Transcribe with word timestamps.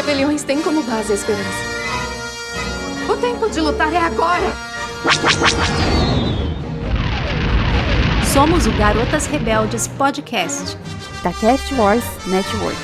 rebeliões 0.00 0.42
têm 0.42 0.62
como 0.62 0.82
base 0.82 1.12
a 1.12 1.14
esperança. 1.14 1.44
O 3.06 3.16
tempo 3.18 3.50
de 3.50 3.60
lutar 3.60 3.92
é 3.92 3.98
agora! 3.98 4.50
Somos 8.32 8.66
o 8.66 8.72
Garotas 8.72 9.26
Rebeldes 9.26 9.88
Podcast, 9.88 10.78
da 11.22 11.32
Cast 11.34 11.74
Wars 11.74 12.04
Network. 12.26 12.78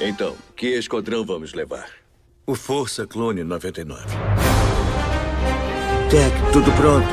Então, 0.00 0.34
que 0.56 0.68
esquadrão 0.68 1.24
vamos 1.26 1.52
levar? 1.52 1.86
O 2.46 2.54
Força 2.54 3.06
Clone 3.06 3.44
99. 3.44 4.02
Tech, 6.08 6.52
tudo 6.52 6.72
pronto? 6.72 7.08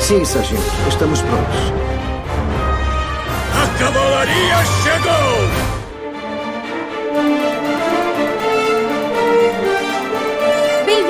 Sim, 0.00 0.22
sargento, 0.22 0.62
estamos 0.86 1.22
prontos. 1.22 1.56
A 3.54 3.78
cavalaria 3.78 4.64
chegou! 4.82 5.85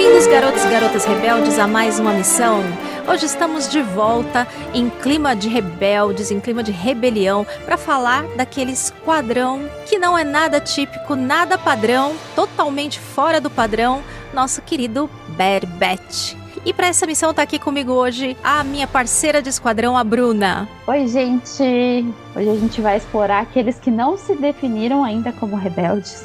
Bem-vindos, 0.06 0.28
garotos 0.28 0.64
e 0.64 0.68
garotas 0.68 1.04
rebeldes, 1.04 1.58
a 1.58 1.66
mais 1.66 1.98
uma 1.98 2.12
missão. 2.12 2.62
Hoje 3.08 3.26
estamos 3.26 3.68
de 3.68 3.82
volta 3.82 4.46
em 4.72 4.88
clima 4.88 5.34
de 5.34 5.48
rebeldes, 5.48 6.30
em 6.30 6.38
clima 6.38 6.62
de 6.62 6.70
rebelião, 6.70 7.44
para 7.64 7.76
falar 7.76 8.22
daquele 8.36 8.70
esquadrão 8.70 9.68
que 9.84 9.98
não 9.98 10.16
é 10.16 10.22
nada 10.22 10.60
típico, 10.60 11.16
nada 11.16 11.58
padrão, 11.58 12.14
totalmente 12.36 13.00
fora 13.00 13.40
do 13.40 13.50
padrão, 13.50 14.00
nosso 14.32 14.62
querido 14.62 15.10
Batch. 15.36 16.36
E 16.64 16.72
para 16.72 16.86
essa 16.86 17.04
missão 17.04 17.34
tá 17.34 17.42
aqui 17.42 17.58
comigo 17.58 17.92
hoje 17.92 18.36
a 18.44 18.62
minha 18.62 18.86
parceira 18.86 19.42
de 19.42 19.48
esquadrão, 19.48 19.96
a 19.96 20.04
Bruna. 20.04 20.68
Oi, 20.86 21.08
gente! 21.08 22.06
Hoje 22.34 22.48
a 22.48 22.54
gente 22.54 22.80
vai 22.80 22.96
explorar 22.96 23.40
aqueles 23.40 23.76
que 23.80 23.90
não 23.90 24.16
se 24.16 24.36
definiram 24.36 25.02
ainda 25.02 25.32
como 25.32 25.56
rebeldes, 25.56 26.24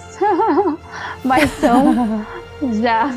mas 1.26 1.49
são 1.59 2.23
já 2.79 3.10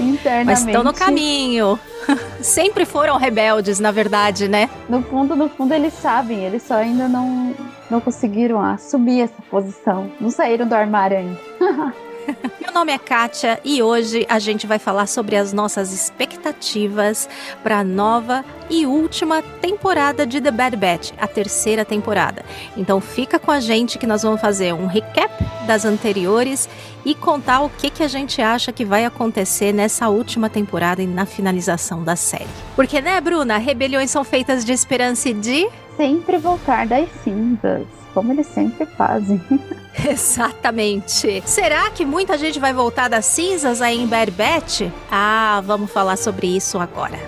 internamente. 0.00 0.46
Mas 0.46 0.66
estão 0.66 0.82
no 0.82 0.92
caminho. 0.92 1.78
Sempre 2.40 2.84
foram 2.84 3.16
rebeldes, 3.16 3.80
na 3.80 3.90
verdade, 3.90 4.48
né? 4.48 4.68
No 4.88 5.02
fundo, 5.02 5.34
no 5.34 5.48
fundo, 5.48 5.72
eles 5.72 5.94
sabem, 5.94 6.44
eles 6.44 6.62
só 6.62 6.74
ainda 6.74 7.08
não, 7.08 7.54
não 7.90 8.00
conseguiram 8.00 8.60
assumir 8.60 9.22
essa 9.22 9.42
posição. 9.50 10.10
Não 10.20 10.30
saíram 10.30 10.66
do 10.66 10.74
armário 10.74 11.18
ainda. 11.18 11.40
Meu 12.60 12.72
nome 12.72 12.92
é 12.92 12.98
Kátia 12.98 13.60
e 13.64 13.82
hoje 13.82 14.26
a 14.28 14.38
gente 14.38 14.66
vai 14.66 14.78
falar 14.78 15.06
sobre 15.06 15.36
as 15.36 15.52
nossas 15.52 15.92
expectativas 15.92 17.28
para 17.62 17.78
a 17.78 17.84
nova 17.84 18.44
e 18.70 18.86
última 18.86 19.42
temporada 19.60 20.26
de 20.26 20.40
The 20.40 20.50
Bad 20.50 20.76
Batch, 20.76 21.12
a 21.18 21.26
terceira 21.26 21.84
temporada. 21.84 22.44
Então 22.76 23.00
fica 23.00 23.38
com 23.38 23.50
a 23.50 23.60
gente 23.60 23.98
que 23.98 24.06
nós 24.06 24.22
vamos 24.22 24.40
fazer 24.40 24.72
um 24.72 24.86
recap 24.86 25.32
das 25.66 25.84
anteriores 25.84 26.68
e 27.04 27.14
contar 27.14 27.60
o 27.60 27.68
que, 27.70 27.90
que 27.90 28.02
a 28.02 28.08
gente 28.08 28.40
acha 28.40 28.72
que 28.72 28.84
vai 28.84 29.04
acontecer 29.04 29.72
nessa 29.72 30.08
última 30.08 30.48
temporada 30.48 31.02
e 31.02 31.06
na 31.06 31.26
finalização 31.26 32.02
da 32.02 32.16
série. 32.16 32.48
Porque, 32.74 33.00
né, 33.00 33.20
Bruna? 33.20 33.58
Rebeliões 33.58 34.10
são 34.10 34.24
feitas 34.24 34.64
de 34.64 34.72
esperança 34.72 35.28
e 35.28 35.34
de. 35.34 35.68
Sempre 35.96 36.38
voltar 36.38 36.86
das 36.86 37.08
cinzas, 37.22 37.86
como 38.12 38.32
eles 38.32 38.46
sempre 38.46 38.86
fazem. 38.86 39.40
Exatamente. 40.08 41.42
Será 41.46 41.90
que 41.90 42.04
muita 42.04 42.36
gente 42.36 42.58
vai 42.58 42.72
voltar 42.72 43.08
das 43.08 43.24
cinzas 43.26 43.80
aí 43.80 43.98
em 44.00 44.06
Batch? 44.06 44.82
Ah, 45.10 45.62
vamos 45.64 45.90
falar 45.90 46.16
sobre 46.16 46.46
isso 46.56 46.78
agora. 46.78 47.18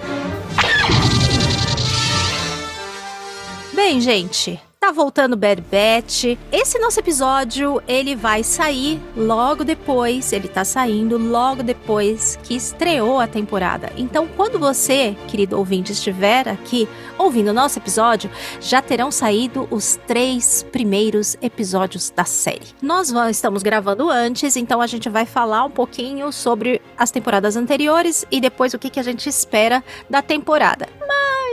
Bem, 3.73 4.01
gente, 4.01 4.61
Tá 4.87 4.93
voltando 4.93 5.37
Batch. 5.37 6.39
Esse 6.53 6.79
nosso 6.79 7.01
episódio, 7.01 7.83
ele 7.89 8.15
vai 8.15 8.45
sair 8.45 9.01
logo 9.17 9.65
depois, 9.65 10.33
ele 10.33 10.47
tá 10.47 10.65
saindo 10.65 11.19
logo 11.19 11.65
depois 11.65 12.39
que 12.45 12.55
estreou 12.55 13.19
a 13.19 13.27
temporada. 13.27 13.91
Então, 13.97 14.29
quando 14.37 14.61
você, 14.61 15.17
querido 15.27 15.59
ouvinte, 15.59 15.91
estiver 15.91 16.47
aqui 16.49 16.89
ouvindo 17.19 17.49
o 17.49 17.55
nosso 17.55 17.79
episódio, 17.79 18.31
já 18.61 18.81
terão 18.83 19.11
saído 19.11 19.67
os 19.71 19.99
três 20.07 20.63
primeiros 20.63 21.37
episódios 21.41 22.11
da 22.11 22.25
série. 22.25 22.67
Nós 22.83 23.13
estamos 23.31 23.63
gravando 23.63 24.11
antes, 24.11 24.57
então 24.57 24.81
a 24.81 24.87
gente 24.87 25.09
vai 25.09 25.27
falar 25.27 25.65
um 25.65 25.71
pouquinho 25.71 26.33
sobre 26.33 26.81
as 26.97 27.11
temporadas 27.11 27.57
anteriores 27.57 28.27
e 28.31 28.41
depois 28.41 28.75
o 28.75 28.79
que, 28.79 28.91
que 28.91 29.01
a 29.01 29.03
gente 29.03 29.29
espera 29.29 29.83
da 30.09 30.23
temporada. 30.23 30.89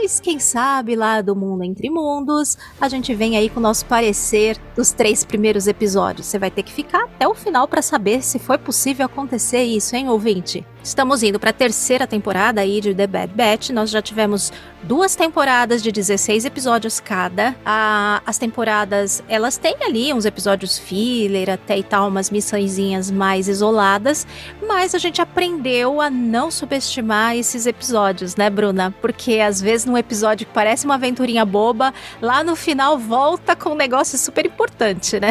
Mas 0.04 0.20
quem 0.20 0.38
sabe 0.38 0.94
lá 0.96 1.22
do 1.22 1.34
Mundo 1.34 1.64
Entre 1.64 1.88
Mundos, 1.88 2.58
a 2.80 2.88
gente 2.88 3.14
vem 3.14 3.36
aí 3.36 3.48
com 3.48 3.58
o 3.58 3.62
nosso 3.62 3.86
parecer 3.86 4.58
dos 4.76 4.92
três 4.92 5.24
primeiros 5.24 5.66
episódios. 5.66 6.26
Você 6.26 6.38
vai 6.38 6.50
ter 6.50 6.62
que 6.62 6.72
ficar 6.72 7.04
até 7.04 7.26
o 7.26 7.34
final 7.34 7.66
para 7.66 7.80
saber 7.80 8.22
se 8.22 8.38
foi 8.38 8.58
possível 8.58 9.06
acontecer 9.06 9.62
isso, 9.62 9.96
hein, 9.96 10.08
ouvinte? 10.08 10.66
Estamos 10.84 11.22
indo 11.22 11.40
para 11.40 11.48
a 11.48 11.52
terceira 11.54 12.06
temporada 12.06 12.60
aí 12.60 12.78
de 12.78 12.94
The 12.94 13.06
Bad 13.06 13.32
Batch. 13.32 13.70
Nós 13.70 13.88
já 13.88 14.02
tivemos 14.02 14.52
duas 14.82 15.16
temporadas 15.16 15.82
de 15.82 15.90
16 15.90 16.44
episódios 16.44 17.00
cada. 17.00 17.56
Ah, 17.64 18.20
as 18.26 18.36
temporadas, 18.36 19.24
elas 19.26 19.56
têm 19.56 19.76
ali 19.80 20.12
uns 20.12 20.26
episódios 20.26 20.78
filler 20.78 21.48
até 21.48 21.78
e 21.78 21.82
tal, 21.82 22.08
umas 22.08 22.30
missõezinhas 22.30 23.10
mais 23.10 23.48
isoladas, 23.48 24.26
mas 24.68 24.94
a 24.94 24.98
gente 24.98 25.22
aprendeu 25.22 26.02
a 26.02 26.10
não 26.10 26.50
subestimar 26.50 27.34
esses 27.34 27.64
episódios, 27.64 28.36
né, 28.36 28.50
Bruna? 28.50 28.94
Porque 29.00 29.40
às 29.40 29.62
vezes 29.62 29.86
num 29.86 29.96
episódio 29.96 30.46
que 30.46 30.52
parece 30.52 30.84
uma 30.84 30.96
aventurinha 30.96 31.46
boba, 31.46 31.94
lá 32.20 32.44
no 32.44 32.54
final 32.54 32.98
volta 32.98 33.56
com 33.56 33.70
um 33.70 33.74
negócio 33.74 34.18
super 34.18 34.44
importante, 34.44 35.18
né? 35.18 35.30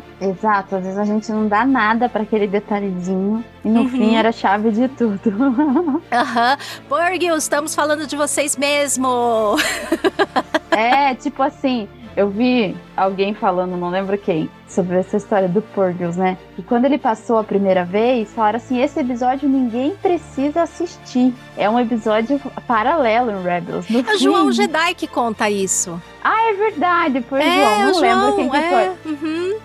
Exato, 0.20 0.76
às 0.76 0.82
vezes 0.82 0.98
a 0.98 1.04
gente 1.04 1.30
não 1.30 1.46
dá 1.46 1.64
nada 1.66 2.08
para 2.08 2.22
aquele 2.22 2.46
detalhezinho 2.46 3.44
e 3.62 3.68
no 3.68 3.82
uhum. 3.82 3.88
fim 3.88 4.16
era 4.16 4.30
a 4.30 4.32
chave 4.32 4.70
de 4.70 4.88
tudo. 4.88 5.20
Aham. 6.10 6.52
Uhum. 6.52 6.56
estamos 7.36 7.74
falando 7.74 8.06
de 8.06 8.16
vocês 8.16 8.56
mesmo. 8.56 9.56
é, 10.70 11.14
tipo 11.14 11.42
assim, 11.42 11.86
eu 12.16 12.30
vi 12.30 12.74
alguém 12.96 13.34
falando, 13.34 13.76
não 13.76 13.90
lembro 13.90 14.16
quem, 14.16 14.48
sobre 14.66 14.96
essa 14.96 15.16
história 15.16 15.48
do 15.48 15.60
Purgles, 15.60 16.16
né? 16.16 16.38
E 16.58 16.62
quando 16.62 16.86
ele 16.86 16.98
passou 16.98 17.38
a 17.38 17.44
primeira 17.44 17.84
vez, 17.84 18.32
falaram 18.32 18.56
assim: 18.56 18.80
esse 18.80 18.98
episódio 18.98 19.48
ninguém 19.48 19.94
precisa 19.96 20.62
assistir. 20.62 21.34
É 21.56 21.68
um 21.68 21.78
episódio 21.78 22.40
paralelo 22.66 23.30
em 23.30 23.42
Rebels. 23.42 23.88
No 23.88 24.00
é 24.00 24.14
o 24.14 24.18
João 24.18 24.52
Jedi 24.52 24.94
que 24.94 25.06
conta 25.06 25.50
isso. 25.50 26.00
Ah, 26.22 26.50
é 26.50 26.54
verdade, 26.54 27.22
foi 27.22 27.40
é, 27.40 27.54
João. 27.54 27.78
Não 27.78 27.94
João, 27.94 28.00
lembro 28.00 28.36
quem 28.36 28.50
que 28.50 28.56
é. 28.56 28.70
foi. 28.70 29.12
Uhum. 29.12 29.58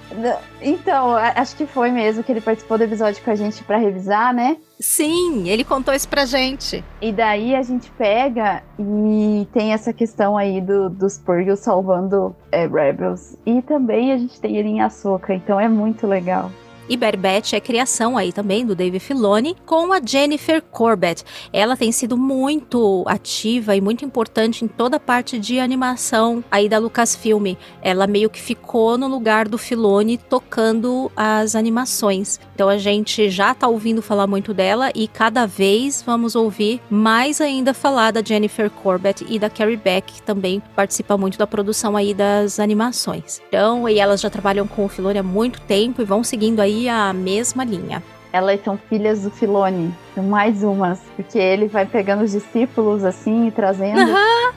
Então, 0.62 1.16
acho 1.16 1.56
que 1.56 1.66
foi 1.66 1.90
mesmo 1.90 2.24
que 2.24 2.32
ele 2.32 2.42
participou 2.42 2.78
do 2.78 2.84
episódio 2.84 3.24
com 3.24 3.32
a 3.32 3.36
gente 3.36 3.64
para 3.64 3.78
revisar, 3.78 4.34
né? 4.34 4.58
Sim, 4.80 5.48
ele 5.48 5.64
contou 5.64 5.94
isso 5.94 6.08
pra 6.08 6.26
gente. 6.26 6.84
E 7.02 7.12
daí 7.12 7.56
a 7.56 7.62
gente 7.62 7.90
pega 7.92 8.64
e 8.80 9.48
tem 9.54 9.74
essa 9.74 9.94
questão 9.94 10.38
aí 10.38 10.60
do, 10.60 10.90
dos 10.90 11.18
Purgles 11.18 11.60
salvando 11.60 12.36
é, 12.52 12.68
Rebels. 12.68 13.21
E 13.46 13.62
também 13.62 14.12
a 14.12 14.18
gente 14.18 14.40
tem 14.40 14.58
ele 14.58 14.70
em 14.70 14.82
Açúcar, 14.82 15.34
então 15.34 15.60
é 15.60 15.68
muito 15.68 16.06
legal. 16.08 16.52
E 16.90 16.98
Batch 16.98 17.54
é 17.54 17.60
criação 17.60 18.18
aí 18.18 18.34
também 18.34 18.66
do 18.66 18.76
Dave 18.76 19.00
Filoni 19.00 19.56
com 19.66 19.94
a 19.94 20.02
Jennifer 20.04 20.62
Corbett. 20.62 21.24
Ela 21.54 21.78
tem 21.78 21.92
sido 21.92 22.18
muito 22.18 23.04
ativa 23.08 23.76
e 23.76 23.82
muito 23.82 24.04
importante 24.04 24.66
em 24.66 24.68
toda 24.68 24.98
a 24.98 25.00
parte 25.00 25.40
de 25.40 25.60
animação 25.60 26.44
aí 26.52 26.68
da 26.68 26.78
Lucasfilm. 26.78 27.56
Ela 27.82 28.08
meio 28.08 28.30
que 28.30 28.42
ficou 28.42 28.98
no 28.98 29.08
lugar 29.08 29.48
do 29.48 29.58
Filoni 29.58 30.18
tocando 30.18 31.12
as 31.16 31.56
animações. 31.56 32.40
Então 32.54 32.68
a 32.68 32.78
gente 32.78 33.30
já 33.30 33.54
tá 33.54 33.68
ouvindo 33.68 34.02
falar 34.02 34.28
muito 34.28 34.54
dela 34.54 34.92
e 34.94 35.08
cada 35.08 35.46
vez 35.46 36.04
vamos 36.06 36.36
ouvir 36.36 36.82
mais 36.90 37.40
ainda 37.42 37.74
falar 37.74 38.12
da 38.12 38.22
Jennifer 38.24 38.70
Corbett 38.70 39.26
e 39.30 39.40
da 39.40 39.50
Carrie 39.50 39.78
Beck, 39.78 40.14
que 40.14 40.22
também 40.22 40.62
participa 40.76 41.18
muito 41.18 41.38
da 41.38 41.48
produção 41.48 41.96
aí 41.96 42.14
das 42.14 42.60
animações. 42.60 43.42
Então, 43.48 43.88
e 43.88 44.00
elas 44.00 44.22
já 44.22 44.30
trabalham 44.30 44.68
com 44.68 44.86
o 44.86 44.90
Filoni 44.90 45.20
há 45.20 45.24
muito 45.24 45.62
tempo 45.62 46.02
e 46.02 46.06
vão 46.06 46.24
seguindo 46.24 46.60
aí 46.60 46.71
a 46.88 47.14
mesma 47.14 47.64
linha. 47.64 48.04
Elas 48.34 48.64
são 48.64 48.78
filhas 48.90 49.24
do 49.24 49.30
Filone, 49.30 49.94
mais 50.16 50.64
umas, 50.64 51.00
porque 51.16 51.38
ele 51.38 51.68
vai 51.68 51.86
pegando 51.86 52.24
os 52.24 52.32
discípulos 52.32 53.04
assim 53.04 53.48
e 53.48 53.52
trazendo. 53.52 54.00
Uhum. 54.00 54.54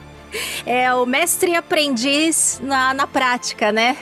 É 0.65 0.93
o 0.93 1.05
mestre 1.05 1.51
e 1.51 1.55
aprendiz 1.55 2.59
na, 2.63 2.93
na 2.93 3.07
prática, 3.07 3.71
né? 3.71 3.97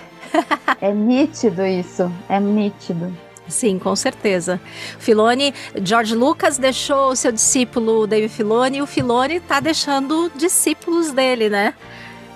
é 0.82 0.92
nítido 0.92 1.66
isso, 1.66 2.12
é 2.30 2.40
nítido. 2.40 3.16
Sim, 3.48 3.78
com 3.78 3.96
certeza. 3.96 4.60
Filone, 4.98 5.54
George 5.84 6.16
Lucas 6.16 6.58
deixou 6.58 7.10
o 7.10 7.16
seu 7.16 7.32
discípulo 7.32 8.08
David 8.08 8.34
Filone 8.34 8.78
e 8.78 8.82
o 8.82 8.88
Filone 8.88 9.40
tá 9.40 9.60
deixando 9.60 10.32
discípulos 10.36 11.12
dele, 11.12 11.50
né? 11.50 11.74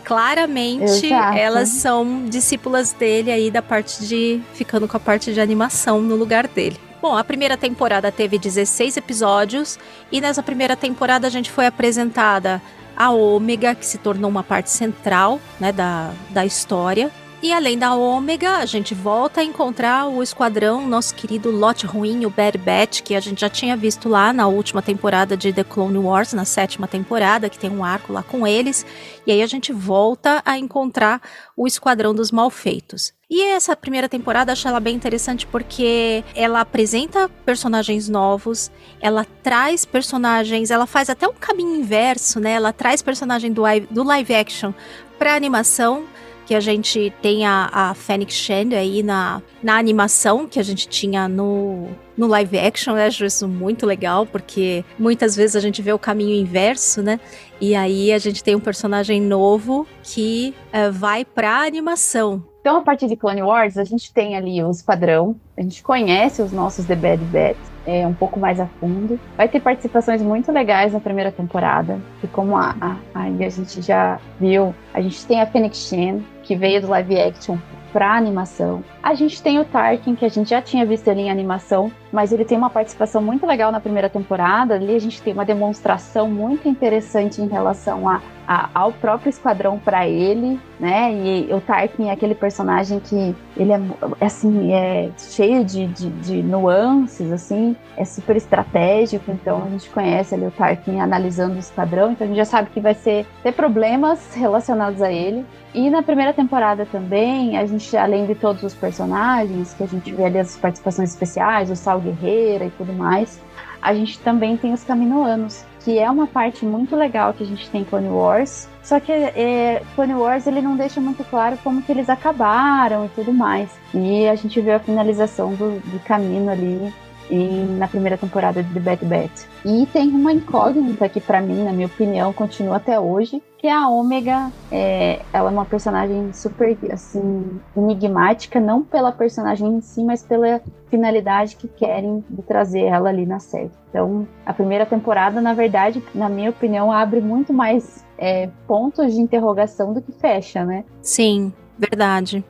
Claramente 0.08 1.08
Exato. 1.08 1.38
elas 1.38 1.68
são 1.68 2.24
discípulas 2.30 2.94
dele 2.94 3.30
aí 3.30 3.52
da 3.52 3.62
parte 3.62 4.06
de. 4.06 4.42
ficando 4.54 4.88
com 4.88 4.96
a 4.96 5.00
parte 5.02 5.34
de 5.34 5.42
animação 5.42 6.02
no 6.02 6.16
lugar 6.16 6.48
dele. 6.48 6.78
Bom, 7.02 7.18
a 7.18 7.26
primeira 7.26 7.58
temporada 7.58 8.10
teve 8.10 8.40
16 8.40 8.96
episódios 8.96 9.78
e 10.10 10.22
nessa 10.22 10.42
primeira 10.42 10.78
temporada 10.78 11.28
a 11.28 11.30
gente 11.30 11.52
foi 11.52 11.66
apresentada 11.66 12.62
a 12.96 13.12
Ômega, 13.12 13.76
que 13.76 13.86
se 13.86 13.98
tornou 13.98 14.32
uma 14.32 14.44
parte 14.44 14.72
central 14.72 15.42
né, 15.60 15.74
da, 15.74 16.12
da 16.30 16.46
história. 16.46 17.12
E 17.40 17.54
além 17.54 17.78
da 17.78 17.94
Ômega, 17.94 18.58
a 18.58 18.66
gente 18.66 18.96
volta 18.96 19.42
a 19.42 19.44
encontrar 19.44 20.08
o 20.08 20.24
esquadrão, 20.24 20.88
nosso 20.88 21.14
querido 21.14 21.52
Lot 21.52 21.86
Ruim, 21.86 22.26
o 22.26 22.32
Bad 22.32 22.58
Batch, 22.58 23.02
que 23.04 23.14
a 23.14 23.20
gente 23.20 23.42
já 23.42 23.48
tinha 23.50 23.78
visto 23.78 24.10
lá 24.10 24.34
na 24.34 24.48
última 24.48 24.82
temporada 24.82 25.38
de 25.38 25.54
The 25.54 25.64
Clone 25.64 26.00
Wars, 26.00 26.34
na 26.34 26.46
sétima 26.46 26.88
temporada, 26.88 27.48
que 27.48 27.60
tem 27.60 27.70
um 27.70 27.84
arco 27.84 28.12
lá 28.12 28.24
com 28.24 28.48
eles. 28.48 28.84
E 29.26 29.32
aí 29.32 29.44
a 29.44 29.46
gente 29.46 29.72
volta 29.72 30.42
a 30.44 30.58
encontrar 30.58 31.22
o 31.56 31.68
esquadrão 31.68 32.12
dos 32.12 32.32
malfeitos. 32.32 33.14
E 33.30 33.44
essa 33.44 33.76
primeira 33.76 34.10
temporada 34.10 34.52
acho 34.52 34.68
ela 34.68 34.80
bem 34.80 34.96
interessante 34.96 35.46
porque 35.46 36.24
ela 36.34 36.62
apresenta 36.62 37.30
personagens 37.46 38.10
novos, 38.10 38.72
ela 39.00 39.24
traz 39.44 39.86
personagens, 39.86 40.72
ela 40.72 40.88
faz 40.88 41.08
até 41.08 41.28
um 41.28 41.34
caminho 41.34 41.76
inverso, 41.76 42.40
né? 42.40 42.54
Ela 42.54 42.74
traz 42.74 43.04
personagem 43.04 43.52
do, 43.54 43.62
do 43.92 44.04
live 44.04 44.34
action 44.34 44.74
para 45.20 45.36
animação 45.36 46.06
que 46.48 46.56
a 46.56 46.62
gente 46.62 47.14
tem 47.22 47.46
a, 47.46 47.70
a 47.74 47.94
Fênix 47.94 48.34
Shand 48.34 48.74
aí 48.74 49.04
na, 49.04 49.42
na 49.62 49.78
animação 49.78 50.48
que 50.48 50.58
a 50.58 50.64
gente 50.64 50.88
tinha 50.88 51.28
no, 51.28 51.90
no 52.18 52.26
live 52.26 52.58
action. 52.58 52.96
Eu 52.96 53.06
acho 53.06 53.26
isso 53.26 53.50
muito 53.50 53.86
legal, 53.86 54.26
porque 54.26 54.86
muitas 54.98 55.36
vezes 55.36 55.58
a 55.58 55.60
gente 55.60 55.82
vê 55.82 55.92
o 55.92 56.00
caminho 56.00 56.34
inverso, 56.34 57.04
né? 57.04 57.20
E 57.60 57.76
aí 57.76 58.14
a 58.14 58.18
gente 58.18 58.42
tem 58.42 58.56
um 58.56 58.62
personagem 58.62 59.20
novo 59.22 59.86
que 60.02 60.56
uh, 60.68 60.90
vai 60.90 61.26
pra 61.26 61.66
animação. 61.66 62.42
Então, 62.62 62.78
a 62.78 62.82
partir 62.82 63.08
de 63.08 63.18
Clone 63.18 63.42
Wars, 63.44 63.78
a 63.78 63.84
gente 63.84 64.14
tem 64.14 64.38
ali 64.38 64.64
o 64.64 64.72
esquadrão, 64.72 65.36
a 65.58 65.62
gente 65.62 65.84
conhece 65.84 66.42
os 66.42 66.54
nossos 66.54 66.86
The 66.86 66.96
Bad 66.96 67.24
Bats 67.26 67.78
é, 67.86 68.06
um 68.06 68.14
pouco 68.14 68.40
mais 68.40 68.60
a 68.60 68.68
fundo. 68.80 69.20
Vai 69.38 69.48
ter 69.48 69.62
participações 69.62 70.22
muito 70.22 70.52
legais 70.52 70.92
na 70.92 71.00
primeira 71.00 71.32
temporada, 71.32 72.00
e 72.22 72.28
como 72.28 72.58
a, 72.58 72.76
a, 72.82 72.98
a, 73.14 73.24
a 73.24 73.50
gente 73.50 73.82
já 73.82 74.20
viu, 74.40 74.76
a 74.94 75.02
gente 75.02 75.26
tem 75.26 75.42
a 75.42 75.48
Phoenix 75.48 75.78
Shen, 75.78 76.22
que 76.48 76.56
veio 76.56 76.82
do 76.82 76.88
live 76.88 77.20
action 77.20 77.58
para 77.92 78.16
animação. 78.16 78.84
A 79.04 79.14
gente 79.14 79.42
tem 79.42 79.60
o 79.60 79.66
Tarkin, 79.66 80.16
que 80.16 80.24
a 80.24 80.30
gente 80.30 80.50
já 80.50 80.62
tinha 80.62 80.86
visto 80.86 81.08
ele 81.10 81.22
em 81.22 81.30
animação, 81.30 81.92
mas 82.12 82.32
ele 82.32 82.46
tem 82.46 82.58
uma 82.58 82.70
participação 82.70 83.22
muito 83.22 83.46
legal 83.46 83.72
na 83.72 83.82
primeira 83.82 84.10
temporada. 84.10 84.76
Ali 84.76 84.96
a 84.96 85.00
gente 85.00 85.22
tem 85.22 85.34
uma 85.34 85.44
demonstração 85.44 86.30
muito 86.30 86.70
interessante 86.70 87.42
em 87.42 87.48
relação 87.48 88.08
a, 88.08 88.22
a 88.48 88.70
ao 88.74 88.94
próprio 88.94 89.30
esquadrão 89.30 89.78
para 89.78 90.08
ele, 90.08 90.60
né? 90.80 91.12
E 91.14 91.54
o 91.54 91.60
Tarkin 91.60 92.08
é 92.08 92.12
aquele 92.12 92.36
personagem 92.36 93.00
que 93.00 93.36
ele 93.56 93.72
é 93.72 93.82
assim, 94.22 94.72
é 94.72 95.10
cheio 95.18 95.66
de, 95.66 95.88
de, 95.88 96.10
de 96.10 96.44
nuances, 96.44 97.32
assim, 97.32 97.76
é 97.98 98.06
super 98.06 98.36
estratégico. 98.36 99.32
Então 99.32 99.64
a 99.66 99.70
gente 99.70 99.90
conhece 99.90 100.36
ali 100.36 100.46
o 100.46 100.52
Tarkin 100.52 101.00
analisando 101.00 101.56
o 101.56 101.60
esquadrão, 101.60 102.12
então 102.12 102.26
a 102.26 102.28
gente 102.28 102.38
já 102.38 102.46
sabe 102.46 102.70
que 102.70 102.80
vai 102.80 102.94
ser 102.94 103.26
ter 103.44 103.52
problemas 103.52 104.34
relacionados 104.36 105.02
a 105.02 105.12
ele. 105.12 105.46
E 105.74 105.90
na 105.90 106.02
primeira 106.02 106.34
temporada 106.34 106.86
também, 106.86 107.58
a 107.58 107.66
gente, 107.66 107.96
além 107.98 108.26
de 108.26 108.36
todos 108.36 108.64
os 108.64 108.74
personagens, 108.74 109.74
que 109.74 109.84
a 109.84 109.88
gente 109.88 110.12
vê 110.14 110.26
ali 110.26 110.40
as 110.40 110.56
participações 110.56 111.10
especiais, 111.10 111.70
o 111.70 111.76
Sal 111.76 112.00
Guerreira 112.00 112.66
e 112.66 112.70
tudo 112.72 112.94
mais, 112.94 113.40
a 113.82 113.94
gente 113.94 114.20
também 114.20 114.58
tem 114.58 114.74
os 114.74 114.84
Caminoanos, 114.84 115.64
que 115.88 115.98
é 115.98 116.12
uma 116.12 116.28
parte 116.28 116.66
muito 116.66 116.98
legal 116.98 117.34
que 117.34 117.44
a 117.44 117.46
gente 117.46 117.70
tem 117.70 117.80
em 117.80 117.86
Clone 117.86 118.10
Wars. 118.10 118.68
Só 118.84 119.00
que 119.00 119.10
é, 119.10 119.82
Clone 119.96 120.16
Wars 120.16 120.46
ele 120.46 120.62
não 120.62 120.76
deixa 120.76 121.00
muito 121.00 121.24
claro 121.24 121.58
como 121.64 121.82
que 121.82 121.90
eles 121.90 122.10
acabaram 122.10 123.06
e 123.06 123.10
tudo 123.16 123.32
mais. 123.32 123.70
E 123.94 124.28
a 124.28 124.36
gente 124.36 124.60
vê 124.60 124.74
a 124.74 124.80
finalização 124.82 125.54
do, 125.54 125.80
do 125.80 126.00
caminho 126.04 126.50
ali 126.50 126.94
em, 127.30 127.78
na 127.78 127.88
primeira 127.88 128.18
temporada 128.18 128.64
de 128.64 128.74
The 128.74 128.80
Bad 128.80 129.06
Batch. 129.06 129.46
E 129.66 129.86
tem 129.88 130.10
uma 130.10 130.32
incógnita 130.32 131.08
que, 131.10 131.20
para 131.20 131.42
mim, 131.42 131.64
na 131.64 131.72
minha 131.72 131.88
opinião, 131.88 132.32
continua 132.34 132.78
até 132.78 133.00
hoje, 133.00 133.42
que 133.58 133.68
é 133.68 133.74
a 133.74 133.88
Ômega. 133.88 134.52
É, 134.72 135.22
ela 135.34 135.50
é 135.50 135.54
uma 135.54 135.66
personagem 135.66 136.32
super, 136.34 136.78
assim, 136.92 137.60
enigmática, 137.76 138.60
não 138.60 138.84
pela 138.84 139.12
personagem 139.12 139.68
em 139.68 139.82
si, 139.82 140.04
mas 140.04 140.24
pela 140.24 140.62
finalidade 140.90 141.56
que 141.56 141.68
querem 141.68 142.24
de 142.30 142.42
trazer 142.42 142.84
ela 142.84 143.10
ali 143.10 143.26
na 143.26 143.40
série. 143.40 143.72
Então, 143.90 144.28
a 144.46 144.54
primeira 144.54 144.86
temporada, 144.86 145.42
na 145.42 145.54
verdade, 145.54 146.04
na 146.14 146.30
minha 146.30 146.50
opinião, 146.50 146.92
abre 146.92 147.20
muito 147.20 147.54
mais 147.54 148.06
é, 148.18 148.50
pontos 148.68 149.14
de 149.14 149.22
interrogação 149.22 149.94
do 149.94 150.02
que 150.02 150.12
fecha, 150.12 150.64
né? 150.64 150.84
Sim, 151.02 151.52
verdade 151.78 152.44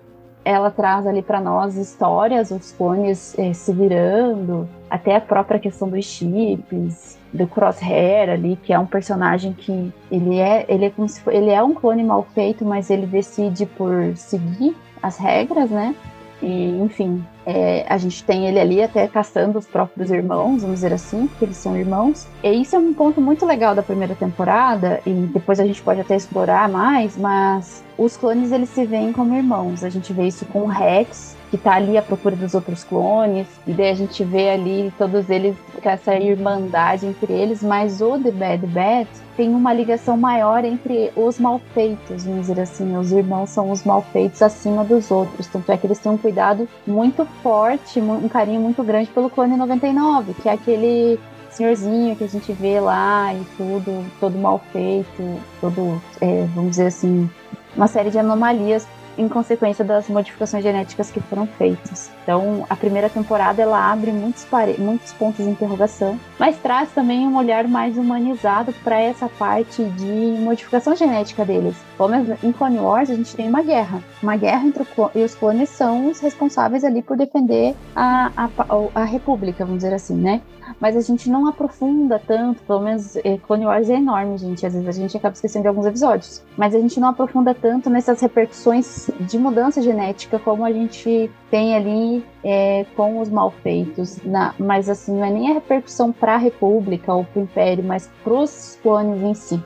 ela 0.48 0.72
traz 0.72 1.06
ali 1.06 1.22
para 1.22 1.42
nós 1.42 1.76
histórias, 1.76 2.52
os 2.52 2.72
clones 2.72 3.38
é, 3.38 3.52
se 3.52 3.74
virando, 3.74 4.68
até 4.90 5.18
a 5.18 5.22
própria 5.22 5.60
questão 5.60 5.90
dos 5.90 6.06
chips, 6.06 7.20
do 7.34 7.46
Crosshair 7.48 8.30
ali, 8.30 8.56
que 8.56 8.72
é 8.72 8.80
um 8.80 8.86
personagem 8.86 9.52
que 9.52 9.94
ele 10.10 10.40
é, 10.40 10.66
ele 10.70 10.86
é 10.86 10.90
como 10.90 11.10
se 11.10 11.20
for, 11.20 11.34
ele 11.34 11.50
é 11.50 11.62
um 11.62 11.74
clone 11.74 12.02
mal 12.02 12.26
feito, 12.34 12.64
mas 12.64 12.90
ele 12.90 13.06
decide 13.06 13.66
por 13.66 14.16
seguir 14.16 14.74
as 15.04 15.18
regras, 15.18 15.70
né? 15.70 15.94
E, 16.42 16.70
enfim, 16.82 17.26
é, 17.46 17.86
a 17.88 17.98
gente 17.98 18.24
tem 18.24 18.46
ele 18.46 18.60
ali 18.60 18.82
até 18.82 19.08
caçando 19.08 19.58
os 19.58 19.66
próprios 19.66 20.12
irmãos, 20.12 20.62
vamos 20.62 20.76
dizer 20.76 20.94
assim, 20.94 21.28
porque 21.28 21.46
eles 21.46 21.58
são 21.58 21.78
irmãos. 21.78 22.28
E 22.44 22.52
isso 22.52 22.76
é 22.76 22.80
um 22.80 22.94
ponto 22.94 23.22
muito 23.22 23.46
legal 23.46 23.74
da 23.74 23.82
primeira 23.82 24.16
temporada, 24.16 25.00
e 25.06 25.12
depois 25.12 25.60
a 25.60 25.66
gente 25.66 25.82
pode 25.82 26.02
até 26.02 26.16
explorar 26.16 26.68
mais, 26.68 27.18
mas 27.18 27.84
os 27.98 28.18
clones 28.18 28.52
eles 28.52 28.70
se 28.70 28.86
veem 28.86 29.14
como 29.14 29.36
irmãos. 29.36 29.84
A 29.84 29.90
gente 29.90 30.12
vê 30.12 30.28
isso 30.28 30.46
com 30.48 30.64
o 30.64 30.68
Rex, 30.68 31.37
que 31.50 31.58
tá 31.58 31.76
ali 31.76 31.98
à 31.98 32.02
procura 32.02 32.36
dos 32.36 32.54
outros 32.54 32.84
clones, 32.84 33.48
e 33.66 33.72
daí 33.72 33.90
a 33.90 33.96
gente 33.96 34.24
vê 34.24 34.50
ali 34.50 34.94
todos 34.98 35.30
eles 35.30 35.56
com 35.82 35.90
essa 35.90 36.16
irmandade 36.16 37.06
entre 37.06 37.32
eles, 37.32 37.64
mas 37.64 38.02
o 38.02 38.20
The 38.20 38.32
Bad 38.32 38.68
Batch 38.68 39.08
tem 39.36 39.54
uma 39.54 39.74
ligação 39.74 40.18
maior 40.18 40.66
entre 40.66 41.12
os 41.16 41.40
malfeitos, 41.40 42.26
vamos 42.26 42.48
dizer 42.48 42.60
assim, 42.60 42.98
os 42.98 43.12
irmãos 43.12 43.50
são 43.50 43.72
os 43.72 43.84
malfeitos 43.84 44.42
acima 44.42 44.84
dos 44.84 45.10
outros, 45.12 45.48
tanto 45.48 45.72
é 45.72 45.78
que 45.78 45.88
eles 45.88 46.00
têm 46.00 46.12
um 46.12 46.18
cuidado 46.18 46.68
muito 46.86 47.26
forte, 47.42 48.00
um 48.00 48.28
carinho 48.28 48.60
muito 48.60 48.84
grande 48.84 49.10
pelo 49.10 49.30
clone 49.30 49.56
99, 49.56 50.34
que 50.34 50.50
é 50.50 50.54
aquele 50.54 51.20
senhorzinho 51.50 52.16
que 52.16 52.24
a 52.24 52.28
gente 52.28 52.52
vê 52.52 52.80
lá 52.80 53.34
e 53.34 53.42
tudo, 53.56 54.06
todo 54.20 54.38
mal 54.38 54.60
feito, 54.72 55.40
todo, 55.62 56.02
é, 56.20 56.46
vamos 56.54 56.72
dizer 56.72 56.88
assim, 56.88 57.30
uma 57.76 57.88
série 57.88 58.10
de 58.10 58.20
anomalias 58.20 58.88
em 59.18 59.28
consequência 59.28 59.84
das 59.84 60.08
modificações 60.08 60.64
genéticas 60.64 61.10
que 61.10 61.20
foram 61.20 61.48
feitas. 61.48 62.12
Então, 62.24 62.66
a 62.70 62.76
primeira 62.76 63.10
temporada 63.10 63.62
ela 63.62 63.92
abre 63.92 64.12
muitos, 64.12 64.46
muitos 64.78 65.14
pontos 65.14 65.44
de 65.44 65.50
interrogação, 65.50 66.20
mas 66.38 66.58
traz 66.58 66.92
também 66.92 67.28
um 67.28 67.38
olhar 67.38 67.68
mais 67.68 67.98
humanizado 67.98 68.74
para 68.84 69.00
essa 69.00 69.28
parte 69.28 69.84
de 69.84 70.06
modificação 70.40 70.96
genética 70.96 71.44
deles. 71.46 71.76
Como 71.98 72.14
em 72.16 72.52
Clone 72.52 72.80
Wars, 72.80 73.10
a 73.10 73.16
gente 73.16 73.36
tem 73.36 73.48
uma 73.48 73.62
guerra. 73.62 74.04
Uma 74.22 74.38
guerra 74.38 74.68
entre 74.68 74.84
o 74.84 75.12
e 75.16 75.24
os 75.24 75.34
clones 75.36 75.70
são 75.70 76.10
os 76.10 76.20
responsáveis 76.20 76.84
ali 76.84 77.02
por 77.02 77.18
defender 77.18 77.76
a, 77.96 78.32
a, 78.38 78.50
a 78.94 79.04
República, 79.04 79.66
vamos 79.66 79.82
dizer 79.82 79.96
assim, 79.96 80.16
né? 80.16 80.42
Mas 80.80 80.96
a 80.96 81.02
gente 81.02 81.30
não 81.30 81.48
aprofunda 81.48 82.20
tanto, 82.20 82.62
pelo 82.64 82.82
menos 82.82 83.16
eh, 83.18 83.38
Clone 83.46 83.66
Wars 83.66 83.90
é 83.90 83.96
enorme, 83.96 84.38
gente. 84.38 84.66
Às 84.66 84.74
vezes 84.74 84.88
a 84.88 84.92
gente 84.92 85.16
acaba 85.16 85.34
esquecendo 85.34 85.64
de 85.64 85.70
alguns 85.70 85.86
episódios. 85.86 86.44
Mas 86.58 86.76
a 86.76 86.80
gente 86.80 87.00
não 87.00 87.10
aprofunda 87.10 87.54
tanto 87.54 87.90
nessas 87.90 88.20
repercussões 88.22 89.10
de 89.20 89.38
mudança 89.38 89.82
genética 89.82 90.38
como 90.40 90.66
a 90.66 90.72
gente 90.72 91.32
tem 91.50 91.76
ali 91.76 92.24
é, 92.44 92.86
com 92.96 93.20
os 93.20 93.30
malfeitos. 93.30 94.18
Na, 94.24 94.54
mas 94.58 94.90
assim, 94.90 95.16
não 95.16 95.26
é 95.26 95.30
nem 95.30 95.52
a 95.52 95.54
repercussão 95.56 96.12
para 96.12 96.36
a 96.36 96.38
República 96.38 97.14
ou 97.14 97.24
para 97.24 97.40
o 97.40 97.44
Império, 97.44 97.84
mas 97.84 98.10
para 98.24 98.34
os 98.34 98.80
clones 98.82 99.22
em 99.22 99.34
si. 99.34 99.64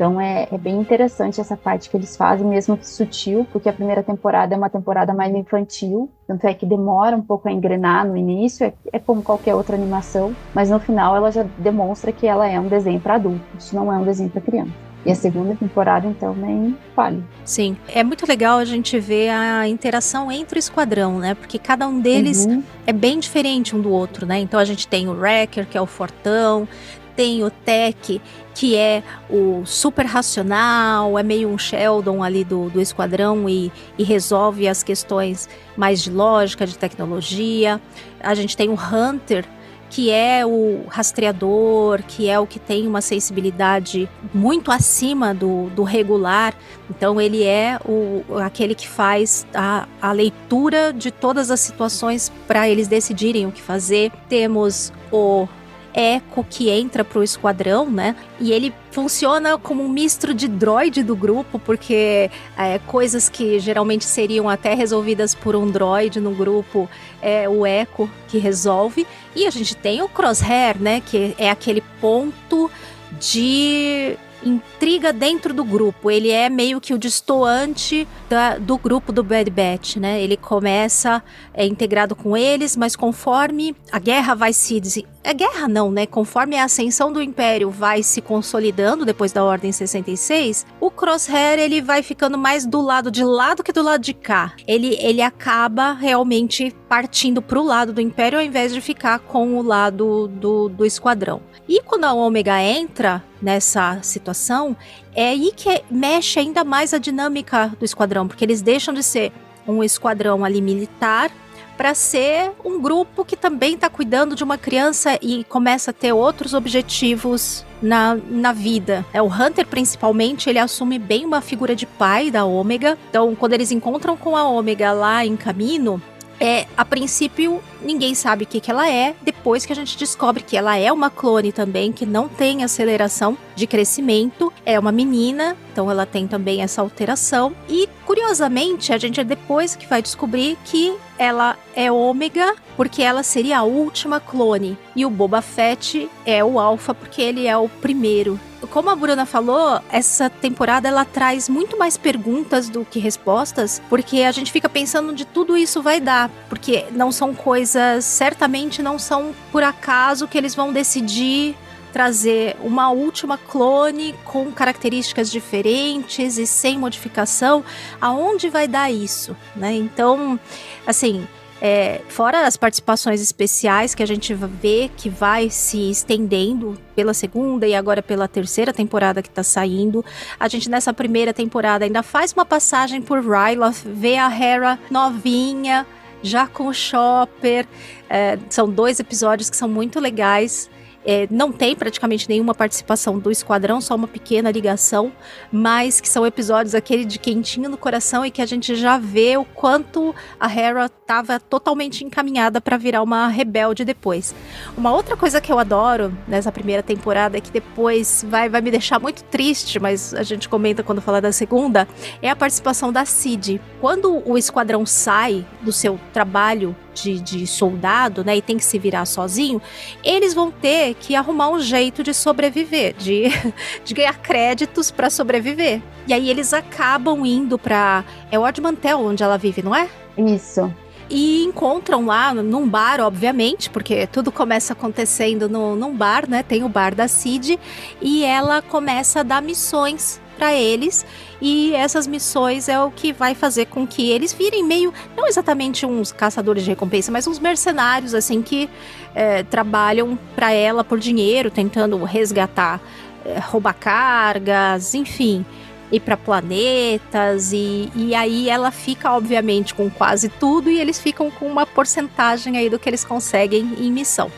Então 0.00 0.18
é, 0.18 0.48
é, 0.50 0.56
bem 0.56 0.80
interessante 0.80 1.42
essa 1.42 1.58
parte 1.58 1.90
que 1.90 1.96
eles 1.96 2.16
fazem, 2.16 2.46
mesmo 2.46 2.74
que 2.74 2.88
sutil, 2.88 3.46
porque 3.52 3.68
a 3.68 3.72
primeira 3.72 4.02
temporada 4.02 4.54
é 4.54 4.56
uma 4.56 4.70
temporada 4.70 5.12
mais 5.12 5.34
infantil, 5.34 6.08
tanto 6.26 6.46
é 6.46 6.54
que 6.54 6.64
demora 6.64 7.14
um 7.14 7.20
pouco 7.20 7.46
a 7.48 7.52
engrenar 7.52 8.06
no 8.06 8.16
início, 8.16 8.64
é, 8.64 8.72
é 8.94 8.98
como 8.98 9.22
qualquer 9.22 9.54
outra 9.54 9.76
animação, 9.76 10.34
mas 10.54 10.70
no 10.70 10.80
final 10.80 11.14
ela 11.14 11.30
já 11.30 11.44
demonstra 11.58 12.12
que 12.12 12.26
ela 12.26 12.48
é 12.48 12.58
um 12.58 12.68
desenho 12.68 12.98
para 12.98 13.16
adultos, 13.16 13.72
não 13.74 13.92
é 13.92 13.98
um 13.98 14.02
desenho 14.02 14.30
para 14.30 14.40
criança. 14.40 14.89
E 15.04 15.10
a 15.10 15.14
segunda 15.14 15.54
temporada, 15.54 16.06
então, 16.06 16.34
nem 16.34 16.76
fale. 16.94 17.24
Sim. 17.44 17.76
É 17.88 18.04
muito 18.04 18.26
legal 18.26 18.58
a 18.58 18.64
gente 18.64 18.98
ver 19.00 19.30
a 19.30 19.66
interação 19.66 20.30
entre 20.30 20.58
o 20.58 20.60
esquadrão, 20.60 21.18
né? 21.18 21.34
Porque 21.34 21.58
cada 21.58 21.88
um 21.88 22.00
deles 22.00 22.44
uhum. 22.44 22.62
é 22.86 22.92
bem 22.92 23.18
diferente 23.18 23.74
um 23.74 23.80
do 23.80 23.90
outro, 23.90 24.26
né? 24.26 24.38
Então 24.38 24.60
a 24.60 24.64
gente 24.64 24.86
tem 24.86 25.08
o 25.08 25.12
Wrecker, 25.12 25.66
que 25.66 25.78
é 25.78 25.80
o 25.80 25.86
fortão, 25.86 26.68
tem 27.16 27.42
o 27.42 27.50
Tech, 27.50 28.20
que 28.54 28.76
é 28.76 29.02
o 29.28 29.62
super 29.64 30.04
racional, 30.04 31.18
é 31.18 31.22
meio 31.22 31.48
um 31.48 31.56
Sheldon 31.56 32.22
ali 32.22 32.44
do, 32.44 32.68
do 32.68 32.80
esquadrão 32.80 33.48
e, 33.48 33.72
e 33.98 34.04
resolve 34.04 34.68
as 34.68 34.82
questões 34.82 35.48
mais 35.76 36.02
de 36.02 36.10
lógica, 36.10 36.66
de 36.66 36.76
tecnologia. 36.76 37.80
A 38.22 38.34
gente 38.34 38.56
tem 38.56 38.68
o 38.68 38.74
Hunter, 38.74 39.46
que 39.90 40.10
é 40.10 40.46
o 40.46 40.84
rastreador, 40.88 42.00
que 42.06 42.28
é 42.28 42.38
o 42.38 42.46
que 42.46 42.60
tem 42.60 42.86
uma 42.86 43.02
sensibilidade 43.02 44.08
muito 44.32 44.70
acima 44.70 45.34
do, 45.34 45.68
do 45.70 45.82
regular. 45.82 46.54
Então 46.88 47.20
ele 47.20 47.42
é 47.42 47.78
o, 47.84 48.38
aquele 48.38 48.74
que 48.74 48.88
faz 48.88 49.44
a, 49.52 49.88
a 50.00 50.12
leitura 50.12 50.92
de 50.92 51.10
todas 51.10 51.50
as 51.50 51.60
situações 51.60 52.32
para 52.46 52.68
eles 52.68 52.86
decidirem 52.86 53.46
o 53.46 53.52
que 53.52 53.60
fazer. 53.60 54.12
Temos 54.28 54.92
o 55.10 55.48
Echo 55.94 56.44
que 56.48 56.70
entra 56.70 57.04
pro 57.04 57.22
esquadrão, 57.22 57.90
né? 57.90 58.16
E 58.38 58.52
ele 58.52 58.72
funciona 58.90 59.58
como 59.58 59.82
um 59.82 59.88
misto 59.88 60.32
de 60.32 60.48
droid 60.48 61.02
do 61.02 61.16
grupo, 61.16 61.58
porque 61.58 62.30
é, 62.56 62.78
coisas 62.86 63.28
que 63.28 63.58
geralmente 63.58 64.04
seriam 64.04 64.48
até 64.48 64.74
resolvidas 64.74 65.34
por 65.34 65.56
um 65.56 65.70
droid 65.70 66.20
no 66.20 66.32
grupo, 66.32 66.88
é 67.20 67.48
o 67.48 67.66
Echo 67.66 68.10
que 68.28 68.38
resolve. 68.38 69.06
E 69.34 69.46
a 69.46 69.50
gente 69.50 69.76
tem 69.76 70.02
o 70.02 70.08
Crosshair, 70.08 70.80
né? 70.80 71.00
Que 71.00 71.34
é 71.38 71.50
aquele 71.50 71.82
ponto 72.00 72.70
de 73.18 74.16
intriga 74.44 75.12
dentro 75.12 75.52
do 75.52 75.64
grupo. 75.64 76.10
Ele 76.10 76.30
é 76.30 76.48
meio 76.48 76.80
que 76.80 76.94
o 76.94 76.98
destoante 76.98 78.06
da, 78.28 78.58
do 78.58 78.78
grupo 78.78 79.12
do 79.12 79.22
Bad 79.22 79.50
Batch, 79.50 79.96
né? 79.96 80.20
Ele 80.20 80.36
começa 80.36 81.22
é 81.52 81.66
integrado 81.66 82.14
com 82.16 82.36
eles, 82.36 82.76
mas 82.76 82.96
conforme 82.96 83.76
a 83.92 83.98
guerra 83.98 84.34
vai 84.34 84.52
se 84.52 84.80
é 85.22 85.34
guerra 85.34 85.68
não, 85.68 85.90
né? 85.90 86.06
Conforme 86.06 86.56
a 86.56 86.64
ascensão 86.64 87.12
do 87.12 87.22
Império 87.22 87.70
vai 87.70 88.02
se 88.02 88.22
consolidando 88.22 89.04
depois 89.04 89.32
da 89.32 89.44
Ordem 89.44 89.70
66, 89.70 90.66
o 90.80 90.90
Crosshair 90.90 91.58
ele 91.58 91.82
vai 91.82 92.02
ficando 92.02 92.38
mais 92.38 92.64
do 92.64 92.80
lado 92.80 93.10
de 93.10 93.22
lá 93.22 93.54
do 93.54 93.62
que 93.62 93.72
do 93.72 93.82
lado 93.82 94.00
de 94.00 94.14
cá. 94.14 94.54
Ele, 94.66 94.96
ele 95.00 95.20
acaba 95.20 95.92
realmente 95.92 96.74
partindo 96.88 97.42
pro 97.42 97.62
lado 97.62 97.92
do 97.92 98.00
Império 98.00 98.38
ao 98.38 98.44
invés 98.44 98.72
de 98.72 98.80
ficar 98.80 99.18
com 99.18 99.58
o 99.58 99.62
lado 99.62 100.26
do, 100.26 100.68
do 100.70 100.86
esquadrão. 100.86 101.42
E 101.68 101.82
quando 101.82 102.04
a 102.04 102.12
Ômega 102.12 102.60
entra 102.62 103.22
nessa 103.42 104.00
situação, 104.02 104.76
é 105.14 105.28
aí 105.28 105.52
que 105.54 105.82
mexe 105.90 106.38
ainda 106.38 106.64
mais 106.64 106.94
a 106.94 106.98
dinâmica 106.98 107.68
do 107.78 107.84
esquadrão, 107.84 108.26
porque 108.26 108.44
eles 108.44 108.62
deixam 108.62 108.94
de 108.94 109.02
ser 109.02 109.32
um 109.68 109.84
esquadrão 109.84 110.44
ali 110.44 110.60
militar 110.60 111.30
para 111.80 111.94
ser 111.94 112.52
um 112.62 112.78
grupo 112.78 113.24
que 113.24 113.34
também 113.34 113.72
está 113.72 113.88
cuidando 113.88 114.36
de 114.36 114.44
uma 114.44 114.58
criança 114.58 115.18
e 115.22 115.44
começa 115.44 115.92
a 115.92 115.94
ter 115.94 116.12
outros 116.12 116.52
objetivos 116.52 117.64
na, 117.80 118.18
na 118.28 118.52
vida. 118.52 119.02
É, 119.14 119.22
o 119.22 119.26
Hunter, 119.28 119.66
principalmente, 119.66 120.50
ele 120.50 120.58
assume 120.58 120.98
bem 120.98 121.24
uma 121.24 121.40
figura 121.40 121.74
de 121.74 121.86
pai 121.86 122.30
da 122.30 122.44
Ômega. 122.44 122.98
Então, 123.08 123.34
quando 123.34 123.54
eles 123.54 123.72
encontram 123.72 124.14
com 124.14 124.36
a 124.36 124.46
Ômega 124.46 124.92
lá 124.92 125.24
em 125.24 125.38
caminho, 125.38 126.02
é, 126.38 126.66
a 126.76 126.84
princípio, 126.84 127.62
ninguém 127.82 128.14
sabe 128.14 128.44
o 128.44 128.46
que, 128.46 128.60
que 128.60 128.70
ela 128.70 128.90
é. 128.90 129.14
Depois 129.22 129.66
que 129.66 129.72
a 129.72 129.76
gente 129.76 129.96
descobre 129.96 130.42
que 130.42 130.56
ela 130.56 130.76
é 130.76 130.92
uma 130.92 131.10
clone 131.10 131.52
também, 131.52 131.92
que 131.92 132.06
não 132.06 132.28
tem 132.28 132.62
aceleração 132.64 133.36
de 133.54 133.66
crescimento, 133.66 134.52
é 134.64 134.78
uma 134.78 134.92
menina, 134.92 135.56
então 135.72 135.90
ela 135.90 136.06
tem 136.06 136.26
também 136.26 136.62
essa 136.62 136.80
alteração. 136.80 137.54
E 137.68 137.88
curiosamente, 138.04 138.92
a 138.92 138.98
gente 138.98 139.20
é 139.20 139.24
depois 139.24 139.76
que 139.76 139.86
vai 139.86 140.02
descobrir 140.02 140.56
que 140.64 140.94
ela 141.18 141.56
é 141.74 141.90
ômega, 141.92 142.54
porque 142.76 143.02
ela 143.02 143.22
seria 143.22 143.58
a 143.58 143.62
última 143.62 144.20
clone. 144.20 144.78
E 144.96 145.04
o 145.04 145.10
Boba 145.10 145.42
Fett 145.42 146.08
é 146.24 146.42
o 146.44 146.58
alfa, 146.58 146.94
porque 146.94 147.20
ele 147.20 147.46
é 147.46 147.56
o 147.56 147.68
primeiro 147.68 148.38
como 148.70 148.90
a 148.90 148.96
Bruna 148.96 149.26
falou, 149.26 149.80
essa 149.90 150.28
temporada 150.28 150.88
ela 150.88 151.04
traz 151.04 151.48
muito 151.48 151.76
mais 151.76 151.96
perguntas 151.96 152.68
do 152.68 152.84
que 152.84 152.98
respostas, 152.98 153.80
porque 153.88 154.22
a 154.22 154.32
gente 154.32 154.52
fica 154.52 154.68
pensando 154.68 155.10
onde 155.10 155.24
tudo 155.24 155.56
isso 155.56 155.82
vai 155.82 156.00
dar, 156.00 156.30
porque 156.48 156.86
não 156.92 157.10
são 157.10 157.34
coisas, 157.34 157.69
certamente 158.00 158.82
não 158.82 158.98
são 158.98 159.34
por 159.50 159.62
acaso 159.62 160.28
que 160.28 160.38
eles 160.38 160.54
vão 160.54 160.72
decidir 160.72 161.56
trazer 161.92 162.56
uma 162.62 162.90
última 162.90 163.36
clone 163.36 164.14
com 164.24 164.50
características 164.52 165.30
diferentes 165.30 166.38
e 166.38 166.46
sem 166.46 166.78
modificação, 166.78 167.64
aonde 168.00 168.48
vai 168.48 168.68
dar 168.68 168.90
isso, 168.90 169.36
né? 169.56 169.72
Então, 169.72 170.38
assim, 170.86 171.26
é, 171.60 172.00
fora 172.08 172.46
as 172.46 172.56
participações 172.56 173.20
especiais 173.20 173.94
que 173.94 174.02
a 174.02 174.06
gente 174.06 174.32
vê 174.32 174.90
que 174.96 175.10
vai 175.10 175.50
se 175.50 175.90
estendendo 175.90 176.80
pela 176.96 177.12
segunda 177.12 177.66
e 177.66 177.74
agora 177.74 178.02
pela 178.02 178.26
terceira 178.26 178.72
temporada 178.72 179.22
que 179.22 179.28
tá 179.28 179.42
saindo. 179.42 180.02
A 180.38 180.48
gente 180.48 180.70
nessa 180.70 180.92
primeira 180.94 181.34
temporada 181.34 181.84
ainda 181.84 182.02
faz 182.02 182.32
uma 182.32 182.46
passagem 182.46 183.02
por 183.02 183.20
Ryloth, 183.20 183.82
vê 183.84 184.16
a 184.16 184.30
Hera 184.34 184.78
novinha, 184.90 185.86
já 186.22 186.46
com 186.46 186.66
o 186.66 186.74
Chopper. 186.74 187.66
É, 188.08 188.38
são 188.48 188.68
dois 188.68 189.00
episódios 189.00 189.50
que 189.50 189.56
são 189.56 189.68
muito 189.68 190.00
legais. 190.00 190.70
É, 191.04 191.26
não 191.30 191.50
tem 191.50 191.74
praticamente 191.74 192.28
nenhuma 192.28 192.54
participação 192.54 193.18
do 193.18 193.30
esquadrão, 193.30 193.80
só 193.80 193.94
uma 193.94 194.08
pequena 194.08 194.50
ligação, 194.50 195.12
mas 195.50 196.00
que 196.00 196.08
são 196.08 196.26
episódios 196.26 196.74
aquele 196.74 197.04
de 197.04 197.18
quentinho 197.18 197.70
no 197.70 197.76
coração 197.76 198.24
e 198.24 198.30
que 198.30 198.42
a 198.42 198.46
gente 198.46 198.74
já 198.74 198.98
vê 198.98 199.36
o 199.36 199.44
quanto 199.44 200.14
a 200.38 200.52
Hera 200.52 200.86
estava 200.86 201.40
totalmente 201.40 202.04
encaminhada 202.04 202.60
para 202.60 202.76
virar 202.76 203.02
uma 203.02 203.28
rebelde 203.28 203.84
depois. 203.84 204.34
Uma 204.76 204.92
outra 204.92 205.16
coisa 205.16 205.40
que 205.40 205.50
eu 205.50 205.58
adoro 205.58 206.16
nessa 206.28 206.52
primeira 206.52 206.82
temporada 206.82 207.36
é 207.36 207.40
que 207.40 207.50
depois 207.50 208.24
vai, 208.28 208.48
vai 208.48 208.60
me 208.60 208.70
deixar 208.70 209.00
muito 209.00 209.24
triste, 209.24 209.80
mas 209.80 210.14
a 210.14 210.22
gente 210.22 210.48
comenta 210.48 210.82
quando 210.82 211.00
falar 211.00 211.20
da 211.20 211.32
segunda, 211.32 211.88
é 212.22 212.30
a 212.30 212.36
participação 212.36 212.92
da 212.92 213.04
Cid. 213.04 213.60
Quando 213.80 214.22
o 214.28 214.36
esquadrão 214.36 214.86
sai 214.86 215.46
do 215.62 215.72
seu 215.72 215.98
trabalho 216.12 216.76
de, 217.02 217.20
de 217.20 217.46
soldado, 217.46 218.24
né, 218.24 218.36
e 218.36 218.42
tem 218.42 218.56
que 218.56 218.64
se 218.64 218.78
virar 218.78 219.04
sozinho, 219.06 219.60
eles 220.04 220.34
vão 220.34 220.50
ter 220.50 220.94
que 220.94 221.14
arrumar 221.14 221.50
um 221.50 221.60
jeito 221.60 222.02
de 222.02 222.14
sobreviver, 222.14 222.94
de, 222.96 223.24
de 223.84 223.94
ganhar 223.94 224.18
créditos 224.18 224.90
para 224.90 225.10
sobreviver. 225.10 225.82
E 226.06 226.12
aí 226.12 226.28
eles 226.28 226.52
acabam 226.52 227.24
indo 227.24 227.58
para 227.58 228.04
é 228.30 228.38
o 228.38 228.42
Mantel 228.62 229.00
onde 229.00 229.22
ela 229.22 229.38
vive, 229.38 229.62
não 229.62 229.74
é? 229.74 229.88
Isso 230.16 230.72
e 231.10 231.42
encontram 231.42 232.06
lá 232.06 232.32
num 232.32 232.68
bar, 232.68 233.00
obviamente, 233.00 233.68
porque 233.68 234.06
tudo 234.06 234.30
começa 234.30 234.72
acontecendo 234.72 235.48
no, 235.48 235.74
num 235.74 235.92
bar, 235.92 236.30
né? 236.30 236.44
Tem 236.44 236.62
o 236.62 236.68
bar 236.68 236.94
da 236.94 237.08
Cid 237.08 237.58
e 238.00 238.24
ela 238.24 238.62
começa 238.62 239.20
a 239.20 239.22
dar 239.24 239.42
missões 239.42 240.20
para 240.40 240.54
eles 240.54 241.04
e 241.38 241.74
essas 241.74 242.06
missões 242.06 242.66
é 242.66 242.80
o 242.80 242.90
que 242.90 243.12
vai 243.12 243.34
fazer 243.34 243.66
com 243.66 243.86
que 243.86 244.10
eles 244.10 244.32
virem 244.32 244.64
meio, 244.64 244.90
não 245.14 245.28
exatamente 245.28 245.84
uns 245.84 246.10
caçadores 246.10 246.64
de 246.64 246.70
recompensa, 246.70 247.12
mas 247.12 247.26
uns 247.26 247.38
mercenários, 247.38 248.14
assim, 248.14 248.40
que 248.40 248.66
é, 249.14 249.42
trabalham 249.42 250.18
para 250.34 250.50
ela 250.50 250.82
por 250.82 250.98
dinheiro, 250.98 251.50
tentando 251.50 252.02
resgatar, 252.04 252.80
é, 253.22 253.38
roubar 253.38 253.74
cargas, 253.74 254.94
enfim 254.94 255.44
ir 255.92 255.98
para 255.98 256.16
planetas 256.16 257.52
e, 257.52 257.90
e 257.96 258.14
aí 258.14 258.48
ela 258.48 258.70
fica 258.70 259.12
obviamente 259.12 259.74
com 259.74 259.90
quase 259.90 260.28
tudo 260.28 260.70
e 260.70 260.78
eles 260.78 261.00
ficam 261.00 261.32
com 261.32 261.46
uma 261.48 261.66
porcentagem 261.66 262.56
aí 262.56 262.70
do 262.70 262.78
que 262.78 262.88
eles 262.88 263.04
conseguem 263.04 263.74
em 263.76 263.90
missão. 263.90 264.30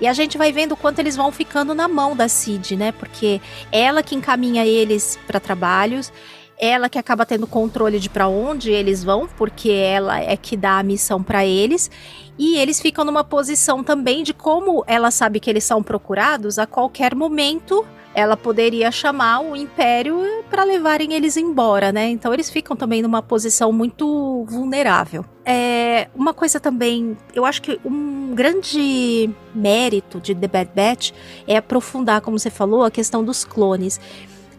E 0.00 0.06
a 0.06 0.12
gente 0.12 0.36
vai 0.36 0.52
vendo 0.52 0.72
o 0.72 0.76
quanto 0.76 0.98
eles 0.98 1.16
vão 1.16 1.32
ficando 1.32 1.74
na 1.74 1.88
mão 1.88 2.14
da 2.14 2.28
Cid, 2.28 2.76
né? 2.76 2.92
Porque 2.92 3.40
ela 3.72 4.02
que 4.02 4.14
encaminha 4.14 4.64
eles 4.66 5.18
para 5.26 5.40
trabalhos, 5.40 6.12
ela 6.58 6.88
que 6.88 6.98
acaba 6.98 7.26
tendo 7.26 7.46
controle 7.46 7.98
de 7.98 8.08
para 8.08 8.28
onde 8.28 8.70
eles 8.70 9.02
vão, 9.02 9.28
porque 9.36 9.70
ela 9.70 10.20
é 10.20 10.36
que 10.36 10.56
dá 10.56 10.78
a 10.78 10.82
missão 10.82 11.22
para 11.22 11.44
eles. 11.44 11.90
E 12.38 12.58
eles 12.58 12.80
ficam 12.80 13.04
numa 13.04 13.24
posição 13.24 13.82
também 13.82 14.22
de 14.22 14.34
como 14.34 14.84
ela 14.86 15.10
sabe 15.10 15.40
que 15.40 15.48
eles 15.48 15.64
são 15.64 15.82
procurados, 15.82 16.58
a 16.58 16.66
qualquer 16.66 17.14
momento 17.14 17.86
ela 18.14 18.36
poderia 18.36 18.90
chamar 18.90 19.40
o 19.40 19.54
império 19.54 20.18
para 20.48 20.64
levarem 20.64 21.12
eles 21.12 21.36
embora, 21.36 21.92
né? 21.92 22.08
Então 22.08 22.32
eles 22.32 22.48
ficam 22.48 22.74
também 22.74 23.02
numa 23.02 23.22
posição 23.22 23.70
muito 23.70 24.44
vulnerável. 24.48 25.24
É, 25.48 26.08
uma 26.12 26.34
coisa 26.34 26.58
também, 26.58 27.16
eu 27.32 27.44
acho 27.44 27.62
que 27.62 27.78
um 27.84 28.34
grande 28.34 29.30
mérito 29.54 30.20
de 30.20 30.34
The 30.34 30.48
Bad 30.48 30.70
Batch 30.74 31.12
é 31.46 31.56
aprofundar, 31.56 32.20
como 32.20 32.36
você 32.36 32.50
falou, 32.50 32.82
a 32.82 32.90
questão 32.90 33.24
dos 33.24 33.44
clones. 33.44 34.00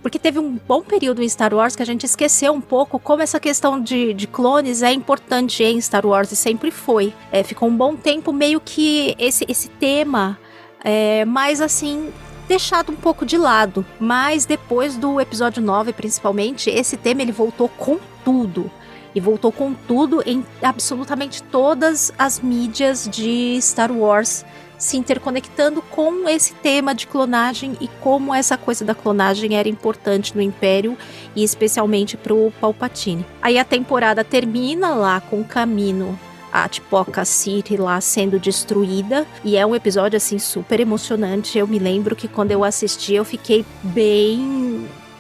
Porque 0.02 0.18
teve 0.18 0.40
um 0.40 0.58
bom 0.66 0.82
período 0.82 1.22
em 1.22 1.28
Star 1.28 1.54
Wars 1.54 1.76
que 1.76 1.84
a 1.84 1.86
gente 1.86 2.06
esqueceu 2.06 2.54
um 2.54 2.62
pouco 2.62 2.98
como 2.98 3.22
essa 3.22 3.38
questão 3.38 3.82
de, 3.82 4.14
de 4.14 4.28
clones 4.28 4.82
é 4.82 4.94
importante 4.94 5.62
em 5.62 5.82
Star 5.82 6.06
Wars 6.06 6.32
e 6.32 6.36
sempre 6.38 6.72
foi. 6.72 7.14
É, 7.34 7.44
ficou 7.44 7.68
um 7.68 7.76
bom 7.76 7.94
tempo 7.94 8.32
meio 8.32 8.62
que 8.62 9.14
esse, 9.20 9.46
esse 9.50 9.68
tema 9.68 10.40
é, 10.82 11.26
mais 11.26 11.60
assim 11.60 12.14
deixado 12.48 12.94
um 12.94 12.96
pouco 12.96 13.26
de 13.26 13.38
lado. 13.38 13.86
Mas 14.00 14.46
depois 14.46 14.96
do 14.96 15.20
episódio 15.20 15.62
9, 15.62 15.92
principalmente, 15.92 16.70
esse 16.70 16.96
tema 16.96 17.22
ele 17.22 17.34
voltou 17.34 17.68
com 17.68 18.00
tudo. 18.24 18.72
E 19.18 19.20
voltou 19.20 19.52
com 19.52 19.74
tudo 19.74 20.22
em 20.28 20.46
absolutamente 20.62 21.42
todas 21.42 22.14
as 22.20 22.40
mídias 22.40 23.10
de 23.12 23.58
Star 23.60 23.92
Wars 23.92 24.46
se 24.78 24.96
interconectando 24.96 25.82
com 25.82 26.30
esse 26.30 26.54
tema 26.54 26.94
de 26.94 27.08
clonagem 27.08 27.76
e 27.82 27.88
como 28.00 28.32
essa 28.32 28.56
coisa 28.56 28.86
da 28.86 28.94
clonagem 28.94 29.56
era 29.56 29.68
importante 29.68 30.36
no 30.36 30.42
Império 30.44 30.96
e 31.36 31.44
especialmente 31.44 32.16
para 32.16 32.32
o 32.32 32.54
Palpatine. 32.62 33.26
Aí 33.42 33.58
a 33.58 33.66
temporada 33.66 34.24
termina 34.24 34.94
lá 34.94 35.20
com 35.20 35.42
o 35.42 35.46
Camino 35.46 36.16
a 36.52 36.70
Tipoca 36.70 37.26
City 37.26 37.76
lá 37.76 38.00
sendo 38.00 38.40
destruída. 38.40 39.26
E 39.44 39.58
é 39.58 39.66
um 39.66 39.76
episódio 39.76 40.18
assim 40.18 40.40
super 40.40 40.80
emocionante. 40.80 41.58
Eu 41.58 41.68
me 41.68 41.80
lembro 41.80 42.16
que 42.16 42.28
quando 42.28 42.52
eu 42.52 42.64
assisti 42.64 43.14
eu 43.14 43.26
fiquei 43.26 43.66
bem 43.82 44.67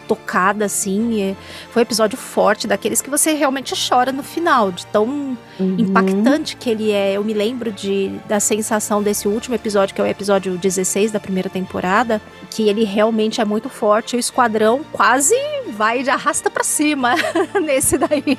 tocada, 0.08 0.66
assim. 0.66 1.22
É, 1.22 1.36
foi 1.72 1.82
um 1.82 1.84
episódio 1.84 2.18
forte, 2.18 2.68
daqueles 2.68 3.02
que 3.02 3.10
você 3.10 3.34
realmente 3.34 3.74
chora 3.90 4.12
no 4.12 4.24
final, 4.24 4.72
de 4.72 4.86
tão 4.88 5.38
uhum. 5.60 5.76
impactante 5.78 6.56
que 6.56 6.70
ele 6.70 6.92
é. 6.92 7.14
Eu 7.14 7.24
me 7.24 7.34
lembro 7.34 7.72
de, 7.72 8.10
da 8.28 8.40
sensação 8.40 9.04
desse 9.04 9.28
último 9.28 9.56
episódio, 9.56 9.94
que 9.94 10.02
é 10.02 10.04
o 10.04 10.08
episódio 10.08 10.58
16 10.58 11.12
da 11.12 11.20
primeira 11.20 11.50
temporada, 11.50 12.22
que 12.50 12.68
ele 12.68 12.84
realmente 12.84 13.42
é 13.42 13.46
muito 13.46 13.70
forte. 13.70 14.16
O 14.16 14.20
esquadrão 14.20 14.82
quase 14.92 15.36
vai 15.76 16.04
de 16.04 16.10
arrasta 16.10 16.50
para 16.50 16.64
cima 16.64 17.16
nesse 17.62 17.98
daí. 17.98 18.38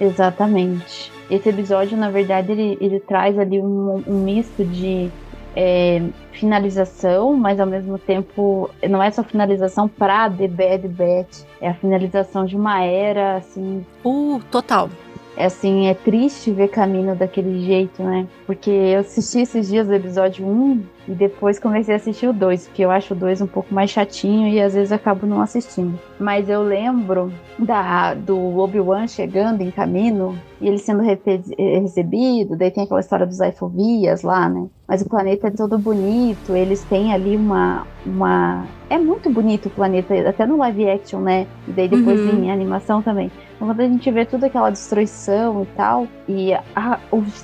Exatamente. 0.00 1.12
Esse 1.30 1.48
episódio, 1.48 1.96
na 1.96 2.10
verdade, 2.10 2.52
ele, 2.52 2.76
ele 2.80 3.00
traz 3.00 3.38
ali 3.38 3.60
um, 3.60 4.02
um 4.06 4.22
misto 4.22 4.64
de 4.64 5.10
é, 5.56 6.02
finalização, 6.34 7.34
mas 7.34 7.58
ao 7.58 7.66
mesmo 7.66 7.98
tempo 7.98 8.70
não 8.88 9.02
é 9.02 9.10
só 9.10 9.22
finalização 9.22 9.88
para 9.88 10.28
The 10.28 10.48
Bad 10.48 10.88
Batch, 10.88 11.42
é 11.60 11.68
a 11.68 11.74
finalização 11.74 12.44
de 12.44 12.56
uma 12.56 12.82
era, 12.82 13.36
assim. 13.36 13.84
Uh, 14.04 14.40
total. 14.50 14.90
É 15.36 15.46
assim, 15.46 15.88
é 15.88 15.94
triste 15.94 16.52
ver 16.52 16.68
caminho 16.68 17.16
daquele 17.16 17.64
jeito, 17.64 18.02
né? 18.02 18.26
Porque 18.46 18.70
eu 18.70 19.00
assisti 19.00 19.40
esses 19.40 19.68
dias 19.68 19.88
o 19.88 19.92
episódio 19.92 20.46
1 20.46 20.82
e 21.06 21.12
depois 21.12 21.58
comecei 21.58 21.94
a 21.94 21.96
assistir 21.96 22.26
o 22.26 22.32
2, 22.32 22.68
porque 22.68 22.84
eu 22.84 22.90
acho 22.90 23.14
o 23.14 23.16
2 23.16 23.42
um 23.42 23.46
pouco 23.46 23.74
mais 23.74 23.90
chatinho 23.90 24.48
e 24.48 24.60
às 24.60 24.74
vezes 24.74 24.92
acabo 24.92 25.26
não 25.26 25.40
assistindo. 25.40 25.98
Mas 26.18 26.48
eu 26.48 26.62
lembro 26.62 27.32
da, 27.58 28.14
do 28.14 28.58
Obi-Wan 28.58 29.06
chegando 29.06 29.60
em 29.60 29.70
caminho 29.70 30.38
e 30.60 30.68
ele 30.68 30.78
sendo 30.78 31.02
recebido, 31.02 32.56
daí 32.56 32.70
tem 32.70 32.84
aquela 32.84 33.00
história 33.00 33.26
dos 33.26 33.40
Aifovias 33.40 34.22
lá, 34.22 34.48
né? 34.48 34.66
Mas 34.86 35.02
o 35.02 35.08
planeta 35.08 35.48
é 35.48 35.50
todo 35.50 35.78
bonito, 35.78 36.54
eles 36.54 36.82
têm 36.84 37.12
ali 37.12 37.36
uma, 37.36 37.86
uma. 38.04 38.66
É 38.88 38.98
muito 38.98 39.30
bonito 39.30 39.66
o 39.66 39.70
planeta, 39.70 40.14
até 40.28 40.46
no 40.46 40.56
live 40.58 40.88
action, 40.88 41.20
né? 41.20 41.46
E 41.66 41.72
daí 41.72 41.88
depois 41.88 42.20
uhum. 42.20 42.44
em 42.44 42.50
animação 42.50 43.00
também. 43.02 43.30
Quando 43.58 43.80
a 43.80 43.84
gente 43.84 44.10
vê 44.10 44.24
toda 44.24 44.46
aquela 44.46 44.70
destruição 44.70 45.62
e 45.62 45.66
tal, 45.76 46.08
e 46.28 46.52
a, 46.52 46.98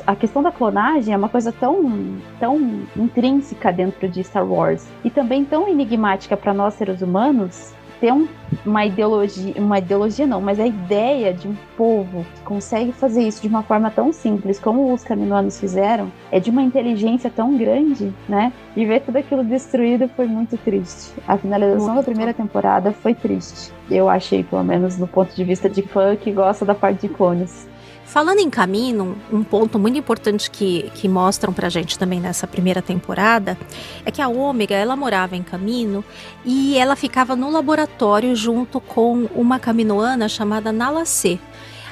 a 0.07 0.17
questão 0.17 0.43
da 0.43 0.51
clonagem 0.51 1.15
é 1.15 1.17
uma 1.17 1.29
coisa 1.29 1.53
tão, 1.53 2.19
tão 2.39 2.83
intrínseca 2.97 3.73
dentro 3.73 4.09
de 4.09 4.23
Star 4.25 4.45
Wars 4.45 4.87
e 5.05 5.11
também 5.11 5.45
tão 5.45 5.69
enigmática 5.69 6.37
para 6.37 6.53
nós 6.53 6.75
seres 6.75 7.01
humanos 7.01 7.73
ter 8.01 8.13
um, 8.13 8.27
uma 8.65 8.85
ideologia, 8.87 9.55
uma 9.57 9.79
ideologia 9.79 10.27
não, 10.27 10.41
mas 10.41 10.59
a 10.59 10.67
ideia 10.67 11.33
de 11.33 11.47
um 11.47 11.55
povo 11.77 12.25
que 12.35 12.41
consegue 12.43 12.93
fazer 12.93 13.23
isso 13.23 13.43
de 13.43 13.49
uma 13.49 13.63
forma 13.63 13.91
tão 13.91 14.13
simples 14.13 14.59
como 14.59 14.93
os 14.93 15.05
caminoanos 15.05 15.61
fizeram, 15.61 16.11
é 16.33 16.41
de 16.41 16.51
uma 16.51 16.63
inteligência 16.63 17.31
tão 17.31 17.57
grande, 17.57 18.13
né? 18.29 18.53
E 18.75 18.85
ver 18.87 19.01
tudo 19.01 19.17
aquilo 19.17 19.45
destruído 19.45 20.09
foi 20.09 20.27
muito 20.27 20.57
triste. 20.57 21.13
A 21.29 21.37
finalização 21.37 21.95
muito. 21.95 21.97
da 21.99 22.03
primeira 22.03 22.35
temporada 22.35 22.93
foi 22.93 23.15
triste. 23.15 23.73
Eu 23.91 24.09
achei, 24.09 24.43
pelo 24.43 24.65
menos 24.65 24.97
do 24.97 25.07
ponto 25.07 25.35
de 25.35 25.45
vista 25.45 25.69
de 25.69 25.83
fã 25.83 26.17
que 26.17 26.33
gosta 26.33 26.65
da 26.65 26.75
parte 26.75 27.07
de 27.07 27.09
clones. 27.09 27.69
Falando 28.11 28.41
em 28.41 28.51
caminho, 28.51 29.17
um 29.33 29.45
ponto 29.45 29.79
muito 29.79 29.97
importante 29.97 30.51
que, 30.51 30.91
que 30.97 31.07
mostram 31.07 31.53
pra 31.53 31.69
gente 31.69 31.97
também 31.97 32.19
nessa 32.19 32.45
primeira 32.45 32.83
temporada 32.83 33.57
é 34.05 34.11
que 34.11 34.21
a 34.21 34.27
Ômega, 34.27 34.75
ela 34.75 34.97
morava 34.97 35.37
em 35.37 35.45
Camino 35.45 36.05
e 36.45 36.77
ela 36.77 36.97
ficava 36.97 37.37
no 37.37 37.49
laboratório 37.49 38.35
junto 38.35 38.81
com 38.81 39.29
uma 39.33 39.61
caminoana 39.61 40.29
chamada 40.29 40.73
Nalacê. 40.73 41.39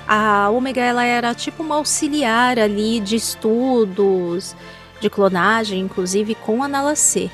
A 0.08 0.50
Ômega, 0.50 0.80
ela 0.80 1.04
era 1.04 1.32
tipo 1.36 1.62
uma 1.62 1.76
auxiliar 1.76 2.58
ali 2.58 2.98
de 2.98 3.14
estudos, 3.14 4.56
de 5.00 5.08
clonagem, 5.08 5.78
inclusive 5.78 6.34
com 6.34 6.64
a 6.64 6.66
Nalacê. 6.66 7.30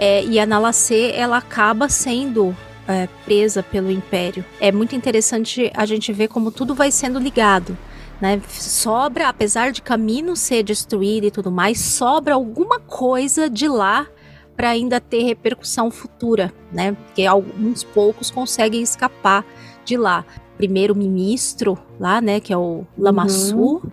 É, 0.00 0.24
e 0.24 0.40
a 0.40 0.46
Nalacê, 0.46 1.12
ela 1.14 1.36
acaba 1.36 1.88
sendo 1.88 2.56
é, 2.88 3.08
presa 3.24 3.62
pelo 3.62 3.88
Império. 3.88 4.44
É 4.60 4.72
muito 4.72 4.96
interessante 4.96 5.70
a 5.76 5.86
gente 5.86 6.12
ver 6.12 6.26
como 6.26 6.50
tudo 6.50 6.74
vai 6.74 6.90
sendo 6.90 7.20
ligado. 7.20 7.78
Né? 8.20 8.40
Sobra, 8.48 9.28
apesar 9.28 9.72
de 9.72 9.80
caminho 9.80 10.36
ser 10.36 10.62
destruído 10.62 11.26
e 11.26 11.30
tudo 11.30 11.50
mais, 11.50 11.80
sobra 11.80 12.34
alguma 12.34 12.78
coisa 12.78 13.48
de 13.48 13.66
lá 13.66 14.06
para 14.56 14.68
ainda 14.68 15.00
ter 15.00 15.22
repercussão 15.22 15.90
futura, 15.90 16.52
né? 16.70 16.92
Porque 16.92 17.24
alguns 17.24 17.82
poucos 17.82 18.30
conseguem 18.30 18.82
escapar 18.82 19.44
de 19.84 19.96
lá. 19.96 20.24
Primeiro 20.58 20.94
ministro 20.94 21.78
lá, 21.98 22.20
né, 22.20 22.38
que 22.38 22.52
é 22.52 22.56
o 22.58 22.84
Lamassu, 22.98 23.56
uhum 23.56 23.90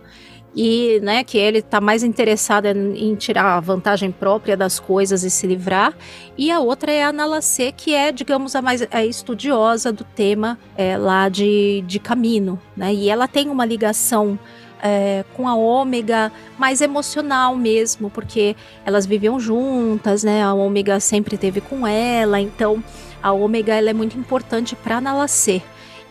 e 0.57 0.99
né, 1.03 1.23
que 1.23 1.37
ele 1.37 1.59
está 1.59 1.79
mais 1.79 2.01
interessado 2.03 2.65
em, 2.65 3.13
tirar 3.13 3.57
a 3.57 3.59
vantagem 3.59 4.11
própria 4.11 4.57
das 4.57 4.79
coisas 4.79 5.23
e 5.23 5.29
se 5.29 5.45
livrar. 5.45 5.95
E 6.35 6.49
a 6.49 6.59
outra 6.59 6.91
é 6.91 7.03
a 7.03 7.13
Nalacê, 7.13 7.71
que 7.71 7.93
é, 7.93 8.11
digamos, 8.11 8.55
a 8.55 8.61
mais 8.61 8.81
a 8.89 9.05
estudiosa 9.05 9.93
do 9.93 10.03
tema 10.03 10.57
é, 10.75 10.97
lá 10.97 11.29
de, 11.29 11.83
de 11.85 11.99
Camino. 11.99 12.59
Né? 12.75 12.91
E 12.91 13.07
ela 13.07 13.27
tem 13.27 13.49
uma 13.49 13.63
ligação 13.65 14.39
é, 14.81 15.23
com 15.35 15.47
a 15.47 15.53
Ômega 15.53 16.31
mais 16.57 16.81
emocional 16.81 17.55
mesmo, 17.55 18.09
porque 18.09 18.55
elas 18.83 19.05
viviam 19.05 19.39
juntas, 19.39 20.23
né? 20.23 20.41
A 20.41 20.55
Ômega 20.55 20.99
sempre 20.99 21.37
teve 21.37 21.61
com 21.61 21.85
ela, 21.85 22.39
então 22.39 22.83
a 23.21 23.31
Ômega 23.31 23.75
ela 23.75 23.91
é 23.91 23.93
muito 23.93 24.17
importante 24.17 24.75
para 24.75 24.99
Nalacê. 24.99 25.61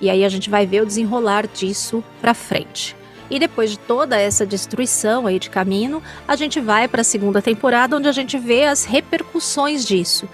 E 0.01 0.09
aí 0.09 0.25
a 0.25 0.29
gente 0.29 0.49
vai 0.49 0.66
ver 0.66 0.83
o 0.83 0.87
desenrolar 0.87 1.49
disso 1.49 2.05
para 2.20 2.33
frente. 2.33 2.94
E 3.31 3.39
depois 3.39 3.71
de 3.71 3.79
toda 3.79 4.19
essa 4.19 4.47
destruição 4.47 5.27
aí 5.27 5.39
de 5.39 5.51
caminho, 5.51 6.03
a 6.27 6.37
gente 6.37 6.61
vai 6.61 6.87
para 6.87 7.01
a 7.01 7.05
segunda 7.05 7.43
temporada 7.43 7.97
onde 7.97 8.09
a 8.09 8.12
gente 8.12 8.39
vê 8.39 8.65
as 8.65 8.85
repercussões 8.85 9.85
disso. 9.85 10.29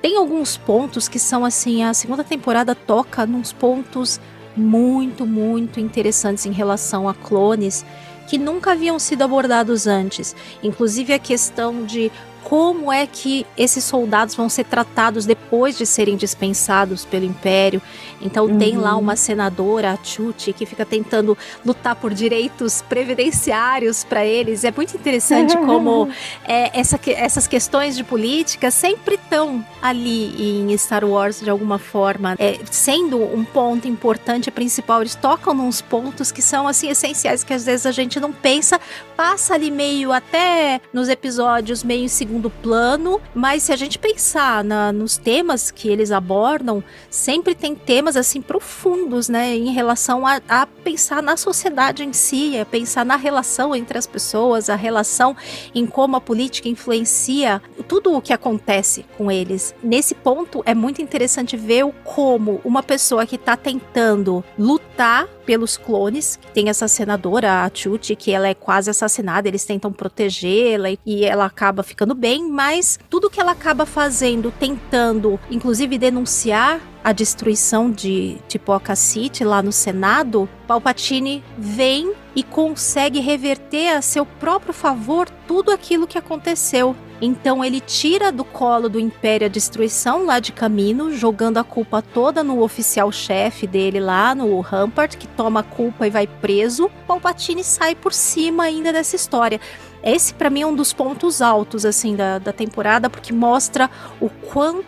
Tem 0.00 0.16
alguns 0.16 0.56
pontos 0.56 1.08
que 1.08 1.18
são 1.18 1.44
assim, 1.44 1.82
a 1.82 1.92
segunda 1.92 2.22
temporada 2.22 2.74
toca 2.74 3.26
nos 3.26 3.52
pontos 3.52 4.20
muito, 4.56 5.26
muito 5.26 5.80
interessantes 5.80 6.46
em 6.46 6.52
relação 6.52 7.08
a 7.08 7.14
clones 7.14 7.84
que 8.28 8.38
nunca 8.38 8.72
haviam 8.72 8.98
sido 8.98 9.22
abordados 9.22 9.86
antes, 9.86 10.36
inclusive 10.62 11.14
a 11.14 11.18
questão 11.18 11.84
de 11.84 12.12
como 12.48 12.90
é 12.90 13.06
que 13.06 13.46
esses 13.58 13.84
soldados 13.84 14.34
vão 14.34 14.48
ser 14.48 14.64
tratados 14.64 15.26
depois 15.26 15.76
de 15.76 15.84
serem 15.84 16.16
dispensados 16.16 17.04
pelo 17.04 17.26
Império. 17.26 17.82
Então 18.22 18.46
uhum. 18.46 18.58
tem 18.58 18.78
lá 18.78 18.94
uhum. 18.94 19.02
uma 19.02 19.16
senadora, 19.16 19.92
a 19.92 20.02
Chuchi, 20.02 20.54
que 20.54 20.64
fica 20.64 20.86
tentando 20.86 21.36
lutar 21.64 21.94
por 21.96 22.14
direitos 22.14 22.80
previdenciários 22.80 24.02
para 24.02 24.24
eles. 24.24 24.64
É 24.64 24.72
muito 24.74 24.96
interessante 24.96 25.58
como 25.60 26.08
é, 26.46 26.78
essa, 26.78 26.98
essas 27.06 27.46
questões 27.46 27.94
de 27.94 28.02
política 28.02 28.70
sempre 28.70 29.16
estão 29.16 29.62
ali 29.82 30.62
em 30.70 30.76
Star 30.78 31.04
Wars 31.04 31.40
de 31.40 31.50
alguma 31.50 31.78
forma, 31.78 32.34
é, 32.38 32.58
sendo 32.70 33.22
um 33.22 33.44
ponto 33.44 33.86
importante 33.86 34.50
principal. 34.50 35.02
Eles 35.02 35.14
tocam 35.14 35.52
nos 35.52 35.82
pontos 35.82 36.32
que 36.32 36.40
são 36.40 36.66
assim 36.66 36.88
essenciais 36.88 37.44
que 37.44 37.52
às 37.52 37.66
vezes 37.66 37.84
a 37.84 37.92
gente 37.92 38.18
não 38.18 38.32
pensa, 38.32 38.80
passa 39.14 39.52
ali 39.52 39.70
meio 39.70 40.12
até 40.12 40.80
nos 40.94 41.10
episódios 41.10 41.84
meio 41.84 42.08
segundo 42.08 42.37
segundo 42.38 42.50
plano, 42.50 43.20
mas 43.34 43.64
se 43.64 43.72
a 43.72 43.76
gente 43.76 43.98
pensar 43.98 44.62
na, 44.62 44.92
nos 44.92 45.16
temas 45.16 45.72
que 45.72 45.88
eles 45.88 46.12
abordam, 46.12 46.82
sempre 47.10 47.54
tem 47.54 47.74
temas 47.74 48.16
assim 48.16 48.40
profundos, 48.40 49.28
né, 49.28 49.56
em 49.56 49.72
relação 49.72 50.24
a, 50.24 50.40
a 50.48 50.66
pensar 50.66 51.20
na 51.20 51.36
sociedade 51.36 52.04
em 52.04 52.12
si, 52.12 52.56
a 52.56 52.64
pensar 52.64 53.04
na 53.04 53.16
relação 53.16 53.74
entre 53.74 53.98
as 53.98 54.06
pessoas, 54.06 54.70
a 54.70 54.76
relação 54.76 55.36
em 55.74 55.84
como 55.84 56.16
a 56.16 56.20
política 56.20 56.68
influencia 56.68 57.60
tudo 57.88 58.14
o 58.14 58.22
que 58.22 58.32
acontece 58.32 59.04
com 59.16 59.30
eles. 59.30 59.74
Nesse 59.82 60.14
ponto 60.14 60.62
é 60.64 60.74
muito 60.74 61.02
interessante 61.02 61.56
ver 61.56 61.84
o 61.84 61.92
como 62.04 62.60
uma 62.64 62.82
pessoa 62.82 63.26
que 63.26 63.36
está 63.36 63.56
tentando 63.56 64.44
lutar 64.56 65.26
pelos 65.48 65.78
clones. 65.78 66.38
Tem 66.52 66.68
essa 66.68 66.86
senadora, 66.86 67.64
a 67.64 67.70
Chuchi, 67.72 68.14
que 68.14 68.30
ela 68.30 68.46
é 68.46 68.52
quase 68.52 68.90
assassinada, 68.90 69.48
eles 69.48 69.64
tentam 69.64 69.90
protegê-la 69.90 70.90
e 71.06 71.24
ela 71.24 71.46
acaba 71.46 71.82
ficando 71.82 72.14
bem, 72.14 72.50
mas 72.50 72.98
tudo 73.08 73.30
que 73.30 73.40
ela 73.40 73.52
acaba 73.52 73.86
fazendo, 73.86 74.52
tentando, 74.60 75.40
inclusive 75.50 75.96
denunciar 75.96 76.82
a 77.02 77.12
destruição 77.12 77.90
de 77.90 78.38
Tipoca 78.48 78.94
City 78.94 79.44
lá 79.44 79.62
no 79.62 79.72
Senado, 79.72 80.48
Palpatine 80.66 81.42
vem 81.56 82.12
e 82.34 82.42
consegue 82.42 83.20
reverter 83.20 83.88
a 83.88 84.02
seu 84.02 84.24
próprio 84.24 84.72
favor 84.72 85.28
tudo 85.46 85.70
aquilo 85.70 86.06
que 86.06 86.18
aconteceu. 86.18 86.94
Então 87.20 87.64
ele 87.64 87.80
tira 87.80 88.30
do 88.30 88.44
colo 88.44 88.88
do 88.88 89.00
Império 89.00 89.46
a 89.46 89.50
destruição 89.50 90.24
lá 90.24 90.38
de 90.38 90.52
Camino, 90.52 91.12
jogando 91.12 91.58
a 91.58 91.64
culpa 91.64 92.00
toda 92.00 92.44
no 92.44 92.62
oficial-chefe 92.62 93.66
dele 93.66 93.98
lá, 93.98 94.34
no 94.34 94.60
Rampart, 94.60 95.16
que 95.16 95.26
toma 95.26 95.60
a 95.60 95.64
culpa 95.64 96.06
e 96.06 96.10
vai 96.10 96.26
preso. 96.26 96.88
Palpatine 97.08 97.64
sai 97.64 97.96
por 97.96 98.12
cima 98.12 98.64
ainda 98.64 98.92
dessa 98.92 99.16
história. 99.16 99.60
Esse 100.00 100.32
para 100.32 100.48
mim 100.48 100.62
é 100.62 100.66
um 100.66 100.76
dos 100.76 100.92
pontos 100.92 101.42
altos 101.42 101.84
assim 101.84 102.14
da, 102.14 102.38
da 102.38 102.52
temporada, 102.52 103.10
porque 103.10 103.32
mostra 103.32 103.90
o 104.20 104.28
quanto 104.28 104.86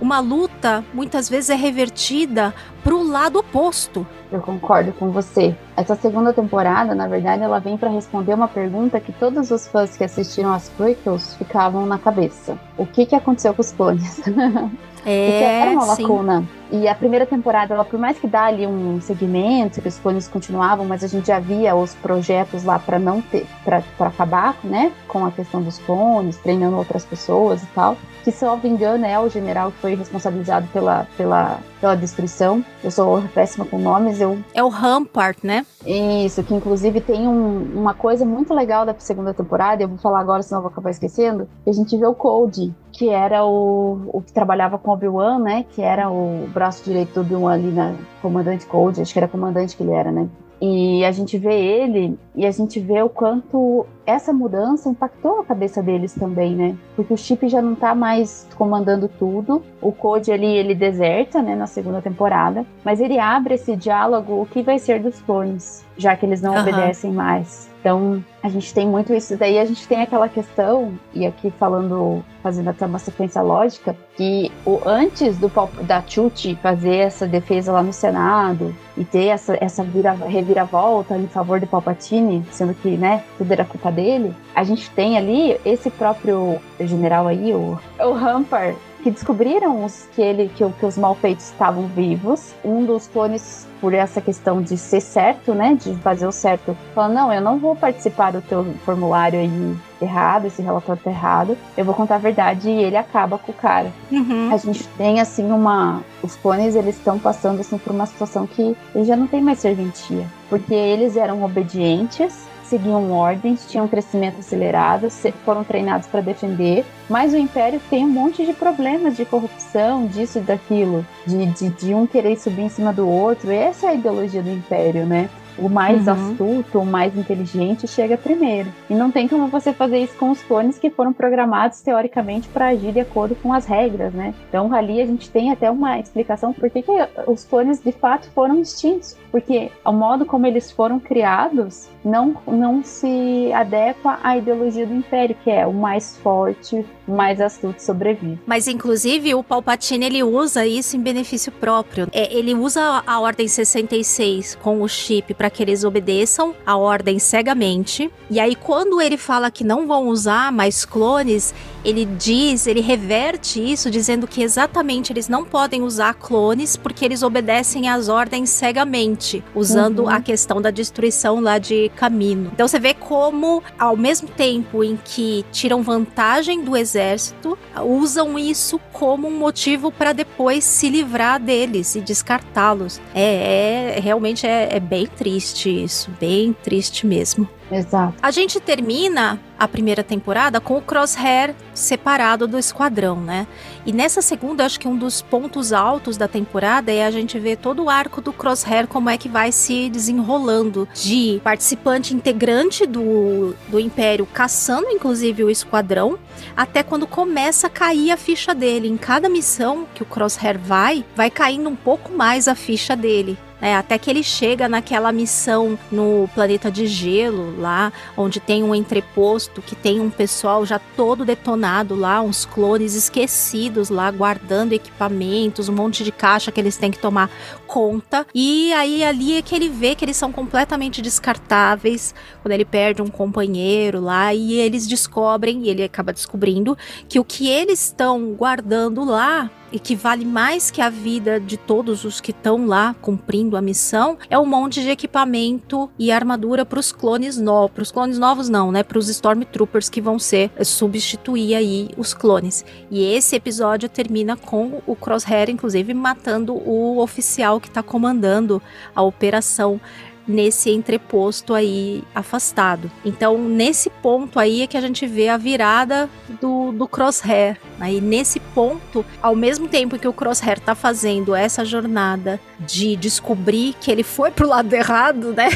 uma 0.00 0.20
luta 0.20 0.84
muitas 0.92 1.28
vezes 1.28 1.48
é 1.48 1.54
revertida 1.54 2.54
pro 2.84 3.02
lado 3.02 3.38
oposto. 3.38 4.06
Eu 4.30 4.40
concordo 4.40 4.92
com 4.92 5.10
você. 5.10 5.56
Essa 5.74 5.96
segunda 5.96 6.32
temporada, 6.34 6.94
na 6.94 7.08
verdade, 7.08 7.42
ela 7.42 7.58
vem 7.58 7.78
para 7.78 7.88
responder 7.88 8.34
uma 8.34 8.46
pergunta 8.46 9.00
que 9.00 9.10
todos 9.12 9.50
os 9.50 9.66
fãs 9.66 9.96
que 9.96 10.04
assistiram 10.04 10.52
as 10.52 10.68
prequels 10.68 11.34
ficavam 11.34 11.86
na 11.86 11.98
cabeça. 11.98 12.58
O 12.76 12.84
que 12.84 13.06
que 13.06 13.16
aconteceu 13.16 13.54
com 13.54 13.62
os 13.62 13.72
clones? 13.72 14.22
É, 15.06 15.26
Porque 15.26 15.44
era 15.44 15.70
uma 15.72 15.96
sim. 15.96 16.02
lacuna. 16.02 16.44
E 16.72 16.88
a 16.88 16.94
primeira 16.94 17.26
temporada, 17.26 17.74
ela 17.74 17.84
por 17.84 17.98
mais 18.00 18.18
que 18.18 18.26
dá 18.26 18.44
ali 18.44 18.66
um 18.66 19.00
segmento, 19.00 19.82
que 19.82 19.88
os 19.88 19.98
clones 19.98 20.26
continuavam, 20.26 20.86
mas 20.86 21.04
a 21.04 21.06
gente 21.06 21.26
já 21.26 21.38
via 21.38 21.74
os 21.74 21.94
projetos 21.94 22.64
lá 22.64 22.78
para 22.78 22.98
não 22.98 23.20
ter, 23.20 23.46
para 23.64 23.82
acabar, 24.00 24.56
né, 24.64 24.90
com 25.06 25.26
a 25.26 25.30
questão 25.30 25.62
dos 25.62 25.78
clones, 25.78 26.38
treinando 26.38 26.76
outras 26.76 27.04
pessoas 27.04 27.62
e 27.62 27.66
tal. 27.74 27.98
Que, 28.24 28.32
se 28.32 28.44
eu 28.44 28.52
não 28.52 28.56
me 28.56 28.70
engano, 28.70 29.04
é 29.04 29.18
o 29.18 29.28
general 29.28 29.70
que 29.70 29.78
foi 29.78 29.94
responsabilizado 29.94 30.66
pela, 30.68 31.06
pela, 31.18 31.58
pela 31.80 31.94
destruição. 31.94 32.64
Eu 32.84 32.90
sou 32.90 33.22
péssima 33.34 33.64
com 33.64 33.78
nomes, 33.78 34.20
eu 34.20 34.38
É 34.52 34.62
o 34.62 34.68
Rampart, 34.68 35.38
né? 35.42 35.64
isso, 35.86 36.42
que 36.42 36.54
inclusive 36.54 37.00
tem 37.00 37.26
um- 37.26 37.62
uma 37.74 37.94
coisa 37.94 38.24
muito 38.24 38.52
legal 38.54 38.84
da 38.86 38.94
segunda 38.98 39.32
temporada, 39.34 39.82
eu 39.82 39.88
vou 39.88 39.98
falar 39.98 40.20
agora, 40.20 40.42
senão 40.42 40.58
eu 40.58 40.62
vou 40.64 40.70
acabar 40.70 40.90
esquecendo, 40.90 41.48
que 41.64 41.70
a 41.70 41.72
gente 41.72 41.96
vê 41.96 42.06
o 42.06 42.14
Code, 42.14 42.74
que 42.92 43.08
era 43.08 43.44
o, 43.44 44.00
o 44.12 44.20
que 44.22 44.32
trabalhava 44.32 44.78
com 44.78 44.90
Obi-Wan, 44.90 45.38
né? 45.38 45.64
Que 45.74 45.80
era 45.82 46.10
o 46.10 46.46
braço 46.52 46.84
direito 46.84 47.12
do 47.14 47.20
Obi-Wan 47.22 47.52
ali 47.54 47.70
na 47.70 47.94
Comandante 48.22 48.66
Code, 48.66 49.00
acho 49.00 49.12
que 49.12 49.18
era 49.18 49.28
comandante 49.28 49.76
que 49.76 49.82
ele 49.82 49.92
era, 49.92 50.10
né? 50.12 50.28
E 50.60 51.04
a 51.04 51.10
gente 51.12 51.36
vê 51.36 51.54
ele 51.54 52.18
e 52.34 52.46
a 52.46 52.50
gente 52.50 52.80
vê 52.80 53.02
o 53.02 53.08
quanto 53.08 53.86
essa 54.06 54.32
mudança 54.32 54.88
impactou 54.88 55.40
a 55.40 55.44
cabeça 55.44 55.82
deles 55.82 56.14
também, 56.14 56.54
né? 56.54 56.76
Porque 56.96 57.12
o 57.14 57.16
Chip 57.16 57.48
já 57.48 57.60
não 57.62 57.74
tá 57.74 57.94
mais 57.94 58.46
comandando 58.56 59.08
tudo. 59.08 59.62
O 59.80 59.92
Code 59.92 60.30
ali, 60.32 60.46
ele 60.46 60.74
deserta, 60.74 61.40
né, 61.42 61.54
na 61.54 61.66
segunda 61.66 62.00
temporada. 62.02 62.64
Mas 62.84 63.00
ele 63.00 63.18
abre 63.18 63.54
esse 63.54 63.74
diálogo, 63.76 64.40
o 64.42 64.46
que 64.46 64.62
vai 64.62 64.78
ser 64.78 65.00
dos 65.00 65.20
clones, 65.22 65.84
já 65.96 66.16
que 66.16 66.26
eles 66.26 66.40
não 66.42 66.52
Aham. 66.54 66.62
obedecem 66.62 67.12
mais. 67.12 67.72
Então, 67.80 68.24
a 68.42 68.48
gente 68.48 68.72
tem 68.72 68.88
muito 68.88 69.12
isso. 69.12 69.36
Daí 69.36 69.58
a 69.58 69.64
gente 69.66 69.86
tem 69.86 70.00
aquela 70.00 70.26
questão, 70.28 70.92
e 71.12 71.26
aqui 71.26 71.50
falando, 71.50 72.24
fazendo 72.42 72.70
até 72.70 72.86
uma 72.86 72.98
sequência 72.98 73.42
lógica, 73.42 73.94
que 74.16 74.50
o 74.64 74.80
antes 74.86 75.36
do 75.36 75.50
da 75.82 76.02
Chuchi 76.06 76.56
fazer 76.62 76.96
essa 76.96 77.26
defesa 77.26 77.72
lá 77.72 77.82
no 77.82 77.92
Senado 77.92 78.74
e 78.96 79.04
ter 79.04 79.26
essa, 79.26 79.58
essa 79.60 79.84
vira- 79.84 80.12
reviravolta 80.14 81.16
em 81.18 81.26
favor 81.26 81.60
do 81.60 81.66
Palpatine, 81.66 82.42
sendo 82.50 82.72
que, 82.74 82.96
né, 82.96 83.22
tudo 83.36 83.52
era 83.52 83.64
culpa 83.66 83.90
dele, 83.94 84.34
a 84.54 84.64
gente 84.64 84.90
tem 84.90 85.16
ali 85.16 85.58
esse 85.64 85.90
próprio 85.90 86.60
general 86.80 87.26
aí, 87.26 87.54
o, 87.54 87.78
o 87.98 88.12
Rampart, 88.12 88.76
que 89.04 89.10
descobriram 89.10 89.84
os, 89.84 90.08
que 90.14 90.22
ele 90.22 90.50
que, 90.56 90.66
que 90.66 90.86
os 90.86 90.96
malfeitos 90.96 91.44
estavam 91.44 91.86
vivos. 91.88 92.54
Um 92.64 92.86
dos 92.86 93.06
clones, 93.06 93.68
por 93.78 93.92
essa 93.92 94.18
questão 94.18 94.62
de 94.62 94.78
ser 94.78 95.02
certo, 95.02 95.52
né, 95.52 95.74
de 95.78 95.94
fazer 95.96 96.26
o 96.26 96.32
certo, 96.32 96.74
falou: 96.94 97.14
não, 97.14 97.30
eu 97.30 97.42
não 97.42 97.58
vou 97.58 97.76
participar 97.76 98.32
do 98.32 98.40
teu 98.40 98.64
formulário 98.84 99.38
aí 99.38 99.76
errado, 100.00 100.46
esse 100.46 100.62
relatório 100.62 101.00
tá 101.04 101.10
errado. 101.10 101.56
Eu 101.76 101.84
vou 101.84 101.94
contar 101.94 102.14
a 102.14 102.18
verdade 102.18 102.70
e 102.70 102.82
ele 102.82 102.96
acaba 102.96 103.36
com 103.36 103.52
o 103.52 103.54
cara. 103.54 103.92
Uhum. 104.10 104.48
A 104.50 104.56
gente 104.56 104.88
tem 104.96 105.20
assim 105.20 105.52
uma, 105.52 106.02
os 106.22 106.34
clones 106.36 106.74
eles 106.74 106.96
estão 106.96 107.18
passando 107.18 107.60
assim 107.60 107.76
por 107.76 107.92
uma 107.92 108.06
situação 108.06 108.46
que 108.46 108.74
eles 108.94 109.06
já 109.06 109.16
não 109.16 109.26
tem 109.26 109.42
mais 109.42 109.58
serventia, 109.58 110.24
porque 110.48 110.72
eles 110.72 111.14
eram 111.16 111.44
obedientes 111.44 112.53
seguiam 112.66 113.12
ordens, 113.12 113.66
tinham 113.68 113.86
um 113.86 113.88
crescimento 113.88 114.40
acelerado, 114.40 115.08
foram 115.44 115.64
treinados 115.64 116.06
para 116.06 116.20
defender, 116.20 116.84
mas 117.08 117.32
o 117.32 117.36
Império 117.36 117.80
tem 117.90 118.04
um 118.04 118.08
monte 118.08 118.44
de 118.44 118.52
problemas 118.52 119.16
de 119.16 119.24
corrupção, 119.24 120.06
disso 120.06 120.38
e 120.38 120.42
daquilo, 120.42 121.04
de, 121.26 121.46
de, 121.46 121.68
de 121.68 121.94
um 121.94 122.06
querer 122.06 122.36
subir 122.36 122.62
em 122.62 122.68
cima 122.68 122.92
do 122.92 123.08
outro. 123.08 123.50
Essa 123.50 123.86
é 123.86 123.88
a 123.90 123.94
ideologia 123.94 124.42
do 124.42 124.50
Império, 124.50 125.06
né? 125.06 125.28
O 125.58 125.68
mais 125.68 126.06
Uhum. 126.06 126.12
astuto, 126.12 126.78
o 126.80 126.86
mais 126.86 127.16
inteligente 127.16 127.86
chega 127.86 128.16
primeiro. 128.16 128.72
E 128.90 128.94
não 128.94 129.10
tem 129.10 129.28
como 129.28 129.46
você 129.48 129.72
fazer 129.72 129.98
isso 129.98 130.14
com 130.18 130.30
os 130.30 130.42
clones 130.42 130.78
que 130.78 130.90
foram 130.90 131.12
programados 131.12 131.80
teoricamente 131.80 132.48
para 132.48 132.68
agir 132.68 132.92
de 132.92 133.00
acordo 133.00 133.34
com 133.36 133.52
as 133.52 133.66
regras, 133.66 134.12
né? 134.12 134.34
Então 134.48 134.72
ali 134.74 135.00
a 135.00 135.06
gente 135.06 135.30
tem 135.30 135.50
até 135.52 135.70
uma 135.70 135.98
explicação 135.98 136.52
por 136.52 136.68
que, 136.70 136.82
que 136.82 136.92
os 137.26 137.44
clones 137.44 137.80
de 137.82 137.92
fato 137.92 138.28
foram 138.34 138.60
extintos. 138.60 139.16
Porque 139.30 139.70
o 139.84 139.92
modo 139.92 140.24
como 140.24 140.46
eles 140.46 140.70
foram 140.70 141.00
criados 141.00 141.88
não, 142.04 142.36
não 142.46 142.84
se 142.84 143.50
adequa 143.52 144.18
à 144.22 144.36
ideologia 144.36 144.86
do 144.86 144.94
Império, 144.94 145.34
que 145.42 145.50
é 145.50 145.66
o 145.66 145.72
mais 145.72 146.16
forte, 146.18 146.84
o 147.08 147.12
mais 147.12 147.40
astuto 147.40 147.82
sobrevive. 147.82 148.38
Mas, 148.46 148.68
inclusive, 148.68 149.34
o 149.34 149.42
Palpatine, 149.42 150.04
ele 150.06 150.22
usa 150.22 150.66
isso 150.66 150.96
em 150.96 151.00
benefício 151.00 151.50
próprio. 151.50 152.08
É, 152.12 152.32
ele 152.32 152.54
usa 152.54 153.02
a 153.06 153.18
Ordem 153.20 153.48
66 153.48 154.54
com 154.62 154.80
o 154.82 154.88
chip 154.88 155.34
para 155.44 155.50
que 155.50 155.62
eles 155.62 155.84
obedeçam 155.84 156.54
a 156.64 156.74
Ordem 156.74 157.18
cegamente. 157.18 158.10
E 158.30 158.40
aí, 158.40 158.56
quando 158.56 158.98
ele 158.98 159.18
fala 159.18 159.50
que 159.50 159.62
não 159.62 159.86
vão 159.86 160.08
usar 160.08 160.50
mais 160.50 160.86
clones, 160.86 161.52
ele 161.84 162.04
diz, 162.04 162.66
ele 162.66 162.80
reverte 162.80 163.60
isso, 163.60 163.90
dizendo 163.90 164.26
que 164.26 164.42
exatamente 164.42 165.12
eles 165.12 165.28
não 165.28 165.44
podem 165.44 165.82
usar 165.82 166.14
clones 166.14 166.76
porque 166.76 167.04
eles 167.04 167.22
obedecem 167.22 167.88
às 167.88 168.08
ordens 168.08 168.50
cegamente, 168.50 169.42
usando 169.54 170.00
Uhum. 170.04 170.08
a 170.08 170.20
questão 170.20 170.60
da 170.60 170.70
destruição 170.70 171.40
lá 171.40 171.58
de 171.58 171.90
Camino. 171.96 172.50
Então 172.54 172.66
você 172.66 172.78
vê 172.78 172.94
como, 172.94 173.62
ao 173.78 173.96
mesmo 173.96 174.28
tempo 174.28 174.82
em 174.82 174.98
que 175.04 175.44
tiram 175.52 175.82
vantagem 175.82 176.62
do 176.64 176.76
exército, 176.76 177.58
usam 177.84 178.38
isso 178.38 178.80
como 178.92 179.28
um 179.28 179.36
motivo 179.38 179.90
para 179.92 180.12
depois 180.12 180.64
se 180.64 180.88
livrar 180.88 181.40
deles 181.40 181.94
e 181.94 182.00
descartá-los. 182.00 183.00
É, 183.14 183.96
é- 183.96 184.00
realmente 184.00 184.46
é, 184.46 184.68
é 184.72 184.80
bem 184.80 185.06
triste 185.06 185.68
isso, 185.84 186.10
bem 186.18 186.52
triste 186.62 187.06
mesmo. 187.06 187.48
Exato. 187.70 188.14
A 188.22 188.30
gente 188.30 188.60
termina 188.60 189.40
a 189.58 189.66
primeira 189.66 190.02
temporada 190.02 190.60
com 190.60 190.76
o 190.76 190.82
Crosshair 190.82 191.54
separado 191.72 192.46
do 192.46 192.58
esquadrão, 192.58 193.20
né? 193.20 193.46
E 193.86 193.92
nessa 193.92 194.20
segunda, 194.20 194.64
acho 194.64 194.78
que 194.78 194.88
um 194.88 194.96
dos 194.96 195.22
pontos 195.22 195.72
altos 195.72 196.16
da 196.16 196.28
temporada 196.28 196.92
é 196.92 197.04
a 197.04 197.10
gente 197.10 197.38
ver 197.38 197.56
todo 197.56 197.84
o 197.84 197.90
arco 197.90 198.20
do 198.20 198.32
Crosshair, 198.32 198.86
como 198.86 199.08
é 199.08 199.16
que 199.16 199.28
vai 199.28 199.52
se 199.52 199.88
desenrolando 199.88 200.88
de 200.94 201.40
participante 201.42 202.14
integrante 202.14 202.86
do, 202.86 203.54
do 203.68 203.80
Império, 203.80 204.26
caçando 204.26 204.90
inclusive 204.90 205.44
o 205.44 205.50
esquadrão, 205.50 206.18
até 206.56 206.82
quando 206.82 207.06
começa 207.06 207.66
a 207.66 207.70
cair 207.70 208.10
a 208.10 208.16
ficha 208.16 208.54
dele. 208.54 208.88
Em 208.88 208.96
cada 208.96 209.28
missão 209.28 209.86
que 209.94 210.02
o 210.02 210.06
Crosshair 210.06 210.58
vai, 210.58 211.04
vai 211.16 211.30
caindo 211.30 211.68
um 211.68 211.76
pouco 211.76 212.12
mais 212.12 212.48
a 212.48 212.54
ficha 212.54 212.96
dele. 212.96 213.38
Né? 213.64 213.74
até 213.74 213.96
que 213.96 214.10
ele 214.10 214.22
chega 214.22 214.68
naquela 214.68 215.10
missão 215.10 215.78
no 215.90 216.28
planeta 216.34 216.70
de 216.70 216.86
gelo 216.86 217.58
lá, 217.58 217.90
onde 218.14 218.38
tem 218.38 218.62
um 218.62 218.74
entreposto 218.74 219.62
que 219.62 219.74
tem 219.74 220.00
um 220.00 220.10
pessoal 220.10 220.66
já 220.66 220.78
todo 220.78 221.24
detonado 221.24 221.94
lá, 221.94 222.20
uns 222.20 222.44
clones 222.44 222.94
esquecidos 222.94 223.88
lá, 223.88 224.10
guardando 224.10 224.74
equipamentos, 224.74 225.70
um 225.70 225.72
monte 225.72 226.04
de 226.04 226.12
caixa 226.12 226.52
que 226.52 226.60
eles 226.60 226.76
têm 226.76 226.90
que 226.90 226.98
tomar 226.98 227.30
conta. 227.66 228.26
E 228.34 228.72
aí 228.72 229.02
ali 229.02 229.36
é 229.36 229.42
que 229.42 229.54
ele 229.54 229.68
vê 229.68 229.94
que 229.94 230.04
eles 230.04 230.16
são 230.16 230.30
completamente 230.30 231.02
descartáveis, 231.02 232.14
quando 232.42 232.52
ele 232.52 232.64
perde 232.64 233.02
um 233.02 233.08
companheiro 233.08 234.00
lá, 234.00 234.32
e 234.34 234.54
eles 234.54 234.86
descobrem, 234.86 235.64
e 235.64 235.68
ele 235.68 235.82
acaba 235.82 236.12
descobrindo, 236.12 236.76
que 237.08 237.18
o 237.18 237.24
que 237.24 237.48
eles 237.48 237.84
estão 237.84 238.32
guardando 238.32 239.04
lá 239.04 239.50
e 239.74 239.78
que 239.80 239.96
vale 239.96 240.24
mais 240.24 240.70
que 240.70 240.80
a 240.80 240.88
vida 240.88 241.40
de 241.40 241.56
todos 241.56 242.04
os 242.04 242.20
que 242.20 242.30
estão 242.30 242.64
lá 242.64 242.94
cumprindo 243.02 243.56
a 243.56 243.60
missão, 243.60 244.16
é 244.30 244.38
um 244.38 244.46
monte 244.46 244.80
de 244.80 244.88
equipamento 244.88 245.90
e 245.98 246.12
armadura 246.12 246.64
para 246.64 246.78
os 246.78 246.92
clones 246.92 247.36
novos, 247.36 247.72
para 247.72 247.82
os 247.82 247.90
clones 247.90 248.16
novos 248.16 248.48
não, 248.48 248.70
né, 248.70 248.84
para 248.84 248.98
os 248.98 249.08
Stormtroopers 249.08 249.88
que 249.88 250.00
vão 250.00 250.16
ser 250.16 250.52
substituir 250.62 251.56
aí 251.56 251.88
os 251.96 252.14
clones. 252.14 252.64
E 252.88 253.02
esse 253.02 253.34
episódio 253.34 253.88
termina 253.88 254.36
com 254.36 254.80
o 254.86 254.94
Crosshair 254.94 255.50
inclusive 255.50 255.92
matando 255.92 256.54
o 256.54 257.02
oficial 257.02 257.58
que 257.64 257.70
está 257.70 257.82
comandando 257.82 258.62
a 258.94 259.02
operação 259.02 259.80
nesse 260.26 260.70
entreposto 260.70 261.54
aí 261.54 262.02
afastado. 262.14 262.90
Então, 263.04 263.38
nesse 263.38 263.90
ponto 263.90 264.38
aí 264.38 264.62
é 264.62 264.66
que 264.66 264.76
a 264.76 264.80
gente 264.80 265.06
vê 265.06 265.28
a 265.28 265.36
virada 265.36 266.08
do, 266.40 266.72
do 266.72 266.88
Crosshair. 266.88 267.58
Aí, 267.78 268.00
nesse 268.00 268.40
ponto, 268.40 269.04
ao 269.22 269.36
mesmo 269.36 269.68
tempo 269.68 269.98
que 269.98 270.08
o 270.08 270.12
Crosshair 270.12 270.60
tá 270.60 270.74
fazendo 270.74 271.34
essa 271.34 271.64
jornada 271.64 272.40
de 272.60 272.96
descobrir 272.96 273.74
que 273.80 273.90
ele 273.90 274.02
foi 274.02 274.30
pro 274.30 274.48
lado 274.48 274.72
errado, 274.74 275.32
né? 275.32 275.48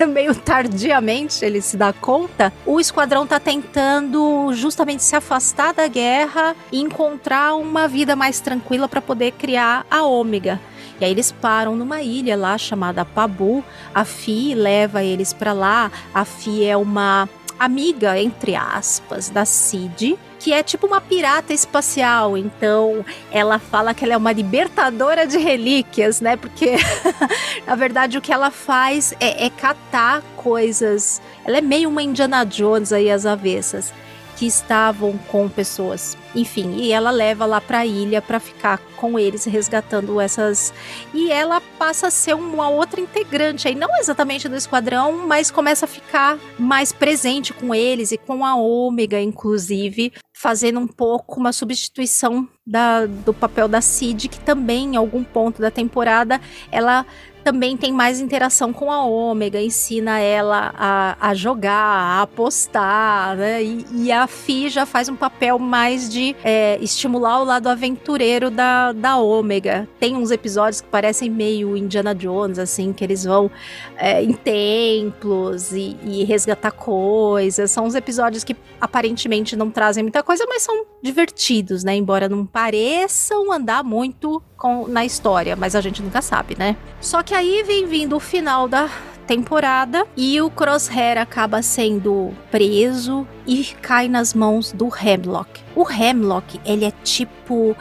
Meio 0.08 0.34
tardiamente 0.34 1.44
ele 1.44 1.60
se 1.60 1.76
dá 1.76 1.92
conta, 1.92 2.50
o 2.64 2.80
esquadrão 2.80 3.26
tá 3.26 3.38
tentando 3.38 4.50
justamente 4.54 5.02
se 5.02 5.14
afastar 5.14 5.74
da 5.74 5.86
guerra 5.86 6.56
e 6.72 6.80
encontrar 6.80 7.54
uma 7.54 7.86
vida 7.86 8.16
mais 8.16 8.40
tranquila 8.40 8.88
para 8.88 9.02
poder 9.02 9.32
criar 9.32 9.84
a 9.90 10.02
Ômega. 10.02 10.58
E 11.00 11.04
aí 11.04 11.10
eles 11.10 11.32
param 11.32 11.74
numa 11.74 12.02
ilha 12.02 12.36
lá 12.36 12.58
chamada 12.58 13.04
Pabu. 13.04 13.64
A 13.94 14.04
Fi 14.04 14.54
leva 14.54 15.02
eles 15.02 15.32
para 15.32 15.52
lá. 15.52 15.90
A 16.12 16.24
Fi 16.24 16.64
é 16.64 16.76
uma 16.76 17.28
amiga, 17.58 18.18
entre 18.18 18.56
aspas, 18.56 19.28
da 19.28 19.44
Cid, 19.44 20.18
que 20.38 20.52
é 20.52 20.62
tipo 20.62 20.86
uma 20.86 21.00
pirata 21.00 21.52
espacial. 21.52 22.36
Então, 22.36 23.04
ela 23.30 23.58
fala 23.58 23.92
que 23.92 24.02
ela 24.04 24.14
é 24.14 24.16
uma 24.16 24.32
libertadora 24.32 25.26
de 25.26 25.36
relíquias, 25.36 26.20
né? 26.20 26.36
Porque, 26.36 26.76
na 27.66 27.74
verdade, 27.74 28.16
o 28.16 28.20
que 28.20 28.32
ela 28.32 28.50
faz 28.50 29.12
é, 29.20 29.46
é 29.46 29.50
catar 29.50 30.22
coisas. 30.36 31.20
Ela 31.44 31.58
é 31.58 31.60
meio 31.60 31.90
uma 31.90 32.02
Indiana 32.02 32.44
Jones 32.44 32.92
aí, 32.92 33.10
às 33.10 33.26
avessas 33.26 33.92
que 34.40 34.46
estavam 34.46 35.18
com 35.28 35.50
pessoas. 35.50 36.16
Enfim, 36.34 36.76
e 36.76 36.92
ela 36.92 37.10
leva 37.10 37.44
lá 37.44 37.60
para 37.60 37.80
a 37.80 37.86
ilha 37.86 38.22
para 38.22 38.40
ficar 38.40 38.78
com 38.96 39.18
eles 39.18 39.44
resgatando 39.44 40.18
essas 40.18 40.72
e 41.12 41.30
ela 41.30 41.60
passa 41.78 42.06
a 42.06 42.10
ser 42.10 42.34
uma 42.34 42.70
outra 42.70 43.02
integrante 43.02 43.68
aí, 43.68 43.74
não 43.74 43.94
exatamente 43.98 44.48
do 44.48 44.56
esquadrão, 44.56 45.26
mas 45.26 45.50
começa 45.50 45.84
a 45.84 45.88
ficar 45.88 46.38
mais 46.58 46.90
presente 46.90 47.52
com 47.52 47.74
eles 47.74 48.12
e 48.12 48.16
com 48.16 48.42
a 48.42 48.54
Ômega 48.54 49.20
inclusive, 49.20 50.10
fazendo 50.32 50.80
um 50.80 50.86
pouco 50.86 51.38
uma 51.38 51.52
substituição 51.52 52.48
da, 52.66 53.04
do 53.04 53.34
papel 53.34 53.68
da 53.68 53.82
Cid, 53.82 54.26
que 54.28 54.40
também 54.40 54.94
em 54.94 54.96
algum 54.96 55.22
ponto 55.22 55.60
da 55.60 55.70
temporada 55.70 56.40
ela 56.72 57.04
também 57.44 57.76
tem 57.76 57.92
mais 57.92 58.20
interação 58.20 58.72
com 58.72 58.90
a 58.90 59.04
Ômega, 59.04 59.60
ensina 59.60 60.18
ela 60.18 60.72
a, 60.76 61.16
a 61.20 61.34
jogar, 61.34 61.72
a 61.72 62.22
apostar, 62.22 63.36
né? 63.36 63.62
E, 63.62 63.86
e, 63.92 64.12
a 64.12 64.26
Fi 64.26 64.68
já 64.68 64.86
faz 64.86 65.08
um 65.08 65.16
papel 65.16 65.58
mais 65.58 66.08
de 66.08 66.36
é, 66.44 66.78
estimular 66.80 67.40
o 67.40 67.44
lado 67.44 67.68
aventureiro 67.68 68.50
da, 68.50 68.92
da 68.92 69.16
Ômega. 69.16 69.88
Tem 69.98 70.16
uns 70.16 70.30
episódios 70.30 70.80
que 70.80 70.88
parecem 70.88 71.30
meio 71.30 71.76
Indiana 71.76 72.14
Jones, 72.14 72.58
assim, 72.58 72.92
que 72.92 73.02
eles 73.02 73.24
vão 73.24 73.50
é, 73.96 74.22
em 74.22 74.32
templos 74.32 75.72
e, 75.72 75.96
e 76.02 76.24
resgatar 76.24 76.72
coisas. 76.72 77.70
São 77.70 77.86
uns 77.86 77.94
episódios 77.94 78.44
que 78.44 78.56
aparentemente 78.80 79.56
não 79.56 79.70
trazem 79.70 80.02
muita 80.02 80.22
coisa, 80.22 80.44
mas 80.48 80.62
são 80.62 80.84
divertidos, 81.02 81.84
né? 81.84 81.94
Embora 81.94 82.28
não 82.28 82.44
pareçam 82.44 83.52
andar 83.52 83.82
muito 83.82 84.42
com, 84.56 84.86
na 84.86 85.04
história, 85.04 85.56
mas 85.56 85.74
a 85.74 85.80
gente 85.80 86.02
nunca 86.02 86.20
sabe, 86.20 86.54
né? 86.58 86.76
Só 87.00 87.22
que 87.22 87.29
aí 87.34 87.62
vem 87.62 87.86
vindo 87.86 88.16
o 88.16 88.20
final 88.20 88.66
da 88.68 88.88
temporada 89.26 90.06
e 90.16 90.40
o 90.40 90.50
Crosshair 90.50 91.16
acaba 91.18 91.62
sendo 91.62 92.32
preso 92.50 93.26
e 93.46 93.64
cai 93.80 94.08
nas 94.08 94.34
mãos 94.34 94.72
do 94.72 94.88
Hemlock. 94.88 95.60
O 95.76 95.88
Hemlock, 95.88 96.60
ele 96.64 96.84
é 96.84 96.90
tipo 97.04 97.76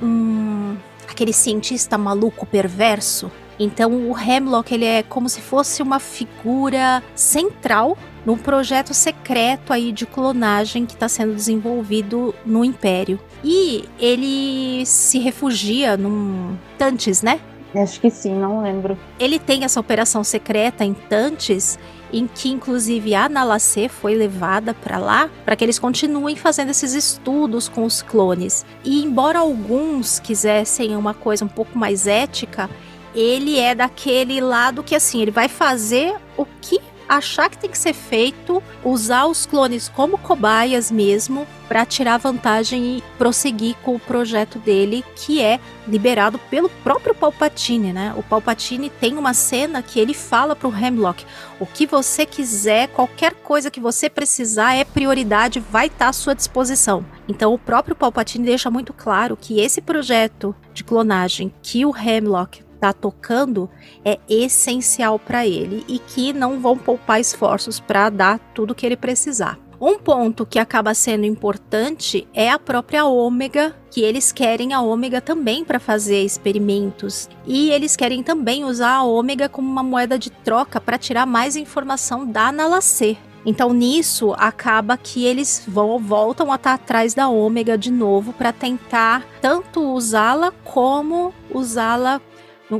um 0.00 0.76
aquele 1.08 1.32
cientista 1.32 1.96
maluco 1.96 2.46
perverso. 2.46 3.30
Então 3.58 4.10
o 4.10 4.18
Hemlock 4.18 4.72
ele 4.72 4.84
é 4.84 5.02
como 5.02 5.28
se 5.28 5.40
fosse 5.40 5.82
uma 5.82 5.98
figura 5.98 7.02
central 7.14 7.96
num 8.24 8.36
projeto 8.36 8.92
secreto 8.92 9.72
aí 9.72 9.92
de 9.92 10.04
clonagem 10.04 10.84
que 10.84 10.94
está 10.94 11.08
sendo 11.08 11.34
desenvolvido 11.34 12.34
no 12.44 12.64
Império. 12.64 13.18
E 13.42 13.84
ele 13.98 14.84
se 14.84 15.18
refugia 15.18 15.96
num 15.96 16.56
Tantes, 16.76 17.22
né? 17.22 17.40
Acho 17.82 18.00
que 18.00 18.10
sim, 18.10 18.34
não 18.34 18.62
lembro. 18.62 18.98
Ele 19.18 19.38
tem 19.38 19.64
essa 19.64 19.78
operação 19.78 20.24
secreta 20.24 20.84
em 20.84 20.94
Tantes, 20.94 21.78
em 22.12 22.26
que 22.26 22.48
inclusive 22.48 23.14
a 23.14 23.28
Nalacê 23.28 23.88
foi 23.88 24.14
levada 24.14 24.72
para 24.72 24.98
lá 24.98 25.28
para 25.44 25.56
que 25.56 25.64
eles 25.64 25.78
continuem 25.78 26.36
fazendo 26.36 26.70
esses 26.70 26.94
estudos 26.94 27.68
com 27.68 27.84
os 27.84 28.02
clones. 28.02 28.64
E 28.84 29.02
embora 29.02 29.40
alguns 29.40 30.18
quisessem 30.18 30.96
uma 30.96 31.14
coisa 31.14 31.44
um 31.44 31.48
pouco 31.48 31.76
mais 31.78 32.06
ética, 32.06 32.70
ele 33.14 33.58
é 33.58 33.74
daquele 33.74 34.40
lado 34.40 34.82
que 34.82 34.94
assim, 34.94 35.22
ele 35.22 35.30
vai 35.30 35.48
fazer 35.48 36.16
o 36.36 36.46
que 36.60 36.80
achar 37.08 37.48
que 37.48 37.58
tem 37.58 37.70
que 37.70 37.78
ser 37.78 37.92
feito, 37.92 38.62
usar 38.84 39.26
os 39.26 39.46
clones 39.46 39.88
como 39.88 40.18
cobaias 40.18 40.90
mesmo 40.90 41.46
para 41.68 41.84
tirar 41.84 42.18
vantagem 42.18 42.98
e 42.98 43.02
prosseguir 43.18 43.74
com 43.82 43.94
o 43.94 43.98
projeto 43.98 44.58
dele, 44.58 45.04
que 45.16 45.42
é 45.42 45.58
liberado 45.86 46.38
pelo 46.50 46.68
próprio 46.68 47.14
Palpatine, 47.14 47.92
né? 47.92 48.14
O 48.16 48.22
Palpatine 48.22 48.88
tem 48.88 49.16
uma 49.16 49.34
cena 49.34 49.82
que 49.82 49.98
ele 49.98 50.14
fala 50.14 50.54
pro 50.54 50.74
Hemlock: 50.74 51.24
"O 51.58 51.66
que 51.66 51.86
você 51.86 52.24
quiser, 52.24 52.88
qualquer 52.88 53.34
coisa 53.34 53.70
que 53.70 53.80
você 53.80 54.08
precisar 54.08 54.74
é 54.74 54.84
prioridade, 54.84 55.60
vai 55.60 55.86
estar 55.86 56.06
tá 56.06 56.08
à 56.08 56.12
sua 56.12 56.34
disposição". 56.34 57.04
Então 57.28 57.52
o 57.52 57.58
próprio 57.58 57.96
Palpatine 57.96 58.44
deixa 58.46 58.70
muito 58.70 58.92
claro 58.92 59.36
que 59.36 59.60
esse 59.60 59.80
projeto 59.80 60.54
de 60.72 60.84
clonagem 60.84 61.52
que 61.62 61.84
o 61.84 61.96
Hemlock 61.96 62.65
está 62.86 62.92
tocando 62.92 63.68
é 64.04 64.18
essencial 64.28 65.18
para 65.18 65.46
ele 65.46 65.84
e 65.88 65.98
que 65.98 66.32
não 66.32 66.60
vão 66.60 66.78
poupar 66.78 67.20
esforços 67.20 67.80
para 67.80 68.08
dar 68.10 68.38
tudo 68.54 68.74
que 68.74 68.86
ele 68.86 68.96
precisar. 68.96 69.58
Um 69.78 69.98
ponto 69.98 70.46
que 70.46 70.58
acaba 70.58 70.94
sendo 70.94 71.26
importante 71.26 72.26
é 72.32 72.50
a 72.50 72.58
própria 72.58 73.04
ômega, 73.04 73.76
que 73.90 74.00
eles 74.00 74.32
querem 74.32 74.72
a 74.72 74.80
ômega 74.80 75.20
também 75.20 75.64
para 75.64 75.78
fazer 75.78 76.22
experimentos. 76.22 77.28
E 77.46 77.70
eles 77.70 77.94
querem 77.94 78.22
também 78.22 78.64
usar 78.64 78.94
a 78.94 79.02
ômega 79.02 79.50
como 79.50 79.70
uma 79.70 79.82
moeda 79.82 80.18
de 80.18 80.30
troca 80.30 80.80
para 80.80 80.96
tirar 80.96 81.26
mais 81.26 81.56
informação 81.56 82.24
da 82.26 82.50
Nalacê. 82.50 83.18
Então 83.44 83.72
nisso 83.72 84.34
acaba 84.38 84.96
que 84.96 85.24
eles 85.24 85.62
vão, 85.68 86.00
voltam 86.00 86.50
a 86.50 86.56
estar 86.56 86.74
atrás 86.74 87.14
da 87.14 87.28
ômega 87.28 87.78
de 87.78 87.92
novo 87.92 88.32
para 88.32 88.52
tentar 88.52 89.24
tanto 89.40 89.80
usá-la 89.80 90.52
como 90.64 91.32
usá-la 91.54 92.20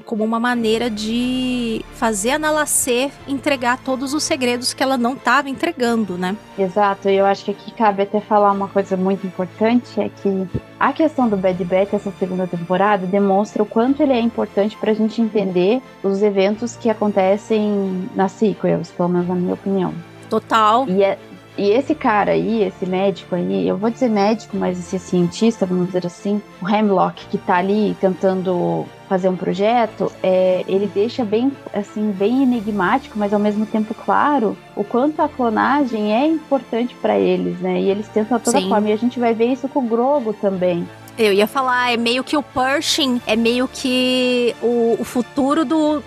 como 0.05 0.25
uma 0.25 0.41
maneira 0.41 0.91
de 0.91 1.85
fazer 1.95 2.33
a 2.33 2.39
Nalacer 2.39 3.11
entregar 3.29 3.79
todos 3.79 4.13
os 4.15 4.23
segredos 4.23 4.75
que 4.75 4.83
ela 4.83 4.99
não 4.99 5.15
estava 5.15 5.49
entregando, 5.49 6.19
né? 6.19 6.37
Exato, 6.59 7.09
e 7.09 7.17
eu 7.17 7.27
acho 7.27 7.45
que 7.45 7.51
aqui 7.53 7.71
cabe 7.73 8.03
até 8.03 8.21
falar 8.21 8.53
uma 8.53 8.69
coisa 8.69 8.97
muito 8.97 9.27
importante, 9.27 10.01
é 10.01 10.09
que 10.09 10.49
a 10.79 10.93
questão 10.93 11.29
do 11.29 11.37
Bad 11.37 11.63
Batch, 11.65 11.95
essa 11.95 12.13
segunda 12.19 12.47
temporada, 12.47 13.07
demonstra 13.07 13.63
o 13.63 13.67
quanto 13.67 14.03
ele 14.03 14.13
é 14.13 14.21
importante 14.21 14.77
para 14.77 14.91
a 14.91 14.95
gente 14.95 15.21
entender 15.21 15.81
os 16.03 16.23
eventos 16.23 16.77
que 16.77 16.91
acontecem 16.91 18.09
nas 18.15 18.33
sequels, 18.33 18.91
pelo 18.91 19.09
menos 19.09 19.29
na 19.29 19.35
minha 19.35 19.55
opinião. 19.55 19.95
Total. 20.29 20.89
E 20.89 21.03
é, 21.03 21.19
e 21.59 21.71
esse 21.71 21.95
cara 21.95 22.33
aí, 22.33 22.65
esse 22.65 22.85
médico 22.85 23.35
aí, 23.35 23.67
eu 23.67 23.79
vou 23.79 23.89
dizer 23.89 24.11
médico, 24.11 24.57
mas 24.57 24.79
esse 24.79 24.99
cientista, 24.99 25.65
vamos 25.65 25.87
dizer 25.87 26.07
assim, 26.07 26.43
o 26.61 26.69
Hemlock, 26.69 27.27
que 27.29 27.39
tá 27.39 27.57
ali 27.57 27.97
tentando 27.99 28.85
fazer 29.09 29.29
um 29.29 29.37
projeto, 29.37 30.13
é, 30.23 30.65
ele 30.69 30.87
deixa 30.87 31.25
bem, 31.25 31.53
assim, 31.73 32.11
bem 32.11 32.43
enigmático, 32.43 33.19
mas 33.19 33.33
ao 33.33 33.39
mesmo 33.39 33.65
tempo 33.67 33.95
claro, 33.95 34.57
o 34.75 34.85
quanto 34.85 35.21
a 35.21 35.29
clonagem 35.29 36.15
é 36.15 36.27
importante 36.27 36.95
para 36.95 37.19
eles, 37.19 37.59
né? 37.61 37.81
E 37.81 37.91
eles 37.91 38.09
tentam 38.09 38.37
a 38.37 38.41
toda 38.41 38.61
Sim. 38.61 38.69
forma. 38.69 38.89
E 38.89 38.93
a 38.93 38.97
gente 38.97 39.19
vai 39.19 39.35
ver 39.35 39.47
isso 39.47 39.69
com 39.69 39.81
o 39.81 39.89
Grogo 39.89 40.33
também. 40.33 40.87
Eu 41.19 41.33
ia 41.33 41.47
falar, 41.47 41.93
é 41.93 41.97
meio 41.97 42.23
que 42.23 42.37
o 42.37 42.43
Pershing, 42.43 43.21
é 43.27 43.37
meio 43.37 43.67
que 43.67 44.55
o, 44.63 44.97
o 44.99 45.05
futuro 45.05 45.65
do. 45.65 46.03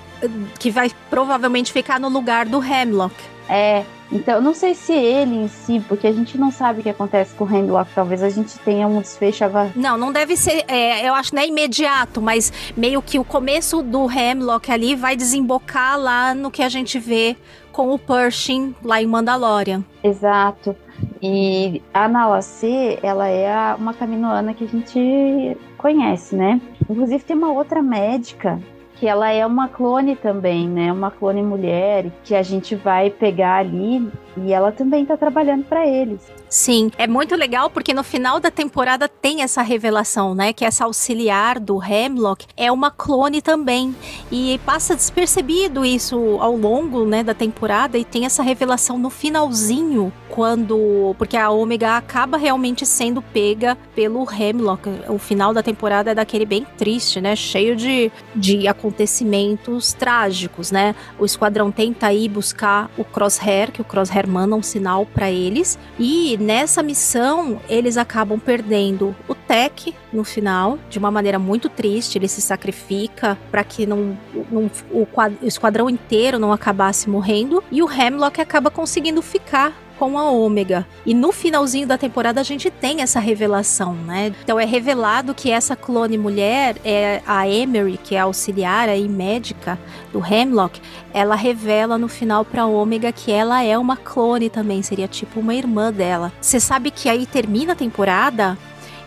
que 0.60 0.70
vai 0.70 0.92
provavelmente 1.10 1.74
ficar 1.74 2.00
no 2.00 2.10
lugar 2.10 2.46
do 2.46 2.64
Hemlock. 2.64 3.16
É, 3.50 3.84
então, 4.12 4.42
não 4.42 4.54
sei 4.54 4.74
se 4.74 4.94
ele 4.94 5.36
em 5.36 5.48
si, 5.48 5.84
porque 5.88 6.08
a 6.08 6.12
gente 6.12 6.38
não 6.38 6.52
sabe 6.52 6.80
o 6.80 6.84
que 6.84 6.90
acontece 6.90 7.34
com 7.36 7.46
o 7.46 7.56
Hemlock, 7.56 7.92
talvez 7.94 8.24
a 8.24 8.30
gente 8.30 8.58
tenha 8.60 8.88
um 8.88 9.02
desfecho 9.02 9.44
agora. 9.44 9.72
Não, 9.76 9.98
não 9.98 10.12
deve 10.12 10.36
ser, 10.36 10.64
é, 10.68 11.08
eu 11.08 11.14
acho, 11.14 11.34
não 11.34 11.42
é 11.42 11.48
imediato, 11.48 12.22
mas 12.22 12.52
meio 12.78 13.02
que 13.02 13.20
o 13.20 13.24
começo 13.24 13.82
do 13.82 14.10
Hemlock 14.10 14.72
ali 14.72 14.96
vai 14.96 15.16
desembocar 15.16 16.00
lá 16.00 16.34
no 16.34 16.50
que 16.52 16.64
a 16.64 16.70
gente 16.70 17.00
vê 17.00 17.36
com 17.72 17.94
o 17.94 18.00
Pershing 18.00 18.76
lá 18.84 19.02
em 19.02 19.06
Mandalorian. 19.06 19.84
Exato. 20.04 20.76
E 21.22 21.82
a 21.94 22.08
Nalacê, 22.08 23.00
ela 23.02 23.28
é 23.28 23.76
uma 23.76 23.94
caminoana 23.94 24.54
que 24.54 24.64
a 24.64 24.68
gente 24.68 25.58
conhece, 25.78 26.36
né? 26.36 26.60
Inclusive 26.90 27.24
tem 27.24 27.38
uma 27.38 27.52
outra 27.52 27.82
médica 27.82 28.60
que 29.00 29.08
ela 29.08 29.32
é 29.32 29.46
uma 29.46 29.70
clone 29.70 30.16
também, 30.16 30.68
né? 30.68 30.92
Uma 30.92 31.10
clone 31.10 31.42
mulher 31.42 32.12
que 32.24 32.36
a 32.36 32.44
gente 32.44 32.76
vai 32.76 33.10
pegar 33.10 33.56
ali 33.56 34.06
e 34.46 34.54
ela 34.54 34.72
também 34.72 35.06
tá 35.06 35.18
trabalhando 35.18 35.66
para 35.66 35.86
eles. 35.88 36.40
Sim, 36.50 36.90
é 36.98 37.06
muito 37.06 37.36
legal 37.36 37.70
porque 37.70 37.94
no 37.94 38.04
final 38.04 38.40
da 38.40 38.50
temporada 38.50 39.08
tem 39.08 39.44
essa 39.44 39.62
revelação, 39.62 40.34
né? 40.34 40.52
Que 40.52 40.66
essa 40.66 40.86
auxiliar 40.86 41.60
do 41.60 41.80
Hemlock 41.82 42.48
é 42.58 42.72
uma 42.72 42.90
clone 42.90 43.40
também. 43.40 43.96
E 44.32 44.60
passa 44.66 44.96
despercebido 44.96 45.86
isso 45.86 46.38
ao 46.40 46.56
longo 46.56 47.06
né, 47.06 47.24
da 47.24 47.36
temporada 47.36 48.00
e 48.00 48.04
tem 48.04 48.26
essa 48.26 48.42
revelação 48.42 48.98
no 48.98 49.12
finalzinho, 49.12 50.12
quando. 50.28 51.16
Porque 51.20 51.38
a 51.38 51.52
Ômega 51.52 51.98
acaba 51.98 52.36
realmente 52.36 52.84
sendo 52.84 53.22
pega 53.22 53.78
pelo 53.94 54.28
Hemlock. 54.32 54.90
O 55.08 55.20
final 55.20 55.54
da 55.54 55.62
temporada 55.62 56.12
é 56.12 56.16
daquele 56.16 56.48
bem 56.48 56.66
triste, 56.78 57.22
né? 57.22 57.36
Cheio 57.36 57.76
de, 57.76 58.12
de 58.36 58.68
acontecimentos 58.68 59.94
trágicos, 59.94 60.72
né? 60.72 60.96
O 61.20 61.26
esquadrão 61.26 61.72
tenta 61.72 62.12
ir 62.12 62.28
buscar 62.30 62.90
o 62.98 63.04
Crosshair, 63.04 63.72
que 63.72 63.82
o 63.82 63.86
Crosshair 63.86 64.28
manda 64.30 64.56
um 64.56 64.64
sinal 64.64 65.06
para 65.06 65.30
eles. 65.30 65.78
E 65.98 66.38
nessa 66.38 66.82
missão, 66.82 67.60
eles 67.68 67.98
acabam 67.98 68.40
perdendo 68.40 69.16
o 69.28 69.36
Tech, 69.36 69.94
no 70.14 70.24
final, 70.24 70.78
de 70.90 71.00
uma 71.00 71.12
maneira 71.12 71.40
muito 71.40 71.68
triste. 71.70 72.18
Ele 72.18 72.28
se 72.28 72.42
sacrifica 72.42 73.38
para 73.52 73.64
que 73.64 73.86
não, 73.86 74.18
não 74.52 74.70
o, 74.92 75.04
o 75.04 75.48
esquadrão 75.48 75.90
inteiro 75.90 76.40
não 76.40 76.54
acabasse 76.54 77.10
morrendo. 77.10 77.64
E 77.72 77.82
o 77.82 77.92
Hemlock 77.92 78.40
acaba 78.40 78.70
conseguindo 78.70 79.22
ficar 79.22 79.74
com 80.00 80.18
a 80.18 80.32
Ômega. 80.32 80.88
E 81.06 81.14
no 81.14 81.34
finalzinho 81.34 81.86
da 81.86 81.98
temporada 81.98 82.40
a 82.40 82.44
gente 82.44 82.72
tem 82.72 83.02
essa 83.02 83.20
revelação, 83.20 83.94
né? 83.94 84.34
Então 84.42 84.58
é 84.58 84.64
revelado 84.64 85.36
que 85.36 85.52
essa 85.52 85.76
clone 85.76 86.18
mulher 86.18 86.78
é 86.86 87.22
a 87.28 87.46
Emery, 87.46 88.00
que 88.02 88.16
é 88.16 88.20
auxiliar 88.22 88.88
aí 88.88 89.10
médica 89.10 89.78
do 90.14 90.26
Hemlock, 90.26 90.82
ela 91.14 91.36
revela 91.36 91.98
no 91.98 92.08
final 92.08 92.46
para 92.46 92.66
Ômega 92.66 93.12
que 93.12 93.30
ela 93.30 93.62
é 93.62 93.78
uma 93.78 93.98
clone 93.98 94.50
também, 94.50 94.82
seria 94.82 95.08
tipo 95.08 95.42
uma 95.42 95.54
irmã 95.54 95.92
dela. 95.92 96.32
Você 96.40 96.62
sabe 96.62 96.92
que 96.92 97.10
aí 97.10 97.26
termina 97.26 97.74
a 97.74 97.76
temporada 97.76 98.58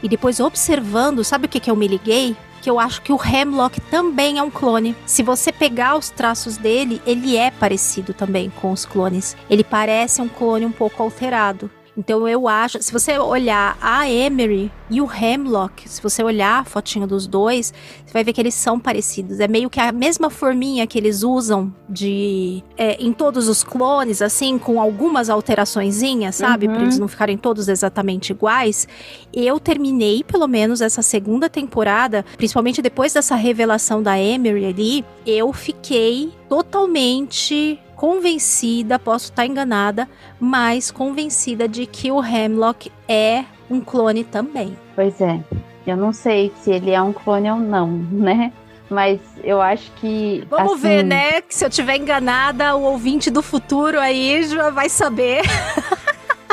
e 0.03 0.09
depois 0.09 0.41
observando, 0.41 1.25
sabe 1.25 1.47
o 1.47 1.49
que 1.49 1.59
que 1.59 1.71
eu 1.71 1.77
me 1.77 1.89
liguei? 1.89 2.37
Que 2.63 2.71
eu 2.71 2.79
acho 2.79 3.03
que 3.03 3.13
o 3.13 3.19
Hemlock 3.23 3.81
também 3.83 4.39
é 4.39 4.43
um 4.43 4.51
clone. 4.51 4.97
Se 5.05 5.23
você 5.23 5.51
pegar 5.53 5.97
os 5.97 6.09
traços 6.09 6.57
dele, 6.57 7.03
ele 7.05 7.37
é 7.37 7.51
parecido 7.51 8.15
também 8.15 8.51
com 8.61 8.71
os 8.71 8.87
clones. 8.87 9.37
Ele 9.51 9.65
parece 9.65 10.23
um 10.23 10.29
clone 10.29 10.65
um 10.65 10.71
pouco 10.71 11.03
alterado. 11.03 11.69
Então 11.97 12.27
eu 12.27 12.49
acho, 12.49 12.83
se 12.83 12.93
você 12.93 13.19
olhar 13.19 13.77
a 13.81 14.09
Emery 14.09 14.73
e 14.89 15.01
o 15.01 15.09
Hemlock, 15.11 15.89
se 15.89 16.03
você 16.03 16.23
olhar 16.23 16.61
a 16.61 16.65
fotinho 16.65 17.07
dos 17.07 17.27
dois, 17.27 17.73
você 18.05 18.13
vai 18.13 18.25
ver 18.25 18.33
que 18.33 18.41
eles 18.41 18.55
são 18.55 18.79
parecidos. 18.79 19.41
É 19.41 19.49
meio 19.49 19.69
que 19.69 19.79
a 19.79 19.93
mesma 19.93 20.31
forminha 20.31 20.87
que 20.87 20.99
eles 20.99 21.23
usam 21.23 21.73
de 21.89 22.63
é, 22.77 22.97
em 23.03 23.13
todos 23.13 23.49
os 23.49 23.63
clones, 23.63 24.23
assim, 24.23 24.59
com 24.59 24.81
algumas 24.81 25.29
alteraçõezinhas, 25.29 26.37
sabe? 26.37 26.67
Uhum. 26.67 26.75
Para 26.75 26.83
eles 26.83 26.99
não 26.99 27.09
ficarem 27.09 27.37
todos 27.37 27.69
exatamente 27.69 28.31
iguais. 28.31 28.89
Eu 29.33 29.61
terminei, 29.61 30.25
pelo 30.25 30.47
menos, 30.47 30.81
essa 30.81 31.03
segunda 31.03 31.49
temporada, 31.49 32.25
principalmente 32.37 32.81
depois 32.81 33.13
dessa 33.13 33.35
revelação 33.35 34.03
da 34.03 34.19
Emery 34.19 34.65
ali, 34.65 35.05
eu 35.27 35.53
fiquei 35.53 36.33
totalmente 36.49 37.79
convencida, 38.03 38.99
posso 38.99 39.27
estar 39.27 39.47
enganada, 39.47 40.09
mas 40.41 40.91
convencida 40.91 41.69
de 41.69 41.87
que 41.87 42.11
o 42.11 42.21
Hemlock 42.21 42.91
é 43.09 43.45
um 43.71 43.81
clone 43.81 44.25
também. 44.25 44.77
Pois 44.97 45.21
é. 45.21 45.39
Eu 45.87 45.97
não 45.97 46.13
sei 46.13 46.53
se 46.61 46.73
ele 46.73 46.91
é 46.91 47.01
um 47.01 47.13
clone 47.13 47.49
ou 47.49 47.59
não, 47.59 47.87
né? 48.11 48.53
Mas 48.91 49.21
eu 49.45 49.63
acho 49.63 49.89
que. 49.93 50.45
Vamos 50.51 50.73
assim... 50.73 50.83
ver, 50.83 51.05
né? 51.05 51.41
Que 51.43 51.55
se 51.55 51.65
eu 51.65 51.71
tiver 51.71 51.97
enganada, 51.97 52.75
o 52.75 52.83
ouvinte 52.83 53.31
do 53.31 53.41
futuro 53.41 54.01
aí 54.01 54.43
já 54.49 54.71
vai 54.71 54.89
saber. 54.89 55.43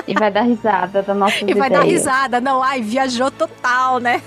E 0.08 0.14
vai 0.14 0.32
dar 0.32 0.44
risada 0.44 1.02
da 1.02 1.16
nossa 1.16 1.50
E 1.50 1.56
vai 1.56 1.72
dar 1.72 1.84
risada. 1.84 2.40
Não, 2.40 2.62
ai, 2.62 2.80
viajou 2.80 3.32
total, 3.32 4.00
né? 4.00 4.22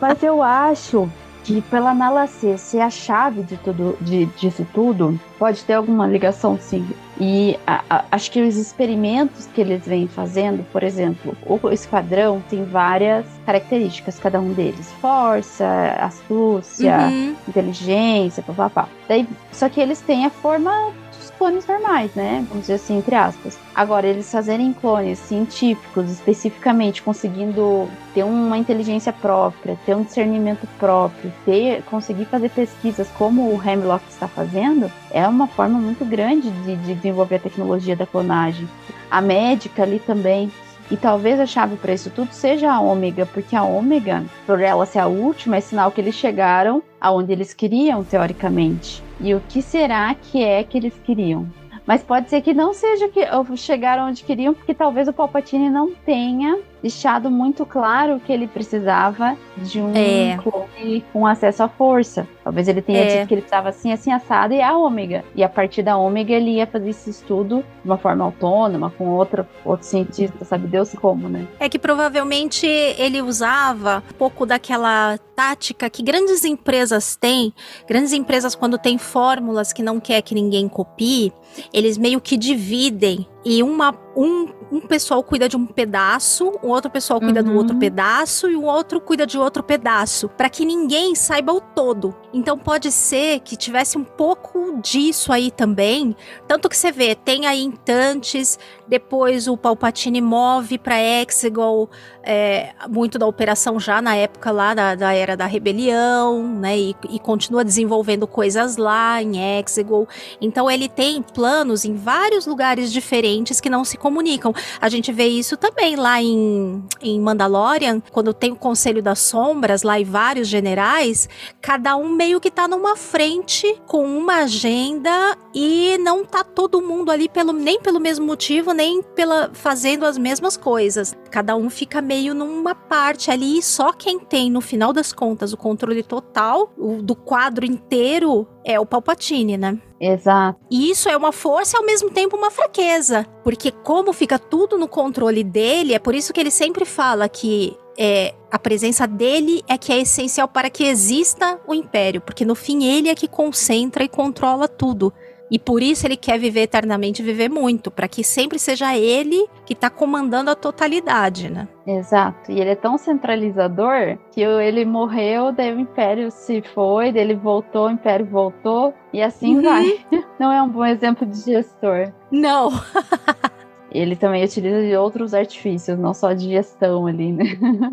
Mas 0.00 0.20
eu 0.20 0.42
acho 0.42 1.08
que 1.46 1.62
pela 1.62 2.26
C 2.26 2.58
ser 2.58 2.80
a 2.80 2.90
chave 2.90 3.42
de 3.44 3.56
tudo, 3.58 3.96
de, 4.00 4.26
disso 4.26 4.66
tudo, 4.74 5.18
pode 5.38 5.62
ter 5.62 5.74
alguma 5.74 6.04
ligação 6.04 6.58
sim. 6.58 6.84
E 7.20 7.56
a, 7.64 7.84
a, 7.88 8.04
acho 8.10 8.32
que 8.32 8.42
os 8.42 8.56
experimentos 8.56 9.46
que 9.54 9.60
eles 9.60 9.86
vêm 9.86 10.08
fazendo, 10.08 10.66
por 10.72 10.82
exemplo, 10.82 11.36
o 11.46 11.70
esquadrão 11.70 12.42
tem 12.50 12.64
várias 12.64 13.24
características, 13.46 14.18
cada 14.18 14.40
um 14.40 14.52
deles: 14.52 14.92
força, 15.00 15.96
astúcia, 16.00 16.98
uhum. 16.98 17.36
inteligência, 17.48 18.42
papapá. 18.42 18.88
Daí, 19.08 19.26
só 19.52 19.68
que 19.68 19.80
eles 19.80 20.00
têm 20.00 20.26
a 20.26 20.30
forma 20.30 20.92
clones 21.36 21.66
normais, 21.66 22.14
né? 22.14 22.44
Vamos 22.48 22.62
dizer 22.62 22.74
assim, 22.74 22.98
entre 22.98 23.14
aspas. 23.14 23.58
Agora, 23.74 24.06
eles 24.06 24.30
fazerem 24.30 24.72
clones 24.72 25.18
científicos, 25.18 26.10
especificamente 26.10 27.02
conseguindo 27.02 27.88
ter 28.14 28.24
uma 28.24 28.56
inteligência 28.56 29.12
própria, 29.12 29.78
ter 29.84 29.94
um 29.94 30.02
discernimento 30.02 30.66
próprio, 30.78 31.32
ter, 31.44 31.82
conseguir 31.84 32.24
fazer 32.26 32.50
pesquisas 32.50 33.08
como 33.16 33.54
o 33.54 33.62
Hemlock 33.62 34.04
está 34.08 34.26
fazendo, 34.26 34.90
é 35.10 35.26
uma 35.26 35.46
forma 35.46 35.78
muito 35.78 36.04
grande 36.04 36.50
de, 36.50 36.76
de 36.76 36.94
desenvolver 36.94 37.36
a 37.36 37.40
tecnologia 37.40 37.94
da 37.94 38.06
clonagem. 38.06 38.68
A 39.10 39.20
médica 39.20 39.82
ali 39.82 39.98
também 39.98 40.50
e 40.90 40.96
talvez 40.96 41.40
a 41.40 41.46
chave 41.46 41.76
para 41.76 41.92
isso 41.92 42.10
tudo 42.10 42.32
seja 42.32 42.72
a 42.72 42.80
ômega, 42.80 43.26
porque 43.26 43.56
a 43.56 43.64
ômega, 43.64 44.24
por 44.46 44.60
ela 44.60 44.86
ser 44.86 45.00
a 45.00 45.06
última, 45.06 45.56
é 45.56 45.60
sinal 45.60 45.90
que 45.90 46.00
eles 46.00 46.14
chegaram 46.14 46.82
aonde 47.00 47.32
eles 47.32 47.52
queriam, 47.52 48.04
teoricamente. 48.04 49.05
E 49.20 49.34
o 49.34 49.40
que 49.40 49.62
será 49.62 50.14
que 50.14 50.42
é 50.42 50.62
que 50.62 50.76
eles 50.76 50.98
queriam? 51.04 51.46
Mas 51.86 52.02
pode 52.02 52.28
ser 52.28 52.42
que 52.42 52.52
não 52.52 52.74
seja 52.74 53.08
que 53.08 53.20
chegaram 53.56 54.08
onde 54.08 54.24
queriam, 54.24 54.52
porque 54.52 54.74
talvez 54.74 55.06
o 55.06 55.12
Palpatine 55.12 55.70
não 55.70 55.92
tenha 55.94 56.58
deixado 56.82 57.30
muito 57.30 57.64
claro 57.64 58.20
que 58.20 58.32
ele 58.32 58.46
precisava 58.46 59.36
de 59.56 59.80
um 59.80 59.92
é. 59.94 60.38
clone 60.42 61.04
com 61.12 61.26
acesso 61.26 61.62
à 61.62 61.68
força. 61.68 62.26
Talvez 62.44 62.68
ele 62.68 62.80
tenha 62.80 63.00
é. 63.00 63.16
dito 63.16 63.28
que 63.28 63.34
ele 63.34 63.40
precisava 63.40 63.68
assim, 63.68 63.92
assim, 63.92 64.12
assado 64.12 64.54
e 64.54 64.62
a 64.62 64.76
ômega. 64.76 65.24
E 65.34 65.42
a 65.42 65.48
partir 65.48 65.82
da 65.82 65.96
ômega 65.96 66.32
ele 66.32 66.52
ia 66.52 66.66
fazer 66.66 66.90
esse 66.90 67.10
estudo 67.10 67.64
de 67.82 67.90
uma 67.90 67.98
forma 67.98 68.24
autônoma, 68.24 68.90
com 68.90 69.08
outra, 69.08 69.48
outro 69.64 69.86
cientista, 69.86 70.44
sabe 70.44 70.66
Deus 70.66 70.92
como, 70.94 71.28
né? 71.28 71.46
É 71.58 71.68
que 71.68 71.78
provavelmente 71.78 72.66
ele 72.66 73.20
usava 73.20 74.02
um 74.08 74.14
pouco 74.14 74.46
daquela 74.46 75.18
tática 75.34 75.90
que 75.90 76.02
grandes 76.02 76.44
empresas 76.44 77.16
têm. 77.16 77.52
Grandes 77.88 78.12
empresas, 78.12 78.54
quando 78.54 78.78
têm 78.78 78.98
fórmulas 78.98 79.72
que 79.72 79.82
não 79.82 79.98
quer 79.98 80.22
que 80.22 80.34
ninguém 80.34 80.68
copie, 80.68 81.32
eles 81.72 81.98
meio 81.98 82.20
que 82.20 82.36
dividem 82.36 83.26
e 83.48 83.62
uma, 83.62 83.94
um, 84.16 84.48
um 84.72 84.80
pessoal 84.80 85.22
cuida 85.22 85.48
de 85.48 85.56
um 85.56 85.64
pedaço, 85.64 86.52
o 86.60 86.66
outro 86.66 86.90
pessoal 86.90 87.20
cuida 87.20 87.40
uhum. 87.40 87.46
do 87.46 87.54
outro 87.54 87.74
uhum. 87.74 87.78
pedaço 87.78 88.50
e 88.50 88.56
o 88.56 88.64
outro 88.64 89.00
cuida 89.00 89.24
de 89.24 89.38
outro 89.38 89.62
pedaço, 89.62 90.28
para 90.30 90.50
que 90.50 90.64
ninguém 90.64 91.14
saiba 91.14 91.52
o 91.52 91.60
todo. 91.60 92.12
Então 92.34 92.58
pode 92.58 92.90
ser 92.90 93.38
que 93.38 93.56
tivesse 93.56 93.96
um 93.96 94.02
pouco 94.02 94.80
disso 94.82 95.32
aí 95.32 95.52
também, 95.52 96.16
tanto 96.48 96.68
que 96.68 96.76
você 96.76 96.90
vê, 96.90 97.14
tem 97.14 97.46
aí 97.46 97.62
instantes, 97.62 98.58
depois 98.88 99.48
o 99.48 99.56
Palpatine 99.56 100.20
move 100.20 100.78
para 100.78 101.00
Exegol, 101.00 101.90
é, 102.22 102.72
muito 102.88 103.18
da 103.18 103.26
operação 103.26 103.78
já 103.78 104.02
na 104.02 104.16
época 104.16 104.50
lá 104.50 104.74
da, 104.74 104.94
da 104.94 105.12
era 105.12 105.36
da 105.36 105.46
rebelião, 105.46 106.42
né? 106.42 106.78
E, 106.78 106.96
e, 107.10 107.18
continua 107.18 107.64
desenvolvendo 107.64 108.26
coisas 108.26 108.76
lá 108.76 109.22
em 109.22 109.58
Exegol. 109.58 110.08
Então 110.40 110.70
ele 110.70 110.88
tem 110.88 111.22
planos 111.22 111.84
em 111.84 111.94
vários 111.94 112.46
lugares 112.46 112.92
diferentes 112.92 113.60
que 113.60 113.70
não 113.70 113.84
se 113.84 113.96
comunicam. 113.96 114.52
A 114.80 114.88
gente 114.88 115.12
vê 115.12 115.26
isso 115.26 115.56
também 115.56 115.96
lá 115.96 116.20
em, 116.20 116.82
em 117.00 117.20
Mandalorian, 117.20 118.00
quando 118.12 118.34
tem 118.34 118.52
o 118.52 118.56
Conselho 118.56 119.02
das 119.02 119.20
Sombras 119.20 119.82
lá 119.82 119.98
e 119.98 120.04
vários 120.04 120.48
generais, 120.48 121.28
cada 121.60 121.96
um 121.96 122.08
meio 122.08 122.40
que 122.40 122.50
tá 122.50 122.66
numa 122.66 122.96
frente 122.96 123.80
com 123.86 124.04
uma 124.04 124.42
agenda 124.44 125.36
e 125.54 125.96
não 125.98 126.24
tá 126.24 126.42
todo 126.42 126.82
mundo 126.82 127.10
ali 127.10 127.28
pelo, 127.28 127.52
nem 127.52 127.80
pelo 127.80 128.00
mesmo 128.00 128.26
motivo, 128.26 128.72
nem 128.76 129.02
pela 129.02 129.50
fazendo 129.52 130.04
as 130.04 130.18
mesmas 130.18 130.56
coisas. 130.56 131.16
Cada 131.30 131.56
um 131.56 131.70
fica 131.70 132.02
meio 132.02 132.34
numa 132.34 132.74
parte 132.74 133.30
ali, 133.30 133.62
só 133.62 133.92
quem 133.92 134.18
tem, 134.18 134.50
no 134.50 134.60
final 134.60 134.92
das 134.92 135.12
contas, 135.12 135.52
o 135.52 135.56
controle 135.56 136.02
total 136.02 136.72
o, 136.76 137.02
do 137.02 137.16
quadro 137.16 137.64
inteiro 137.64 138.46
é 138.64 138.78
o 138.78 138.86
Palpatine, 138.86 139.56
né? 139.56 139.78
Exato. 139.98 140.60
E 140.70 140.90
isso 140.90 141.08
é 141.08 141.16
uma 141.16 141.32
força 141.32 141.76
e 141.76 141.78
ao 141.78 141.86
mesmo 141.86 142.10
tempo 142.10 142.36
uma 142.36 142.50
fraqueza. 142.50 143.24
Porque 143.42 143.70
como 143.70 144.12
fica 144.12 144.38
tudo 144.38 144.76
no 144.76 144.86
controle 144.86 145.42
dele, 145.42 145.94
é 145.94 145.98
por 145.98 146.14
isso 146.14 146.32
que 146.32 146.40
ele 146.40 146.50
sempre 146.50 146.84
fala 146.84 147.28
que 147.28 147.76
é, 147.98 148.34
a 148.50 148.58
presença 148.58 149.06
dele 149.06 149.62
é 149.66 149.78
que 149.78 149.92
é 149.92 150.00
essencial 150.00 150.46
para 150.48 150.68
que 150.68 150.84
exista 150.84 151.58
o 151.66 151.74
império, 151.74 152.20
porque 152.20 152.44
no 152.44 152.54
fim 152.54 152.84
ele 152.84 153.08
é 153.08 153.14
que 153.14 153.26
concentra 153.26 154.04
e 154.04 154.08
controla 154.08 154.68
tudo. 154.68 155.12
E 155.50 155.58
por 155.58 155.82
isso 155.82 156.06
ele 156.06 156.16
quer 156.16 156.38
viver 156.38 156.62
eternamente, 156.62 157.22
viver 157.22 157.48
muito, 157.48 157.90
para 157.90 158.08
que 158.08 158.24
sempre 158.24 158.58
seja 158.58 158.96
ele 158.96 159.46
que 159.64 159.74
está 159.74 159.88
comandando 159.88 160.50
a 160.50 160.54
totalidade, 160.54 161.50
né? 161.50 161.68
Exato. 161.86 162.50
E 162.50 162.60
ele 162.60 162.70
é 162.70 162.74
tão 162.74 162.98
centralizador 162.98 164.18
que 164.32 164.40
ele 164.40 164.84
morreu, 164.84 165.52
daí 165.52 165.72
o 165.72 165.78
império 165.78 166.30
se 166.30 166.62
foi, 166.74 167.12
daí 167.12 167.22
ele 167.22 167.34
voltou, 167.34 167.86
o 167.86 167.90
império 167.90 168.26
voltou, 168.26 168.92
e 169.12 169.22
assim 169.22 169.56
uhum. 169.56 169.62
vai. 169.62 170.00
Não 170.38 170.52
é 170.52 170.60
um 170.60 170.68
bom 170.68 170.84
exemplo 170.84 171.24
de 171.26 171.38
gestor. 171.38 172.12
Não. 172.30 172.70
ele 173.90 174.16
também 174.16 174.44
utiliza 174.44 174.82
de 174.82 174.96
outros 174.96 175.32
artifícios, 175.32 175.98
não 175.98 176.12
só 176.12 176.32
de 176.32 176.48
gestão 176.48 177.06
ali, 177.06 177.32
né? 177.32 177.44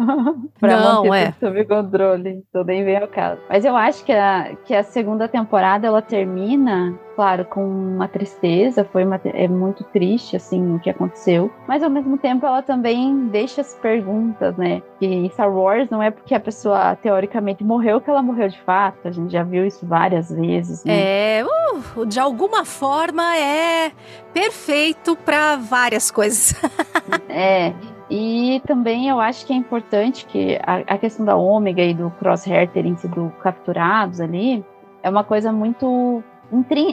pra 0.60 0.80
não, 0.80 1.06
manter 1.06 1.18
é. 1.18 1.32
tudo 1.32 1.40
sob 1.40 1.66
controle. 1.66 2.44
Tudo 2.52 2.66
bem 2.66 2.84
vem 2.84 2.98
ao 2.98 3.08
caso. 3.08 3.42
Mas 3.50 3.64
eu 3.64 3.76
acho 3.76 4.04
que 4.04 4.12
a, 4.12 4.56
que 4.66 4.74
a 4.74 4.84
segunda 4.84 5.28
temporada 5.28 5.88
ela 5.88 6.02
termina 6.02 6.98
claro, 7.16 7.46
com 7.46 7.64
uma 7.64 8.08
tristeza, 8.08 8.84
foi 8.84 9.04
uma, 9.04 9.20
é 9.26 9.48
muito 9.48 9.84
triste, 9.86 10.36
assim, 10.36 10.76
o 10.76 10.80
que 10.80 10.90
aconteceu. 10.90 11.52
Mas 11.68 11.84
ao 11.84 11.90
mesmo 11.90 12.18
tempo 12.18 12.46
ela 12.46 12.62
também 12.62 13.28
deixa 13.28 13.62
as 13.62 13.74
perguntas, 13.76 14.56
né? 14.58 14.82
Que 15.00 15.30
Star 15.34 15.52
Wars 15.52 15.90
não 15.90 16.02
é 16.02 16.12
porque 16.12 16.36
a 16.36 16.40
pessoa 16.40 16.96
teoricamente 16.96 17.64
morreu 17.64 18.02
que 18.02 18.10
ela 18.10 18.22
morreu 18.22 18.50
de 18.50 18.60
fato. 18.62 19.08
A 19.08 19.12
gente 19.12 19.32
já 19.32 19.44
viu 19.44 19.66
isso 19.66 19.86
várias 19.86 20.32
vezes, 20.32 20.84
né? 20.84 20.94
É, 20.94 21.46
uh, 21.46 22.06
de 22.06 22.20
alguma 22.20 22.66
forma 22.66 23.38
é 23.38 23.92
perfeito 24.34 25.16
para 25.16 25.56
várias 25.56 26.10
coisas. 26.12 26.54
é. 27.30 27.74
E 28.10 28.62
também 28.68 29.10
eu 29.10 29.20
acho 29.20 29.46
que 29.46 29.54
é 29.54 29.56
importante 29.56 30.26
que 30.26 30.60
a, 30.62 30.94
a 30.94 30.98
questão 30.98 31.26
da 31.26 31.36
ômega 31.36 31.82
e 31.82 31.94
do 31.94 32.12
crosshair 32.12 32.70
terem 32.70 32.96
sido 32.96 33.34
capturados 33.42 34.20
ali 34.20 34.64
é 35.02 35.10
uma 35.10 35.24
coisa 35.24 35.52
muito 35.52 36.24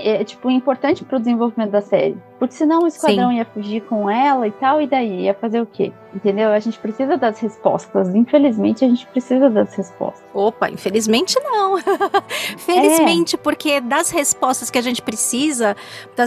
é, 0.03 0.25
tipo, 0.25 0.51
importante 0.51 1.05
pro 1.05 1.19
desenvolvimento 1.19 1.71
da 1.71 1.81
série. 1.81 2.17
Porque 2.39 2.55
senão 2.55 2.83
o 2.83 2.87
esquadrão 2.87 3.31
Sim. 3.31 3.37
ia 3.37 3.45
fugir 3.45 3.83
com 3.83 4.09
ela 4.09 4.47
e 4.47 4.51
tal, 4.51 4.81
e 4.81 4.87
daí? 4.87 5.25
Ia 5.25 5.35
fazer 5.35 5.61
o 5.61 5.67
quê? 5.67 5.93
Entendeu? 6.15 6.51
A 6.51 6.59
gente 6.59 6.79
precisa 6.79 7.17
das 7.17 7.39
respostas. 7.39 8.15
Infelizmente, 8.15 8.85
a 8.85 8.89
gente 8.89 9.07
precisa 9.07 9.51
das 9.51 9.75
respostas. 9.75 10.23
Opa, 10.33 10.71
infelizmente 10.71 11.39
não. 11.41 11.79
Felizmente, 12.59 13.37
é. 13.37 13.39
porque 13.39 13.81
das 13.81 14.11
respostas 14.11 14.71
que 14.71 14.79
a 14.79 14.83
gente 14.83 15.03
precisa, 15.03 15.77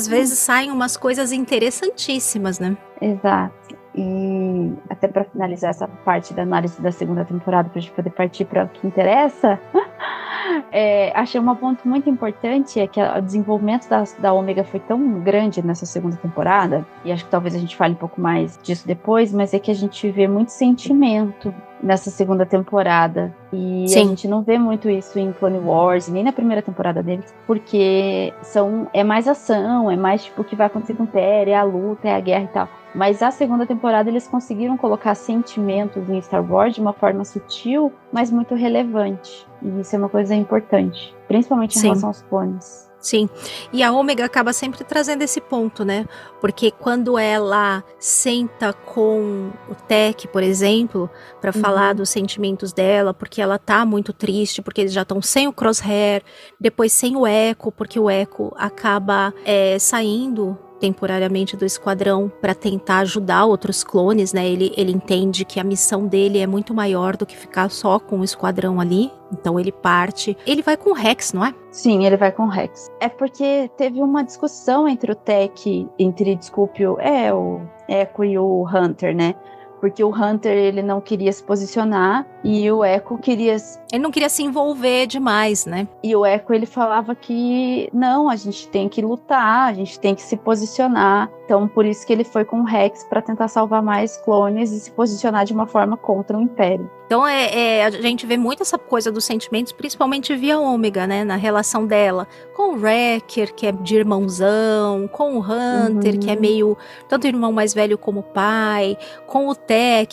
vezes 0.08 0.40
hum. 0.40 0.46
saem 0.46 0.72
umas 0.72 0.96
coisas 0.96 1.32
interessantíssimas, 1.32 2.60
né? 2.60 2.78
Exato. 3.02 3.54
E 3.96 4.74
até 4.90 5.08
para 5.08 5.24
finalizar 5.24 5.70
essa 5.70 5.88
parte 5.88 6.34
da 6.34 6.42
análise 6.42 6.82
da 6.82 6.92
segunda 6.92 7.24
temporada, 7.24 7.70
para 7.70 7.80
a 7.80 7.82
gente 7.82 7.94
poder 7.94 8.10
partir 8.10 8.46
para 8.46 8.66
o 8.66 8.70
que 8.70 8.88
interessa, 8.88 9.60
é, 10.72 11.12
achei 11.16 11.40
um 11.40 11.56
ponto 11.56 11.88
muito 11.88 12.10
importante 12.10 12.80
é 12.80 12.88
que 12.88 13.00
o 13.00 13.22
desenvolvimento 13.22 13.88
da, 13.88 14.04
da 14.20 14.34
Ômega 14.34 14.64
foi 14.64 14.80
tão 14.80 15.20
grande 15.20 15.66
nessa 15.66 15.86
segunda 15.86 16.16
temporada, 16.16 16.86
e 17.06 17.12
acho 17.12 17.26
que 17.26 17.30
talvez 17.30 17.56
a 17.56 17.60
gente 17.60 17.76
fale 17.76 17.94
um 17.94 17.98
pouco 17.98 18.20
mais 18.20 18.60
disso 18.64 18.88
depois, 18.88 19.32
mas 19.32 19.54
é 19.54 19.60
que 19.60 19.70
a 19.70 19.76
gente 19.76 20.10
vê 20.10 20.28
muito 20.28 20.50
sentimento 20.50 21.54
nessa 21.84 22.10
segunda 22.10 22.46
temporada. 22.46 23.36
E 23.52 23.86
Sim. 23.88 24.00
a 24.00 24.06
gente 24.06 24.28
não 24.28 24.42
vê 24.42 24.58
muito 24.58 24.90
isso 24.90 25.20
em 25.20 25.34
Clone 25.34 25.60
Wars, 25.60 26.08
nem 26.08 26.24
na 26.24 26.32
primeira 26.32 26.62
temporada 26.62 27.04
deles, 27.04 27.34
porque 27.46 28.34
são 28.42 28.88
é 28.94 29.04
mais 29.04 29.28
ação, 29.28 29.92
é 29.92 29.96
mais 29.96 30.24
tipo 30.24 30.42
o 30.42 30.46
que 30.46 30.56
vai 30.56 30.68
acontecer 30.68 30.96
com 30.96 31.04
o 31.04 31.10
é 31.14 31.54
a 31.54 31.64
luta, 31.64 32.08
é 32.08 32.16
a 32.16 32.20
guerra 32.20 32.44
e 32.46 32.48
tal. 32.48 32.70
Mas 32.94 33.24
a 33.24 33.32
segunda 33.32 33.66
temporada 33.66 34.10
eles 34.10 34.28
conseguiram 34.28 34.78
colocar 34.78 35.16
sentimentos 35.16 36.08
em 36.10 36.22
Star 36.22 36.44
Wars 36.50 36.76
de 36.76 36.82
uma 36.82 36.94
forma 36.94 37.26
sutil, 37.26 37.92
mas 38.12 38.30
muito 38.30 38.54
relevante. 38.54 39.48
E 39.62 39.80
isso 39.80 39.96
é 39.96 40.00
uma 40.00 40.10
coisa 40.10 40.36
importante, 40.36 41.16
principalmente 41.28 41.78
em 41.78 41.82
Sim. 41.82 41.88
relação 41.88 42.10
aos 42.10 42.22
clones. 42.24 42.94
Sim. 43.04 43.30
E 43.74 43.84
a 43.84 43.92
Ômega 43.92 44.24
acaba 44.24 44.54
sempre 44.54 44.82
trazendo 44.86 45.24
esse 45.24 45.42
ponto, 45.42 45.84
né? 45.84 46.06
Porque 46.40 46.72
quando 46.72 47.20
ela 47.20 47.84
senta 48.00 48.72
com 48.72 49.52
o 49.70 49.76
Tech, 49.76 50.26
por 50.30 50.42
exemplo, 50.42 51.10
para 51.42 51.52
uhum. 51.54 51.62
falar 51.62 51.94
dos 51.94 52.10
sentimentos 52.10 52.72
dela, 52.72 53.14
porque 53.14 53.42
ela 53.42 53.60
tá 53.60 53.86
muito 53.86 54.14
triste, 54.14 54.62
porque 54.62 54.80
eles 54.80 54.94
já 54.94 55.02
estão 55.02 55.22
sem 55.22 55.50
o 55.50 55.54
Crosshair, 55.54 56.24
depois 56.58 56.94
sem 56.94 57.18
o 57.18 57.28
Echo, 57.28 57.74
porque 57.74 58.00
o 58.00 58.10
Echo 58.10 58.54
acaba 58.56 59.34
é, 59.44 59.78
saindo 59.80 60.58
temporariamente 60.84 61.56
do 61.56 61.64
esquadrão 61.64 62.30
para 62.42 62.54
tentar 62.54 62.98
ajudar 63.00 63.46
outros 63.46 63.86
clones, 63.86 64.34
né? 64.34 64.46
Ele, 64.46 64.74
ele 64.76 64.92
entende 64.92 65.46
que 65.46 65.58
a 65.58 65.64
missão 65.64 66.06
dele 66.06 66.40
é 66.40 66.46
muito 66.46 66.74
maior 66.74 67.16
do 67.16 67.26
que 67.26 67.38
ficar 67.38 67.70
só 67.70 67.98
com 67.98 68.20
o 68.20 68.24
esquadrão 68.26 68.82
ali. 68.82 69.10
Então 69.32 69.58
ele 69.58 69.72
parte. 69.72 70.36
Ele 70.46 70.62
vai 70.62 70.76
com 70.76 70.90
o 70.90 70.94
Rex, 70.94 71.32
não 71.32 71.46
é? 71.46 71.56
Sim, 71.72 72.06
ele 72.06 72.18
vai 72.18 72.34
com 72.34 72.44
o 72.44 72.50
Rex. 72.50 72.92
É 73.00 73.08
porque 73.08 73.72
teve 73.78 74.02
uma 74.02 74.24
discussão 74.24 74.86
entre 74.86 75.14
o 75.14 75.16
Tech, 75.16 75.88
entre, 75.98 76.36
desculpe, 76.36 76.86
o, 76.86 77.00
é, 77.00 77.34
o 77.34 77.62
Echo 77.88 78.26
e 78.26 78.38
o 78.38 78.68
Hunter, 78.68 79.16
né? 79.16 79.36
Porque 79.84 80.02
o 80.02 80.16
Hunter 80.16 80.56
ele 80.56 80.82
não 80.82 81.02
queria 81.02 81.30
se 81.34 81.44
posicionar 81.44 82.26
e 82.42 82.72
o 82.72 82.86
Echo 82.86 83.18
queria 83.18 83.58
ele 83.92 84.02
não 84.02 84.12
queria 84.12 84.30
se 84.30 84.42
envolver 84.42 85.06
demais, 85.08 85.66
né? 85.66 85.90
E 86.02 86.16
o 86.16 86.26
Echo 86.26 86.54
ele 86.54 86.66
falava 86.66 87.14
que 87.14 87.90
não, 87.94 88.30
a 88.30 88.38
gente 88.38 88.70
tem 88.70 88.88
que 88.88 89.02
lutar, 89.02 89.70
a 89.70 89.74
gente 89.74 90.00
tem 90.00 90.16
que 90.16 90.22
se 90.22 90.38
posicionar. 90.38 91.30
Então 91.44 91.68
por 91.68 91.86
isso 91.86 92.08
que 92.08 92.14
ele 92.14 92.24
foi 92.24 92.46
com 92.46 92.62
o 92.62 92.64
Rex 92.64 93.04
para 93.04 93.22
tentar 93.22 93.50
salvar 93.50 93.84
mais 93.84 94.16
clones 94.16 94.72
e 94.72 94.80
se 94.80 94.90
posicionar 94.90 95.44
de 95.44 95.52
uma 95.52 95.68
forma 95.68 95.98
contra 95.98 96.38
o 96.38 96.42
Império. 96.42 96.90
Então 97.06 97.28
é, 97.28 97.78
é, 97.78 97.86
a 97.86 97.92
gente 97.92 98.26
vê 98.26 98.38
muito 98.38 98.64
essa 98.64 98.78
coisa 98.78 99.12
dos 99.12 99.26
sentimentos, 99.26 99.72
principalmente 99.72 100.34
via 100.36 100.58
Ômega, 100.58 101.06
né? 101.06 101.24
Na 101.24 101.36
relação 101.36 101.86
dela 101.86 102.28
com 102.56 102.74
o 102.74 102.80
Wrecker, 102.80 103.54
que 103.54 103.68
é 103.68 103.72
de 103.72 103.96
irmãozão, 103.96 105.08
com 105.10 105.38
o 105.38 105.40
Hunter, 105.40 106.14
uhum. 106.14 106.20
que 106.20 106.30
é 106.30 106.34
uhum. 106.34 106.40
meio 106.40 106.78
tanto 107.08 107.28
irmão 107.28 107.52
mais 107.52 107.74
velho 107.74 107.98
como 107.98 108.24
pai, 108.24 108.98
com 109.28 109.48
o 109.48 109.54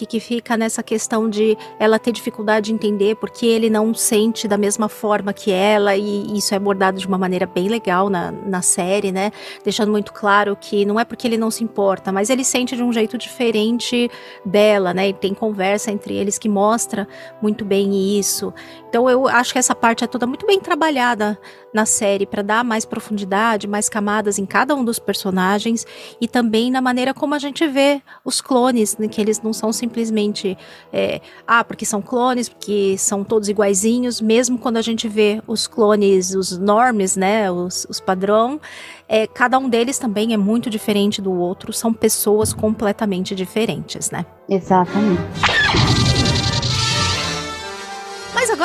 Que 0.06 0.20
fica 0.20 0.56
nessa 0.56 0.82
questão 0.82 1.28
de 1.28 1.56
ela 1.78 1.98
ter 1.98 2.12
dificuldade 2.12 2.66
de 2.66 2.72
entender 2.74 3.16
porque 3.16 3.46
ele 3.46 3.70
não 3.70 3.94
sente 3.94 4.46
da 4.46 4.58
mesma 4.58 4.88
forma 4.88 5.32
que 5.32 5.50
ela, 5.50 5.96
e 5.96 6.36
isso 6.36 6.52
é 6.52 6.56
abordado 6.56 6.98
de 6.98 7.06
uma 7.06 7.16
maneira 7.16 7.46
bem 7.46 7.68
legal 7.68 8.10
na, 8.10 8.30
na 8.32 8.62
série, 8.62 9.12
né? 9.12 9.30
Deixando 9.64 9.90
muito 9.90 10.12
claro 10.12 10.56
que 10.60 10.84
não 10.84 10.98
é 10.98 11.04
porque 11.04 11.26
ele 11.26 11.38
não 11.38 11.50
se 11.50 11.64
importa, 11.64 12.12
mas 12.12 12.30
ele 12.30 12.44
sente 12.44 12.76
de 12.76 12.82
um 12.82 12.92
jeito 12.92 13.16
diferente 13.16 14.10
dela, 14.44 14.92
né? 14.92 15.08
E 15.08 15.12
tem 15.12 15.32
conversa 15.32 15.90
entre 15.90 16.14
eles 16.14 16.38
que 16.38 16.48
mostra 16.48 16.70
mostra 16.70 17.08
muito 17.40 17.64
bem 17.64 18.18
isso. 18.18 18.52
Então 18.88 19.08
eu 19.08 19.28
acho 19.28 19.52
que 19.52 19.58
essa 19.58 19.74
parte 19.74 20.04
é 20.04 20.06
toda 20.06 20.26
muito 20.26 20.46
bem 20.46 20.58
trabalhada 20.58 21.38
na 21.72 21.86
série 21.86 22.26
para 22.26 22.42
dar 22.42 22.64
mais 22.64 22.84
profundidade, 22.84 23.68
mais 23.68 23.88
camadas 23.88 24.38
em 24.38 24.46
cada 24.46 24.74
um 24.74 24.84
dos 24.84 24.98
personagens 24.98 25.86
e 26.20 26.26
também 26.26 26.70
na 26.70 26.80
maneira 26.80 27.14
como 27.14 27.34
a 27.34 27.38
gente 27.38 27.66
vê 27.66 28.02
os 28.24 28.40
clones, 28.40 28.96
né, 28.98 29.06
que 29.08 29.20
eles 29.20 29.40
não 29.40 29.49
são 29.52 29.72
simplesmente 29.72 30.56
é, 30.92 31.20
ah, 31.46 31.64
porque 31.64 31.84
são 31.84 32.00
clones, 32.00 32.48
porque 32.48 32.96
são 32.98 33.24
todos 33.24 33.48
iguaizinhos, 33.48 34.20
mesmo 34.20 34.58
quando 34.58 34.76
a 34.76 34.82
gente 34.82 35.08
vê 35.08 35.42
os 35.46 35.66
clones, 35.66 36.34
os 36.34 36.56
normes, 36.58 37.16
né, 37.16 37.50
os, 37.50 37.86
os 37.88 38.00
padrão, 38.00 38.60
é, 39.08 39.26
cada 39.26 39.58
um 39.58 39.68
deles 39.68 39.98
também 39.98 40.32
é 40.32 40.36
muito 40.36 40.70
diferente 40.70 41.20
do 41.20 41.32
outro, 41.32 41.72
são 41.72 41.92
pessoas 41.92 42.52
completamente 42.52 43.34
diferentes, 43.34 44.10
né? 44.10 44.24
Exatamente. 44.48 45.20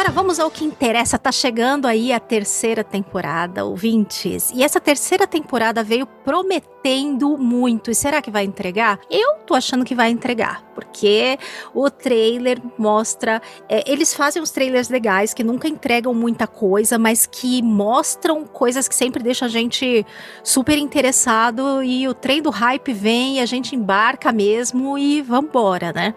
Agora 0.05 0.11
vamos 0.11 0.39
ao 0.39 0.51
que 0.51 0.63
interessa. 0.63 1.17
Tá 1.17 1.31
chegando 1.31 1.87
aí 1.87 2.13
a 2.13 2.19
terceira 2.19 2.83
temporada, 2.83 3.65
ouvintes. 3.65 4.51
E 4.53 4.63
essa 4.63 4.79
terceira 4.79 5.25
temporada 5.25 5.83
veio 5.83 6.05
prometendo 6.05 7.35
muito. 7.37 7.89
E 7.89 7.95
será 7.95 8.21
que 8.21 8.29
vai 8.29 8.43
entregar? 8.43 8.99
Eu 9.09 9.37
tô 9.47 9.55
achando 9.55 9.83
que 9.83 9.95
vai 9.95 10.11
entregar, 10.11 10.63
porque 10.75 11.39
o 11.73 11.89
trailer 11.89 12.61
mostra. 12.77 13.41
É, 13.67 13.89
eles 13.91 14.13
fazem 14.13 14.41
uns 14.41 14.51
trailers 14.51 14.89
legais 14.89 15.33
que 15.33 15.43
nunca 15.43 15.67
entregam 15.67 16.13
muita 16.13 16.45
coisa, 16.45 16.99
mas 16.99 17.25
que 17.25 17.63
mostram 17.63 18.45
coisas 18.45 18.87
que 18.87 18.93
sempre 18.93 19.23
deixam 19.23 19.47
a 19.47 19.51
gente 19.51 20.05
super 20.43 20.77
interessado. 20.77 21.81
E 21.81 22.07
o 22.07 22.13
trem 22.13 22.43
do 22.43 22.51
hype 22.51 22.93
vem 22.93 23.37
e 23.37 23.39
a 23.39 23.45
gente 23.47 23.75
embarca 23.75 24.31
mesmo 24.31 24.99
e 24.99 25.23
vambora, 25.23 25.91
né? 25.91 26.13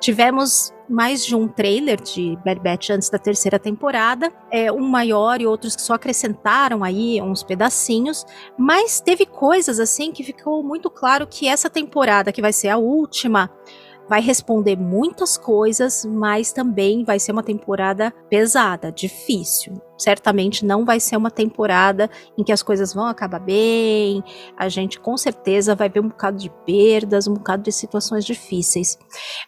Tivemos 0.00 0.74
mais 0.92 1.24
de 1.24 1.34
um 1.34 1.48
trailer 1.48 2.00
de 2.00 2.38
Bad 2.44 2.60
Batch 2.60 2.90
antes 2.90 3.08
da 3.08 3.18
terceira 3.18 3.58
temporada, 3.58 4.30
é, 4.50 4.70
um 4.70 4.86
maior 4.86 5.40
e 5.40 5.46
outros 5.46 5.74
que 5.74 5.80
só 5.80 5.94
acrescentaram 5.94 6.84
aí 6.84 7.20
uns 7.22 7.42
pedacinhos, 7.42 8.26
mas 8.58 9.00
teve 9.00 9.24
coisas 9.24 9.80
assim 9.80 10.12
que 10.12 10.22
ficou 10.22 10.62
muito 10.62 10.90
claro 10.90 11.26
que 11.26 11.48
essa 11.48 11.70
temporada, 11.70 12.30
que 12.30 12.42
vai 12.42 12.52
ser 12.52 12.68
a 12.68 12.76
última, 12.76 13.50
vai 14.12 14.20
responder 14.20 14.76
muitas 14.76 15.38
coisas, 15.38 16.04
mas 16.04 16.52
também 16.52 17.02
vai 17.02 17.18
ser 17.18 17.32
uma 17.32 17.42
temporada 17.42 18.12
pesada, 18.28 18.92
difícil. 18.92 19.80
Certamente 19.96 20.66
não 20.66 20.84
vai 20.84 21.00
ser 21.00 21.16
uma 21.16 21.30
temporada 21.30 22.10
em 22.36 22.44
que 22.44 22.52
as 22.52 22.62
coisas 22.62 22.92
vão 22.92 23.06
acabar 23.06 23.38
bem, 23.38 24.22
a 24.54 24.68
gente 24.68 25.00
com 25.00 25.16
certeza 25.16 25.74
vai 25.74 25.88
ver 25.88 26.00
um 26.00 26.08
bocado 26.08 26.36
de 26.36 26.50
perdas, 26.66 27.26
um 27.26 27.32
bocado 27.32 27.62
de 27.62 27.72
situações 27.72 28.22
difíceis. 28.22 28.98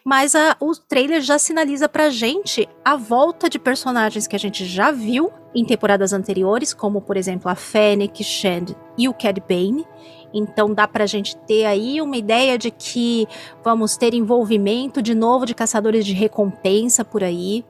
Mas 0.03 0.33
a, 0.33 0.57
o 0.59 0.73
trailer 0.73 1.21
já 1.21 1.37
sinaliza 1.37 1.87
pra 1.87 2.09
gente 2.09 2.67
a 2.83 2.95
volta 2.95 3.47
de 3.47 3.59
personagens 3.59 4.25
que 4.25 4.35
a 4.35 4.39
gente 4.39 4.65
já 4.65 4.89
viu 4.89 5.31
em 5.53 5.63
temporadas 5.63 6.11
anteriores, 6.11 6.73
como 6.73 7.01
por 7.01 7.17
exemplo 7.17 7.51
a 7.51 7.55
Fennec, 7.55 8.23
Shand 8.23 8.75
e 8.97 9.07
o 9.07 9.13
Cad 9.13 9.39
Bane 9.47 9.85
então 10.33 10.73
dá 10.73 10.87
para 10.87 11.03
a 11.03 11.07
gente 11.07 11.35
ter 11.37 11.65
aí 11.65 12.01
uma 12.01 12.17
ideia 12.17 12.57
de 12.57 12.71
que 12.71 13.27
vamos 13.63 13.97
ter 13.97 14.13
envolvimento 14.13 15.01
de 15.01 15.15
novo 15.15 15.45
de 15.45 15.55
caçadores 15.55 16.05
de 16.05 16.13
recompensa 16.13 17.03
por 17.03 17.23
aí. 17.23 17.63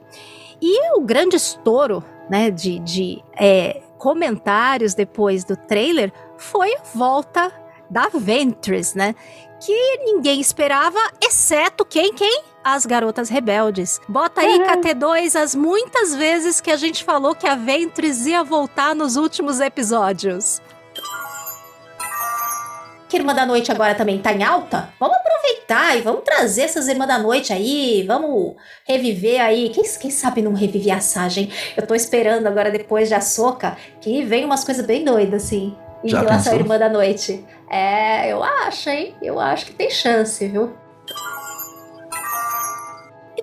E 0.60 0.96
o 0.96 1.00
grande 1.02 1.36
estouro 1.36 2.02
né, 2.30 2.50
de, 2.50 2.78
de 2.80 3.22
é, 3.38 3.82
comentários 3.98 4.94
depois 4.94 5.44
do 5.44 5.56
trailer 5.56 6.12
foi 6.36 6.74
a 6.74 6.82
volta 6.94 7.52
da 7.90 8.08
Ventress, 8.12 8.96
né? 8.96 9.14
Que 9.60 9.98
ninguém 9.98 10.40
esperava, 10.40 10.98
exceto 11.22 11.84
quem? 11.84 12.12
Quem? 12.12 12.42
As 12.62 12.84
garotas 12.84 13.28
rebeldes. 13.28 14.00
Bota 14.08 14.40
aí, 14.40 14.58
uhum. 14.58 14.66
KT2, 14.66 15.40
as 15.40 15.54
muitas 15.54 16.14
vezes 16.14 16.60
que 16.60 16.70
a 16.70 16.76
gente 16.76 17.04
falou 17.04 17.34
que 17.34 17.46
a 17.46 17.54
Ventress 17.54 18.28
ia 18.28 18.42
voltar 18.42 18.94
nos 18.94 19.16
últimos 19.16 19.60
episódios 19.60 20.60
que 23.08 23.16
Irmã 23.16 23.34
da 23.34 23.46
Noite 23.46 23.70
agora 23.70 23.94
também 23.94 24.18
tá 24.18 24.32
em 24.32 24.42
alta, 24.42 24.90
vamos 24.98 25.16
aproveitar 25.16 25.96
e 25.96 26.00
vamos 26.02 26.22
trazer 26.24 26.62
essas 26.62 26.88
Irmãs 26.88 27.06
da 27.06 27.18
Noite 27.18 27.52
aí, 27.52 28.04
vamos 28.06 28.56
reviver 28.86 29.40
aí. 29.40 29.70
Quem, 29.70 29.84
quem 29.84 30.10
sabe 30.10 30.42
não 30.42 30.52
reviver 30.54 30.96
a 30.96 31.00
Sagem? 31.00 31.50
Eu 31.76 31.86
tô 31.86 31.94
esperando 31.94 32.46
agora, 32.46 32.70
depois 32.70 33.08
de 33.08 33.14
Açoka, 33.14 33.76
que 34.00 34.22
vem 34.24 34.44
umas 34.44 34.64
coisas 34.64 34.84
bem 34.84 35.04
doidas, 35.04 35.44
assim, 35.44 35.76
em 36.04 36.08
Já 36.08 36.20
relação 36.20 36.52
pensou? 36.52 36.52
à 36.52 36.56
Irmã 36.56 36.78
da 36.78 36.88
Noite. 36.88 37.44
É, 37.70 38.32
eu 38.32 38.42
acho, 38.42 38.90
hein? 38.90 39.14
Eu 39.22 39.38
acho 39.38 39.66
que 39.66 39.72
tem 39.74 39.90
chance, 39.90 40.46
viu? 40.46 40.72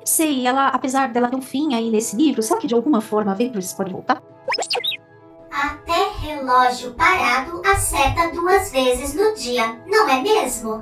sei, 0.05 0.45
ela, 0.45 0.68
apesar 0.68 1.09
dela 1.11 1.30
ter 1.30 1.36
um 1.36 1.41
fim 1.41 1.74
aí 1.74 1.89
nesse 1.89 2.16
livro, 2.16 2.41
será 2.41 2.59
que 2.59 2.68
de 2.68 2.76
alguma 2.76 3.01
forma 3.01 3.32
a 3.32 3.36
Ventress 3.36 3.74
pode 3.74 3.91
voltar? 3.91 4.22
Até 5.51 6.03
relógio 6.24 6.94
parado 6.94 7.62
acerta 7.66 8.32
duas 8.32 8.72
vezes 8.72 9.14
no 9.14 9.36
dia, 9.36 9.78
não 9.86 10.10
é 10.10 10.22
mesmo? 10.22 10.82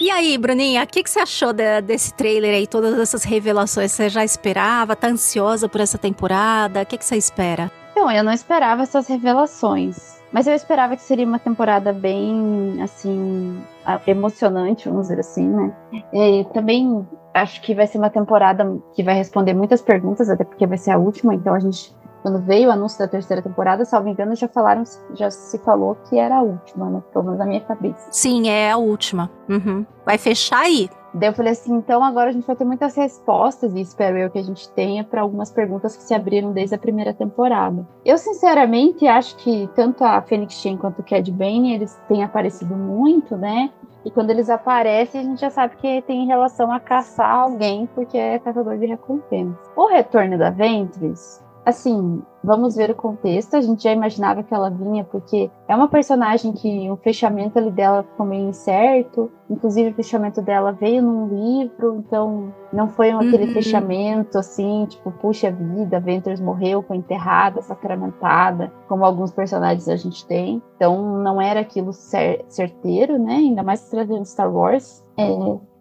E 0.00 0.10
aí, 0.10 0.36
Bruninha, 0.38 0.82
o 0.82 0.86
que, 0.86 1.02
que, 1.02 1.10
você 1.10 1.20
achou 1.20 1.52
de, 1.52 1.82
desse 1.82 2.12
trailer 2.14 2.54
aí, 2.54 2.66
todas 2.66 2.98
essas 2.98 3.24
revelações? 3.24 3.92
Você 3.92 4.08
já 4.08 4.24
esperava? 4.24 4.96
Tá 4.96 5.08
ansiosa 5.08 5.68
por 5.68 5.80
essa 5.80 5.98
temporada? 5.98 6.82
O 6.82 6.86
que, 6.86 6.98
que 6.98 7.04
você 7.04 7.16
espera? 7.16 7.70
Então, 7.92 8.10
eu 8.10 8.24
não 8.24 8.32
esperava 8.32 8.82
essas 8.82 9.06
revelações. 9.06 10.22
Mas 10.32 10.46
eu 10.46 10.54
esperava 10.54 10.96
que 10.96 11.02
seria 11.02 11.26
uma 11.26 11.38
temporada 11.38 11.92
bem, 11.92 12.82
assim, 12.82 13.62
emocionante, 14.06 14.88
vamos 14.88 15.08
dizer 15.08 15.20
assim, 15.20 15.48
né? 15.48 15.72
E 16.12 16.44
também 16.52 17.06
acho 17.32 17.62
que 17.62 17.74
vai 17.74 17.86
ser 17.86 17.98
uma 17.98 18.10
temporada 18.10 18.64
que 18.94 19.02
vai 19.02 19.14
responder 19.14 19.54
muitas 19.54 19.80
perguntas, 19.80 20.28
até 20.28 20.44
porque 20.44 20.66
vai 20.66 20.76
ser 20.76 20.90
a 20.90 20.98
última, 20.98 21.34
então 21.34 21.54
a 21.54 21.60
gente 21.60 21.94
quando 22.24 22.38
veio 22.38 22.70
o 22.70 22.72
anúncio 22.72 22.98
da 22.98 23.06
terceira 23.06 23.42
temporada, 23.42 23.84
salvo 23.84 24.08
engano, 24.08 24.34
já 24.34 24.48
falaram, 24.48 24.82
já 25.12 25.30
se 25.30 25.58
falou 25.58 25.94
que 26.08 26.18
era 26.18 26.38
a 26.38 26.42
última, 26.42 26.88
né? 26.88 27.02
Pelo 27.12 27.26
menos 27.26 27.38
na 27.38 27.44
minha 27.44 27.60
cabeça. 27.60 28.08
Sim, 28.10 28.48
é 28.48 28.70
a 28.70 28.78
última. 28.78 29.30
Uhum. 29.46 29.84
Vai 30.06 30.16
fechar 30.16 30.60
aí. 30.60 30.88
Daí 31.12 31.28
eu 31.28 31.34
falei 31.34 31.52
assim, 31.52 31.74
então 31.74 32.02
agora 32.02 32.30
a 32.30 32.32
gente 32.32 32.46
vai 32.46 32.56
ter 32.56 32.64
muitas 32.64 32.96
respostas, 32.96 33.74
e 33.74 33.80
espero 33.82 34.16
eu 34.16 34.30
que 34.30 34.38
a 34.38 34.42
gente 34.42 34.66
tenha, 34.70 35.04
para 35.04 35.20
algumas 35.20 35.50
perguntas 35.50 35.98
que 35.98 36.02
se 36.02 36.14
abriram 36.14 36.50
desde 36.50 36.74
a 36.74 36.78
primeira 36.78 37.12
temporada. 37.12 37.86
Eu, 38.06 38.16
sinceramente, 38.16 39.06
acho 39.06 39.36
que 39.36 39.68
tanto 39.76 40.02
a 40.02 40.22
Phoenix 40.22 40.54
Shen 40.54 40.78
quanto 40.78 41.00
o 41.00 41.04
Cad 41.04 41.30
Bane, 41.30 41.74
eles 41.74 41.94
têm 42.08 42.24
aparecido 42.24 42.74
muito, 42.74 43.36
né? 43.36 43.70
E 44.02 44.10
quando 44.10 44.30
eles 44.30 44.48
aparecem, 44.48 45.20
a 45.20 45.24
gente 45.24 45.40
já 45.42 45.50
sabe 45.50 45.76
que 45.76 46.00
tem 46.02 46.26
relação 46.26 46.72
a 46.72 46.80
caçar 46.80 47.30
alguém, 47.30 47.86
porque 47.94 48.16
é 48.16 48.38
caçador 48.38 48.78
de 48.78 48.86
recompensa. 48.86 49.58
O 49.76 49.88
retorno 49.88 50.38
da 50.38 50.48
Ventress, 50.50 51.43
assim, 51.64 52.22
vamos 52.42 52.76
ver 52.76 52.90
o 52.90 52.94
contexto. 52.94 53.54
A 53.54 53.60
gente 53.60 53.84
já 53.84 53.92
imaginava 53.92 54.42
que 54.42 54.52
ela 54.52 54.68
vinha, 54.68 55.04
porque 55.04 55.50
é 55.66 55.74
uma 55.74 55.88
personagem 55.88 56.52
que 56.52 56.90
o 56.90 56.96
fechamento 56.96 57.58
ali 57.58 57.70
dela 57.70 58.02
ficou 58.02 58.26
meio 58.26 58.48
incerto. 58.48 59.30
Inclusive, 59.48 59.90
o 59.90 59.94
fechamento 59.94 60.42
dela 60.42 60.72
veio 60.72 61.02
num 61.02 61.28
livro, 61.28 61.96
então 61.96 62.52
não 62.72 62.88
foi 62.88 63.10
aquele 63.10 63.46
uhum. 63.46 63.52
fechamento 63.52 64.38
assim, 64.38 64.86
tipo, 64.86 65.10
puxa 65.12 65.50
vida, 65.50 66.00
Ventress 66.00 66.42
morreu, 66.42 66.82
foi 66.82 66.98
enterrada, 66.98 67.62
sacramentada, 67.62 68.72
como 68.88 69.04
alguns 69.04 69.32
personagens 69.32 69.88
a 69.88 69.96
gente 69.96 70.26
tem. 70.26 70.62
Então, 70.76 71.18
não 71.22 71.40
era 71.40 71.60
aquilo 71.60 71.92
cer 71.92 72.44
certeiro, 72.48 73.18
né? 73.18 73.34
Ainda 73.34 73.62
mais 73.62 73.88
trazendo 73.88 74.24
Star 74.24 74.52
Wars. 74.52 75.04
É, 75.16 75.28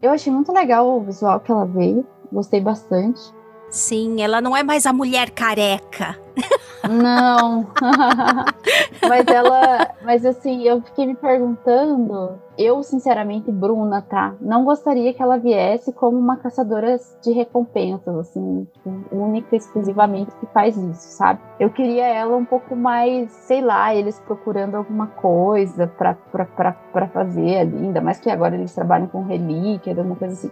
eu 0.01 0.11
achei 0.11 0.31
muito 0.31 0.51
legal 0.51 0.97
o 0.97 1.01
visual 1.01 1.39
que 1.39 1.51
ela 1.51 1.65
veio, 1.65 2.05
gostei 2.31 2.61
bastante. 2.61 3.21
Sim, 3.73 4.21
ela 4.21 4.39
não 4.39 4.55
é 4.55 4.61
mais 4.61 4.85
a 4.85 4.93
mulher 4.93 5.31
careca. 5.31 6.15
Não. 6.87 7.65
mas 9.01 9.27
ela. 9.27 9.89
Mas 10.03 10.23
assim, 10.23 10.61
eu 10.61 10.79
fiquei 10.83 11.07
me 11.07 11.15
perguntando. 11.15 12.39
Eu, 12.57 12.83
sinceramente, 12.83 13.51
Bruna, 13.51 14.01
tá? 14.01 14.35
Não 14.39 14.63
gostaria 14.63 15.13
que 15.13 15.21
ela 15.21 15.37
viesse 15.37 15.91
como 15.91 16.17
uma 16.17 16.37
caçadora 16.37 16.97
de 17.23 17.31
recompensas, 17.31 18.15
assim, 18.15 18.67
única, 19.11 19.55
exclusivamente 19.55 20.31
que 20.39 20.45
faz 20.47 20.77
isso, 20.77 21.17
sabe? 21.17 21.39
Eu 21.59 21.71
queria 21.71 22.05
ela 22.05 22.35
um 22.37 22.45
pouco 22.45 22.75
mais, 22.75 23.31
sei 23.31 23.61
lá, 23.61 23.95
eles 23.95 24.19
procurando 24.19 24.75
alguma 24.75 25.07
coisa 25.07 25.87
para 25.87 27.07
fazer 27.11 27.57
ali, 27.57 27.77
ainda 27.77 28.01
mais 28.01 28.19
que 28.19 28.29
agora 28.29 28.55
eles 28.55 28.73
trabalham 28.73 29.07
com 29.07 29.23
relíquia, 29.23 29.95
alguma 29.97 30.15
coisa 30.15 30.33
assim. 30.33 30.51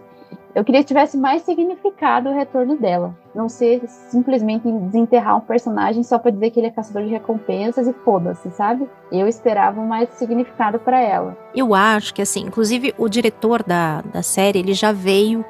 Eu 0.54 0.64
queria 0.64 0.82
que 0.82 0.88
tivesse 0.88 1.16
mais 1.16 1.42
significado 1.42 2.28
o 2.28 2.34
retorno 2.34 2.76
dela. 2.76 3.14
Não 3.34 3.48
ser 3.48 3.80
simplesmente 3.88 4.70
desenterrar 4.70 5.38
um 5.38 5.40
personagem 5.40 6.02
só 6.02 6.18
para 6.18 6.30
dizer 6.30 6.50
que 6.50 6.60
ele 6.60 6.66
é 6.66 6.70
caçador 6.70 7.04
de 7.04 7.08
recompensas 7.08 7.88
e 7.88 7.92
foda-se, 7.94 8.50
sabe? 8.50 8.86
Eu 9.10 9.26
esperava 9.26 9.80
mais 9.80 10.10
significado 10.10 10.78
para 10.78 11.00
ela. 11.00 11.34
Eu 11.54 11.74
acho 11.74 11.91
que, 12.00 12.22
assim, 12.22 12.40
inclusive 12.40 12.94
o 12.98 13.08
diretor 13.08 13.62
da, 13.62 14.02
da 14.02 14.22
série, 14.22 14.58
ele 14.58 14.74
já 14.74 14.92
veio 14.92 15.44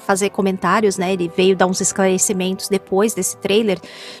fazer 0.00 0.30
comentários, 0.30 0.96
né? 0.98 1.12
Ele 1.12 1.30
veio 1.34 1.56
dar 1.56 1.66
uns 1.66 1.80
esclarecimentos 1.80 2.68
depois 2.68 3.14
desse 3.14 3.36
trailer, 3.36 3.78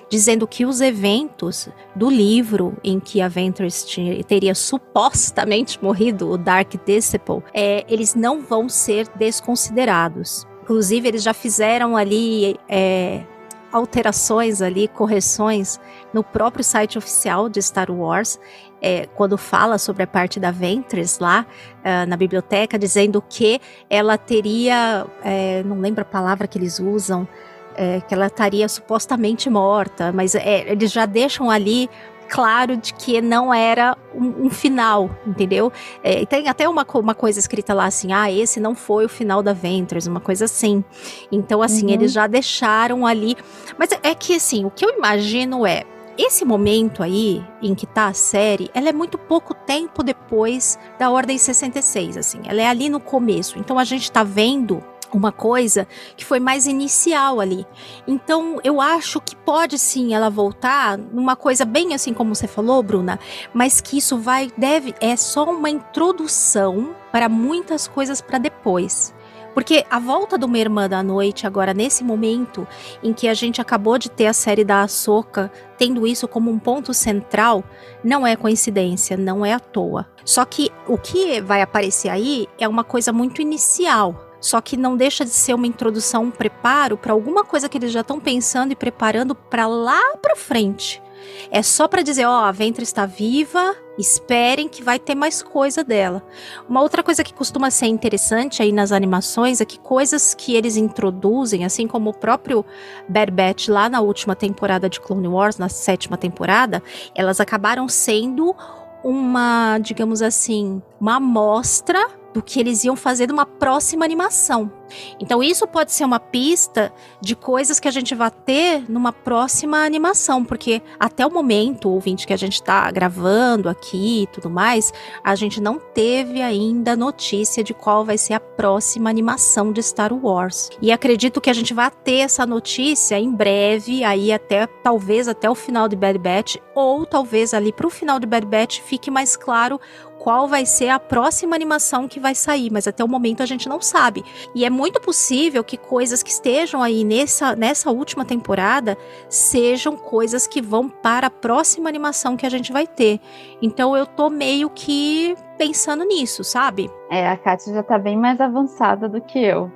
dizendo 0.08 0.46
que 0.46 0.64
os 0.64 0.80
eventos 0.80 1.68
do 1.94 2.08
livro 2.08 2.76
em 2.84 3.00
que 3.00 3.20
a 3.20 3.28
Ventress 3.28 3.84
teria 4.26 4.54
supostamente 4.54 5.82
morrido, 5.82 6.30
o 6.30 6.38
Dark 6.38 6.72
Disciple, 6.84 7.42
é, 7.52 7.84
eles 7.88 8.14
não 8.14 8.40
vão 8.40 8.68
ser 8.68 9.08
desconsiderados. 9.16 10.46
Inclusive, 10.62 11.08
eles 11.08 11.22
já 11.22 11.34
fizeram 11.34 11.96
ali 11.96 12.56
é, 12.68 13.24
alterações 13.72 14.60
ali, 14.62 14.88
correções 14.88 15.80
no 16.12 16.22
próprio 16.22 16.64
site 16.64 16.98
oficial 16.98 17.48
de 17.48 17.62
Star 17.62 17.90
Wars, 17.90 18.38
é, 18.82 19.06
quando 19.14 19.36
fala 19.36 19.78
sobre 19.78 20.02
a 20.02 20.06
parte 20.06 20.40
da 20.40 20.50
Ventress 20.50 21.18
lá 21.20 21.46
uh, 21.78 22.08
na 22.08 22.16
biblioteca, 22.16 22.78
dizendo 22.78 23.22
que 23.28 23.60
ela 23.88 24.16
teria, 24.16 25.06
é, 25.22 25.62
não 25.64 25.80
lembro 25.80 26.02
a 26.02 26.04
palavra 26.04 26.46
que 26.46 26.58
eles 26.58 26.80
usam, 26.80 27.28
é, 27.76 28.00
que 28.00 28.14
ela 28.14 28.26
estaria 28.26 28.68
supostamente 28.68 29.48
morta, 29.48 30.12
mas 30.12 30.34
é, 30.34 30.70
eles 30.70 30.90
já 30.90 31.06
deixam 31.06 31.50
ali 31.50 31.88
claro 32.30 32.76
de 32.76 32.94
que 32.94 33.20
não 33.20 33.52
era 33.52 33.96
um, 34.14 34.46
um 34.46 34.50
final, 34.50 35.10
entendeu? 35.26 35.72
É, 36.02 36.24
tem 36.24 36.48
até 36.48 36.68
uma, 36.68 36.86
uma 36.94 37.14
coisa 37.14 37.38
escrita 37.40 37.74
lá 37.74 37.86
assim, 37.86 38.12
ah, 38.12 38.30
esse 38.30 38.60
não 38.60 38.74
foi 38.74 39.04
o 39.04 39.08
final 39.08 39.42
da 39.42 39.52
Ventures, 39.52 40.06
uma 40.06 40.20
coisa 40.20 40.44
assim. 40.44 40.84
Então, 41.30 41.60
assim, 41.60 41.86
uhum. 41.86 41.92
eles 41.92 42.12
já 42.12 42.26
deixaram 42.26 43.04
ali. 43.04 43.36
Mas 43.76 43.90
é 44.02 44.14
que, 44.14 44.36
assim, 44.36 44.64
o 44.64 44.70
que 44.70 44.84
eu 44.84 44.90
imagino 44.96 45.66
é, 45.66 45.84
esse 46.16 46.44
momento 46.44 47.02
aí 47.02 47.42
em 47.60 47.74
que 47.74 47.86
tá 47.86 48.06
a 48.06 48.14
série, 48.14 48.70
ela 48.74 48.88
é 48.88 48.92
muito 48.92 49.18
pouco 49.18 49.54
tempo 49.54 50.02
depois 50.02 50.78
da 50.98 51.10
Ordem 51.10 51.36
66, 51.36 52.16
assim. 52.16 52.40
Ela 52.44 52.62
é 52.62 52.66
ali 52.66 52.88
no 52.88 53.00
começo. 53.00 53.58
Então 53.58 53.78
a 53.78 53.84
gente 53.84 54.10
tá 54.12 54.22
vendo 54.22 54.82
uma 55.16 55.32
coisa 55.32 55.86
que 56.16 56.24
foi 56.24 56.40
mais 56.40 56.66
inicial 56.66 57.40
ali. 57.40 57.66
Então, 58.06 58.60
eu 58.62 58.80
acho 58.80 59.20
que 59.20 59.36
pode 59.36 59.78
sim 59.78 60.14
ela 60.14 60.30
voltar 60.30 60.98
numa 60.98 61.36
coisa 61.36 61.64
bem 61.64 61.94
assim 61.94 62.12
como 62.12 62.34
você 62.34 62.46
falou, 62.46 62.82
Bruna, 62.82 63.18
mas 63.52 63.80
que 63.80 63.98
isso 63.98 64.18
vai 64.18 64.50
deve 64.56 64.94
é 65.00 65.16
só 65.16 65.44
uma 65.44 65.70
introdução 65.70 66.94
para 67.12 67.28
muitas 67.28 67.88
coisas 67.88 68.20
para 68.20 68.38
depois. 68.38 69.14
Porque 69.54 69.84
a 69.90 69.98
volta 69.98 70.38
do 70.38 70.46
Uma 70.46 70.58
Irmã 70.58 70.88
da 70.88 71.02
Noite, 71.02 71.46
agora 71.46 71.74
nesse 71.74 72.04
momento 72.04 72.66
em 73.02 73.12
que 73.12 73.26
a 73.26 73.34
gente 73.34 73.60
acabou 73.60 73.98
de 73.98 74.08
ter 74.08 74.26
a 74.26 74.32
série 74.32 74.64
da 74.64 74.82
Ahsoka, 74.82 75.50
tendo 75.76 76.06
isso 76.06 76.28
como 76.28 76.50
um 76.50 76.58
ponto 76.58 76.94
central, 76.94 77.64
não 78.02 78.26
é 78.26 78.36
coincidência, 78.36 79.16
não 79.16 79.44
é 79.44 79.52
à 79.52 79.60
toa. 79.60 80.06
Só 80.24 80.44
que 80.44 80.70
o 80.86 80.96
que 80.96 81.40
vai 81.40 81.62
aparecer 81.62 82.08
aí 82.08 82.46
é 82.58 82.68
uma 82.68 82.84
coisa 82.84 83.12
muito 83.12 83.42
inicial 83.42 84.29
só 84.40 84.60
que 84.60 84.76
não 84.76 84.96
deixa 84.96 85.24
de 85.24 85.30
ser 85.30 85.54
uma 85.54 85.66
introdução, 85.66 86.24
um 86.24 86.30
preparo 86.30 86.96
para 86.96 87.12
alguma 87.12 87.44
coisa 87.44 87.68
que 87.68 87.78
eles 87.78 87.92
já 87.92 88.00
estão 88.00 88.18
pensando 88.18 88.72
e 88.72 88.76
preparando 88.76 89.34
para 89.34 89.66
lá 89.66 90.16
para 90.16 90.36
frente. 90.36 91.02
É 91.50 91.62
só 91.62 91.88
para 91.88 92.02
dizer, 92.02 92.26
ó, 92.26 92.44
a 92.44 92.52
Ventre 92.52 92.82
está 92.82 93.06
viva, 93.06 93.76
esperem 93.98 94.68
que 94.68 94.82
vai 94.82 94.98
ter 94.98 95.14
mais 95.14 95.42
coisa 95.42 95.84
dela. 95.84 96.22
Uma 96.68 96.80
outra 96.80 97.02
coisa 97.02 97.22
que 97.22 97.34
costuma 97.34 97.70
ser 97.70 97.86
interessante 97.86 98.62
aí 98.62 98.72
nas 98.72 98.92
animações 98.92 99.60
é 99.60 99.64
que 99.64 99.78
coisas 99.78 100.34
que 100.34 100.54
eles 100.54 100.76
introduzem, 100.76 101.64
assim 101.64 101.86
como 101.86 102.10
o 102.10 102.14
próprio 102.14 102.64
Bad 103.08 103.30
Batch 103.32 103.68
lá 103.68 103.88
na 103.88 104.00
última 104.00 104.34
temporada 104.34 104.88
de 104.88 105.00
Clone 105.00 105.28
Wars, 105.28 105.58
na 105.58 105.68
sétima 105.68 106.16
temporada, 106.16 106.82
elas 107.14 107.40
acabaram 107.40 107.88
sendo 107.88 108.54
uma, 109.02 109.78
digamos 109.78 110.22
assim, 110.22 110.80
uma 111.00 111.16
amostra 111.16 112.19
do 112.32 112.42
que 112.42 112.60
eles 112.60 112.84
iam 112.84 112.96
fazer 112.96 113.28
numa 113.28 113.46
próxima 113.46 114.04
animação. 114.04 114.70
Então 115.18 115.42
isso 115.42 115.66
pode 115.66 115.92
ser 115.92 116.04
uma 116.04 116.18
pista 116.18 116.92
de 117.20 117.36
coisas 117.36 117.78
que 117.78 117.88
a 117.88 117.90
gente 117.90 118.14
vai 118.14 118.30
ter 118.30 118.90
numa 118.90 119.12
próxima 119.12 119.84
animação, 119.84 120.44
porque 120.44 120.82
até 120.98 121.26
o 121.26 121.30
momento, 121.30 121.88
ouvinte 121.88 122.26
que 122.26 122.32
a 122.32 122.36
gente 122.36 122.54
está 122.54 122.90
gravando 122.90 123.68
aqui 123.68 124.22
e 124.22 124.26
tudo 124.28 124.50
mais, 124.50 124.92
a 125.22 125.34
gente 125.34 125.60
não 125.60 125.78
teve 125.78 126.42
ainda 126.42 126.96
notícia 126.96 127.62
de 127.62 127.72
qual 127.72 128.04
vai 128.04 128.18
ser 128.18 128.34
a 128.34 128.40
próxima 128.40 129.08
animação 129.08 129.72
de 129.72 129.82
Star 129.82 130.12
Wars. 130.12 130.70
E 130.82 130.92
acredito 130.92 131.40
que 131.40 131.50
a 131.50 131.54
gente 131.54 131.72
vai 131.72 131.90
ter 131.90 132.18
essa 132.18 132.44
notícia 132.44 133.18
em 133.18 133.30
breve, 133.30 134.04
aí 134.04 134.32
até 134.32 134.66
talvez 134.66 135.28
até 135.28 135.48
o 135.48 135.54
final 135.54 135.88
de 135.88 135.96
Bad 135.96 136.18
Batch 136.18 136.56
ou 136.74 137.04
talvez 137.06 137.54
ali 137.54 137.72
para 137.72 137.86
o 137.86 137.90
final 137.90 138.18
de 138.18 138.26
Bad 138.26 138.46
Batch 138.46 138.80
fique 138.80 139.10
mais 139.10 139.36
claro 139.36 139.80
qual 140.20 140.46
vai 140.46 140.66
ser 140.66 140.90
a 140.90 141.00
próxima 141.00 141.56
animação 141.56 142.06
que 142.06 142.20
vai 142.20 142.34
sair, 142.34 142.70
mas 142.70 142.86
até 142.86 143.02
o 143.02 143.08
momento 143.08 143.42
a 143.42 143.46
gente 143.46 143.68
não 143.68 143.80
sabe. 143.80 144.22
E 144.54 144.66
é 144.66 144.70
muito 144.70 145.00
possível 145.00 145.64
que 145.64 145.78
coisas 145.78 146.22
que 146.22 146.30
estejam 146.30 146.82
aí 146.82 147.04
nessa, 147.04 147.56
nessa 147.56 147.90
última 147.90 148.24
temporada 148.24 148.98
sejam 149.30 149.96
coisas 149.96 150.46
que 150.46 150.60
vão 150.60 150.88
para 150.90 151.28
a 151.28 151.30
próxima 151.30 151.88
animação 151.88 152.36
que 152.36 152.44
a 152.44 152.50
gente 152.50 152.70
vai 152.70 152.86
ter. 152.86 153.18
Então 153.62 153.96
eu 153.96 154.04
tô 154.04 154.28
meio 154.28 154.68
que 154.68 155.34
pensando 155.56 156.04
nisso, 156.04 156.44
sabe? 156.44 156.90
É, 157.10 157.28
a 157.28 157.36
Kátia 157.36 157.72
já 157.72 157.82
tá 157.82 157.98
bem 157.98 158.16
mais 158.16 158.40
avançada 158.40 159.08
do 159.08 159.20
que 159.20 159.38
eu. 159.38 159.72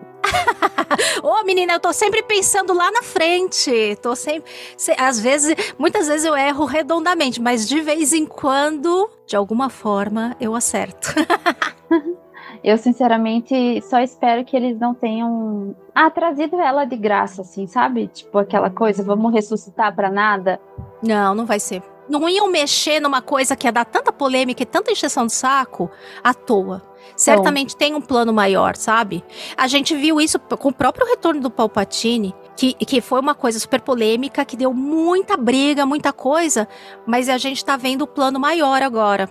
Ô, 1.23 1.29
Ô, 1.41 1.45
menina, 1.45 1.73
eu 1.75 1.81
tô 1.81 1.93
sempre 1.93 2.23
pensando 2.23 2.73
lá 2.73 2.91
na 2.91 3.03
frente. 3.03 3.97
Tô 4.03 4.15
sempre. 4.15 4.51
se- 4.77 4.95
Às 4.99 5.19
vezes, 5.21 5.55
muitas 5.79 6.07
vezes 6.09 6.25
eu 6.25 6.37
erro 6.37 6.65
redondamente, 6.65 7.41
mas 7.41 7.69
de 7.69 7.81
vez 7.81 8.13
em 8.13 8.25
quando, 8.27 9.11
de 9.27 9.37
alguma 9.37 9.69
forma, 9.69 10.37
eu 10.41 10.55
acerto. 10.55 11.09
Eu, 12.63 12.79
sinceramente, 12.79 13.83
só 13.83 13.99
espero 14.01 14.43
que 14.43 14.57
eles 14.57 14.79
não 14.79 14.95
tenham 14.95 15.77
ah, 15.95 16.09
trazido 16.11 16.59
ela 16.59 16.87
de 16.87 16.97
graça, 16.97 17.43
assim, 17.43 17.67
sabe? 17.67 18.07
Tipo 18.09 18.39
aquela 18.39 18.71
coisa, 18.71 19.03
vamos 19.03 19.35
ressuscitar 19.35 19.95
pra 19.95 20.11
nada. 20.11 20.59
Não, 21.03 21.35
não 21.35 21.45
vai 21.45 21.61
ser. 21.61 21.83
Não 22.09 22.27
iam 22.27 22.49
mexer 22.49 23.01
numa 23.01 23.21
coisa 23.21 23.55
que 23.55 23.67
ia 23.67 23.73
dar 23.73 23.85
tanta 23.85 24.11
polêmica 24.11 24.63
e 24.63 24.67
tanta 24.67 24.91
encheção 24.91 25.27
de 25.27 25.35
saco 25.35 25.91
à 26.23 26.33
toa. 26.33 26.83
Certamente 27.17 27.77
tem 27.77 27.95
um 27.95 28.01
plano 28.01 28.33
maior, 28.33 28.77
sabe? 28.77 29.25
A 29.57 29.67
gente 29.67 29.95
viu 29.95 30.21
isso 30.21 30.39
com 30.39 30.69
o 30.69 30.75
próprio 30.75 31.07
retorno 31.07 31.41
do 31.41 31.51
Palpatine, 31.51 32.35
que, 32.57 32.75
que 32.75 33.01
foi 33.01 33.21
uma 33.21 33.35
coisa 33.35 33.59
super 33.59 33.81
polêmica, 33.81 34.45
que 34.45 34.57
deu 34.57 34.73
muita 34.73 35.37
briga, 35.37 35.87
muita 35.87 36.13
coisa, 36.13 36.69
mas 37.07 37.29
a 37.29 37.39
gente 37.39 37.65
tá 37.65 37.77
vendo 37.77 38.03
o 38.03 38.07
plano 38.07 38.39
maior 38.39 38.83
agora. 38.83 39.31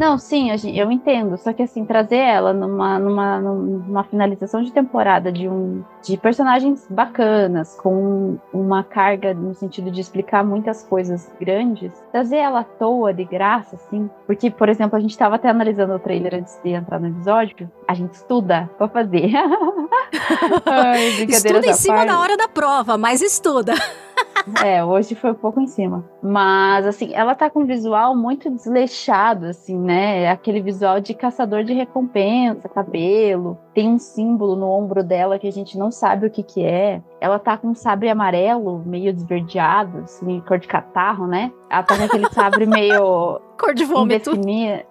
Não, 0.00 0.16
sim, 0.16 0.48
eu 0.74 0.90
entendo. 0.90 1.36
Só 1.36 1.52
que 1.52 1.62
assim, 1.62 1.84
trazer 1.84 2.16
ela 2.16 2.54
numa, 2.54 2.98
numa, 2.98 3.38
numa 3.38 4.02
finalização 4.04 4.62
de 4.62 4.72
temporada 4.72 5.30
de 5.30 5.46
um 5.46 5.84
de 6.02 6.16
personagens 6.16 6.86
bacanas, 6.88 7.76
com 7.76 8.38
uma 8.50 8.82
carga 8.82 9.34
no 9.34 9.54
sentido 9.54 9.90
de 9.90 10.00
explicar 10.00 10.42
muitas 10.42 10.82
coisas 10.82 11.30
grandes, 11.38 11.92
trazer 12.10 12.38
ela 12.38 12.60
à 12.60 12.64
toa, 12.64 13.12
de 13.12 13.24
graça, 13.26 13.76
assim. 13.76 14.08
Porque, 14.26 14.50
por 14.50 14.70
exemplo, 14.70 14.96
a 14.96 15.00
gente 15.00 15.10
estava 15.10 15.34
até 15.34 15.50
analisando 15.50 15.92
o 15.92 15.98
trailer 15.98 16.34
antes 16.34 16.58
de 16.64 16.70
entrar 16.70 16.98
no 16.98 17.08
episódio. 17.08 17.70
A 17.86 17.92
gente 17.92 18.14
estuda 18.14 18.70
pra 18.78 18.88
fazer. 18.88 19.30
Ai, 20.64 21.24
Estuda 21.28 21.66
em 21.66 21.74
cima 21.74 21.96
parte. 21.96 22.08
da 22.08 22.18
hora 22.20 22.36
da 22.38 22.48
prova, 22.48 22.96
mas 22.96 23.20
estuda. 23.20 23.74
É, 24.64 24.82
hoje 24.84 25.14
foi 25.14 25.32
um 25.32 25.34
pouco 25.34 25.60
em 25.60 25.66
cima. 25.66 26.04
Mas, 26.22 26.86
assim, 26.86 27.12
ela 27.14 27.34
tá 27.34 27.50
com 27.50 27.60
um 27.60 27.66
visual 27.66 28.16
muito 28.16 28.50
desleixado, 28.50 29.46
assim, 29.46 29.78
né? 29.78 30.28
Aquele 30.30 30.60
visual 30.60 31.00
de 31.00 31.14
caçador 31.14 31.62
de 31.62 31.72
recompensa, 31.72 32.68
cabelo. 32.68 33.58
Tem 33.74 33.88
um 33.88 33.98
símbolo 33.98 34.56
no 34.56 34.68
ombro 34.68 35.02
dela 35.02 35.38
que 35.38 35.46
a 35.46 35.52
gente 35.52 35.78
não 35.78 35.90
sabe 35.90 36.26
o 36.26 36.30
que 36.30 36.42
que 36.42 36.64
é. 36.64 37.02
Ela 37.20 37.38
tá 37.38 37.56
com 37.56 37.68
um 37.68 37.74
sabre 37.74 38.08
amarelo, 38.08 38.82
meio 38.84 39.12
desverdeado, 39.12 39.98
assim, 39.98 40.40
cor 40.40 40.58
de 40.58 40.66
catarro, 40.66 41.26
né? 41.26 41.52
Ela 41.70 41.82
tá 41.82 41.96
com 41.96 42.04
aquele 42.04 42.28
sabre 42.34 42.66
meio 42.66 43.40
Cor 43.60 43.74
de 43.74 43.84
vômito. 43.84 44.30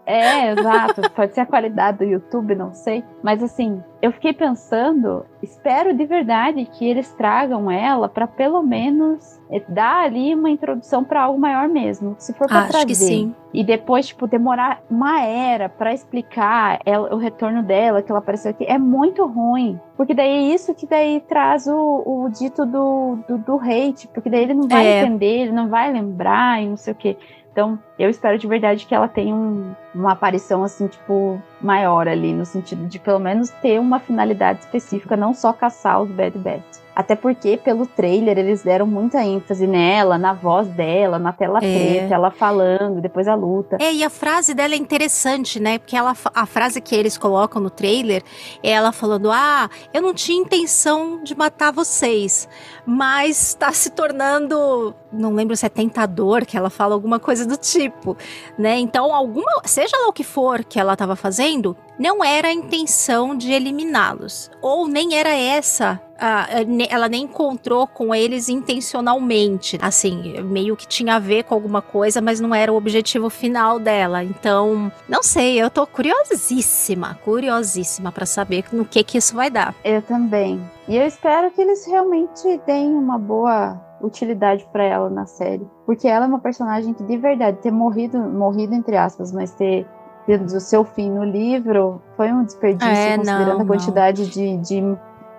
É, 0.06 0.52
exato. 0.52 1.10
Pode 1.12 1.34
ser 1.34 1.42
a 1.42 1.46
qualidade 1.46 1.98
do 1.98 2.04
YouTube, 2.04 2.54
não 2.54 2.72
sei. 2.72 3.04
Mas 3.24 3.42
assim, 3.42 3.82
eu 4.00 4.12
fiquei 4.12 4.32
pensando, 4.32 5.26
espero 5.42 5.94
de 5.96 6.06
verdade 6.06 6.64
que 6.66 6.88
eles 6.88 7.12
tragam 7.14 7.72
ela 7.72 8.08
pra 8.08 8.28
pelo 8.28 8.62
menos 8.62 9.39
eh, 9.52 9.62
dar 9.68 10.04
ali 10.06 10.34
uma 10.36 10.50
introdução 10.50 11.04
pra 11.04 11.24
algo 11.24 11.40
maior 11.40 11.68
mesmo. 11.68 12.16
Se 12.20 12.34
for 12.34 12.48
pra 12.48 12.60
Acho 12.60 12.70
trazer. 12.72 12.86
que 12.88 12.96
sim. 12.96 13.36
E 13.54 13.64
depois, 13.64 14.08
tipo, 14.08 14.28
demorar 14.28 14.82
uma 14.90 15.22
era 15.22 15.68
pra 15.68 15.94
explicar 15.94 16.80
ela- 16.86 17.14
o 17.14 17.18
retorno 17.18 17.64
dela, 17.64 18.02
que 18.04 18.12
ela 18.12 18.20
apareceu 18.20 18.52
aqui, 18.52 18.64
é 18.66 18.78
muito 18.78 19.26
ruim. 19.26 19.80
Porque 19.98 20.14
daí 20.14 20.30
é 20.30 20.54
isso 20.54 20.74
que 20.76 20.86
daí 20.86 21.20
traz 21.28 21.66
o, 21.68 21.74
o 22.06 22.30
dito 22.30 22.66
do, 22.66 23.18
do, 23.28 23.38
do 23.40 23.60
hate. 23.60 24.08
Porque 24.14 24.30
daí 24.30 24.44
ele 24.44 24.54
não 24.54 24.68
vai 24.68 24.86
É. 24.86 25.02
entender, 25.02 25.42
ele 25.44 25.52
não 25.52 25.68
vai 25.68 25.92
lembrar 25.92 26.62
e 26.62 26.68
não 26.68 26.78
sei 26.78 26.94
o 26.94 26.96
quê. 26.96 27.18
Então, 27.52 27.80
eu 27.98 28.10
espero 28.10 28.38
de 28.38 28.46
verdade 28.48 28.86
que 28.86 28.94
ela 28.94 29.08
tenha 29.08 29.34
um- 29.36 29.74
uma 29.94 30.12
aparição, 30.14 30.64
assim, 30.64 30.88
tipo, 30.88 31.42
maior 31.60 32.08
ali, 32.08 32.32
no 32.32 32.46
sentido 32.46 32.86
de 32.86 33.00
pelo 33.00 33.20
menos 33.20 33.50
ter 33.50 33.80
uma 33.80 34.00
finalidade 34.00 34.60
específica, 34.60 35.18
não 35.18 35.34
só 35.34 35.52
caçar 35.52 36.00
os 36.02 36.10
Bad 36.12 36.38
Bats. 36.38 36.80
Até 37.00 37.16
porque, 37.16 37.56
pelo 37.56 37.86
trailer, 37.86 38.38
eles 38.38 38.62
deram 38.62 38.86
muita 38.86 39.24
ênfase 39.24 39.66
nela, 39.66 40.18
na 40.18 40.34
voz 40.34 40.68
dela, 40.68 41.18
na 41.18 41.32
tela 41.32 41.60
É. 41.60 41.62
preta, 41.62 42.14
ela 42.14 42.30
falando, 42.30 43.00
depois 43.00 43.26
a 43.26 43.36
luta. 43.36 43.78
É, 43.80 43.94
e 43.94 44.04
a 44.04 44.10
frase 44.10 44.54
dela 44.54 44.74
é 44.74 44.78
interessante, 44.78 45.62
né? 45.62 45.78
Porque 45.78 45.96
ela, 45.96 46.14
a 46.36 46.46
frase 46.46 46.82
que 46.82 46.94
eles 46.94 47.18
colocam 47.18 47.62
no 47.62 47.70
trailer 47.70 48.22
é 48.62 48.72
ela 48.72 48.92
falando: 48.92 49.32
Ah, 49.32 49.70
eu 49.94 50.02
não 50.02 50.14
tinha 50.14 50.42
intenção 50.42 51.24
de 51.24 51.34
matar 51.38 51.72
vocês, 51.72 52.50
mas 52.86 53.54
tá 53.54 53.72
se 53.72 53.92
tornando. 53.92 54.94
Não 55.12 55.34
lembro 55.34 55.56
se 55.58 55.66
é 55.66 55.70
tentador, 55.70 56.46
que 56.46 56.56
ela 56.58 56.70
fala 56.70 56.94
alguma 56.94 57.20
coisa 57.20 57.46
do 57.46 57.58
tipo, 57.58 58.16
né? 58.58 58.78
Então, 58.78 59.14
alguma. 59.14 59.62
Seja 59.66 59.98
lá 59.98 60.08
o 60.08 60.14
que 60.14 60.24
for 60.24 60.64
que 60.64 60.80
ela 60.80 60.96
tava 60.96 61.16
fazendo, 61.16 61.76
não 61.98 62.24
era 62.24 62.50
a 62.50 62.54
intenção 62.54 63.36
de 63.36 63.52
eliminá-los. 63.52 64.52
Ou 64.62 64.88
nem 64.88 65.16
era 65.16 65.30
essa. 65.36 66.00
a- 66.22 66.48
ela 66.90 67.08
nem 67.08 67.24
encontrou 67.24 67.88
com 67.88 68.14
eles 68.14 68.50
intencionalmente. 68.50 69.80
Assim, 69.82 70.42
meio 70.44 70.76
que 70.76 70.86
tinha 70.86 71.16
a 71.16 71.20
ver 71.20 71.44
com 71.46 71.56
alguma 71.56 71.82
coisa, 71.82 72.20
mas 72.22 72.40
não 72.42 72.54
era 72.54 72.72
o 72.74 72.76
objetivo 72.76 73.30
final 73.30 73.80
dela. 73.80 74.22
Então, 74.24 74.92
não 75.08 75.24
sei, 75.24 75.56
eu 75.62 75.70
tô 75.70 75.88
curiosíssima, 75.88 77.18
curiosíssima 77.24 78.12
pra 78.12 78.26
saber 78.26 78.66
no 78.72 78.84
que 78.86 79.04
que 79.04 79.18
isso 79.18 79.34
vai 79.36 79.50
dar. 79.50 79.74
Eu 79.84 80.02
também. 80.02 80.62
E 80.88 80.98
eu 80.98 81.06
espero 81.08 81.52
que 81.52 81.62
eles 81.62 81.86
realmente 81.88 82.60
deem 82.66 82.94
uma 82.94 83.18
boa 83.18 83.80
utilidade 84.02 84.68
pra 84.72 84.84
ela 84.84 85.10
na 85.10 85.26
série. 85.26 85.68
Porque 85.86 86.08
ela 86.08 86.26
é 86.26 86.28
uma 86.28 86.40
personagem 86.40 86.94
que, 86.94 87.04
de 87.04 87.18
verdade, 87.18 87.58
ter 87.58 87.72
morrido, 87.72 88.20
morrido 88.20 88.74
entre 88.74 88.98
aspas, 88.98 89.32
mas 89.32 89.52
ter 89.52 89.88
tido 90.26 90.46
o 90.46 90.60
seu 90.60 90.84
fim 90.84 91.10
no 91.10 91.24
livro 91.24 92.02
foi 92.16 92.32
um 92.32 92.44
desperdício, 92.44 92.88
É, 92.88 93.18
considerando 93.18 93.58
não, 93.58 93.62
a 93.62 93.68
quantidade 93.68 94.30
de, 94.30 94.58
de, 94.58 94.82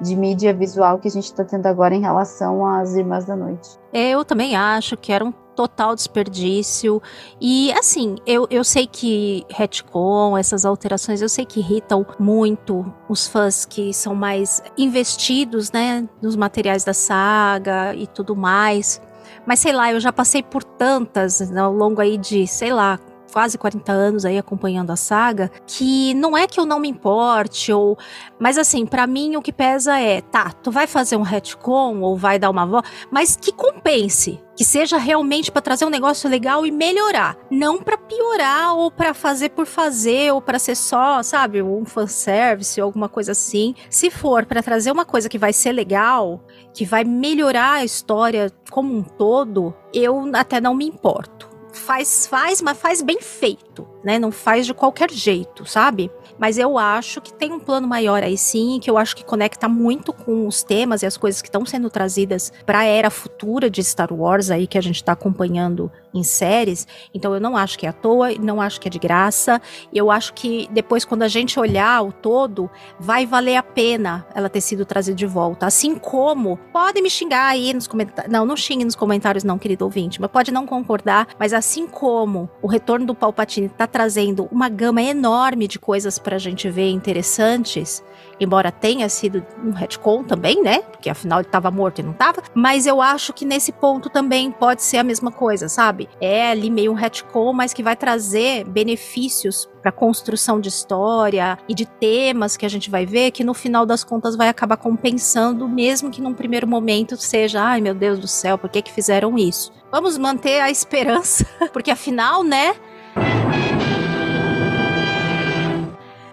de 0.00 0.16
mídia 0.16 0.52
visual 0.52 0.98
que 0.98 1.08
a 1.08 1.10
gente 1.10 1.32
tá 1.32 1.44
tendo 1.44 1.66
agora 1.66 1.94
em 1.94 2.00
relação 2.00 2.66
às 2.66 2.94
Irmãs 2.94 3.24
da 3.24 3.36
Noite. 3.36 3.78
Eu 3.92 4.24
também 4.24 4.56
acho 4.56 4.96
que 4.96 5.12
era 5.12 5.24
um 5.24 5.32
total 5.54 5.94
desperdício. 5.94 7.02
E 7.40 7.70
assim, 7.72 8.16
eu, 8.26 8.46
eu 8.50 8.64
sei 8.64 8.86
que 8.86 9.44
retcon, 9.50 10.38
essas 10.38 10.64
alterações, 10.64 11.20
eu 11.20 11.28
sei 11.28 11.44
que 11.44 11.60
irritam 11.60 12.06
muito 12.18 12.90
os 13.08 13.26
fãs 13.26 13.66
que 13.66 13.92
são 13.92 14.14
mais 14.14 14.62
investidos, 14.78 15.70
né, 15.70 16.08
nos 16.22 16.34
materiais 16.34 16.82
da 16.82 16.94
saga 16.94 17.94
e 17.94 18.06
tudo 18.06 18.34
mais. 18.34 19.02
Mas 19.46 19.60
sei 19.60 19.72
lá, 19.72 19.92
eu 19.92 20.00
já 20.00 20.12
passei 20.12 20.42
por 20.42 20.62
tantas 20.64 21.40
né, 21.50 21.60
ao 21.60 21.72
longo 21.72 22.00
aí 22.00 22.16
de, 22.16 22.46
sei 22.46 22.72
lá, 22.72 22.98
quase 23.32 23.56
40 23.58 23.92
anos 23.92 24.24
aí 24.24 24.38
acompanhando 24.38 24.90
a 24.90 24.96
saga, 24.96 25.50
que 25.66 26.14
não 26.14 26.36
é 26.36 26.46
que 26.46 26.58
eu 26.58 26.66
não 26.66 26.80
me 26.80 26.88
importe 26.88 27.72
ou 27.72 27.98
mas 28.38 28.58
assim, 28.58 28.86
pra 28.86 29.06
mim 29.06 29.36
o 29.36 29.42
que 29.42 29.52
pesa 29.52 29.98
é, 29.98 30.20
tá, 30.20 30.50
tu 30.50 30.70
vai 30.70 30.86
fazer 30.86 31.16
um 31.16 31.22
retcon 31.22 32.00
ou 32.00 32.16
vai 32.16 32.38
dar 32.38 32.50
uma 32.50 32.66
voz, 32.66 32.84
mas 33.10 33.36
que 33.36 33.52
compense, 33.52 34.40
que 34.56 34.64
seja 34.64 34.98
realmente 34.98 35.50
pra 35.50 35.62
trazer 35.62 35.84
um 35.84 35.90
negócio 35.90 36.28
legal 36.28 36.66
e 36.66 36.70
melhorar, 36.70 37.36
não 37.50 37.78
pra 37.78 37.96
piorar 37.96 38.74
ou 38.76 38.90
pra 38.90 39.14
fazer 39.14 39.50
por 39.50 39.66
fazer 39.66 40.32
ou 40.32 40.40
pra 40.40 40.58
ser 40.58 40.74
só, 40.74 41.22
sabe, 41.22 41.62
um 41.62 41.84
fanservice 41.84 42.80
ou 42.80 42.86
alguma 42.86 43.08
coisa 43.08 43.32
assim. 43.32 43.74
Se 43.88 44.10
for 44.10 44.44
pra 44.44 44.62
trazer 44.62 44.90
uma 44.90 45.04
coisa 45.04 45.28
que 45.28 45.38
vai 45.38 45.52
ser 45.52 45.72
legal, 45.72 46.44
que 46.74 46.84
vai 46.84 47.04
melhorar 47.04 47.72
a 47.72 47.84
história 47.84 48.50
como 48.70 48.96
um 48.96 49.02
todo, 49.02 49.74
eu 49.92 50.30
até 50.34 50.60
não 50.60 50.74
me 50.74 50.86
importo. 50.86 51.49
Faz, 51.72 52.26
faz, 52.26 52.60
mas 52.60 52.78
faz 52.78 53.02
bem 53.02 53.20
feito, 53.20 53.86
né? 54.04 54.18
Não 54.18 54.32
faz 54.32 54.66
de 54.66 54.74
qualquer 54.74 55.10
jeito, 55.10 55.64
sabe? 55.64 56.10
Mas 56.38 56.56
eu 56.58 56.78
acho 56.78 57.20
que 57.20 57.32
tem 57.32 57.52
um 57.52 57.60
plano 57.60 57.86
maior 57.86 58.22
aí 58.22 58.36
sim, 58.36 58.78
que 58.82 58.90
eu 58.90 58.96
acho 58.96 59.14
que 59.14 59.24
conecta 59.24 59.68
muito 59.68 60.12
com 60.12 60.46
os 60.46 60.62
temas 60.62 61.02
e 61.02 61.06
as 61.06 61.16
coisas 61.16 61.42
que 61.42 61.48
estão 61.48 61.66
sendo 61.66 61.90
trazidas 61.90 62.52
para 62.64 62.80
a 62.80 62.84
era 62.84 63.10
futura 63.10 63.68
de 63.68 63.84
Star 63.84 64.12
Wars 64.12 64.50
aí 64.50 64.66
que 64.66 64.78
a 64.78 64.80
gente 64.80 64.96
está 64.96 65.12
acompanhando 65.12 65.90
em 66.14 66.22
séries. 66.22 66.86
Então 67.14 67.34
eu 67.34 67.40
não 67.40 67.56
acho 67.56 67.78
que 67.78 67.86
é 67.86 67.88
à 67.88 67.92
toa, 67.92 68.32
não 68.34 68.60
acho 68.60 68.80
que 68.80 68.88
é 68.88 68.90
de 68.90 68.98
graça. 68.98 69.60
Eu 69.92 70.10
acho 70.10 70.34
que 70.34 70.68
depois 70.70 71.04
quando 71.04 71.22
a 71.22 71.28
gente 71.28 71.58
olhar 71.58 72.02
o 72.02 72.12
todo, 72.12 72.70
vai 72.98 73.26
valer 73.26 73.56
a 73.56 73.62
pena 73.62 74.26
ela 74.34 74.48
ter 74.48 74.60
sido 74.60 74.84
trazida 74.84 75.16
de 75.16 75.26
volta. 75.26 75.66
Assim 75.66 75.94
como 75.94 76.56
podem 76.72 77.02
me 77.02 77.10
xingar 77.10 77.46
aí 77.46 77.72
nos 77.72 77.86
comentários. 77.86 78.32
Não, 78.32 78.44
não 78.44 78.56
xingue 78.56 78.84
nos 78.84 78.96
comentários 78.96 79.44
não, 79.44 79.58
querido 79.58 79.84
ouvinte, 79.84 80.20
mas 80.20 80.30
pode 80.30 80.52
não 80.52 80.66
concordar, 80.66 81.28
mas 81.38 81.52
assim 81.52 81.86
como 81.86 82.48
o 82.62 82.66
retorno 82.66 83.06
do 83.06 83.14
Palpatine 83.14 83.68
tá 83.68 83.86
trazendo 83.86 84.48
uma 84.50 84.68
gama 84.68 85.02
enorme 85.02 85.66
de 85.66 85.78
coisas 85.78 86.18
pra 86.18 86.38
gente 86.38 86.68
ver 86.68 86.90
interessantes, 86.90 88.02
embora 88.40 88.72
tenha 88.72 89.08
sido 89.08 89.44
um 89.62 89.70
retcon 89.70 90.24
também, 90.24 90.62
né? 90.62 90.80
Porque 90.80 91.10
afinal 91.10 91.40
ele 91.40 91.48
tava 91.48 91.70
morto 91.70 92.00
e 92.00 92.02
não 92.02 92.12
tava, 92.12 92.42
mas 92.54 92.86
eu 92.86 93.00
acho 93.00 93.32
que 93.32 93.44
nesse 93.44 93.70
ponto 93.70 94.08
também 94.08 94.50
pode 94.50 94.82
ser 94.82 94.96
a 94.96 95.04
mesma 95.04 95.30
coisa, 95.30 95.68
sabe? 95.68 96.08
É 96.20 96.50
ali 96.50 96.70
meio 96.70 96.92
um 96.92 96.94
retcon, 96.94 97.52
mas 97.52 97.72
que 97.72 97.82
vai 97.82 97.96
trazer 97.96 98.64
benefícios 98.64 99.68
para 99.82 99.92
construção 99.92 100.60
de 100.60 100.68
história 100.68 101.58
e 101.68 101.74
de 101.74 101.86
temas 101.86 102.56
que 102.56 102.66
a 102.66 102.68
gente 102.68 102.90
vai 102.90 103.06
ver 103.06 103.30
que 103.30 103.44
no 103.44 103.54
final 103.54 103.86
das 103.86 104.04
contas 104.04 104.36
vai 104.36 104.48
acabar 104.48 104.76
compensando, 104.76 105.68
mesmo 105.68 106.10
que 106.10 106.20
num 106.20 106.34
primeiro 106.34 106.66
momento 106.66 107.16
seja, 107.16 107.62
ai 107.62 107.80
meu 107.80 107.94
Deus 107.94 108.18
do 108.18 108.28
céu, 108.28 108.58
por 108.58 108.70
que 108.70 108.82
que 108.82 108.92
fizeram 108.92 109.36
isso? 109.38 109.72
Vamos 109.90 110.16
manter 110.16 110.60
a 110.60 110.70
esperança, 110.70 111.46
porque 111.72 111.90
afinal, 111.90 112.44
né? 112.44 112.74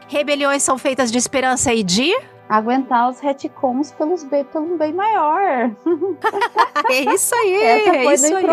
Rebeliões 0.08 0.64
são 0.64 0.78
feitas 0.78 1.12
de 1.12 1.18
esperança 1.18 1.74
e 1.74 1.84
de 1.84 2.14
aguentar 2.50 3.10
os 3.10 3.20
retcons 3.20 3.92
pelos 3.92 4.24
bem, 4.24 4.44
pelo 4.46 4.78
bem 4.78 4.94
maior. 4.94 5.72
É 6.90 7.14
isso 7.14 7.36
aí, 7.36 7.56
Essa 7.56 7.90
é 7.96 8.04
foi 8.04 8.14
isso 8.14 8.30
no 8.30 8.38
aí. 8.38 8.46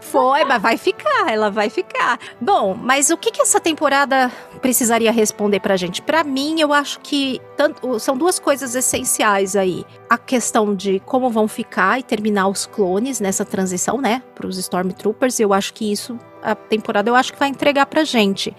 Foi, 0.00 0.44
mas 0.44 0.60
vai 0.62 0.76
ficar, 0.76 1.32
ela 1.32 1.50
vai 1.50 1.70
ficar. 1.70 2.18
Bom, 2.40 2.74
mas 2.74 3.10
o 3.10 3.16
que, 3.16 3.30
que 3.30 3.40
essa 3.42 3.58
temporada 3.60 4.30
precisaria 4.60 5.10
responder 5.10 5.60
pra 5.60 5.76
gente? 5.76 6.02
Pra 6.02 6.22
mim, 6.22 6.60
eu 6.60 6.72
acho 6.72 7.00
que 7.00 7.40
tanto- 7.56 7.98
são 7.98 8.16
duas 8.16 8.38
coisas 8.38 8.74
essenciais 8.74 9.56
aí. 9.56 9.84
A 10.08 10.18
questão 10.18 10.74
de 10.74 11.00
como 11.00 11.30
vão 11.30 11.48
ficar 11.48 11.98
e 11.98 12.02
terminar 12.02 12.48
os 12.48 12.66
clones 12.66 13.20
nessa 13.20 13.44
transição, 13.44 13.98
né, 14.00 14.22
pros 14.34 14.58
Stormtroopers. 14.58 15.40
Eu 15.40 15.52
acho 15.52 15.72
que 15.74 15.90
isso 15.90 16.18
a 16.42 16.54
temporada 16.54 17.08
eu 17.08 17.14
acho 17.14 17.32
que 17.32 17.38
vai 17.38 17.48
entregar 17.48 17.86
pra 17.86 18.04
gente. 18.04 18.54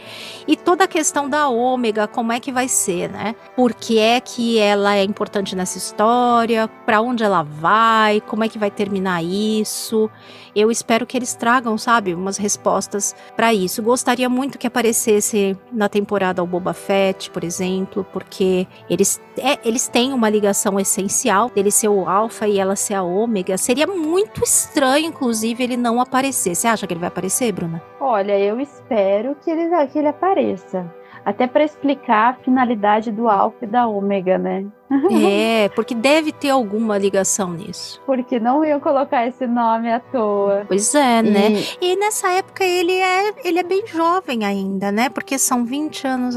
E 0.47 0.55
toda 0.57 0.85
a 0.85 0.87
questão 0.87 1.29
da 1.29 1.47
Ômega, 1.49 2.07
como 2.07 2.31
é 2.31 2.39
que 2.39 2.51
vai 2.51 2.67
ser, 2.67 3.11
né? 3.11 3.35
Por 3.55 3.75
que 3.75 3.99
é 3.99 4.19
que 4.19 4.57
ela 4.57 4.95
é 4.95 5.03
importante 5.03 5.55
nessa 5.55 5.77
história? 5.77 6.67
Pra 6.83 6.99
onde 6.99 7.23
ela 7.23 7.43
vai? 7.43 8.21
Como 8.21 8.43
é 8.43 8.49
que 8.49 8.57
vai 8.57 8.71
terminar 8.71 9.23
isso? 9.23 10.09
Eu 10.55 10.71
espero 10.71 11.05
que 11.05 11.17
eles 11.17 11.35
tragam, 11.35 11.77
sabe, 11.77 12.13
umas 12.13 12.37
respostas 12.37 13.15
pra 13.35 13.53
isso. 13.53 13.83
Gostaria 13.83 14.29
muito 14.29 14.57
que 14.57 14.65
aparecesse 14.65 15.57
na 15.71 15.89
temporada 15.89 16.41
o 16.41 16.47
Boba 16.47 16.73
Fett, 16.73 17.29
por 17.29 17.43
exemplo, 17.43 18.05
porque 18.13 18.65
eles, 18.89 19.21
é, 19.37 19.59
eles 19.67 19.87
têm 19.87 20.13
uma 20.13 20.29
ligação 20.29 20.79
essencial 20.79 21.49
dele 21.49 21.71
ser 21.71 21.89
o 21.89 22.07
Alpha 22.07 22.47
e 22.47 22.57
ela 22.57 22.75
ser 22.75 22.93
a 22.93 23.03
Ômega. 23.03 23.57
Seria 23.57 23.85
muito 23.85 24.43
estranho, 24.43 25.07
inclusive, 25.07 25.63
ele 25.63 25.75
não 25.75 25.99
aparecer. 25.99 26.55
Você 26.55 26.67
acha 26.67 26.87
que 26.87 26.93
ele 26.93 27.01
vai 27.01 27.09
aparecer, 27.09 27.51
Bruna? 27.51 27.81
Olha, 27.99 28.39
eu 28.39 28.59
espero 28.59 29.35
que 29.43 29.51
ele, 29.51 29.87
que 29.87 29.99
ele 29.99 30.07
apareça. 30.07 30.89
Até 31.25 31.47
para 31.47 31.63
explicar 31.63 32.29
a 32.29 32.33
finalidade 32.35 33.11
do 33.11 33.27
Alpha 33.27 33.65
e 33.65 33.67
da 33.67 33.87
Ômega, 33.87 34.37
né? 34.37 34.63
é, 35.11 35.67
porque 35.69 35.95
deve 35.95 36.31
ter 36.31 36.51
alguma 36.51 36.97
ligação 36.99 37.49
nisso. 37.51 37.99
Porque 38.05 38.39
não 38.39 38.63
iam 38.63 38.79
colocar 38.79 39.25
esse 39.25 39.47
nome 39.47 39.91
à 39.91 39.99
toa. 39.99 40.63
Pois 40.67 40.93
é, 40.93 41.23
né? 41.23 41.49
E- 41.81 41.93
E 41.93 41.95
nessa 41.97 42.29
época 42.31 42.63
ele 42.63 42.93
é, 42.93 43.33
ele 43.43 43.57
é 43.59 43.63
bem 43.63 43.85
jovem 43.87 44.45
ainda, 44.45 44.91
né? 44.91 45.09
Porque 45.09 45.39
são 45.39 45.65
20 45.65 46.05
anos. 46.05 46.35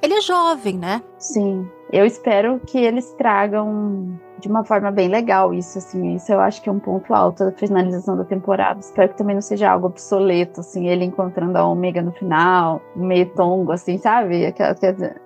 Ele 0.00 0.14
é 0.14 0.20
jovem, 0.20 0.78
né? 0.78 1.02
Sim, 1.18 1.68
eu 1.92 2.06
espero 2.06 2.60
que 2.64 2.78
eles 2.78 3.12
tragam 3.14 4.16
de 4.40 4.48
uma 4.48 4.64
forma 4.64 4.90
bem 4.90 5.08
legal 5.08 5.52
isso, 5.54 5.78
assim. 5.78 6.14
Isso 6.14 6.32
eu 6.32 6.40
acho 6.40 6.62
que 6.62 6.68
é 6.68 6.72
um 6.72 6.78
ponto 6.78 7.12
alto 7.14 7.44
da 7.44 7.52
finalização 7.52 8.16
da 8.16 8.24
temporada. 8.24 8.80
Espero 8.80 9.10
que 9.10 9.16
também 9.16 9.34
não 9.34 9.42
seja 9.42 9.70
algo 9.70 9.86
obsoleto, 9.86 10.60
assim, 10.60 10.88
ele 10.88 11.04
encontrando 11.04 11.56
a 11.56 11.64
Ômega 11.64 12.02
no 12.02 12.12
final, 12.12 12.80
meio 12.96 13.26
tongo, 13.34 13.72
assim, 13.72 13.98
sabe? 13.98 14.46
Aquela. 14.46 14.74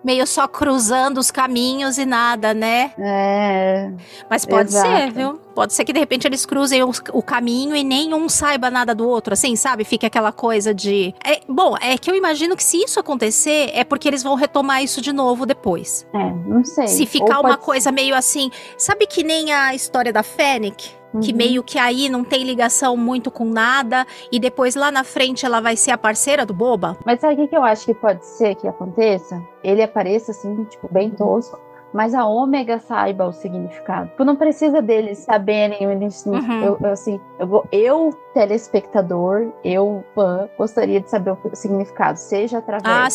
Meio 0.03 0.27
só 0.27 0.49
cruzando 0.49 1.19
os 1.19 1.31
caminhos 1.31 1.99
e 1.99 2.05
nada, 2.05 2.53
né? 2.53 2.93
É. 2.99 3.91
Mas 4.29 4.45
pode 4.45 4.71
Exato. 4.71 4.89
ser, 4.89 5.13
viu? 5.13 5.44
Pode 5.55 5.73
ser 5.73 5.85
que 5.85 5.93
de 5.93 6.01
repente 6.01 6.27
eles 6.27 6.45
cruzem 6.45 6.83
o 6.83 7.23
caminho 7.23 7.77
e 7.77 7.85
nenhum 7.85 8.29
saiba 8.29 8.71
nada 8.71 8.95
do 8.95 9.09
outro, 9.09 9.35
assim, 9.35 9.55
sabe? 9.57 9.85
Fica 9.85 10.07
aquela 10.07 10.33
coisa 10.33 10.75
de. 10.75 11.15
É, 11.25 11.41
bom, 11.49 11.77
é 11.81 11.97
que 11.97 12.11
eu 12.11 12.17
imagino 12.17 12.57
que 12.57 12.65
se 12.65 12.79
isso 12.83 12.99
acontecer, 12.99 13.71
é 13.73 13.85
porque 13.85 14.09
eles 14.09 14.23
vão 14.23 14.35
retomar 14.35 14.83
isso 14.83 15.01
de 15.01 15.13
novo 15.13 15.47
depois. 15.47 16.07
É, 16.13 16.31
não 16.49 16.65
sei. 16.65 16.89
Se 16.89 17.07
ficar 17.07 17.39
Ou 17.39 17.47
uma 17.47 17.57
coisa 17.57 17.93
meio 17.93 18.15
assim. 18.15 18.51
Sabe 18.77 19.07
que 19.07 19.23
nem 19.23 19.53
a 19.53 19.75
história 19.75 20.13
da 20.13 20.23
Fennec? 20.23 21.05
que 21.21 21.31
Uhum. 21.31 21.37
meio 21.37 21.63
que 21.63 21.79
aí 21.79 22.09
não 22.09 22.25
tem 22.25 22.43
ligação 22.45 22.97
muito 22.97 23.31
com 23.31 23.45
nada 23.45 24.07
e 24.33 24.41
depois 24.41 24.75
lá 24.75 24.91
na 24.91 25.05
frente 25.05 25.47
ela 25.47 25.61
vai 25.61 25.77
ser 25.77 25.93
a 25.93 25.99
parceira 25.99 26.45
do 26.45 26.53
Boba? 26.53 26.97
Mas 27.05 27.21
sabe 27.21 27.35
o 27.35 27.37
que, 27.37 27.49
que 27.49 27.57
eu 27.57 27.63
acho 27.63 27.87
que 27.87 27.95
pode 27.95 28.27
ser 28.27 28.55
que 28.57 28.67
aconteça? 28.67 29.41
Ele 29.63 29.83
apareça 29.83 30.33
assim, 30.33 30.65
tipo, 30.65 30.89
bem 30.93 31.11
tosco, 31.11 31.59
mas 31.95 32.13
a 32.13 32.27
ômega 32.27 32.79
saiba 32.81 33.25
o 33.27 33.33
significado. 33.33 34.09
Tipo, 34.11 34.25
não 34.25 34.35
precisa 34.37 34.83
deles 34.83 35.19
saberem 35.19 35.87
o. 35.87 36.33
Uhum. 36.37 36.63
Eu, 36.63 36.79
eu, 36.83 36.91
assim, 36.93 37.21
eu, 37.39 37.47
vou- 37.47 37.65
eu, 37.71 38.11
telespectador, 38.35 39.53
eu, 39.65 40.05
fã, 40.15 40.49
gostaria 40.59 41.01
de 41.01 41.09
saber 41.09 41.31
o 41.33 41.57
significado, 41.57 42.19
seja 42.19 42.59
através 42.59 42.85
Ah, 42.87 43.09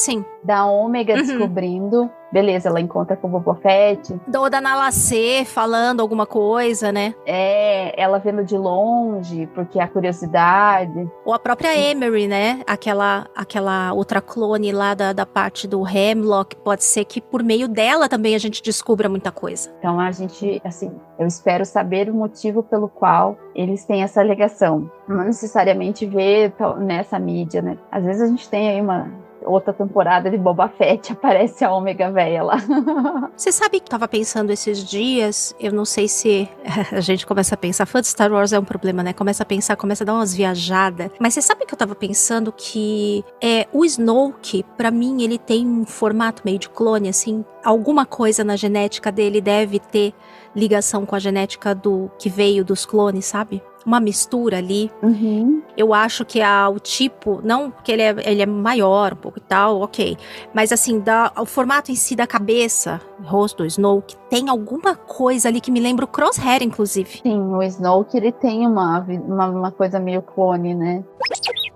da 0.43 0.65
ômega 0.65 1.13
Uhum. 1.15 1.19
descobrindo. 1.21 2.09
Beleza, 2.31 2.69
ela 2.69 2.79
encontra 2.79 3.15
com 3.15 3.27
o 3.27 3.31
Boba 3.31 3.55
Fett. 3.55 4.19
Do 4.27 4.49
da 4.49 4.61
Nalacê 4.61 5.43
falando 5.45 5.99
alguma 5.99 6.25
coisa, 6.25 6.91
né? 6.91 7.15
É, 7.25 7.99
ela 7.99 8.19
vendo 8.19 8.43
de 8.43 8.57
longe, 8.57 9.47
porque 9.53 9.79
a 9.79 9.87
curiosidade. 9.87 11.09
Ou 11.25 11.33
a 11.33 11.39
própria 11.39 11.75
Emery, 11.75 12.27
né? 12.27 12.61
Aquela, 12.67 13.27
aquela 13.35 13.93
outra 13.93 14.21
clone 14.21 14.71
lá 14.71 14.93
da, 14.93 15.13
da 15.13 15.25
parte 15.25 15.67
do 15.67 15.87
Hemlock. 15.87 16.55
Pode 16.57 16.83
ser 16.83 17.05
que 17.05 17.19
por 17.19 17.43
meio 17.43 17.67
dela 17.67 18.07
também 18.07 18.35
a 18.35 18.39
gente 18.39 18.61
descubra 18.61 19.09
muita 19.09 19.31
coisa. 19.31 19.71
Então 19.79 19.99
a 19.99 20.11
gente, 20.11 20.61
assim, 20.63 20.91
eu 21.17 21.27
espero 21.27 21.65
saber 21.65 22.09
o 22.09 22.13
motivo 22.13 22.61
pelo 22.61 22.87
qual 22.87 23.37
eles 23.55 23.85
têm 23.85 24.03
essa 24.03 24.21
alegação. 24.21 24.89
Não 25.07 25.23
necessariamente 25.23 26.05
ver 26.05 26.53
nessa 26.77 27.17
mídia, 27.17 27.61
né? 27.61 27.77
Às 27.91 28.03
vezes 28.03 28.21
a 28.21 28.27
gente 28.27 28.47
tem 28.49 28.69
aí 28.69 28.81
uma 28.81 29.11
outra 29.45 29.73
temporada 29.73 30.29
de 30.29 30.37
Boba 30.37 30.69
Fett, 30.69 31.11
aparece 31.13 31.63
a 31.63 31.71
Ômega 31.71 32.11
Véia 32.11 32.43
lá. 32.43 32.57
Você 33.35 33.51
sabe 33.51 33.79
que 33.79 33.85
eu 33.85 33.89
tava 33.89 34.07
pensando 34.07 34.51
esses 34.51 34.83
dias, 34.83 35.55
eu 35.59 35.71
não 35.71 35.85
sei 35.85 36.07
se 36.07 36.49
a 36.91 36.99
gente 36.99 37.25
começa 37.25 37.55
a 37.55 37.57
pensar, 37.57 37.85
fã 37.85 38.01
de 38.01 38.07
Star 38.07 38.31
Wars 38.31 38.53
é 38.53 38.59
um 38.59 38.65
problema, 38.65 39.03
né? 39.03 39.13
Começa 39.13 39.43
a 39.43 39.45
pensar, 39.45 39.75
começa 39.75 40.03
a 40.03 40.05
dar 40.05 40.13
umas 40.13 40.33
viajadas. 40.33 41.11
Mas 41.19 41.33
você 41.33 41.41
sabe 41.41 41.65
que 41.65 41.73
eu 41.73 41.77
tava 41.77 41.95
pensando 41.95 42.51
que 42.51 43.23
é, 43.41 43.67
o 43.71 43.85
Snoke, 43.85 44.63
pra 44.77 44.91
mim, 44.91 45.23
ele 45.23 45.37
tem 45.37 45.67
um 45.67 45.85
formato 45.85 46.41
meio 46.45 46.59
de 46.59 46.69
clone, 46.69 47.09
assim. 47.09 47.43
Alguma 47.63 48.05
coisa 48.05 48.43
na 48.43 48.55
genética 48.55 49.11
dele 49.11 49.41
deve 49.41 49.79
ter 49.79 50.13
ligação 50.55 51.05
com 51.05 51.15
a 51.15 51.19
genética 51.19 51.75
do 51.75 52.09
que 52.17 52.29
veio 52.29 52.63
dos 52.63 52.85
clones, 52.85 53.25
sabe? 53.25 53.61
Uma 53.85 53.99
mistura 53.99 54.57
ali. 54.57 54.91
Uhum. 55.01 55.63
Eu 55.77 55.93
acho 55.93 56.25
que 56.25 56.41
a, 56.41 56.69
o 56.69 56.79
tipo, 56.79 57.39
não 57.43 57.71
porque 57.71 57.91
ele 57.91 58.01
é, 58.01 58.15
ele 58.25 58.41
é 58.41 58.45
maior 58.45 59.13
um 59.13 59.15
pouco 59.15 59.39
e 59.39 59.41
tal, 59.41 59.81
ok. 59.81 60.17
Mas 60.53 60.71
assim, 60.71 60.99
da, 60.99 61.31
o 61.37 61.45
formato 61.45 61.91
em 61.91 61.95
si 61.95 62.15
da 62.15 62.27
cabeça, 62.27 63.01
rosto 63.23 63.63
do 63.63 63.65
Snoke, 63.65 64.15
tem 64.29 64.49
alguma 64.49 64.95
coisa 64.95 65.47
ali 65.47 65.61
que 65.61 65.71
me 65.71 65.79
lembra 65.79 66.05
o 66.05 66.07
Crosshair, 66.07 66.61
inclusive. 66.61 67.21
Sim, 67.23 67.39
o 67.53 67.63
Snoke 67.63 68.17
ele 68.17 68.31
tem 68.31 68.67
uma, 68.67 68.99
uma, 68.99 69.47
uma 69.47 69.71
coisa 69.71 69.99
meio 69.99 70.21
clone, 70.21 70.75
né? 70.75 71.03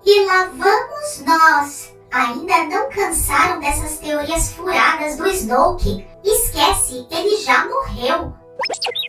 E 0.04 0.26
lá 0.26 0.44
vamos 0.46 1.24
nós. 1.26 1.94
Ainda 2.12 2.64
não 2.68 2.88
cansaram 2.90 3.58
dessas 3.58 3.98
teorias 3.98 4.52
furadas 4.52 5.16
do 5.16 5.26
Snoke? 5.26 6.06
Esquece, 6.22 7.06
ele 7.10 7.36
já 7.38 7.66
morreu. 7.66 8.32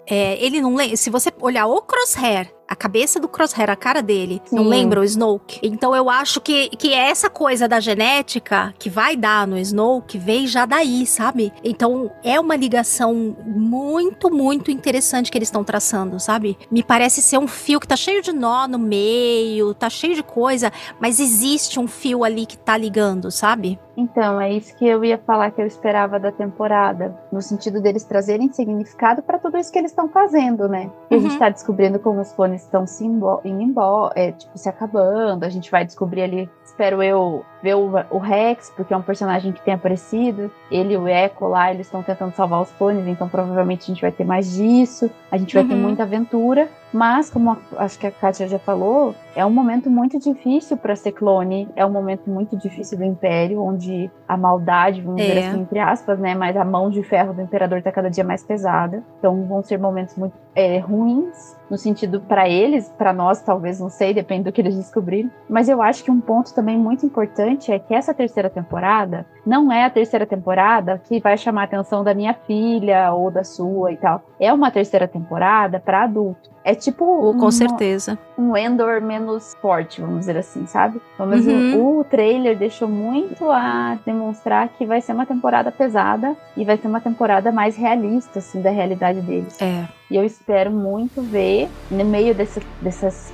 É, 0.07 0.43
ele 0.43 0.59
não 0.59 0.75
lembra. 0.75 0.97
Se 0.97 1.09
você 1.09 1.31
olhar 1.39 1.67
o 1.67 1.81
Crosshair, 1.81 2.51
a 2.67 2.75
cabeça 2.75 3.19
do 3.19 3.27
Crosshair, 3.27 3.69
a 3.69 3.75
cara 3.75 4.01
dele, 4.01 4.41
não 4.51 4.63
Sim. 4.63 4.69
lembra 4.69 4.99
o 4.99 5.03
Snoke. 5.03 5.59
Então 5.61 5.95
eu 5.95 6.09
acho 6.09 6.41
que, 6.41 6.69
que 6.69 6.93
essa 6.93 7.29
coisa 7.29 7.67
da 7.67 7.79
genética 7.79 8.73
que 8.79 8.89
vai 8.89 9.15
dar 9.15 9.45
no 9.47 9.57
Snoke 9.57 10.17
veio 10.17 10.47
já 10.47 10.65
daí, 10.65 11.05
sabe? 11.05 11.53
Então 11.63 12.11
é 12.23 12.39
uma 12.39 12.55
ligação 12.55 13.35
muito, 13.45 14.31
muito 14.33 14.71
interessante 14.71 15.31
que 15.31 15.37
eles 15.37 15.47
estão 15.47 15.63
traçando, 15.63 16.19
sabe? 16.19 16.57
Me 16.71 16.81
parece 16.83 17.21
ser 17.21 17.37
um 17.37 17.47
fio 17.47 17.79
que 17.79 17.87
tá 17.87 17.95
cheio 17.95 18.21
de 18.21 18.31
nó 18.33 18.67
no 18.67 18.79
meio, 18.79 19.73
tá 19.73 19.89
cheio 19.89 20.15
de 20.15 20.23
coisa, 20.23 20.71
mas 20.99 21.19
existe 21.19 21.79
um 21.79 21.87
fio 21.87 22.23
ali 22.23 22.45
que 22.45 22.57
tá 22.57 22.75
ligando, 22.77 23.29
sabe? 23.31 23.79
Então, 23.97 24.41
é 24.41 24.51
isso 24.51 24.75
que 24.75 24.85
eu 24.85 25.05
ia 25.05 25.17
falar 25.17 25.51
que 25.51 25.61
eu 25.61 25.65
esperava 25.65 26.19
da 26.19 26.29
temporada, 26.29 27.17
no 27.31 27.41
sentido 27.41 27.81
deles 27.81 28.03
trazerem 28.03 28.51
significado 28.51 29.21
para 29.23 29.39
tudo 29.39 29.57
isso 29.57 29.71
que 29.71 29.79
eles 29.79 29.91
estão 29.91 30.09
fazendo, 30.09 30.67
né? 30.67 30.91
E 31.09 31.15
A 31.15 31.19
gente 31.19 31.31
Uhum. 31.31 31.39
tá 31.39 31.47
descobrindo 31.49 31.97
como 31.99 32.19
os 32.19 32.31
clones 32.33 32.54
estão 32.61 32.85
se 32.87 33.05
imbo- 33.05 33.41
embora, 33.43 34.13
é, 34.15 34.31
tipo, 34.31 34.57
se 34.57 34.67
acabando. 34.69 35.43
A 35.43 35.49
gente 35.49 35.69
vai 35.71 35.85
descobrir 35.85 36.21
ali, 36.23 36.49
espero 36.63 37.01
eu, 37.03 37.43
ver 37.61 37.75
o, 37.75 37.89
o 38.11 38.17
Rex, 38.17 38.71
porque 38.75 38.93
é 38.93 38.97
um 38.97 39.01
personagem 39.01 39.51
que 39.51 39.61
tem 39.61 39.73
aparecido. 39.73 40.51
Ele 40.71 40.93
e 40.93 40.97
o 40.97 41.07
Echo 41.07 41.47
lá, 41.47 41.71
eles 41.73 41.87
estão 41.87 42.01
tentando 42.03 42.33
salvar 42.35 42.61
os 42.61 42.71
clones, 42.71 43.07
então 43.07 43.27
provavelmente 43.29 43.83
a 43.83 43.93
gente 43.93 44.01
vai 44.01 44.11
ter 44.11 44.23
mais 44.23 44.53
disso. 44.53 45.09
A 45.31 45.37
gente 45.37 45.53
vai 45.53 45.63
ter 45.63 45.73
Uhum. 45.73 45.81
muita 45.81 46.03
aventura. 46.03 46.69
Mas, 46.95 47.29
como 47.29 47.51
a- 47.51 47.57
acho 47.79 47.99
que 47.99 48.07
a 48.07 48.11
Kátia 48.11 48.47
já 48.47 48.57
falou, 48.57 49.13
é 49.35 49.45
um 49.45 49.49
momento 49.49 49.89
muito 49.89 50.17
difícil 50.17 50.77
para 50.77 50.95
ser 50.95 51.11
clone, 51.11 51.67
é 51.75 51.85
um 51.85 51.89
momento 51.89 52.29
muito 52.29 52.55
difícil 52.55 52.97
do 52.97 53.03
Império, 53.03 53.61
onde 53.61 54.09
a 54.25 54.37
maldade, 54.37 55.01
vamos 55.01 55.19
dizer 55.19 55.37
É. 55.39 55.47
assim, 55.49 55.59
entre 55.59 55.77
aspas, 55.77 56.17
né? 56.17 56.33
Mas 56.33 56.55
a 56.55 56.63
mão 56.63 56.89
de 56.89 57.03
ferro 57.03 57.33
do 57.33 57.41
Imperador 57.41 57.81
tá 57.81 57.91
cada 57.91 58.09
dia 58.09 58.23
mais 58.23 58.45
pesada. 58.45 59.03
Então 59.19 59.43
vão 59.43 59.61
ser 59.61 59.77
momentos 59.77 60.15
muito 60.15 60.33
é, 60.55 60.77
ruins, 60.79 61.59
no 61.69 61.77
sentido 61.77 62.21
para 62.21 62.47
eles, 62.47 62.87
para 62.97 63.11
nós 63.11 63.41
talvez, 63.41 63.77
não 63.77 63.89
sei, 63.89 64.13
depende 64.13 64.43
do 64.45 64.53
que 64.53 64.61
eles 64.61 64.77
descobrirem. 64.77 65.29
Mas 65.49 65.67
eu 65.67 65.81
acho 65.81 66.01
que 66.01 66.09
um 66.09 66.21
ponto 66.21 66.53
também 66.55 66.77
muito 66.77 67.05
importante 67.05 67.73
é 67.73 67.77
que 67.77 67.93
essa 67.93 68.13
terceira 68.13 68.49
temporada 68.49 69.25
não 69.45 69.69
é 69.69 69.83
a 69.83 69.89
terceira 69.89 70.25
temporada 70.25 70.97
que 71.03 71.19
vai 71.19 71.35
chamar 71.37 71.63
a 71.63 71.65
atenção 71.65 72.05
da 72.05 72.13
minha 72.13 72.33
filha 72.33 73.11
ou 73.11 73.29
da 73.29 73.43
sua 73.43 73.91
e 73.91 73.97
tal. 73.97 74.21
É 74.39 74.53
uma 74.53 74.71
terceira 74.71 75.09
temporada 75.09 75.77
para 75.77 76.03
adulto. 76.03 76.54
É 76.65 76.73
tipo 76.73 77.05
Oh, 77.05 77.35
com 77.37 77.51
certeza. 77.51 78.17
um 78.35 78.57
Endor 78.57 78.99
menos 78.99 79.55
forte, 79.61 80.01
vamos 80.01 80.21
dizer 80.21 80.35
assim, 80.35 80.65
sabe? 80.65 80.99
Pelo 81.15 81.29
menos 81.29 81.45
o- 81.45 81.51
Uhum. 81.51 81.99
o, 81.99 82.03
trailer 82.03 82.57
deixou 82.57 82.87
muito 82.87 83.49
a 83.51 83.99
demonstrar 84.03 84.69
que 84.69 84.83
vai 84.85 84.99
ser 84.99 85.13
uma 85.13 85.27
temporada 85.27 85.71
pesada 85.71 86.35
e 86.57 86.65
vai 86.65 86.75
ser 86.77 86.87
uma 86.87 86.99
temporada 86.99 87.51
mais 87.51 87.75
realista, 87.77 88.39
assim, 88.39 88.61
da 88.61 88.71
realidade 88.71 89.21
deles. 89.21 89.61
É. 89.61 89.85
E 90.09 90.15
eu 90.15 90.23
espero 90.23 90.71
muito 90.71 91.21
ver, 91.21 91.69
no 91.91 92.03
meio 92.03 92.33
desse, 92.33 92.59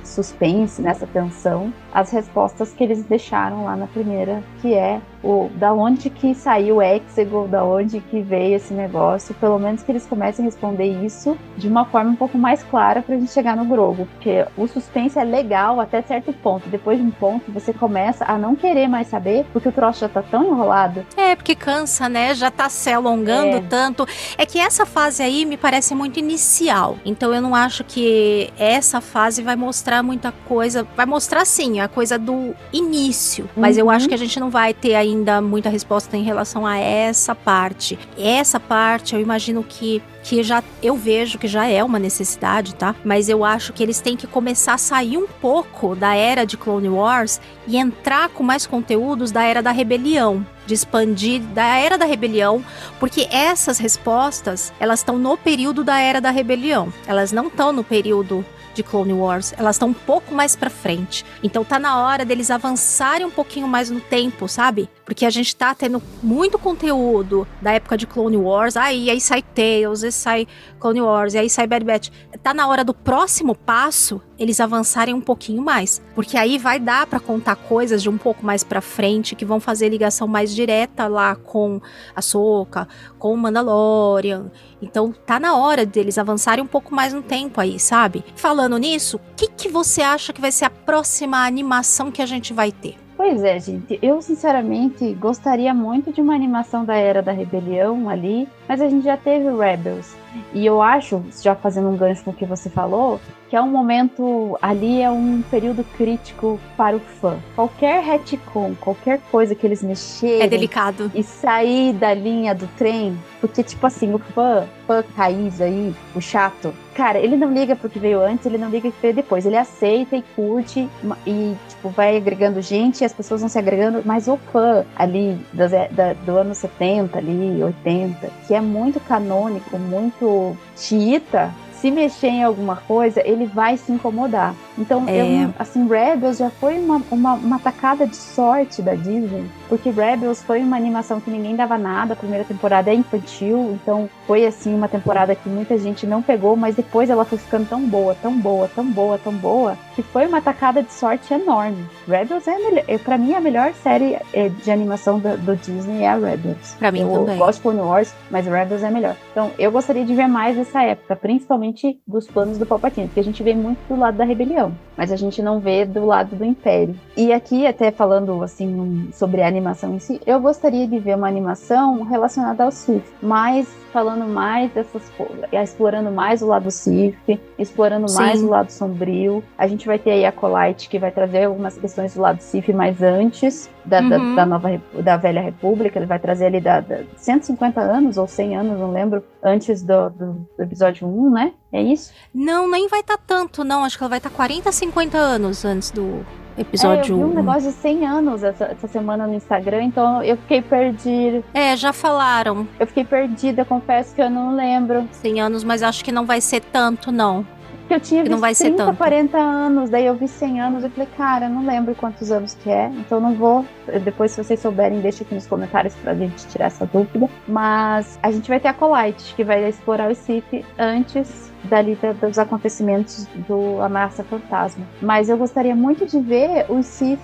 suspense, 0.04 0.80
nessa 0.82 1.06
tensão, 1.06 1.72
as 1.92 2.10
respostas 2.10 2.72
que 2.72 2.82
eles 2.82 3.04
deixaram 3.04 3.64
lá 3.64 3.76
na 3.76 3.86
primeira, 3.86 4.42
que 4.60 4.74
é 4.74 5.00
o 5.22 5.48
da 5.54 5.72
onde 5.72 6.10
que 6.10 6.34
saiu 6.34 6.76
o 6.76 6.82
Exegol, 6.82 7.46
da 7.46 7.64
onde 7.64 8.00
que 8.00 8.20
veio 8.20 8.56
esse 8.56 8.74
negócio, 8.74 9.32
pelo 9.36 9.56
menos 9.58 9.82
que 9.82 9.92
eles 9.92 10.04
comecem 10.04 10.44
a 10.44 10.46
responder 10.46 10.86
isso 11.04 11.36
de 11.56 11.68
uma 11.68 11.84
forma 11.84 12.10
um 12.10 12.16
pouco 12.16 12.36
mais 12.36 12.62
clara 12.64 13.02
pra 13.02 13.16
gente 13.16 13.30
chegar 13.30 13.56
no 13.56 13.64
Grogo, 13.64 14.06
porque 14.14 14.44
o 14.56 14.66
suspense 14.66 15.16
é 15.18 15.22
legal 15.22 15.78
até 15.80 16.02
certo 16.02 16.32
ponto, 16.32 16.68
depois 16.68 16.98
de 16.98 17.04
um 17.04 17.10
ponto 17.12 17.52
você 17.52 17.72
começa 17.72 18.24
a 18.24 18.36
não 18.36 18.56
querer 18.56 18.88
mais 18.88 19.06
saber, 19.06 19.46
porque 19.52 19.68
o 19.68 19.72
troço 19.72 20.00
já 20.00 20.08
tá 20.08 20.22
tão 20.22 20.44
enrolado. 20.44 21.06
É, 21.16 21.36
porque 21.36 21.54
cansa, 21.54 22.08
né? 22.08 22.34
Já 22.34 22.50
tá 22.50 22.68
se 22.68 22.90
alongando 22.90 23.58
É. 23.58 23.60
tanto. 23.60 24.06
É 24.36 24.44
que 24.44 24.58
essa 24.58 24.84
fase 24.84 25.22
aí 25.22 25.44
me 25.44 25.56
parece 25.56 25.94
muito 25.94 26.18
inicial. 26.18 26.96
Então 27.04 27.32
eu 27.32 27.40
não 27.40 27.54
acho 27.54 27.84
que 27.84 28.50
essa 28.58 29.00
fase 29.00 29.40
vai 29.42 29.54
mostrar 29.54 30.02
muita 30.02 30.32
coisa. 30.48 30.86
Vai 30.96 31.06
mostrar 31.06 31.44
sim 31.44 31.80
a 31.82 31.88
coisa 31.88 32.18
do 32.18 32.54
início. 32.72 33.48
Mas 33.56 33.76
eu 33.78 33.86
Uhum. 33.86 33.90
acho 33.90 34.08
que 34.08 34.14
a 34.14 34.18
gente 34.18 34.38
não 34.40 34.50
vai 34.50 34.72
ter 34.74 34.94
ainda 34.94 35.40
muita 35.40 35.68
resposta 35.68 36.16
em 36.16 36.22
relação 36.22 36.66
a 36.66 36.76
essa 36.78 37.34
parte. 37.34 37.98
Essa 38.18 38.58
parte 38.60 39.14
eu 39.14 39.20
imagino 39.20 39.62
que 39.62 40.02
que 40.24 40.40
já 40.44 40.62
eu 40.80 40.94
vejo 40.96 41.36
que 41.36 41.48
já 41.48 41.66
é 41.66 41.82
uma 41.82 41.98
necessidade, 41.98 42.76
tá? 42.76 42.94
Mas 43.04 43.28
eu 43.28 43.44
acho 43.44 43.72
que 43.72 43.82
eles 43.82 44.00
têm 44.00 44.16
que 44.16 44.24
começar 44.28 44.74
a 44.74 44.78
sair 44.78 45.18
um 45.18 45.26
pouco 45.26 45.96
da 45.96 46.14
era 46.14 46.44
de 46.44 46.56
Clone 46.56 46.88
Wars 46.88 47.40
e 47.66 47.76
entrar 47.76 48.28
com 48.28 48.44
mais 48.44 48.64
conteúdos 48.64 49.32
da 49.32 49.42
era 49.42 49.60
da 49.60 49.72
rebelião, 49.72 50.46
de 50.64 50.74
expandir 50.74 51.40
da 51.40 51.76
era 51.76 51.98
da 51.98 52.04
rebelião, 52.04 52.64
porque 53.00 53.26
essas 53.32 53.78
respostas, 53.78 54.72
elas 54.78 55.00
estão 55.00 55.18
no 55.18 55.36
período 55.36 55.82
da 55.82 55.98
era 55.98 56.20
da 56.20 56.30
rebelião. 56.30 56.92
Elas 57.08 57.32
não 57.32 57.48
estão 57.48 57.72
no 57.72 57.82
período 57.82 58.44
de 58.74 58.82
Clone 58.82 59.12
Wars, 59.12 59.54
elas 59.56 59.76
estão 59.76 59.88
um 59.88 59.94
pouco 59.94 60.34
mais 60.34 60.56
pra 60.56 60.70
frente. 60.70 61.24
Então 61.42 61.64
tá 61.64 61.78
na 61.78 62.02
hora 62.02 62.24
deles 62.24 62.50
avançarem 62.50 63.26
um 63.26 63.30
pouquinho 63.30 63.68
mais 63.68 63.90
no 63.90 64.00
tempo, 64.00 64.48
sabe? 64.48 64.88
Porque 65.04 65.26
a 65.26 65.30
gente 65.30 65.54
tá 65.54 65.74
tendo 65.74 66.00
muito 66.22 66.58
conteúdo 66.58 67.46
da 67.60 67.72
época 67.72 67.96
de 67.96 68.06
Clone 68.06 68.36
Wars, 68.36 68.76
aí 68.76 69.10
aí 69.10 69.20
sai 69.20 69.42
Tales, 69.42 70.04
aí 70.04 70.12
sai 70.12 70.48
Clone 70.78 71.00
Wars, 71.00 71.34
aí 71.34 71.50
sai 71.50 71.66
Bad 71.66 71.84
Batch. 71.84 72.10
Tá 72.42 72.54
na 72.54 72.68
hora 72.68 72.84
do 72.84 72.94
próximo 72.94 73.54
passo 73.54 74.20
eles 74.38 74.58
avançarem 74.60 75.14
um 75.14 75.20
pouquinho 75.20 75.62
mais, 75.62 76.02
porque 76.14 76.36
aí 76.36 76.58
vai 76.58 76.78
dar 76.80 77.06
pra 77.06 77.20
contar 77.20 77.54
coisas 77.54 78.02
de 78.02 78.08
um 78.08 78.18
pouco 78.18 78.44
mais 78.44 78.64
pra 78.64 78.80
frente 78.80 79.36
que 79.36 79.44
vão 79.44 79.60
fazer 79.60 79.88
ligação 79.88 80.26
mais 80.26 80.54
direta 80.54 81.06
lá 81.06 81.36
com 81.36 81.80
a 82.14 82.20
Soca, 82.20 82.88
com 83.18 83.32
o 83.32 83.36
Mandalorian. 83.36 84.50
Então 84.80 85.12
tá 85.12 85.38
na 85.38 85.56
hora 85.56 85.86
deles 85.86 86.18
avançarem 86.18 86.64
um 86.64 86.66
pouco 86.66 86.94
mais 86.94 87.12
no 87.12 87.22
tempo 87.22 87.60
aí, 87.60 87.78
sabe? 87.78 88.24
Falando 88.34 88.78
nisso, 88.78 89.16
o 89.16 89.34
que, 89.36 89.48
que 89.48 89.68
você 89.68 90.02
acha 90.02 90.32
que 90.32 90.40
vai 90.40 90.50
ser 90.50 90.64
a 90.64 90.70
próxima 90.70 91.46
animação 91.46 92.10
que 92.10 92.22
a 92.22 92.26
gente 92.26 92.52
vai 92.52 92.72
ter? 92.72 93.01
Pois 93.22 93.44
é, 93.44 93.56
gente. 93.60 94.00
Eu, 94.02 94.20
sinceramente, 94.20 95.14
gostaria 95.14 95.72
muito 95.72 96.12
de 96.12 96.20
uma 96.20 96.34
animação 96.34 96.84
da 96.84 96.96
Era 96.96 97.22
da 97.22 97.30
Rebelião 97.30 98.08
ali, 98.08 98.48
mas 98.68 98.80
a 98.80 98.88
gente 98.88 99.04
já 99.04 99.16
teve 99.16 99.48
Rebels. 99.54 100.14
E 100.54 100.64
eu 100.64 100.80
acho, 100.80 101.22
já 101.42 101.54
fazendo 101.54 101.88
um 101.90 101.96
gancho 101.96 102.24
com 102.24 102.30
o 102.30 102.34
que 102.34 102.46
você 102.46 102.70
falou, 102.70 103.20
que 103.50 103.56
é 103.56 103.60
um 103.60 103.68
momento 103.70 104.56
ali, 104.62 105.02
é 105.02 105.10
um 105.10 105.42
período 105.50 105.84
crítico 105.98 106.58
para 106.74 106.96
o 106.96 107.00
fã. 107.00 107.36
Qualquer 107.54 108.02
retcon, 108.02 108.72
qualquer 108.80 109.20
coisa 109.30 109.54
que 109.54 109.66
eles 109.66 109.82
mexerem 109.82 110.40
É 110.40 110.46
delicado. 110.48 111.12
e 111.14 111.22
sair 111.22 111.92
da 111.92 112.14
linha 112.14 112.54
do 112.54 112.66
trem, 112.78 113.14
porque, 113.42 113.62
tipo 113.62 113.86
assim, 113.86 114.14
o 114.14 114.18
fã, 114.18 114.64
fã 114.86 115.04
raiz 115.14 115.60
aí, 115.60 115.94
o 116.16 116.20
chato, 116.20 116.72
cara, 116.94 117.18
ele 117.18 117.36
não 117.36 117.52
liga 117.52 117.76
pro 117.76 117.90
que 117.90 117.98
veio 117.98 118.22
antes, 118.22 118.46
ele 118.46 118.56
não 118.56 118.70
liga 118.70 118.88
pro 118.88 118.92
que 118.92 119.02
veio 119.02 119.14
depois, 119.14 119.44
ele 119.44 119.58
aceita 119.58 120.16
e 120.16 120.22
curte 120.34 120.88
e, 121.26 121.54
tipo, 121.68 121.90
vai 121.90 122.16
agregando 122.16 122.62
gente 122.62 123.02
e 123.02 123.04
as 123.04 123.12
pessoas 123.12 123.40
vão 123.42 123.50
se 123.50 123.58
agregando, 123.58 124.00
mas 124.06 124.28
o 124.28 124.38
fã 124.50 124.82
ali 124.96 125.38
das- 125.52 125.72
da- 125.90 126.14
do 126.24 126.38
ano 126.38 126.54
70, 126.54 127.18
ali, 127.18 127.62
80, 127.62 128.30
que 128.52 128.56
é 128.56 128.60
muito 128.60 129.00
canônico, 129.00 129.78
muito 129.78 130.54
xiita, 130.76 131.50
se 131.72 131.90
mexer 131.90 132.26
em 132.26 132.44
alguma 132.44 132.76
coisa, 132.76 133.26
ele 133.26 133.46
vai 133.46 133.78
se 133.78 133.90
incomodar. 133.90 134.54
Então, 134.78 135.04
É. 135.06 135.44
eu 135.44 135.54
assim, 135.58 135.86
Rebels 135.86 136.38
já 136.38 136.50
foi 136.50 136.78
uma, 136.78 137.02
uma, 137.10 137.34
uma 137.34 137.58
tacada 137.58 138.06
de 138.06 138.16
sorte 138.16 138.80
da 138.82 138.94
Disney, 138.94 139.44
porque 139.68 139.90
Rebels 139.90 140.42
foi 140.42 140.60
uma 140.60 140.76
animação 140.76 141.20
que 141.20 141.30
ninguém 141.30 141.54
dava 141.56 141.76
nada, 141.76 142.14
a 142.14 142.16
primeira 142.16 142.44
temporada 142.44 142.90
é 142.90 142.94
infantil, 142.94 143.78
então 143.82 144.08
foi 144.26 144.46
assim 144.46 144.74
uma 144.74 144.88
temporada 144.88 145.34
que 145.34 145.48
muita 145.48 145.76
gente 145.78 146.06
não 146.06 146.22
pegou, 146.22 146.56
mas 146.56 146.74
depois 146.74 147.10
ela 147.10 147.24
foi 147.24 147.38
ficando 147.38 147.68
tão 147.68 147.80
boa, 147.82 148.14
tão 148.20 148.32
boa, 148.38 148.68
tão 148.74 148.84
boa, 148.84 149.18
tão 149.18 149.32
boa, 149.32 149.76
que 149.94 150.02
foi 150.02 150.26
uma 150.26 150.40
tacada 150.40 150.82
de 150.82 150.92
sorte 150.92 151.32
enorme. 151.32 151.84
Rebels 152.08 152.44
é, 152.48 152.98
para 152.98 153.18
mim 153.18 153.34
a 153.34 153.40
melhor 153.40 153.72
série 153.74 154.18
é, 154.32 154.48
de 154.48 154.70
animação 154.70 155.18
do, 155.18 155.36
do 155.38 155.56
Disney 155.56 156.02
é 156.02 156.08
a 156.08 156.16
Rebels. 156.16 156.74
Pra 156.78 156.90
mim 156.92 157.00
eu 157.00 157.12
também. 157.12 157.38
gosto 157.38 157.58
de 157.58 157.62
Clone 157.62 157.80
Wars, 157.80 158.14
mas 158.30 158.46
Rebels 158.46 158.82
é 158.82 158.90
melhor. 158.90 159.16
Então, 159.32 159.50
eu 159.58 159.70
gostaria 159.70 160.04
de 160.04 160.14
ver 160.14 160.26
mais 160.26 160.58
essa 160.58 160.82
época, 160.82 161.16
principalmente 161.16 162.00
dos 162.06 162.26
planos 162.26 162.58
do 162.58 162.66
Palpatine, 162.66 163.06
porque 163.06 163.20
a 163.20 163.24
gente 163.24 163.42
vê 163.42 163.54
muito 163.54 163.78
do 163.88 163.96
lado 163.98 164.16
da 164.16 164.24
rebelião, 164.24 164.61
mas 164.96 165.10
a 165.10 165.16
gente 165.16 165.42
não 165.42 165.58
vê 165.58 165.84
do 165.84 166.04
lado 166.04 166.36
do 166.36 166.44
Império. 166.44 166.94
E 167.16 167.32
aqui, 167.32 167.66
até 167.66 167.90
falando 167.90 168.42
assim 168.42 169.08
sobre 169.12 169.42
a 169.42 169.48
animação 169.48 169.94
em 169.94 169.98
si, 169.98 170.20
eu 170.26 170.40
gostaria 170.40 170.86
de 170.86 170.98
ver 170.98 171.16
uma 171.16 171.28
animação 171.28 172.02
relacionada 172.02 172.64
ao 172.64 172.70
Sith, 172.70 173.04
mas 173.22 173.66
falando 173.92 174.26
mais 174.26 174.70
dessas 174.72 175.08
coisas, 175.10 175.44
explorando 175.52 176.10
mais 176.10 176.40
o 176.42 176.46
lado 176.46 176.70
Sith, 176.70 177.14
explorando 177.58 178.08
Sim. 178.08 178.16
mais 178.16 178.42
o 178.42 178.48
lado 178.48 178.70
sombrio. 178.70 179.44
A 179.58 179.66
gente 179.66 179.86
vai 179.86 179.98
ter 179.98 180.12
aí 180.12 180.24
a 180.24 180.32
Colite 180.32 180.88
que 180.88 180.98
vai 180.98 181.10
trazer 181.10 181.44
algumas 181.44 181.76
questões 181.76 182.14
do 182.14 182.20
lado 182.20 182.40
Sith 182.40 182.68
mais 182.70 183.02
antes 183.02 183.70
da, 183.84 184.00
da- 184.00 184.16
Uhum. 184.18 184.34
da 184.34 184.46
nova 184.46 184.68
Repu- 184.68 185.02
da 185.02 185.16
velha 185.16 185.40
república, 185.42 185.98
ele 185.98 186.06
vai 186.06 186.18
trazer 186.18 186.46
ali 186.46 186.60
da, 186.60 186.80
da 186.80 187.00
150 187.16 187.80
anos 187.80 188.16
ou 188.16 188.26
100 188.26 188.56
anos, 188.56 188.78
não 188.78 188.92
lembro, 188.92 189.22
antes 189.42 189.82
do, 189.82 190.08
do- 190.10 190.46
do 190.56 190.62
episódio 190.62 191.06
1, 191.06 191.30
né? 191.30 191.52
É 191.72 191.82
isso? 191.82 192.12
Não, 192.34 192.70
nem 192.70 192.88
vai 192.88 193.00
estar 193.00 193.18
tanto, 193.18 193.64
não. 193.64 193.84
Acho 193.84 193.96
que 193.98 194.04
ela 194.04 194.08
vai 194.10 194.18
estar 194.18 194.30
40, 194.30 194.70
50 194.72 195.16
anos 195.18 195.64
antes 195.64 195.90
do 195.90 196.24
É, 196.56 196.60
episódio 196.60 197.14
eu 197.14 197.18
vi 197.18 197.24
um 197.24 197.30
1. 197.30 197.34
negócio 197.34 197.70
de 197.70 197.76
100 197.76 198.06
anos 198.06 198.42
essa, 198.42 198.64
essa 198.64 198.88
semana 198.88 199.26
no 199.26 199.34
Instagram, 199.34 199.84
então 199.84 200.22
eu 200.22 200.36
fiquei 200.36 200.62
perdida. 200.62 201.42
É, 201.54 201.76
já 201.76 201.92
falaram 201.92 202.66
Eu 202.78 202.86
fiquei 202.86 203.04
perdida, 203.04 203.64
confesso 203.64 204.14
que 204.14 204.22
eu 204.22 204.30
não 204.30 204.54
lembro. 204.54 205.08
100 205.12 205.40
anos, 205.40 205.64
mas 205.64 205.82
acho 205.82 206.04
que 206.04 206.12
não 206.12 206.26
vai 206.26 206.40
ser 206.40 206.60
tanto, 206.60 207.10
não. 207.10 207.46
Porque 207.80 207.94
eu 207.94 208.00
tinha 208.00 208.22
Que 208.22 208.28
visto 208.28 208.32
não 208.32 208.40
vai 208.40 208.54
ser 208.54 208.64
30, 208.64 208.84
tanto. 208.84 208.96
40 208.96 209.38
anos, 209.38 209.90
daí 209.90 210.06
eu 210.06 210.14
vi 210.14 210.28
100 210.28 210.60
anos, 210.60 210.84
eu 210.84 210.90
falei, 210.90 211.08
cara, 211.16 211.48
não 211.48 211.66
lembro 211.66 211.94
quantos 211.94 212.30
anos 212.30 212.54
que 212.54 212.70
é, 212.70 212.86
então 212.96 213.20
não 213.20 213.34
vou. 213.34 213.64
Depois, 214.04 214.30
se 214.30 214.42
vocês 214.42 214.60
souberem, 214.60 215.00
deixa 215.00 215.24
aqui 215.24 215.34
nos 215.34 215.46
comentários 215.46 215.94
pra 215.96 216.14
gente 216.14 216.46
tirar 216.46 216.66
essa 216.66 216.86
dúvida. 216.86 217.28
Mas 217.46 218.18
a 218.22 218.30
gente 218.30 218.48
vai 218.48 218.60
ter 218.60 218.68
a 218.68 218.74
Colite, 218.74 219.34
que 219.34 219.42
vai 219.42 219.68
explorar 219.68 220.10
o 220.10 220.14
Sith 220.14 220.64
antes 220.78 221.51
dali 221.64 221.96
da- 222.00 222.12
dos 222.12 222.38
acontecimentos 222.38 223.26
do 223.48 223.80
Ameaça 223.80 224.24
Fantasma. 224.24 224.84
Mas 225.00 225.28
eu 225.28 225.36
gostaria 225.36 225.74
muito 225.74 226.06
de 226.06 226.18
ver 226.20 226.66
o 226.68 226.82
Sith 226.82 227.18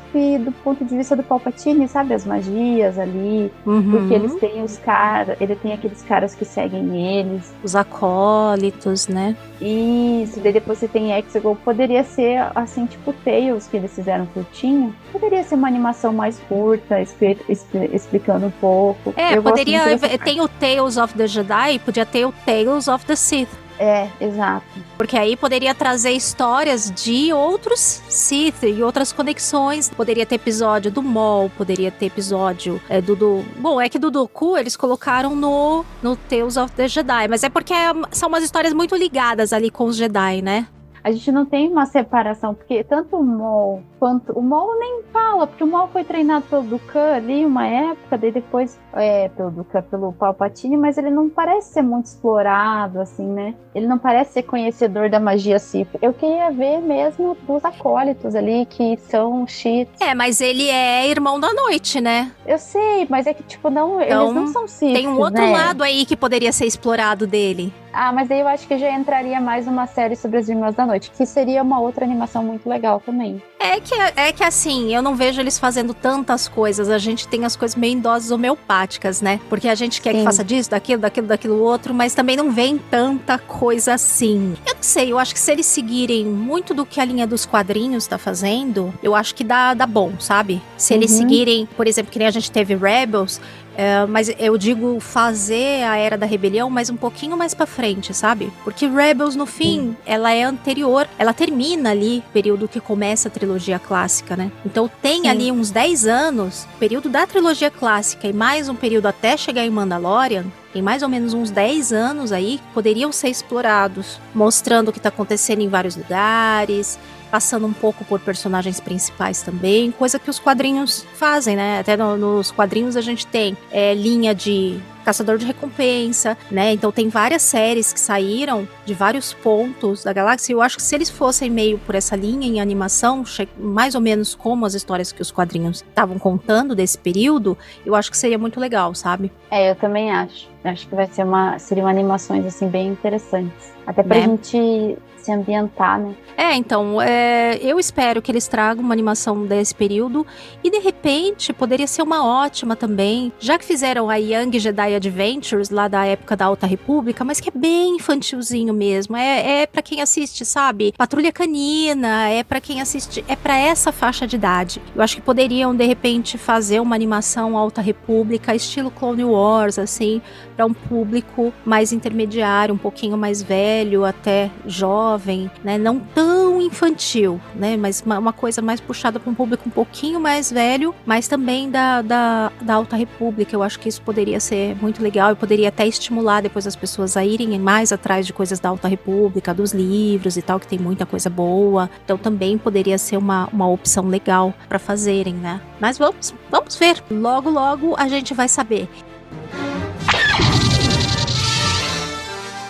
do 0.45 0.53
ponto 0.65 0.85
de 0.85 0.97
vista 0.97 1.17
do 1.17 1.23
Palpatine, 1.23 1.89
sabe? 1.89 2.15
As 2.15 2.25
magias 2.25 2.99
ali, 2.99 3.53
Uhum. 3.67 3.91
porque 3.91 4.15
eles 4.15 4.35
têm 4.37 4.63
os 4.63 4.79
caras, 4.79 5.37
ele 5.41 5.55
tem 5.57 5.73
aqueles 5.73 6.03
caras 6.03 6.35
que 6.35 6.45
seguem 6.45 7.19
eles, 7.19 7.53
Os 7.63 7.75
acólitos, 7.77 9.09
né? 9.09 9.37
isso, 9.61 10.39
daí 10.41 10.53
depois 10.53 10.79
você 10.79 10.87
tem 10.89 11.13
Exegol, 11.19 11.57
poderia 11.57 12.05
ser 12.05 12.47
assim, 12.55 12.87
tipo 12.87 13.13
Tales 13.25 13.67
que 13.67 13.77
eles 13.77 13.93
fizeram 13.95 14.25
curtinho. 14.27 14.95
Poderia 15.13 15.43
ser 15.43 15.57
uma 15.57 15.67
animação 15.69 16.13
mais 16.13 16.39
curta, 16.49 17.01
expli- 17.01 17.39
expli- 17.49 17.91
explicando 17.93 18.47
um 18.47 18.51
pouco. 18.51 19.13
É, 19.17 19.37
Eu 19.37 19.43
poderia. 19.43 19.99
Tem 20.25 20.41
o 20.41 20.49
Tales 20.49 20.97
of 20.97 21.15
the 21.15 21.27
Jedi, 21.27 21.79
podia 21.81 22.07
ter 22.07 22.25
o 22.25 22.33
Tales 22.47 22.87
of 22.89 23.05
the 23.05 23.17
Sith. 23.17 23.49
É, 23.79 24.09
exato. 24.21 24.67
Porque 24.97 25.17
aí 25.17 25.37
poderia 25.37 25.75
trazer 25.75 26.11
histórias 26.11 26.91
de 26.91 27.33
outros 27.33 28.03
Sith 28.09 28.65
e 28.65 28.83
outras 28.83 29.13
conexões. 29.13 29.89
Poderia 29.89 30.27
ter 30.27 30.35
episódio 30.35 30.91
do 30.91 31.03
Maul, 31.03 31.51
poderia 31.57 31.91
ter 31.91 32.07
episódio 32.07 32.81
é, 32.89 33.01
do, 33.01 33.15
do. 33.15 33.45
Bom, 33.59 33.81
é 33.81 33.89
que 33.89 33.99
do 33.99 34.11
Doku 34.11 34.57
eles 34.57 34.77
colocaram 34.77 35.37
no, 35.37 35.85
no 36.03 36.17
Tales 36.17 36.57
of 36.57 36.73
the 36.73 36.89
Jedi, 36.89 37.29
mas 37.29 37.45
é 37.45 37.49
porque 37.49 37.73
é- 37.73 37.93
são 38.11 38.29
umas 38.29 38.43
histórias 38.43 38.73
muito 38.73 38.97
ligadas 38.97 39.53
ali 39.53 39.71
com 39.71 39.85
os 39.85 39.97
Jedi, 39.97 40.43
né? 40.43 40.67
A 41.03 41.11
gente 41.11 41.31
não 41.33 41.45
tem 41.45 41.69
uma 41.69 41.87
separação, 41.87 42.55
porque 42.55 42.83
tanto 42.85 43.17
o 43.17 43.25
Maul 43.25 43.83
quanto. 43.99 44.33
O 44.33 44.43
Maul 44.43 44.79
nem 44.79 45.03
fala, 45.13 45.47
porque 45.47 45.65
o 45.65 45.67
Maul 45.67 45.89
foi 45.89 46.05
treinado 46.05 46.47
pelo 46.47 46.63
Dukan 46.63 47.15
ali 47.15 47.45
uma 47.45 47.67
época, 47.67 48.19
daí 48.19 48.33
depois. 48.33 48.79
É, 48.95 49.29
pelo 49.29 49.51
Dukan, 49.51 49.83
pelo 49.83 50.13
Palpatine, 50.13 50.77
mas 50.77 50.99
ele 50.99 51.11
não 51.11 51.29
parece 51.29 51.73
ser 51.75 51.83
muito 51.83 52.07
explorado, 52.07 53.01
assim, 53.01 53.27
né? 53.27 53.55
Ele 53.75 53.87
não 53.87 53.99
parece 53.99 54.33
ser 54.33 54.43
conhecedor 54.43 55.09
da 55.09 55.21
magia 55.21 55.59
Sith. 55.59 55.89
Eu 56.03 56.13
queria 56.13 56.51
ver 56.51 56.81
mesmo 56.81 57.37
dos 57.47 57.65
acólitos 57.65 58.35
ali, 58.35 58.67
que 58.67 58.97
são 59.09 59.47
cheats. 59.47 60.01
É, 60.01 60.15
mas 60.15 60.41
ele 60.41 60.69
é 60.69 61.09
irmão 61.09 61.39
da 61.39 61.53
noite, 61.53 62.01
né? 62.01 62.33
Eu 62.47 62.59
sei, 62.59 63.07
mas 63.09 63.27
é 63.27 63.35
que, 63.35 63.43
tipo, 63.43 63.71
não, 63.71 64.01
Então, 64.01 64.23
eles 64.25 64.35
não 64.35 64.47
são 64.49 64.67
Sith. 64.67 64.95
Tem 64.95 65.07
um 65.07 65.19
outro 65.19 65.43
né? 65.43 65.53
lado 65.53 65.83
aí 65.83 66.05
que 66.05 66.17
poderia 66.17 66.53
ser 66.53 66.67
explorado 66.67 67.27
dele. 67.27 67.73
Ah, 68.01 68.13
mas 68.13 68.31
aí 68.31 68.39
eu 68.39 68.47
acho 68.47 68.69
que 68.69 68.79
já 68.79 68.93
entraria 68.93 69.41
mais 69.41 69.67
uma 69.67 69.85
série 69.89 70.15
sobre 70.15 70.39
as 70.39 70.49
Irmãs 70.49 70.73
da 70.73 70.87
Noite, 70.87 71.11
que 71.11 71.27
seria 71.27 71.65
uma 71.65 71.81
outra 71.81 72.05
animação 72.05 72.45
muito 72.45 72.69
legal 72.69 73.03
também. 73.05 73.43
É 73.59 73.81
que, 73.81 73.93
é 74.15 74.31
que 74.33 74.45
assim, 74.45 74.95
eu 74.95 75.03
não 75.03 75.17
vejo 75.17 75.41
eles 75.41 75.59
fazendo 75.59 75.93
tantas 75.93 76.47
coisas. 76.47 76.89
A 76.91 76.99
gente 76.99 77.27
tem 77.27 77.45
as 77.45 77.57
coisas 77.57 77.75
meio 77.75 77.95
em 77.95 77.99
doses 77.99 78.31
homeopáticas, 78.31 79.21
né? 79.21 79.41
Porque 79.49 79.67
a 79.69 79.75
gente 79.75 80.01
quer 80.01 80.13
que 80.13 80.21
Sim. 80.21 80.25
faça 80.25 80.45
disso, 80.45 80.71
daquilo, 80.71 81.03
daquilo, 81.03 81.27
daquilo 81.27 81.61
outro, 81.61 81.93
mas 81.93 82.15
também 82.15 82.37
não 82.37 82.53
vem 82.53 82.79
tanta 82.79 83.37
coisa 83.37 83.95
assim. 83.95 84.57
Eu 84.65 84.77
não 84.77 84.83
sei, 84.83 85.11
eu 85.11 85.19
acho 85.19 85.35
que 85.35 85.41
se 85.41 85.51
eles 85.51 85.67
seguirem 85.67 86.25
muito 86.25 86.73
do 86.73 86.87
que 86.87 87.01
a 87.01 87.05
linha 87.05 87.27
dos 87.27 87.45
quadrinhos 87.45 88.07
tá 88.07 88.17
fazendo, 88.17 88.95
eu 89.03 89.13
acho 89.13 89.35
que 89.35 89.43
dá, 89.43 89.75
dá 89.75 89.89
bom, 89.89 90.13
sabe? 90.21 90.63
Se 90.77 90.95
eles 90.95 91.11
Uhum. 91.11 91.19
seguirem, 91.19 91.69
por 91.77 91.89
exemplo, 91.89 92.13
que 92.13 92.19
nem 92.21 92.29
a 92.29 92.31
gente 92.31 92.49
teve 92.53 92.77
Rebels. 92.77 93.41
É, 93.79 94.05
mas 94.07 94.29
eu 94.41 94.59
digo 94.59 94.99
fazer 94.99 95.85
a 95.85 95.97
Era 95.97 96.19
da 96.19 96.27
Rebelião, 96.27 96.69
mas 96.69 96.91
um 96.91 96.97
pouquinho 96.97 97.37
mais 97.37 97.55
pra 97.55 97.65
frente, 97.65 98.13
sabe? 98.13 98.53
Porque 98.65 98.89
Rebels, 98.89 99.37
no 99.37 99.47
fim, 99.47 99.97
ela 100.05 100.33
é 100.33 100.43
anterior, 100.43 101.07
ela 101.17 101.33
termina 101.33 101.93
ali, 101.93 102.25
período 102.33 102.67
que 102.67 102.81
começa 102.81 103.29
a 103.29 103.31
trilogia 103.31 103.79
clássica, 103.79 104.35
né? 104.35 104.51
Então 104.67 104.91
tem 105.01 105.23
Sim. 105.23 105.29
ali 105.29 105.53
uns 105.53 105.71
10 105.71 106.09
anos, 106.09 106.67
período 106.81 107.09
da 107.09 107.25
trilogia 107.25 107.71
clássica 107.71 108.27
e 108.27 108.33
mais 108.33 108.69
um 108.69 108.75
período 108.75 109.07
até 109.07 109.37
chegar 109.37 109.65
em 109.65 109.71
Mandalorian, 109.71 110.47
tem 110.73 110.83
mais 110.83 111.03
ou 111.03 111.09
menos 111.09 111.33
uns 111.33 111.51
10 111.51 111.93
anos 111.93 112.33
aí 112.33 112.59
que 112.59 112.75
poderiam 112.75 113.11
ser 113.13 113.29
explorados, 113.29 114.21
mostrando 114.35 114.89
o 114.89 114.93
que 114.93 115.01
tá 115.01 115.09
acontecendo 115.09 115.63
em 115.63 115.69
vários 115.69 115.95
lugares, 115.97 116.99
passando 117.31 117.67
um 117.67 117.73
pouco 117.73 118.05
por 118.05 118.21
personagens 118.21 118.81
principais 118.81 119.43
também, 119.43 119.91
coisa 119.91 120.19
que 120.19 120.31
os 120.31 120.39
quadrinhos 120.39 121.05
fazem, 121.15 121.57
né? 121.57 121.81
Até 121.81 121.97
no- 121.97 122.17
nos 122.17 122.51
quadrinhos 122.51 122.97
a 122.97 123.01
gente 123.01 123.27
tem 123.27 123.57
é, 123.71 123.95
linha 123.95 124.35
de 124.35 124.79
caçador 125.05 125.39
de 125.39 125.47
recompensa, 125.47 126.37
né? 126.51 126.73
Então 126.73 126.93
tem 126.93 127.09
várias 127.09 127.41
séries 127.41 127.95
que 127.95 128.01
saíram 128.01 128.69
de 128.85 128.93
vários 128.93 129.33
pontos 129.33 130.05
da 130.05 130.13
galáxia. 130.13 130.53
E 130.53 130.55
eu 130.55 130.61
acho 130.61 130.77
que 130.77 130.83
se 130.83 130.95
eles 130.95 131.09
fossem 131.09 131.49
meio 131.49 131.79
por 131.79 131.95
essa 131.95 132.15
linha 132.15 132.47
em 132.47 132.61
animação, 132.61 133.25
mais 133.59 133.95
ou 133.95 134.03
menos 134.03 134.35
como 134.35 134.67
as 134.67 134.75
histórias 134.75 135.11
que 135.11 135.23
os 135.23 135.31
quadrinhos 135.31 135.79
estavam 135.89 136.19
contando 136.19 136.75
desse 136.75 136.99
período, 136.99 137.57
eu 137.87 137.95
acho 137.95 138.11
que 138.11 138.19
seria 138.19 138.37
muito 138.39 138.61
legal, 138.61 138.95
sabe? 138.95 139.33
É, 139.51 139.71
eu 139.71 139.77
também 139.77 140.11
acho. 140.11 140.47
Acho 140.63 140.87
que 140.87 140.95
vai 140.95 141.07
ser 141.07 141.25
uma. 141.25 141.59
Seriam 141.59 141.87
animações 141.89 142.45
assim 142.45 142.69
bem 142.69 142.89
interessantes. 142.89 143.73
Até 143.87 144.03
pra 144.03 144.17
Né? 144.19 144.23
gente 144.27 144.99
se 145.29 145.33
ambientar, 145.33 146.01
né? 146.01 146.15
É, 146.37 146.55
então, 146.55 147.03
é, 147.03 147.59
eu 147.61 147.79
espero 147.79 148.23
que 148.23 148.31
eles 148.31 148.49
tragam 148.49 148.83
uma 148.83 148.95
animação 148.95 149.45
desse 149.45 149.75
período 149.75 150.27
e 150.65 150.71
de 150.71 150.79
repente 150.79 151.53
poderia 151.53 151.87
ser 151.87 152.03
uma 152.03 152.25
ótima 152.25 152.75
também, 152.75 153.33
já 153.39 153.59
que 153.59 153.65
fizeram 153.65 154.09
a 154.09 154.17
Young 154.17 154.59
Jedi 154.59 154.95
Adventures 154.95 155.69
lá 155.69 155.89
da 155.89 156.07
época 156.07 156.37
da 156.37 156.47
Alta 156.47 156.67
República, 156.67 157.25
mas 157.25 157.41
que 157.41 157.51
é 157.51 157.53
bem 157.53 157.97
infantilzinho 157.97 158.73
mesmo, 158.73 159.17
é, 159.17 159.63
é 159.63 159.67
para 159.67 159.83
quem 159.83 160.01
assiste, 160.01 160.45
sabe? 160.45 160.95
Patrulha 160.97 161.33
Canina, 161.33 162.29
é 162.29 162.43
pra 162.43 162.61
quem 162.61 162.81
assiste, 162.81 163.25
é 163.29 163.37
pra 163.37 163.59
essa 163.59 163.93
faixa 163.93 164.27
de 164.27 164.37
idade. 164.37 164.81
Eu 164.95 165.03
acho 165.03 165.17
que 165.17 165.23
poderiam 165.23 165.75
de 165.75 165.85
repente 165.85 166.39
fazer 166.39 166.81
uma 166.81 166.95
animação 166.95 167.59
Alta 167.59 167.83
República 167.83 168.55
estilo 168.55 168.91
Clone 168.91 169.25
Wars, 169.25 169.79
assim, 169.79 170.23
para 170.57 170.65
um 170.65 170.73
público 170.73 171.53
mais 171.65 171.93
intermediário, 171.93 172.75
um 172.75 172.79
pouquinho 172.79 173.19
mais 173.19 173.43
velho, 173.43 174.05
até 174.05 174.51
jovem, 174.67 175.18
né? 175.63 175.77
Não 175.79 175.99
tão 175.99 176.61
infantil, 176.61 177.41
né? 177.55 177.77
Mas 177.77 178.03
uma, 178.05 178.19
uma 178.19 178.33
coisa 178.33 178.63
mais 178.63 178.81
puxada 178.81 179.19
para 179.19 179.31
um 179.31 179.35
público 179.35 179.69
um 179.69 179.71
pouquinho 179.71 180.21
mais 180.21 180.51
velho, 180.51 180.95
mas 181.05 181.29
também 181.29 181.71
da, 181.71 182.03
da, 182.03 182.53
da 182.61 182.75
Alta 182.75 182.97
República. 182.97 183.55
Eu 183.55 183.63
acho 183.63 183.79
que 183.79 183.89
isso 183.89 184.03
poderia 184.03 184.41
ser 184.41 184.77
muito 184.77 185.03
legal 185.03 185.33
e 185.33 185.35
poderia 185.35 185.69
até 185.69 185.87
estimular 185.87 186.41
depois 186.41 186.67
as 186.67 186.77
pessoas 186.77 187.17
a 187.17 187.25
irem 187.25 187.59
mais 187.59 187.93
atrás 187.93 188.27
de 188.27 188.33
coisas 188.33 188.61
da 188.61 188.69
Alta 188.69 188.89
República, 188.89 189.53
dos 189.53 189.73
livros 189.73 190.37
e 190.37 190.43
tal, 190.43 190.61
que 190.61 190.67
tem 190.67 190.79
muita 190.79 191.05
coisa 191.05 191.29
boa. 191.29 191.91
Então 192.05 192.17
também 192.17 192.57
poderia 192.57 192.99
ser 192.99 193.17
uma, 193.17 193.49
uma 193.53 193.69
opção 193.69 194.07
legal 194.07 194.55
para 194.69 194.79
fazerem, 194.79 195.35
né? 195.35 195.61
Mas 195.81 195.99
vamos, 195.99 196.35
vamos 196.51 196.77
ver. 196.77 197.03
Logo, 197.11 197.51
logo 197.51 197.95
a 197.97 198.09
gente 198.09 198.35
vai 198.35 198.49
saber. 198.49 198.89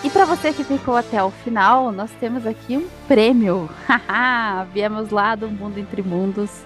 E 0.09 0.11
pra 0.11 0.25
você 0.25 0.51
que 0.51 0.63
ficou 0.63 0.95
até 0.95 1.23
o 1.23 1.29
final, 1.29 1.91
nós 1.91 2.09
temos 2.19 2.47
aqui 2.47 2.75
um 2.75 2.87
prêmio. 3.07 3.69
Viemos 4.73 5.11
lá 5.11 5.35
do 5.35 5.47
Mundo 5.47 5.77
Entre 5.77 6.01
Mundos 6.01 6.63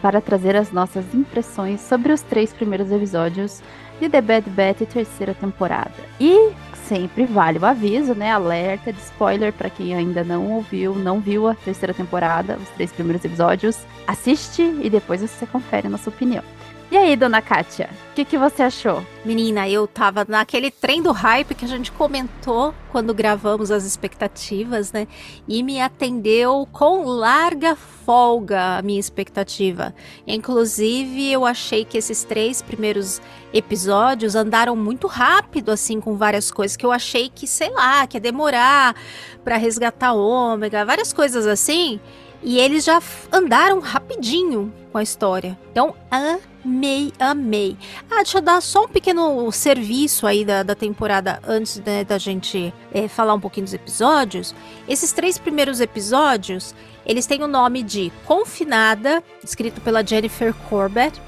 para 0.00 0.18
trazer 0.18 0.56
as 0.56 0.72
nossas 0.72 1.04
impressões 1.14 1.82
sobre 1.82 2.10
os 2.10 2.22
três 2.22 2.54
primeiros 2.54 2.90
episódios 2.90 3.60
de 4.00 4.08
The 4.08 4.22
Bad 4.22 4.48
Batch 4.48 4.88
terceira 4.90 5.34
temporada. 5.34 5.92
E 6.18 6.52
sempre 6.88 7.26
vale 7.26 7.58
o 7.58 7.66
aviso, 7.66 8.14
né? 8.14 8.32
Alerta 8.32 8.90
de 8.94 9.00
spoiler 9.00 9.52
para 9.52 9.68
quem 9.68 9.94
ainda 9.94 10.24
não 10.24 10.50
ouviu, 10.52 10.94
não 10.94 11.20
viu 11.20 11.46
a 11.48 11.54
terceira 11.54 11.92
temporada, 11.92 12.56
os 12.56 12.68
três 12.70 12.90
primeiros 12.92 13.22
episódios. 13.22 13.76
Assiste 14.06 14.62
e 14.82 14.88
depois 14.88 15.20
você 15.20 15.44
confere 15.44 15.86
a 15.86 15.90
nossa 15.90 16.08
opinião. 16.08 16.42
E 16.88 16.96
aí, 16.96 17.16
dona 17.16 17.42
Kátia, 17.42 17.90
o 18.12 18.14
que, 18.14 18.24
que 18.24 18.38
você 18.38 18.62
achou? 18.62 19.04
Menina, 19.24 19.68
eu 19.68 19.88
tava 19.88 20.24
naquele 20.28 20.70
trem 20.70 21.02
do 21.02 21.10
hype 21.10 21.52
que 21.52 21.64
a 21.64 21.68
gente 21.68 21.90
comentou 21.90 22.72
quando 22.92 23.12
gravamos 23.12 23.72
as 23.72 23.84
expectativas, 23.84 24.92
né? 24.92 25.08
E 25.48 25.64
me 25.64 25.80
atendeu 25.80 26.66
com 26.70 27.02
larga 27.02 27.74
folga 27.74 28.78
a 28.78 28.82
minha 28.82 29.00
expectativa. 29.00 29.92
Inclusive, 30.28 31.32
eu 31.32 31.44
achei 31.44 31.84
que 31.84 31.98
esses 31.98 32.22
três 32.22 32.62
primeiros 32.62 33.20
episódios 33.52 34.36
andaram 34.36 34.76
muito 34.76 35.08
rápido, 35.08 35.72
assim, 35.72 36.00
com 36.00 36.14
várias 36.14 36.52
coisas 36.52 36.76
que 36.76 36.86
eu 36.86 36.92
achei 36.92 37.28
que, 37.28 37.48
sei 37.48 37.70
lá, 37.70 38.06
que 38.06 38.16
ia 38.16 38.20
demorar 38.20 38.94
pra 39.42 39.56
resgatar 39.56 40.12
ômega, 40.12 40.84
várias 40.84 41.12
coisas 41.12 41.48
assim. 41.48 41.98
E 42.44 42.60
eles 42.60 42.84
já 42.84 43.02
andaram 43.32 43.80
rapidinho 43.80 44.72
com 44.96 45.00
a 45.00 45.02
história. 45.02 45.58
Então, 45.70 45.94
amei, 46.10 47.12
amei. 47.20 47.76
Ah, 48.10 48.16
deixa 48.22 48.38
eu 48.38 48.42
dar 48.42 48.62
só 48.62 48.84
um 48.84 48.88
pequeno 48.88 49.52
serviço 49.52 50.26
aí 50.26 50.42
da, 50.42 50.62
da 50.62 50.74
temporada 50.74 51.38
antes 51.46 51.78
né, 51.84 52.02
da 52.02 52.16
gente 52.16 52.72
eh, 52.94 53.06
falar 53.08 53.34
um 53.34 53.40
pouquinho 53.40 53.64
dos 53.66 53.74
episódios. 53.74 54.54
Esses 54.88 55.12
três 55.12 55.36
primeiros 55.36 55.82
episódios, 55.82 56.74
eles 57.04 57.26
têm 57.26 57.42
o 57.42 57.46
nome 57.46 57.82
de 57.82 58.10
Confinada, 58.24 59.22
escrito 59.44 59.82
pela 59.82 60.02
Jennifer 60.02 60.54
Corbett. 60.70 61.20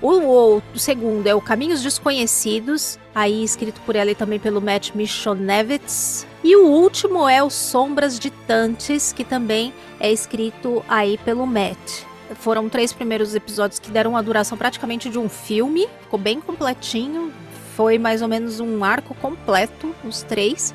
O, 0.00 0.12
o- 0.12 0.62
o 0.72 0.78
segundo 0.78 1.26
é 1.26 1.34
o 1.34 1.40
Caminhos 1.40 1.82
Desconhecidos, 1.82 3.00
aí 3.12 3.42
escrito 3.42 3.80
por 3.80 3.96
ela 3.96 4.12
e 4.12 4.14
também 4.14 4.38
pelo 4.38 4.60
Matt 4.60 4.92
Michonevitz. 4.94 6.24
E 6.44 6.54
o 6.54 6.68
último 6.68 7.28
é 7.28 7.42
o 7.42 7.50
Sombras 7.50 8.16
Ditantes, 8.16 9.12
que 9.12 9.24
também 9.24 9.74
é 9.98 10.12
escrito 10.12 10.84
aí 10.88 11.18
pelo 11.18 11.44
Matt. 11.44 12.06
Foram 12.36 12.68
três 12.68 12.92
primeiros 12.92 13.34
episódios 13.34 13.78
que 13.78 13.90
deram 13.90 14.12
uma 14.12 14.22
duração 14.22 14.56
praticamente 14.56 15.08
de 15.08 15.18
um 15.18 15.28
filme, 15.28 15.88
ficou 16.02 16.18
bem 16.18 16.40
completinho. 16.40 17.32
Foi 17.74 17.98
mais 17.98 18.22
ou 18.22 18.28
menos 18.28 18.60
um 18.60 18.82
arco 18.82 19.14
completo, 19.14 19.94
os 20.04 20.22
três. 20.22 20.74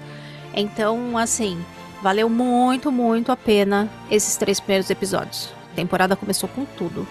Então, 0.53 1.17
assim, 1.17 1.59
valeu 2.01 2.29
muito, 2.29 2.91
muito 2.91 3.31
a 3.31 3.35
pena 3.35 3.89
esses 4.09 4.35
três 4.37 4.59
primeiros 4.59 4.89
episódios. 4.89 5.53
A 5.71 5.75
temporada 5.75 6.15
começou 6.15 6.47
com 6.49 6.63
tudo. 6.65 7.05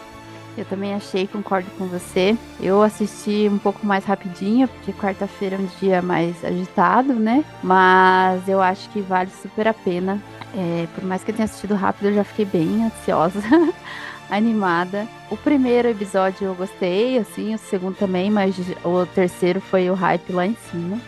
Eu 0.56 0.66
também 0.66 0.94
achei, 0.94 1.26
concordo 1.26 1.70
com 1.78 1.86
você. 1.86 2.36
Eu 2.60 2.82
assisti 2.82 3.48
um 3.50 3.58
pouco 3.58 3.86
mais 3.86 4.04
rapidinho, 4.04 4.68
porque 4.68 4.92
quarta-feira 4.92 5.56
é 5.56 5.58
um 5.58 5.68
dia 5.80 6.02
mais 6.02 6.44
agitado, 6.44 7.14
né? 7.14 7.42
Mas 7.62 8.46
eu 8.48 8.60
acho 8.60 8.88
que 8.90 9.00
vale 9.00 9.30
super 9.30 9.66
a 9.66 9.74
pena. 9.74 10.22
É, 10.54 10.86
por 10.94 11.04
mais 11.04 11.24
que 11.24 11.30
eu 11.30 11.34
tenha 11.34 11.46
assistido 11.46 11.74
rápido, 11.74 12.08
eu 12.08 12.14
já 12.14 12.24
fiquei 12.24 12.44
bem 12.44 12.84
ansiosa, 12.84 13.40
animada. 14.32 15.06
O 15.30 15.36
primeiro 15.36 15.88
episódio 15.88 16.46
eu 16.46 16.54
gostei, 16.54 17.18
assim, 17.18 17.54
o 17.54 17.58
segundo 17.58 17.96
também, 17.96 18.30
mas 18.30 18.56
o 18.82 19.04
terceiro 19.06 19.60
foi 19.60 19.90
o 19.90 19.94
hype 19.94 20.32
lá 20.32 20.46
em 20.46 20.56
cima. 20.70 20.98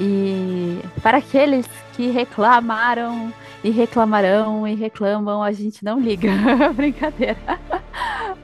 E 0.00 0.80
para 1.02 1.18
aqueles 1.18 1.68
que 1.92 2.08
reclamaram 2.08 3.32
e 3.62 3.70
reclamarão 3.70 4.66
e 4.66 4.74
reclamam, 4.74 5.42
a 5.42 5.52
gente 5.52 5.84
não 5.84 6.00
liga. 6.00 6.30
Brincadeira. 6.74 7.36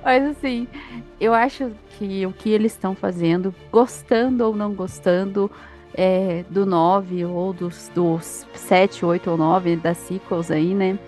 Mas 0.05 0.25
assim, 0.25 0.69
eu 1.19 1.33
acho 1.35 1.73
que 1.99 2.25
o 2.27 2.33
que 2.33 2.51
eles 2.51 2.73
estão 2.73 2.95
fazendo, 2.95 3.55
gostando 3.73 4.45
ou 4.45 4.55
não 4.55 4.73
gostando 4.73 5.51
é, 5.95 6.45
do 6.49 6.65
9 6.65 7.25
ou 7.25 7.53
dos, 7.53 7.91
dos 7.95 8.47
7, 8.55 9.05
8 9.05 9.31
ou 9.31 9.37
9 9.37 9.77
das 9.77 9.99
sequels 9.99 10.51
aí, 10.51 10.75
né? 10.75 10.99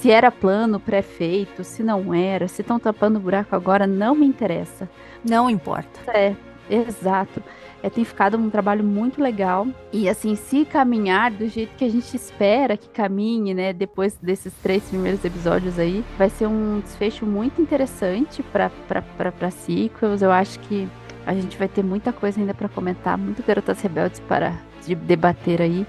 Se 0.00 0.10
era 0.10 0.30
plano 0.30 0.80
pré-feito, 0.80 1.62
se 1.62 1.82
não 1.82 2.14
era, 2.14 2.48
se 2.48 2.62
estão 2.62 2.78
tapando 2.78 3.18
o 3.18 3.22
buraco 3.22 3.54
agora, 3.54 3.86
não 3.86 4.14
me 4.14 4.24
interessa. 4.24 4.88
Não 5.22 5.50
importa. 5.50 6.00
É, 6.08 6.34
exato. 6.70 7.42
É, 7.82 7.90
tem 7.90 8.02
ficado 8.02 8.38
um 8.38 8.48
trabalho 8.48 8.82
muito 8.82 9.22
legal. 9.22 9.66
E 9.92 10.08
assim, 10.08 10.34
se 10.36 10.64
caminhar 10.64 11.30
do 11.30 11.46
jeito 11.46 11.76
que 11.76 11.84
a 11.84 11.88
gente 11.90 12.16
espera 12.16 12.78
que 12.78 12.88
caminhe, 12.88 13.52
né? 13.52 13.74
Depois 13.74 14.16
desses 14.22 14.54
três 14.62 14.82
primeiros 14.84 15.22
episódios 15.22 15.78
aí, 15.78 16.02
vai 16.16 16.30
ser 16.30 16.46
um 16.46 16.80
desfecho 16.80 17.26
muito 17.26 17.60
interessante 17.60 18.42
para 18.42 19.50
sequels. 19.50 20.22
Eu 20.22 20.32
acho 20.32 20.60
que 20.60 20.88
a 21.26 21.34
gente 21.34 21.58
vai 21.58 21.68
ter 21.68 21.84
muita 21.84 22.10
coisa 22.10 22.40
ainda 22.40 22.54
para 22.54 22.70
comentar, 22.70 23.18
muito 23.18 23.42
Garotas 23.46 23.78
Rebeldes 23.82 24.20
para 24.20 24.54
de 24.86 24.94
debater 24.94 25.60
aí. 25.60 25.86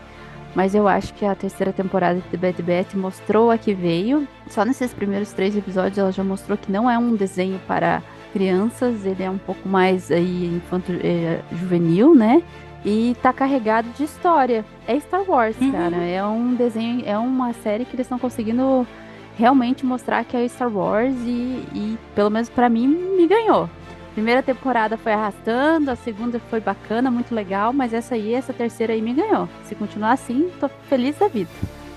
Mas 0.54 0.76
eu 0.76 0.88
acho 0.88 1.14
que 1.14 1.26
a 1.26 1.34
terceira 1.34 1.72
temporada 1.72 2.20
de 2.20 2.28
The 2.28 2.38
Bad 2.38 2.62
Batch 2.62 2.93
mostrou 2.95 3.52
a 3.52 3.58
que 3.58 3.74
veio. 3.74 4.28
Só 4.47 4.66
nesses 4.66 4.93
primeiros 4.93 5.32
três 5.32 5.56
episódios 5.56 5.97
ela 5.97 6.12
já 6.12 6.24
mostrou 6.24 6.58
que 6.58 6.72
não 6.72 6.89
é 6.89 6.97
um 6.97 7.16
desenho 7.16 7.60
para 7.68 8.04
crianças, 8.34 9.06
ele 9.06 9.24
é 9.24 9.30
um 9.30 9.38
pouco 9.38 9.68
mais 9.68 10.12
aí 10.12 10.47
infanto 10.47 10.91
é, 11.04 11.39
juvenil, 11.52 12.16
né? 12.16 12.41
E 12.84 13.16
tá 13.22 13.32
carregado 13.32 13.89
de 13.89 14.04
história. 14.04 14.66
É 14.88 14.99
Star 14.99 15.24
Wars, 15.28 15.56
uhum. 15.62 15.72
cara. 15.72 15.97
É 15.97 16.24
um 16.26 16.56
desenho, 16.56 17.04
é 17.06 17.18
uma 17.18 17.54
série 17.54 17.86
que 17.86 17.95
eles 17.95 18.06
estão 18.06 18.18
conseguindo 18.18 18.88
realmente 19.38 19.86
mostrar 19.86 20.24
que 20.26 20.36
é 20.36 20.47
Star 20.47 20.76
Wars 20.76 21.16
e, 21.24 21.64
e 21.74 21.97
pelo 22.16 22.30
menos 22.30 22.49
para 22.49 22.68
mim 22.70 22.88
me 22.88 23.28
ganhou. 23.28 23.70
Primeira 24.14 24.43
temporada 24.43 24.97
foi 24.97 25.14
arrastando, 25.14 25.89
a 25.89 25.95
segunda 25.95 26.39
foi 26.49 26.59
bacana, 26.59 27.09
muito 27.09 27.34
legal, 27.34 27.72
mas 27.72 27.93
essa 27.93 28.16
aí, 28.16 28.34
essa 28.34 28.51
terceira 28.51 28.93
aí 28.93 29.01
me 29.01 29.14
ganhou. 29.14 29.47
Se 29.64 29.74
continuar 29.74 30.12
assim, 30.12 30.49
tô 30.59 30.70
feliz 30.89 31.18
da 31.18 31.28
vida. 31.28 31.49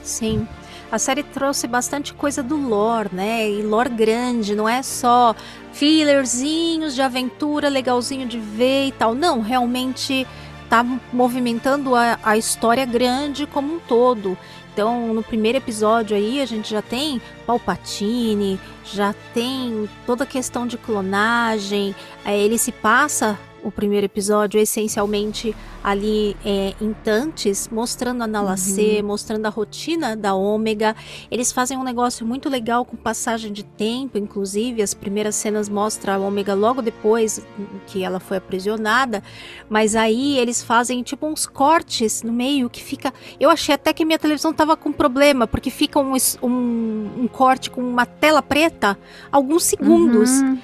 Sim. 0.03 0.47
A 0.93 0.99
série 0.99 1.25
trouxe 1.25 1.67
bastante 1.67 2.15
coisa 2.15 2.41
do 2.41 2.57
lore, 2.57 3.09
né? 3.12 3.51
E 3.51 3.62
lore 3.62 3.89
grande, 3.89 4.55
não 4.55 4.69
é 4.69 4.81
só 4.81 5.35
fillerzinhos 5.73 6.95
de 6.95 7.03
aventura 7.03 7.69
legalzinho 7.69 8.29
de 8.29 8.39
ver 8.39 8.87
e 8.87 8.93
tal. 8.93 9.12
Não, 9.12 9.41
realmente 9.41 10.25
tá 10.71 10.85
movimentando 11.12 11.97
a, 11.97 12.19
a 12.23 12.37
história 12.37 12.87
grande 12.87 13.47
como 13.47 13.75
um 13.75 13.81
todo. 13.81 14.39
Então, 14.75 15.14
no 15.14 15.22
primeiro 15.22 15.59
episódio 15.59 16.16
aí, 16.16 16.41
a 16.41 16.47
gente 16.47 16.68
já 16.68 16.83
tem 16.83 17.22
Palpatine, 17.47 18.59
já 18.85 19.14
tem 19.33 19.89
toda 20.05 20.25
a 20.25 20.27
questão 20.27 20.66
de 20.66 20.77
clonagem. 20.77 21.95
Ele 22.27 22.59
se 22.59 22.72
passa 22.72 23.39
o 23.65 23.73
primeiro 23.73 24.05
episódio 24.05 24.61
essencialmente 24.61 25.57
ali 25.83 26.37
é, 26.45 26.75
em 26.81 26.93
Tantes, 26.93 27.69
mostrando 27.69 28.23
a 28.23 28.27
Nalacê, 28.27 28.99
uhum. 29.01 29.09
mostrando 29.09 29.47
a 29.47 29.49
rotina 29.49 30.15
da 30.15 30.35
Ômega. 30.35 30.95
Eles 31.31 31.51
fazem 31.51 31.77
um 31.77 31.83
negócio 31.83 32.27
muito 32.27 32.49
legal 32.49 32.85
com 32.85 32.97
passagem 32.97 33.53
de 33.53 33.65
tempo, 33.65 34.19
inclusive 34.19 34.83
as 34.83 34.95
primeiras 34.95 35.35
cenas 35.35 35.69
mostram 35.69 36.15
a 36.15 36.19
Ômega 36.19 36.55
logo 36.55 36.83
depois 36.83 37.45
que 37.87 38.03
ela 38.03 38.21
foi 38.21 38.37
aprisionada, 38.37 39.23
mas 39.69 39.97
aí 39.97 40.39
eles 40.39 40.62
fazem 40.62 41.03
tipo 41.03 41.27
uns 41.27 41.47
cortes 41.47 42.23
no 42.23 42.33
meio 42.33 42.69
que 42.71 42.83
fica. 42.83 43.12
Eu 43.41 43.51
achei 43.51 43.75
até 43.75 43.93
que 43.93 44.05
minha 44.05 44.19
televisão 44.19 44.53
tava 44.53 44.77
com 44.77 44.93
problema, 44.93 45.47
porque 45.47 45.71
fica 45.71 45.99
um, 45.99 46.15
um, 46.43 47.11
um 47.23 47.29
corte 47.29 47.71
com 47.71 47.81
uma 47.81 48.07
tela 48.07 48.43
preta 48.43 48.99
alguns 49.33 49.65
segundos. 49.65 50.31
Uhum 50.31 50.59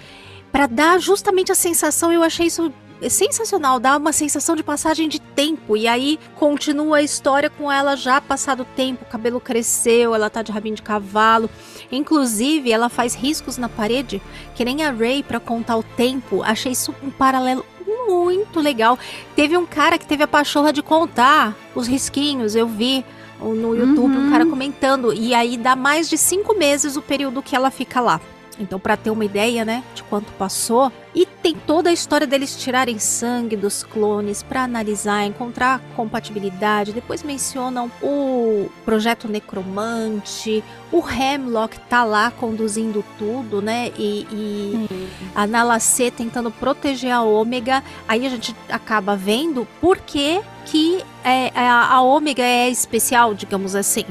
para 0.51 0.66
dar 0.66 1.01
justamente 1.01 1.53
a 1.53 1.55
sensação, 1.55 2.12
eu 2.12 2.22
achei 2.22 2.46
isso 2.46 2.72
sensacional, 3.09 3.80
dá 3.80 3.96
uma 3.96 4.12
sensação 4.12 4.55
de 4.55 4.62
passagem 4.62 5.09
de 5.09 5.18
tempo. 5.18 5.76
E 5.76 5.88
aí 5.88 6.18
continua 6.36 6.98
a 6.98 7.03
história 7.03 7.48
com 7.48 7.70
ela 7.70 7.96
já 7.96 8.20
passado 8.20 8.62
o 8.62 8.66
tempo, 8.76 9.05
o 9.05 9.11
cabelo 9.11 9.40
cresceu, 9.40 10.14
ela 10.14 10.28
tá 10.28 10.42
de 10.42 10.53
rabinho 10.53 10.76
de 10.76 10.82
cavalo. 10.82 11.48
Inclusive, 11.90 12.70
ela 12.70 12.88
faz 12.88 13.14
riscos 13.14 13.57
na 13.57 13.68
parede, 13.68 14.20
que 14.55 14.64
nem 14.64 14.84
a 14.84 14.90
Ray 14.90 15.22
para 15.22 15.40
contar 15.40 15.76
o 15.76 15.82
tempo. 15.82 16.42
Achei 16.42 16.72
isso 16.72 16.94
um 17.03 17.11
paralelo 17.11 17.64
muito 17.86 18.61
legal. 18.61 18.98
Teve 19.34 19.57
um 19.57 19.66
cara 19.66 19.98
que 19.98 20.07
teve 20.07 20.22
a 20.22 20.28
pachorra 20.28 20.72
de 20.72 20.82
contar 20.82 21.57
os 21.74 21.86
risquinhos, 21.86 22.55
eu 22.55 22.66
vi 22.66 23.05
no 23.40 23.74
YouTube 23.74 24.16
uhum. 24.16 24.26
um 24.26 24.30
cara 24.30 24.44
comentando. 24.44 25.12
E 25.12 25.34
aí 25.34 25.57
dá 25.57 25.74
mais 25.74 26.09
de 26.09 26.18
cinco 26.18 26.55
meses 26.55 26.96
o 26.96 27.03
período 27.03 27.42
que 27.42 27.57
ela 27.57 27.70
fica 27.70 28.01
lá. 28.01 28.20
Então, 28.61 28.78
para 28.78 28.96
ter 28.96 29.11
uma 29.11 29.24
ideia, 29.24 29.64
né, 29.64 29.82
de 29.94 30.02
quanto 30.02 30.30
passou, 30.32 30.92
e 31.14 31.24
tem 31.24 31.54
toda 31.54 31.88
a 31.88 31.92
história 31.92 32.26
deles 32.26 32.56
tirarem 32.56 32.98
sangue 32.98 33.56
dos 33.56 33.82
clones 33.82 34.42
para 34.42 34.62
analisar, 34.62 35.24
encontrar 35.24 35.80
compatibilidade. 35.96 36.92
Depois 36.92 37.22
mencionam 37.22 37.90
o 38.02 38.70
projeto 38.84 39.26
Necromante, 39.26 40.62
o 40.92 41.02
Hemlock 41.08 41.80
tá 41.88 42.04
lá 42.04 42.30
conduzindo 42.30 43.04
tudo, 43.18 43.62
né? 43.62 43.90
E, 43.98 44.26
e 44.30 44.88
a 45.34 45.46
Nalacê 45.46 46.11
tentando 46.11 46.50
proteger 46.50 47.12
a 47.12 47.22
Ômega. 47.22 47.82
Aí 48.06 48.26
a 48.26 48.28
gente 48.28 48.54
acaba 48.68 49.16
vendo 49.16 49.66
por 49.80 49.98
que, 49.98 50.42
que 50.66 51.02
é, 51.24 51.50
a, 51.54 51.94
a 51.94 52.02
Ômega 52.02 52.42
é 52.42 52.68
especial, 52.68 53.34
digamos 53.34 53.74
assim. 53.74 54.04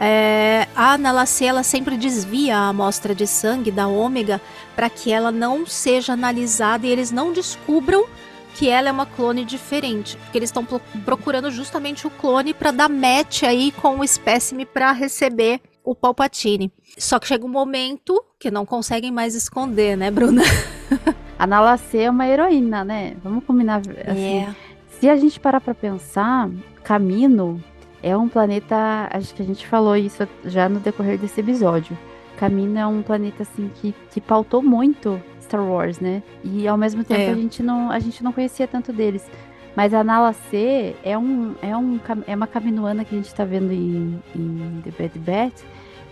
É, 0.00 0.68
a 0.76 0.96
Nalacê 0.96 1.46
ela 1.46 1.64
sempre 1.64 1.96
desvia 1.96 2.56
a 2.56 2.68
amostra 2.68 3.14
de 3.14 3.26
sangue 3.26 3.72
da 3.72 3.88
ômega 3.88 4.40
para 4.76 4.88
que 4.88 5.10
ela 5.10 5.32
não 5.32 5.66
seja 5.66 6.12
analisada 6.12 6.86
e 6.86 6.90
eles 6.90 7.10
não 7.10 7.32
descubram 7.32 8.06
que 8.54 8.68
ela 8.68 8.88
é 8.88 8.92
uma 8.92 9.06
clone 9.06 9.44
diferente, 9.44 10.16
porque 10.16 10.38
eles 10.38 10.48
estão 10.48 10.64
procurando 11.04 11.50
justamente 11.50 12.06
o 12.06 12.10
clone 12.10 12.54
para 12.54 12.70
dar 12.70 12.88
match 12.88 13.42
aí 13.44 13.72
com 13.72 13.98
o 13.98 14.04
espécime 14.04 14.64
para 14.64 14.90
receber 14.92 15.60
o 15.84 15.94
Palpatine. 15.94 16.72
Só 16.96 17.18
que 17.18 17.26
chega 17.26 17.46
um 17.46 17.48
momento 17.48 18.20
que 18.38 18.50
não 18.50 18.66
conseguem 18.66 19.10
mais 19.10 19.34
esconder, 19.34 19.96
né, 19.96 20.10
Bruna? 20.10 20.42
a 21.38 21.46
Nalacê 21.46 21.98
é 21.98 22.10
uma 22.10 22.26
heroína, 22.26 22.84
né? 22.84 23.16
Vamos 23.22 23.44
combinar 23.44 23.80
assim. 24.06 24.40
É. 24.40 24.54
Se 25.00 25.08
a 25.08 25.16
gente 25.16 25.38
parar 25.38 25.60
para 25.60 25.74
pensar, 25.74 26.50
Camino 26.82 27.62
é 28.02 28.16
um 28.16 28.28
planeta, 28.28 29.08
acho 29.10 29.34
que 29.34 29.42
a 29.42 29.44
gente 29.44 29.66
falou 29.66 29.96
isso 29.96 30.26
já 30.44 30.68
no 30.68 30.80
decorrer 30.80 31.18
desse 31.18 31.40
episódio. 31.40 31.96
Camino 32.36 32.78
é 32.78 32.86
um 32.86 33.02
planeta 33.02 33.42
assim 33.42 33.70
que, 33.74 33.94
que 34.10 34.20
pautou 34.20 34.62
muito 34.62 35.20
Star 35.40 35.64
Wars, 35.64 35.98
né? 35.98 36.22
E 36.44 36.68
ao 36.68 36.76
mesmo 36.76 37.02
tempo 37.02 37.20
é. 37.22 37.30
a 37.30 37.34
gente 37.34 37.62
não 37.62 37.90
a 37.90 37.98
gente 37.98 38.22
não 38.22 38.32
conhecia 38.32 38.68
tanto 38.68 38.92
deles. 38.92 39.28
Mas 39.74 39.92
a 39.94 40.04
Nala 40.04 40.32
C 40.32 40.94
é 41.02 41.18
um 41.18 41.54
é 41.60 41.76
um 41.76 41.98
é 42.26 42.34
uma 42.36 42.46
caminoana 42.46 43.04
que 43.04 43.14
a 43.14 43.18
gente 43.18 43.34
tá 43.34 43.44
vendo 43.44 43.72
em, 43.72 44.22
em 44.34 44.82
The 44.82 44.90
Bad 44.90 45.18
Batch 45.18 45.62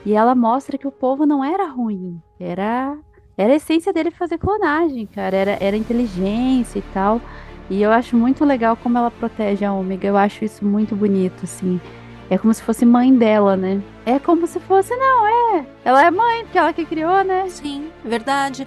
e 0.05 0.15
ela 0.15 0.35
mostra 0.35 0.79
que 0.79 0.87
o 0.87 0.93
povo 0.93 1.27
não 1.27 1.45
era 1.45 1.67
ruim, 1.67 2.21
era 2.41 2.97
era 3.37 3.53
a 3.53 3.57
essência 3.57 3.93
dele 3.93 4.11
fazer 4.11 4.39
clonagem, 4.39 5.07
cara, 5.07 5.37
era 5.37 5.59
era 5.61 5.77
inteligência 5.77 6.79
e 6.79 6.83
tal. 6.95 7.21
E 7.69 7.83
eu 7.83 7.91
acho 7.91 8.17
muito 8.17 8.45
legal 8.45 8.77
como 8.77 8.97
ela 8.97 9.11
protege 9.11 9.65
a 9.65 9.73
Ômega. 9.73 10.07
Eu 10.07 10.17
acho 10.17 10.45
isso 10.45 10.65
muito 10.65 10.95
bonito, 10.95 11.45
assim. 11.45 11.81
É 12.29 12.37
como 12.37 12.53
se 12.53 12.63
fosse 12.63 12.85
mãe 12.85 13.15
dela, 13.15 13.57
né? 13.57 13.81
É 14.05 14.19
como 14.19 14.47
se 14.47 14.59
fosse, 14.59 14.95
não, 14.97 15.27
é. 15.27 15.67
Ela 15.85 16.05
é 16.05 16.11
mãe, 16.11 16.43
porque 16.43 16.59
ela 16.59 16.73
que 16.73 16.85
criou, 16.85 17.23
né? 17.23 17.47
Sim, 17.49 17.89
verdade. 18.05 18.67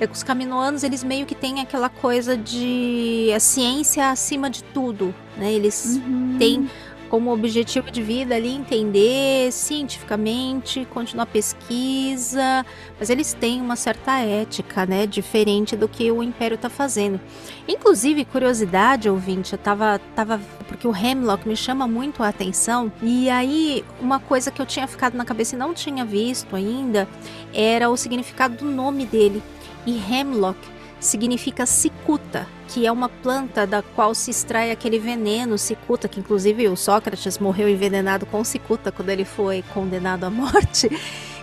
É 0.00 0.06
que 0.06 0.12
os 0.12 0.22
caminoanos, 0.22 0.84
eles 0.84 1.02
meio 1.02 1.26
que 1.26 1.34
têm 1.34 1.60
aquela 1.60 1.88
coisa 1.88 2.36
de 2.36 3.30
a 3.34 3.40
ciência 3.40 4.10
acima 4.10 4.48
de 4.48 4.62
tudo, 4.62 5.12
né? 5.36 5.52
Eles 5.52 6.00
uhum. 6.04 6.36
têm 6.38 6.70
como 7.10 7.32
objetivo 7.32 7.90
de 7.90 8.00
vida 8.00 8.36
ali 8.36 8.54
entender 8.54 9.50
cientificamente, 9.50 10.86
continuar 10.86 11.26
pesquisa, 11.26 12.64
mas 12.98 13.10
eles 13.10 13.34
têm 13.34 13.60
uma 13.60 13.74
certa 13.74 14.20
ética, 14.20 14.86
né, 14.86 15.06
diferente 15.06 15.76
do 15.76 15.88
que 15.88 16.10
o 16.10 16.22
Império 16.22 16.54
está 16.54 16.70
fazendo. 16.70 17.20
Inclusive, 17.66 18.24
curiosidade, 18.24 19.10
ouvinte, 19.10 19.52
eu 19.52 19.58
tava, 19.58 20.00
tava 20.14 20.40
porque 20.68 20.86
o 20.86 20.96
Hemlock 20.96 21.46
me 21.46 21.56
chama 21.56 21.88
muito 21.88 22.22
a 22.22 22.28
atenção, 22.28 22.92
e 23.02 23.28
aí 23.28 23.84
uma 24.00 24.20
coisa 24.20 24.52
que 24.52 24.62
eu 24.62 24.66
tinha 24.66 24.86
ficado 24.86 25.16
na 25.16 25.24
cabeça 25.24 25.56
e 25.56 25.58
não 25.58 25.74
tinha 25.74 26.04
visto 26.04 26.54
ainda 26.54 27.08
era 27.52 27.90
o 27.90 27.96
significado 27.96 28.56
do 28.56 28.64
nome 28.64 29.04
dele. 29.04 29.42
E 29.84 29.98
Hemlock 29.98 30.58
significa 31.00 31.66
cicuta, 31.66 32.46
que 32.68 32.86
é 32.86 32.92
uma 32.92 33.08
planta 33.08 33.66
da 33.66 33.82
qual 33.82 34.14
se 34.14 34.30
extrai 34.30 34.70
aquele 34.70 34.98
veneno 34.98 35.58
cicuta, 35.58 36.06
que 36.06 36.20
inclusive 36.20 36.68
o 36.68 36.76
Sócrates 36.76 37.38
morreu 37.38 37.68
envenenado 37.68 38.26
com 38.26 38.44
cicuta 38.44 38.92
quando 38.92 39.08
ele 39.08 39.24
foi 39.24 39.64
condenado 39.74 40.24
à 40.24 40.30
morte. 40.30 40.88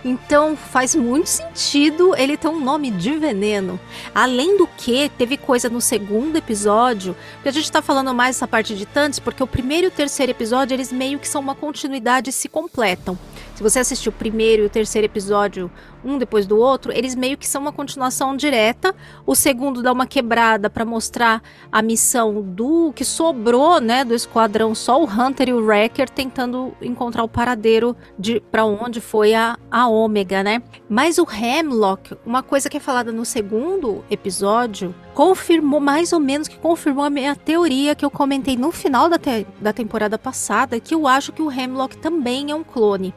Então 0.04 0.56
faz 0.56 0.94
muito 0.94 1.26
sentido 1.26 2.14
ele 2.16 2.36
ter 2.36 2.48
um 2.48 2.60
nome 2.60 2.90
de 2.90 3.18
veneno. 3.18 3.78
Além 4.14 4.56
do 4.56 4.66
que, 4.66 5.10
teve 5.10 5.36
coisa 5.36 5.68
no 5.68 5.80
segundo 5.80 6.36
episódio, 6.36 7.16
que 7.42 7.48
a 7.48 7.52
gente 7.52 7.70
tá 7.70 7.82
falando 7.82 8.14
mais 8.14 8.36
essa 8.36 8.46
parte 8.46 8.76
de 8.76 8.86
tantos, 8.86 9.18
porque 9.18 9.42
o 9.42 9.46
primeiro 9.46 9.86
e 9.86 9.88
o 9.88 9.90
terceiro 9.90 10.30
episódio, 10.30 10.74
eles 10.74 10.92
meio 10.92 11.18
que 11.18 11.28
são 11.28 11.40
uma 11.40 11.54
continuidade 11.54 12.30
e 12.30 12.32
se 12.32 12.48
completam. 12.48 13.18
Se 13.54 13.62
você 13.62 13.80
assistiu 13.80 14.10
o 14.10 14.14
primeiro 14.14 14.62
e 14.62 14.66
o 14.66 14.70
terceiro 14.70 15.06
episódio, 15.06 15.70
um 16.04 16.18
depois 16.18 16.46
do 16.46 16.58
outro, 16.58 16.92
eles 16.92 17.14
meio 17.14 17.36
que 17.36 17.46
são 17.46 17.62
uma 17.62 17.72
continuação 17.72 18.36
direta. 18.36 18.94
O 19.26 19.34
segundo 19.34 19.82
dá 19.82 19.92
uma 19.92 20.06
quebrada 20.06 20.70
para 20.70 20.84
mostrar 20.84 21.42
a 21.70 21.82
missão 21.82 22.42
do 22.42 22.92
que 22.94 23.04
sobrou, 23.04 23.80
né, 23.80 24.04
do 24.04 24.14
esquadrão, 24.14 24.74
só 24.74 25.02
o 25.02 25.06
Hunter 25.06 25.48
e 25.48 25.52
o 25.52 25.64
Wrecker 25.64 26.08
tentando 26.08 26.72
encontrar 26.80 27.24
o 27.24 27.28
paradeiro 27.28 27.96
de 28.18 28.40
para 28.40 28.64
onde 28.64 29.00
foi 29.00 29.34
a, 29.34 29.58
a 29.70 29.88
Ômega, 29.88 30.42
né? 30.42 30.62
Mas 30.88 31.18
o 31.18 31.26
Hemlock, 31.30 32.16
uma 32.24 32.42
coisa 32.42 32.68
que 32.68 32.76
é 32.76 32.80
falada 32.80 33.12
no 33.12 33.24
segundo 33.24 34.04
episódio, 34.10 34.94
confirmou 35.14 35.80
mais 35.80 36.12
ou 36.12 36.20
menos 36.20 36.48
que 36.48 36.56
confirmou 36.56 37.04
a 37.04 37.10
minha 37.10 37.34
teoria 37.34 37.94
que 37.94 38.04
eu 38.04 38.10
comentei 38.10 38.56
no 38.56 38.70
final 38.70 39.08
da, 39.08 39.18
te 39.18 39.46
da 39.60 39.72
temporada 39.72 40.18
passada, 40.18 40.78
que 40.78 40.94
eu 40.94 41.06
acho 41.06 41.32
que 41.32 41.42
o 41.42 41.50
Hemlock 41.50 41.96
também 41.96 42.50
é 42.50 42.54
um 42.54 42.62
clone. 42.62 43.12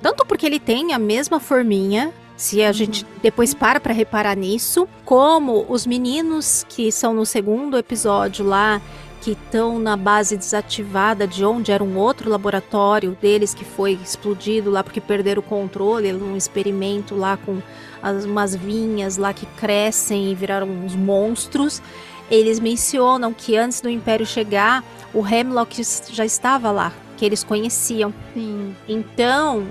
Tanto 0.00 0.26
porque 0.26 0.44
ele 0.44 0.58
tem 0.58 0.92
a 0.92 0.98
mesma 0.98 1.38
forminha, 1.38 2.12
se 2.36 2.62
a 2.62 2.72
gente 2.72 3.06
depois 3.22 3.54
para 3.54 3.78
para 3.80 3.92
reparar 3.92 4.36
nisso, 4.36 4.88
como 5.04 5.66
os 5.68 5.86
meninos 5.86 6.64
que 6.68 6.90
são 6.90 7.14
no 7.14 7.24
segundo 7.24 7.76
episódio 7.76 8.44
lá, 8.44 8.80
que 9.22 9.32
estão 9.32 9.78
na 9.78 9.96
base 9.96 10.36
desativada 10.36 11.28
de 11.28 11.44
onde 11.44 11.70
era 11.70 11.82
um 11.82 11.96
outro 11.96 12.28
laboratório 12.28 13.16
deles 13.22 13.54
que 13.54 13.64
foi 13.64 13.92
explodido 13.92 14.68
lá 14.68 14.82
porque 14.82 15.00
perderam 15.00 15.40
o 15.40 15.44
controle, 15.44 16.12
um 16.12 16.36
experimento 16.36 17.14
lá 17.14 17.36
com 17.36 17.62
as, 18.02 18.24
umas 18.24 18.56
vinhas 18.56 19.16
lá 19.16 19.32
que 19.32 19.46
crescem 19.46 20.32
e 20.32 20.34
viraram 20.34 20.68
uns 20.68 20.96
monstros. 20.96 21.80
Eles 22.28 22.58
mencionam 22.58 23.32
que 23.32 23.56
antes 23.56 23.80
do 23.80 23.88
Império 23.88 24.26
chegar, 24.26 24.82
o 25.14 25.24
Hemlock 25.24 25.80
já 26.10 26.24
estava 26.24 26.72
lá, 26.72 26.92
que 27.16 27.24
eles 27.24 27.44
conheciam. 27.44 28.12
Sim. 28.34 28.74
Então, 28.88 29.64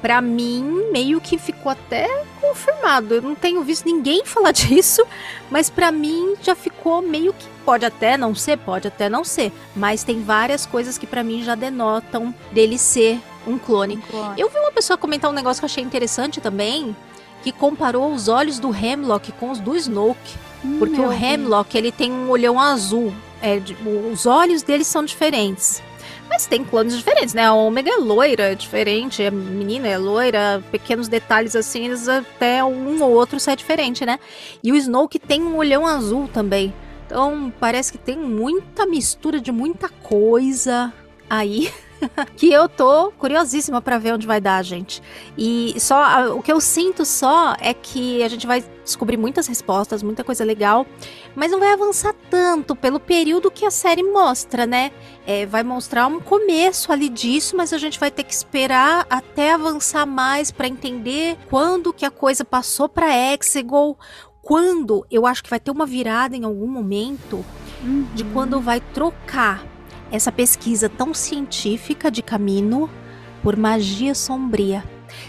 para 0.00 0.20
mim, 0.20 0.90
meio 0.92 1.20
que 1.20 1.38
ficou 1.38 1.70
até 1.72 2.24
confirmado. 2.40 3.14
Eu 3.14 3.22
não 3.22 3.34
tenho 3.34 3.62
visto 3.62 3.86
ninguém 3.86 4.24
falar 4.26 4.52
disso, 4.52 5.04
mas 5.50 5.70
para 5.70 5.90
mim 5.90 6.34
já 6.42 6.54
ficou 6.54 7.02
meio 7.02 7.32
que 7.32 7.46
pode 7.64 7.84
até 7.84 8.16
não 8.16 8.34
ser, 8.34 8.58
pode 8.58 8.88
até 8.88 9.08
não 9.08 9.24
ser, 9.24 9.52
mas 9.74 10.04
tem 10.04 10.22
várias 10.22 10.64
coisas 10.64 10.96
que 10.96 11.06
para 11.06 11.24
mim 11.24 11.42
já 11.42 11.54
denotam 11.54 12.34
dele 12.52 12.78
ser 12.78 13.20
um 13.46 13.58
clone. 13.58 13.96
Um 13.96 14.00
clone. 14.00 14.40
Eu 14.40 14.48
vi 14.48 14.58
uma 14.58 14.72
pessoa 14.72 14.96
comentar 14.96 15.30
um 15.30 15.34
negócio 15.34 15.60
que 15.60 15.64
eu 15.64 15.70
achei 15.70 15.82
interessante 15.82 16.40
também, 16.40 16.94
que 17.42 17.52
comparou 17.52 18.12
os 18.12 18.28
olhos 18.28 18.58
do 18.58 18.74
Hemlock 18.74 19.32
com 19.32 19.50
os 19.50 19.60
do 19.60 19.76
Snoke, 19.76 20.46
Hum, 20.64 20.76
porque 20.78 21.00
o. 21.00 21.12
Hemlock 21.12 21.76
ele 21.76 21.92
tem 21.92 22.10
um 22.10 22.30
olhão 22.30 22.58
azul, 22.58 23.12
é, 23.42 23.60
os 24.12 24.26
olhos 24.26 24.62
dele 24.62 24.84
são 24.84 25.04
diferentes. 25.04 25.82
Mas 26.28 26.46
tem 26.46 26.64
clones 26.64 26.96
diferentes, 26.96 27.34
né? 27.34 27.44
A 27.44 27.54
Ômega 27.54 27.90
é 27.90 27.96
loira, 27.96 28.52
é 28.52 28.54
diferente, 28.54 29.22
a 29.22 29.30
menina 29.30 29.88
é 29.88 29.96
loira, 29.96 30.62
pequenos 30.70 31.08
detalhes 31.08 31.54
assim, 31.54 31.86
eles 31.86 32.08
até 32.08 32.64
um 32.64 33.02
ou 33.02 33.12
outro 33.12 33.38
sai 33.38 33.56
diferente, 33.56 34.04
né? 34.04 34.18
E 34.62 34.72
o 34.72 34.76
Snoke 34.76 35.18
tem 35.18 35.42
um 35.42 35.56
olhão 35.56 35.86
azul 35.86 36.28
também. 36.28 36.74
Então 37.06 37.52
parece 37.60 37.92
que 37.92 37.98
tem 37.98 38.18
muita 38.18 38.84
mistura 38.84 39.40
de 39.40 39.52
muita 39.52 39.88
coisa 39.88 40.92
aí. 41.30 41.72
que 42.36 42.52
eu 42.52 42.68
tô 42.68 43.12
curiosíssima 43.12 43.80
pra 43.80 43.98
ver 43.98 44.14
onde 44.14 44.26
vai 44.26 44.40
dar, 44.40 44.62
gente. 44.62 45.02
E 45.36 45.74
só 45.78 46.36
o 46.36 46.42
que 46.42 46.52
eu 46.52 46.60
sinto 46.60 47.04
só 47.04 47.54
é 47.60 47.72
que 47.72 48.22
a 48.22 48.28
gente 48.28 48.46
vai 48.46 48.64
descobrir 48.84 49.16
muitas 49.16 49.46
respostas, 49.46 50.02
muita 50.02 50.22
coisa 50.22 50.44
legal, 50.44 50.86
mas 51.34 51.50
não 51.50 51.58
vai 51.58 51.72
avançar 51.72 52.14
tanto 52.30 52.76
pelo 52.76 53.00
período 53.00 53.50
que 53.50 53.64
a 53.64 53.70
série 53.70 54.02
mostra, 54.02 54.66
né? 54.66 54.92
É, 55.26 55.44
vai 55.44 55.64
mostrar 55.64 56.06
um 56.06 56.20
começo 56.20 56.92
ali 56.92 57.08
disso, 57.08 57.56
mas 57.56 57.72
a 57.72 57.78
gente 57.78 57.98
vai 57.98 58.10
ter 58.10 58.22
que 58.22 58.32
esperar 58.32 59.06
até 59.10 59.52
avançar 59.52 60.06
mais 60.06 60.50
pra 60.50 60.68
entender 60.68 61.36
quando 61.50 61.92
que 61.92 62.04
a 62.04 62.10
coisa 62.10 62.44
passou 62.44 62.88
pra 62.88 63.08
Exegol, 63.32 63.98
quando 64.40 65.04
eu 65.10 65.26
acho 65.26 65.42
que 65.42 65.50
vai 65.50 65.58
ter 65.58 65.72
uma 65.72 65.84
virada 65.86 66.36
em 66.36 66.44
algum 66.44 66.68
momento 66.68 67.44
Uhum. 67.82 68.06
de 68.14 68.24
quando 68.24 68.60
vai 68.60 68.80
trocar 68.80 69.64
essa 70.10 70.30
pesquisa 70.30 70.88
tão 70.88 71.12
científica 71.12 72.10
de 72.10 72.22
caminho 72.22 72.88
por 73.42 73.56
magia 73.56 74.14
sombria. 74.14 74.84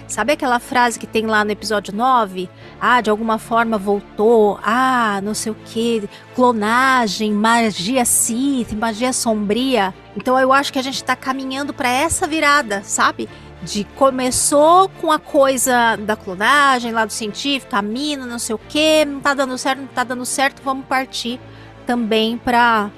Sabe 0.08 0.34
aquela 0.34 0.60
frase 0.60 0.99
que 0.99 1.08
tem 1.08 1.26
lá 1.26 1.44
no 1.44 1.52
episódio 1.52 1.94
9? 1.94 2.49
Ah, 2.80 3.02
de 3.02 3.10
alguma 3.10 3.38
forma 3.38 3.78
voltou. 3.78 4.60
Ah, 4.64 5.20
não 5.24 5.34
sei 5.34 5.52
o 5.52 5.58
que. 5.66 6.10
Clonagem, 6.36 7.32
magia 7.32 8.06
Sith, 8.06 8.74
magia 8.74 9.14
sombria. 9.14 9.94
Então 10.16 10.40
eu 10.40 10.52
acho 10.52 10.72
que 10.72 10.80
a 10.80 10.84
gente 10.84 11.04
tá 11.04 11.16
caminhando 11.16 11.74
para 11.74 11.90
essa 11.90 12.28
virada, 12.28 12.82
sabe? 12.84 13.30
De 13.64 13.84
começou 13.95 14.90
com 14.90 15.12
a 15.12 15.20
coisa 15.20 15.95
da 15.98 16.16
clonagem, 16.16 16.91
lá 16.91 17.06
do 17.06 17.14
científico, 17.14 17.72
caminho, 17.72 18.26
não 18.26 18.40
sei 18.40 18.56
o 18.56 18.60
que, 18.60 19.04
não 19.04 19.20
tá 19.20 19.34
dando 19.34 19.58
certo, 19.58 19.80
não 19.80 19.88
tá 19.88 20.04
dando 20.04 20.26
certo, 20.26 20.62
vamos 20.64 20.86
partir 20.86 21.40
também 21.86 22.38
para 22.38 22.91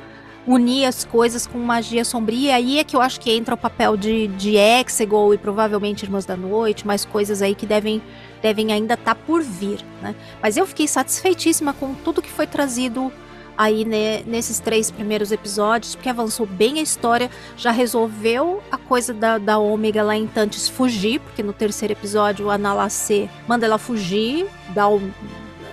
unir 0.50 0.86
as 0.86 1.06
coisas 1.06 1.46
com 1.46 1.60
magia 1.60 2.04
sombria. 2.04 2.56
Aí 2.56 2.80
é 2.80 2.84
que 2.84 2.96
eu 2.96 3.02
acho 3.02 3.20
que 3.20 3.32
entra 3.32 3.54
o 3.54 3.58
papel 3.58 3.96
de, 3.96 4.28
de 4.30 4.58
Exegol 4.58 5.32
e 5.32 5.38
provavelmente 5.38 6.02
Irmãs 6.02 6.26
da 6.26 6.36
Noite, 6.36 6.88
mais 6.88 7.06
coisas 7.06 7.44
aí 7.44 7.54
que 7.54 7.68
devem, 7.68 8.02
devem 8.42 8.74
ainda 8.74 8.96
estar 8.96 9.14
por 9.14 9.44
vir, 9.44 9.86
né? 10.02 10.16
Mas 10.42 10.58
eu 10.58 10.66
fiquei 10.66 10.88
satisfeitíssima 10.88 11.72
com 11.72 11.94
tudo 11.94 12.20
que 12.20 12.32
foi 12.32 12.48
trazido 12.48 13.12
aí 13.56 13.86
né, 13.86 14.24
nesses 14.26 14.60
três 14.60 14.90
primeiros 14.90 15.32
episódios, 15.32 15.94
porque 15.94 16.10
avançou 16.10 16.48
bem 16.48 16.80
a 16.80 16.82
história, 16.82 17.30
já 17.56 17.70
resolveu 17.70 18.64
a 18.72 18.78
coisa 18.78 19.14
da, 19.14 19.38
da 19.38 19.60
Ômega 19.60 20.02
lá 20.02 20.16
em 20.16 20.26
Tantes 20.26 20.68
fugir, 20.68 21.20
porque 21.20 21.44
no 21.44 21.54
terceiro 21.54 21.92
episódio 21.92 22.50
a 22.50 22.58
Nalacê 22.58 23.30
manda 23.48 23.68
ela 23.68 23.78
fugir, 23.78 24.48
dá 24.70 24.90
o 24.90 25.00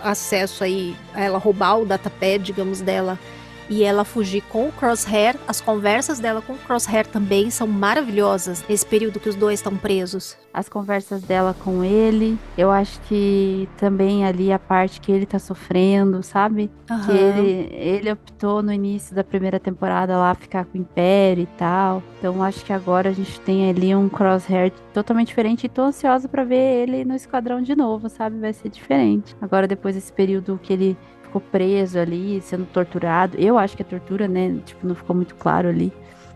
acesso 0.02 0.64
aí 0.64 0.94
a 1.14 1.22
ela 1.22 1.38
roubar 1.38 1.78
o 1.78 1.86
datapad, 1.86 2.42
digamos, 2.42 2.80
dela 2.82 3.18
e 3.68 3.82
ela 3.82 4.04
fugir 4.04 4.42
com 4.42 4.68
o 4.68 4.72
Crosshair. 4.72 5.36
As 5.46 5.60
conversas 5.60 6.18
dela 6.18 6.42
com 6.42 6.54
o 6.54 6.58
Crosshair 6.58 7.06
também 7.06 7.50
são 7.50 7.66
maravilhosas 7.66 8.64
nesse 8.68 8.86
período 8.86 9.20
que 9.20 9.28
os 9.28 9.34
dois 9.34 9.60
estão 9.60 9.76
presos. 9.76 10.36
As 10.52 10.68
conversas 10.68 11.22
dela 11.22 11.54
com 11.62 11.84
ele. 11.84 12.38
Eu 12.56 12.70
acho 12.70 12.98
que 13.02 13.68
também 13.76 14.24
ali 14.24 14.50
a 14.50 14.58
parte 14.58 15.00
que 15.00 15.12
ele 15.12 15.26
tá 15.26 15.38
sofrendo, 15.38 16.22
sabe? 16.22 16.70
Que 17.04 17.12
ele, 17.12 17.68
ele 17.74 18.12
optou 18.12 18.62
no 18.62 18.72
início 18.72 19.14
da 19.14 19.22
primeira 19.22 19.60
temporada 19.60 20.16
lá 20.16 20.34
ficar 20.34 20.64
com 20.64 20.78
o 20.78 20.80
Império 20.80 21.42
e 21.42 21.58
tal. 21.58 22.02
Então 22.18 22.42
acho 22.42 22.64
que 22.64 22.72
agora 22.72 23.10
a 23.10 23.12
gente 23.12 23.38
tem 23.40 23.68
ali 23.68 23.94
um 23.94 24.08
Crosshair 24.08 24.72
totalmente 24.94 25.28
diferente 25.28 25.64
e 25.64 25.68
tô 25.68 25.82
ansiosa 25.82 26.26
pra 26.26 26.42
ver 26.42 26.88
ele 26.88 27.04
no 27.04 27.14
esquadrão 27.14 27.60
de 27.60 27.76
novo, 27.76 28.08
sabe? 28.08 28.38
Vai 28.38 28.52
ser 28.52 28.70
diferente. 28.70 29.36
Agora 29.42 29.66
depois 29.66 29.94
desse 29.94 30.12
período 30.12 30.58
que 30.62 30.72
ele 30.72 30.96
ficou 31.26 31.40
preso 31.40 31.98
ali, 31.98 32.40
sendo 32.40 32.64
torturado. 32.66 33.36
Eu 33.38 33.58
acho 33.58 33.76
que 33.76 33.82
é 33.82 33.84
tortura, 33.84 34.26
né? 34.26 34.58
Tipo, 34.64 34.86
não 34.86 34.94
ficou 34.94 35.14
muito 35.14 35.34
claro 35.34 35.68
ali. 35.68 35.92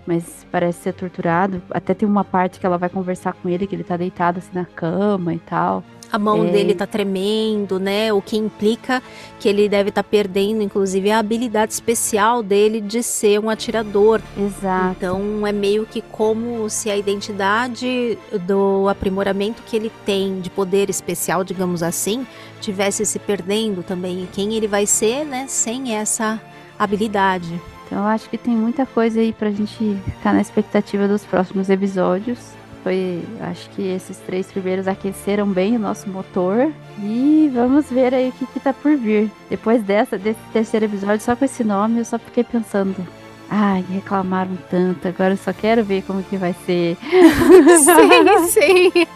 Mas 0.06 0.46
parece 0.50 0.82
ser 0.82 0.94
torturado. 0.94 1.62
Até 1.70 1.94
tem 1.94 2.08
uma 2.08 2.24
parte 2.24 2.58
que 2.58 2.66
ela 2.66 2.78
vai 2.78 2.88
conversar 2.88 3.32
com 3.34 3.48
ele, 3.48 3.66
que 3.66 3.74
ele 3.74 3.84
tá 3.84 3.96
deitado 3.96 4.38
assim 4.38 4.50
na 4.52 4.64
cama 4.64 5.34
e 5.34 5.38
tal. 5.38 5.84
A 6.12 6.18
mão 6.18 6.44
É. 6.44 6.50
dele 6.50 6.74
tá 6.74 6.86
tremendo, 6.86 7.78
né? 7.78 8.12
O 8.12 8.20
que 8.20 8.36
implica 8.36 9.02
que 9.38 9.48
ele 9.48 9.68
deve 9.68 9.90
estar 9.90 10.02
perdendo, 10.02 10.62
inclusive, 10.62 11.10
a 11.10 11.18
habilidade 11.18 11.72
especial 11.72 12.42
dele 12.42 12.80
de 12.80 13.02
ser 13.02 13.38
um 13.38 13.48
atirador. 13.48 14.20
Exato. 14.36 14.96
Então 14.96 15.46
é 15.46 15.52
meio 15.52 15.86
que 15.86 16.02
como 16.02 16.68
se 16.68 16.90
a 16.90 16.96
identidade 16.96 18.18
do 18.46 18.88
aprimoramento 18.88 19.62
que 19.62 19.76
ele 19.76 19.92
tem 20.04 20.40
de 20.40 20.50
poder 20.50 20.90
especial, 20.90 21.44
digamos 21.44 21.82
assim, 21.82 22.26
tivesse 22.60 23.06
se 23.06 23.18
perdendo 23.18 23.82
também. 23.82 24.24
E 24.24 24.26
quem 24.26 24.54
ele 24.54 24.66
vai 24.66 24.86
ser, 24.86 25.24
né, 25.24 25.46
sem 25.48 25.94
essa 25.94 26.40
habilidade. 26.78 27.60
Então 27.86 27.98
eu 27.98 28.04
acho 28.06 28.28
que 28.30 28.38
tem 28.38 28.54
muita 28.54 28.86
coisa 28.86 29.20
aí 29.20 29.32
pra 29.32 29.50
gente 29.50 29.96
ficar 30.04 30.32
na 30.32 30.40
expectativa 30.40 31.08
dos 31.08 31.24
próximos 31.24 31.68
episódios. 31.68 32.38
Foi, 32.82 33.22
acho 33.40 33.68
que 33.70 33.82
esses 33.82 34.16
três 34.18 34.50
primeiros 34.50 34.88
aqueceram 34.88 35.46
bem 35.46 35.76
o 35.76 35.78
nosso 35.78 36.08
motor. 36.08 36.72
E 36.98 37.50
vamos 37.52 37.90
ver 37.90 38.14
aí 38.14 38.30
o 38.30 38.32
que, 38.32 38.46
que 38.46 38.60
tá 38.60 38.72
por 38.72 38.96
vir. 38.96 39.30
Depois 39.48 39.82
dessa, 39.82 40.16
desse 40.16 40.40
terceiro 40.52 40.86
episódio, 40.86 41.20
só 41.20 41.36
com 41.36 41.44
esse 41.44 41.62
nome, 41.62 41.98
eu 41.98 42.04
só 42.04 42.18
fiquei 42.18 42.44
pensando. 42.44 43.19
Ai, 43.52 43.84
reclamaram 43.90 44.56
tanto, 44.70 45.08
agora 45.08 45.32
eu 45.32 45.36
só 45.36 45.52
quero 45.52 45.82
ver 45.82 46.02
como 46.02 46.22
que 46.22 46.36
vai 46.36 46.54
ser. 46.64 46.96
sim, 48.48 48.48
sim. 48.48 48.92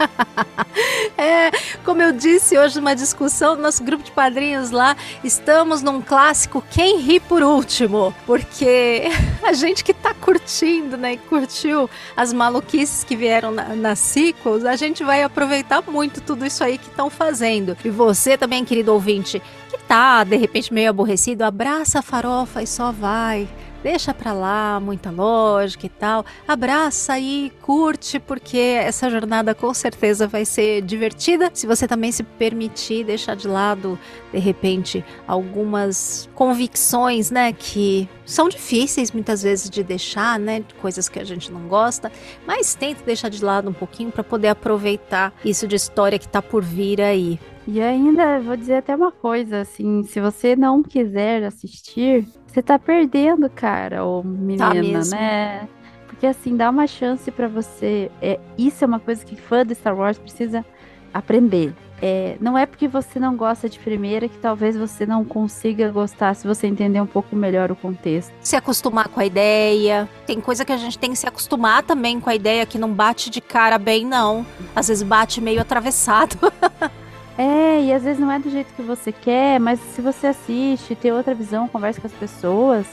É, 1.17 1.53
como 1.85 2.03
eu 2.03 2.13
disse 2.13 2.59
hoje 2.59 2.77
numa 2.77 2.95
discussão 2.95 3.55
no 3.55 3.63
nosso 3.63 3.85
grupo 3.85 4.03
de 4.03 4.11
padrinhos 4.11 4.73
lá, 4.73 4.97
estamos 5.23 5.81
num 5.81 6.03
clássico 6.03 6.63
Quem 6.69 6.99
ri 6.99 7.21
por 7.21 7.41
último, 7.41 8.13
porque 8.27 9.05
a 9.45 9.53
gente 9.53 9.85
que 9.85 9.95
tá 9.95 10.13
curtindo, 10.13 10.97
né, 10.97 11.13
e 11.13 11.17
curtiu 11.17 11.89
as 12.17 12.33
maluquices 12.33 13.05
que 13.05 13.15
vieram 13.15 13.53
na, 13.53 13.77
nas 13.77 14.01
sequels, 14.01 14.65
a 14.65 14.75
gente 14.75 15.05
vai 15.05 15.23
aproveitar 15.23 15.83
muito 15.87 16.21
tudo 16.21 16.45
isso 16.45 16.65
aí 16.65 16.79
que 16.79 16.89
estão 16.89 17.09
fazendo. 17.09 17.77
E 17.85 17.91
você 17.91 18.37
também, 18.37 18.65
querido 18.65 18.93
ouvinte, 18.93 19.41
que 19.71 19.79
tá 19.79 20.25
de 20.25 20.37
repente 20.37 20.75
meio 20.75 20.91
aborrecido, 20.91 21.43
abraça 21.43 22.01
a 22.01 22.03
farofa 22.03 22.61
e 22.61 22.67
só 22.67 22.91
vai. 22.91 23.49
Deixa 23.85 24.15
pra 24.15 24.33
lá, 24.33 24.81
muita 24.81 25.11
lógica 25.11 25.85
e 25.85 25.91
tal. 25.91 26.25
Abraça 26.49 27.13
aí, 27.13 27.53
curte, 27.61 28.19
porque 28.19 28.57
essa 28.57 29.11
jornada 29.11 29.55
com 29.55 29.75
certeza 29.75 30.27
vai 30.27 30.47
ser 30.47 30.81
divertida. 30.81 31.51
Se 31.53 31.67
você 31.67 31.87
também 31.87 32.11
se 32.11 32.23
permitir 32.23 33.05
deixar 33.05 33.37
de 33.37 33.47
lado, 33.47 33.99
de 34.33 34.39
repente, 34.39 35.05
algumas 35.29 36.31
convicções, 36.35 37.31
né, 37.31 37.53
que 37.53 38.09
são 38.25 38.49
difíceis 38.49 39.13
muitas 39.13 39.43
vezes 39.43 39.69
de 39.69 39.85
deixar, 39.85 40.39
né, 40.39 40.65
coisas 40.81 41.07
que 41.07 41.21
a 41.21 41.25
gente 41.25 41.53
não 41.53 41.69
gosta, 41.69 42.11
mas 42.47 42.75
tenta 42.75 43.05
deixar 43.05 43.29
de 43.29 43.45
lado 43.45 43.69
um 43.69 43.75
pouquinho 43.75 44.11
para 44.11 44.25
poder 44.25 44.49
aproveitar 44.49 45.31
isso 45.45 45.69
de 45.69 45.77
história 45.77 46.19
que 46.19 46.27
tá 46.27 46.41
por 46.41 46.65
vir 46.65 47.03
aí. 47.03 47.39
E 47.67 47.83
ainda 47.83 48.41
vou 48.41 48.57
dizer 48.57 48.77
até 48.77 48.97
uma 48.97 49.13
coisa, 49.13 49.61
assim, 49.61 50.05
se 50.05 50.21
você 50.21 50.57
não 50.57 50.83
quiser 50.83 51.45
assistir, 51.45 52.27
você 52.55 52.63
tá 52.63 52.79
perdendo, 52.79 53.51
cara, 53.51 54.05
ou 54.05 54.23
menina, 54.23 54.75
mesmo. 54.75 55.17
né? 55.17 55.69
Porque 56.07 56.25
assim, 56.25 56.57
dá 56.57 56.71
uma 56.71 56.87
chance 56.87 57.29
pra 57.33 57.49
você. 57.49 58.11
É, 58.23 58.39
isso 58.57 58.85
é 58.85 58.87
uma 58.87 59.01
coisa 59.01 59.25
que 59.25 59.35
fã 59.35 59.67
de 59.67 59.75
Star 59.75 59.97
Wars 59.97 60.17
precisa 60.17 60.65
aprender. 61.13 61.75
É, 62.01 62.37
não 62.41 62.57
é 62.57 62.65
porque 62.65 62.87
você 62.87 63.19
não 63.19 63.37
gosta 63.37 63.69
de 63.69 63.79
primeira 63.79 64.29
que 64.29 64.39
talvez 64.39 64.77
você 64.77 65.05
não 65.05 65.25
consiga 65.25 65.91
gostar 65.91 66.35
se 66.35 66.47
você 66.47 66.69
entender 66.69 67.01
um 67.01 67.07
pouco 67.07 67.35
melhor 67.35 67.73
o 67.73 67.77
contexto. 67.77 68.33
Se 68.41 68.55
acostumar 68.55 69.09
com 69.09 69.19
a 69.19 69.27
ideia. 69.27 70.09
Tem 70.25 70.41
coisa 70.41 70.65
que 70.65 70.73
a 70.73 70.77
gente 70.77 70.97
tem 70.97 71.11
que 71.11 71.17
se 71.17 71.27
acostumar 71.27 71.83
também 71.83 72.21
com 72.21 72.31
a 72.31 72.35
ideia 72.37 72.65
que 72.67 72.79
não 72.79 72.93
bate 72.93 73.31
de 73.31 73.41
cara 73.41 73.79
bem, 73.79 74.05
não. 74.07 74.47
Às 74.77 74.89
vezes 74.89 75.03
bate 75.03 75.41
meio 75.41 75.61
atravessado. 75.61 76.37
É, 77.37 77.83
e 77.83 77.93
às 77.93 78.05
vezes 78.05 78.21
não 78.21 78.31
é 78.31 78.39
do 78.39 78.49
jeito 78.49 78.73
que 78.75 78.83
você 78.83 79.11
quer, 79.11 79.59
mas 79.59 79.81
se 79.81 80.01
você 80.01 80.29
assiste, 80.29 80.95
tem 80.95 81.13
outra 81.13 81.35
visão, 81.35 81.67
conversa 81.67 82.01
com 82.01 82.07
as 82.07 82.13
pessoas, 82.13 82.87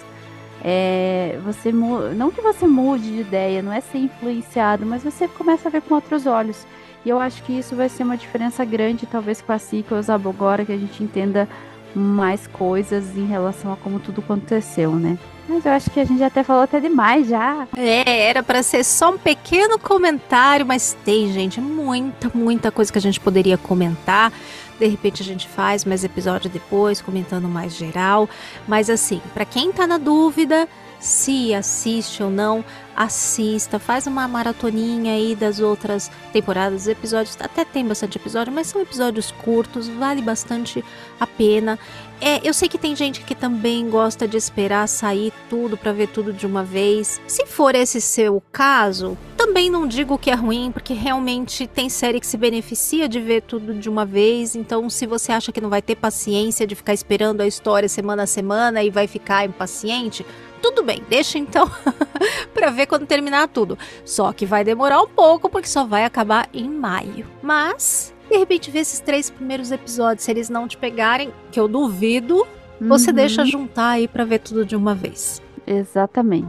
é, 0.63 1.39
você 1.43 1.71
não 1.71 2.31
que 2.31 2.41
você 2.41 2.67
mude 2.67 3.03
de 3.03 3.21
ideia, 3.21 3.61
não 3.61 3.71
é 3.71 3.81
ser 3.81 3.99
influenciado, 3.99 4.85
mas 4.85 5.03
você 5.03 5.27
começa 5.27 5.67
a 5.67 5.71
ver 5.71 5.81
com 5.81 5.93
outros 5.93 6.25
olhos. 6.25 6.65
E 7.05 7.09
eu 7.09 7.19
acho 7.19 7.43
que 7.43 7.53
isso 7.53 7.75
vai 7.75 7.89
ser 7.89 8.03
uma 8.03 8.17
diferença 8.17 8.63
grande, 8.65 9.05
talvez 9.07 9.41
com 9.41 9.51
a 9.53 10.01
Zabo 10.01 10.29
agora, 10.29 10.65
que 10.65 10.71
a 10.71 10.77
gente 10.77 11.03
entenda 11.03 11.47
mais 11.95 12.47
coisas 12.47 13.17
em 13.17 13.25
relação 13.25 13.73
a 13.73 13.75
como 13.75 13.99
tudo 13.99 14.21
aconteceu, 14.21 14.91
né? 14.93 15.17
Mas 15.51 15.65
eu 15.65 15.71
acho 15.73 15.89
que 15.89 15.99
a 15.99 16.05
gente 16.05 16.23
até 16.23 16.43
falou 16.43 16.63
até 16.63 16.79
demais 16.79 17.27
já. 17.27 17.67
É, 17.75 18.29
era 18.29 18.41
pra 18.41 18.63
ser 18.63 18.85
só 18.85 19.11
um 19.11 19.17
pequeno 19.17 19.77
comentário, 19.77 20.65
mas 20.65 20.95
tem, 21.03 21.31
gente, 21.33 21.59
muita, 21.59 22.31
muita 22.33 22.71
coisa 22.71 22.89
que 22.89 22.97
a 22.97 23.01
gente 23.01 23.19
poderia 23.19 23.57
comentar. 23.57 24.31
De 24.79 24.87
repente 24.87 25.21
a 25.21 25.25
gente 25.25 25.49
faz 25.49 25.83
mais 25.83 26.05
episódio 26.05 26.49
depois, 26.49 27.01
comentando 27.01 27.49
mais 27.49 27.75
geral. 27.75 28.29
Mas 28.65 28.89
assim, 28.89 29.21
pra 29.33 29.43
quem 29.43 29.73
tá 29.73 29.85
na 29.85 29.97
dúvida 29.97 30.69
se 31.01 31.53
assiste 31.53 32.21
ou 32.21 32.29
não, 32.29 32.63
assista, 32.95 33.79
faz 33.79 34.05
uma 34.05 34.27
maratoninha 34.27 35.13
aí 35.13 35.35
das 35.35 35.59
outras 35.59 36.11
temporadas, 36.31 36.83
os 36.83 36.87
episódios, 36.87 37.35
até 37.39 37.65
tem 37.65 37.85
bastante 37.85 38.17
episódio, 38.17 38.53
mas 38.53 38.67
são 38.67 38.81
episódios 38.81 39.31
curtos, 39.31 39.87
vale 39.87 40.21
bastante 40.21 40.85
a 41.19 41.25
pena. 41.25 41.79
É, 42.23 42.47
eu 42.47 42.53
sei 42.53 42.69
que 42.69 42.77
tem 42.77 42.95
gente 42.95 43.21
que 43.21 43.33
também 43.33 43.89
gosta 43.89 44.27
de 44.27 44.37
esperar 44.37 44.87
sair 44.87 45.33
tudo 45.49 45.75
pra 45.75 45.91
ver 45.91 46.07
tudo 46.09 46.31
de 46.31 46.45
uma 46.45 46.63
vez. 46.63 47.19
Se 47.25 47.47
for 47.47 47.73
esse 47.73 47.99
seu 47.99 48.43
caso, 48.51 49.17
também 49.35 49.71
não 49.71 49.87
digo 49.87 50.19
que 50.19 50.29
é 50.29 50.35
ruim, 50.35 50.71
porque 50.71 50.93
realmente 50.93 51.65
tem 51.65 51.89
série 51.89 52.19
que 52.19 52.27
se 52.27 52.37
beneficia 52.37 53.09
de 53.09 53.19
ver 53.19 53.41
tudo 53.41 53.73
de 53.73 53.89
uma 53.89 54.05
vez. 54.05 54.55
Então, 54.55 54.87
se 54.87 55.07
você 55.07 55.31
acha 55.31 55.51
que 55.51 55.59
não 55.59 55.69
vai 55.69 55.81
ter 55.81 55.95
paciência 55.95 56.67
de 56.67 56.75
ficar 56.75 56.93
esperando 56.93 57.41
a 57.41 57.47
história 57.47 57.89
semana 57.89 58.23
a 58.23 58.27
semana 58.27 58.83
e 58.83 58.91
vai 58.91 59.07
ficar 59.07 59.43
impaciente, 59.47 60.23
tudo 60.61 60.83
bem, 60.83 61.03
deixa 61.09 61.37
então 61.37 61.69
pra 62.53 62.69
ver 62.69 62.85
quando 62.85 63.05
terminar 63.05 63.47
tudo. 63.47 63.77
Só 64.05 64.31
que 64.31 64.45
vai 64.45 64.63
demorar 64.63 65.01
um 65.01 65.07
pouco, 65.07 65.49
porque 65.49 65.67
só 65.67 65.83
vai 65.83 66.05
acabar 66.05 66.47
em 66.53 66.69
maio. 66.69 67.25
Mas, 67.41 68.13
de 68.29 68.37
repente, 68.37 68.71
ver 68.71 68.79
esses 68.79 68.99
três 68.99 69.29
primeiros 69.29 69.71
episódios, 69.71 70.23
se 70.23 70.31
eles 70.31 70.49
não 70.49 70.67
te 70.67 70.77
pegarem, 70.77 71.33
que 71.51 71.59
eu 71.59 71.67
duvido, 71.67 72.45
você 72.79 73.09
Uhum, 73.09 73.15
deixa 73.15 73.45
juntar 73.45 73.89
aí 73.89 74.07
pra 74.07 74.23
ver 74.23 74.39
tudo 74.39 74.65
de 74.65 74.75
uma 74.75 74.95
vez. 74.95 75.41
Exatamente. 75.67 76.47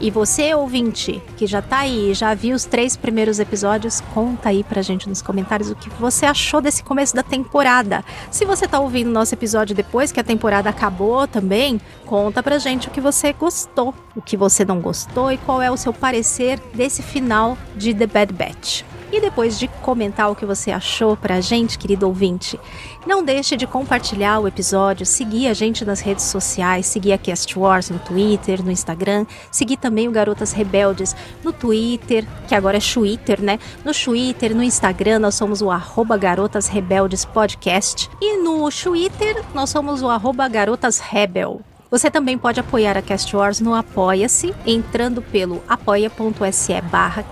E 0.00 0.10
você, 0.10 0.54
ouvinte, 0.54 1.22
que 1.36 1.46
já 1.46 1.60
tá 1.60 1.80
aí, 1.80 2.14
já 2.14 2.32
viu 2.32 2.56
os 2.56 2.64
três 2.64 2.96
primeiros 2.96 3.38
episódios, 3.38 4.00
conta 4.14 4.48
aí 4.48 4.64
pra 4.64 4.80
gente 4.80 5.06
nos 5.06 5.20
comentários 5.20 5.70
o 5.70 5.74
que 5.74 5.90
você 5.90 6.24
achou 6.24 6.62
desse 6.62 6.82
começo 6.82 7.14
da 7.14 7.22
temporada. 7.22 8.02
Se 8.30 8.46
você 8.46 8.66
tá 8.66 8.80
ouvindo 8.80 9.10
nosso 9.10 9.34
episódio 9.34 9.76
depois 9.76 10.10
que 10.10 10.18
a 10.18 10.24
temporada 10.24 10.70
acabou 10.70 11.28
também, 11.28 11.78
conta 12.06 12.42
pra 12.42 12.58
gente 12.58 12.88
o 12.88 12.90
que 12.90 13.00
você 13.00 13.34
gostou, 13.34 13.94
o 14.16 14.22
que 14.22 14.38
você 14.38 14.64
não 14.64 14.80
gostou 14.80 15.30
e 15.30 15.36
qual 15.36 15.60
é 15.60 15.70
o 15.70 15.76
seu 15.76 15.92
parecer 15.92 16.58
desse 16.72 17.02
final 17.02 17.58
de 17.76 17.92
The 17.92 18.06
Bad 18.06 18.32
Batch. 18.32 18.89
E 19.12 19.20
depois 19.20 19.58
de 19.58 19.66
comentar 19.66 20.30
o 20.30 20.36
que 20.36 20.46
você 20.46 20.70
achou 20.70 21.16
pra 21.16 21.40
gente, 21.40 21.78
querido 21.78 22.06
ouvinte, 22.06 22.58
não 23.04 23.24
deixe 23.24 23.56
de 23.56 23.66
compartilhar 23.66 24.38
o 24.38 24.46
episódio, 24.46 25.04
seguir 25.04 25.48
a 25.48 25.54
gente 25.54 25.84
nas 25.84 26.00
redes 26.00 26.26
sociais, 26.26 26.86
seguir 26.86 27.12
a 27.12 27.18
Cast 27.18 27.58
Wars 27.58 27.90
no 27.90 27.98
Twitter, 27.98 28.64
no 28.64 28.70
Instagram, 28.70 29.26
seguir 29.50 29.78
também 29.78 30.06
o 30.06 30.12
Garotas 30.12 30.52
Rebeldes 30.52 31.16
no 31.42 31.52
Twitter, 31.52 32.24
que 32.46 32.54
agora 32.54 32.76
é 32.76 32.80
Twitter, 32.80 33.42
né? 33.42 33.58
No 33.84 33.92
Twitter, 33.92 34.54
no 34.54 34.62
Instagram, 34.62 35.18
nós 35.18 35.34
somos 35.34 35.60
o 35.60 35.70
arroba 35.70 36.16
Garotas 36.16 36.68
Rebeldes 36.68 37.24
Podcast. 37.24 38.08
E 38.20 38.36
no 38.36 38.70
Twitter, 38.70 39.44
nós 39.52 39.70
somos 39.70 40.02
o 40.02 40.08
arroba 40.08 40.46
Garotas 40.46 41.00
Rebel. 41.00 41.62
Você 41.90 42.08
também 42.08 42.38
pode 42.38 42.60
apoiar 42.60 42.96
a 42.96 43.02
Cast 43.02 43.34
Wars 43.34 43.58
no 43.58 43.74
Apoia-se, 43.74 44.54
entrando 44.64 45.20
pelo 45.20 45.60
apoia.se 45.68 46.80
barra. 46.82 47.24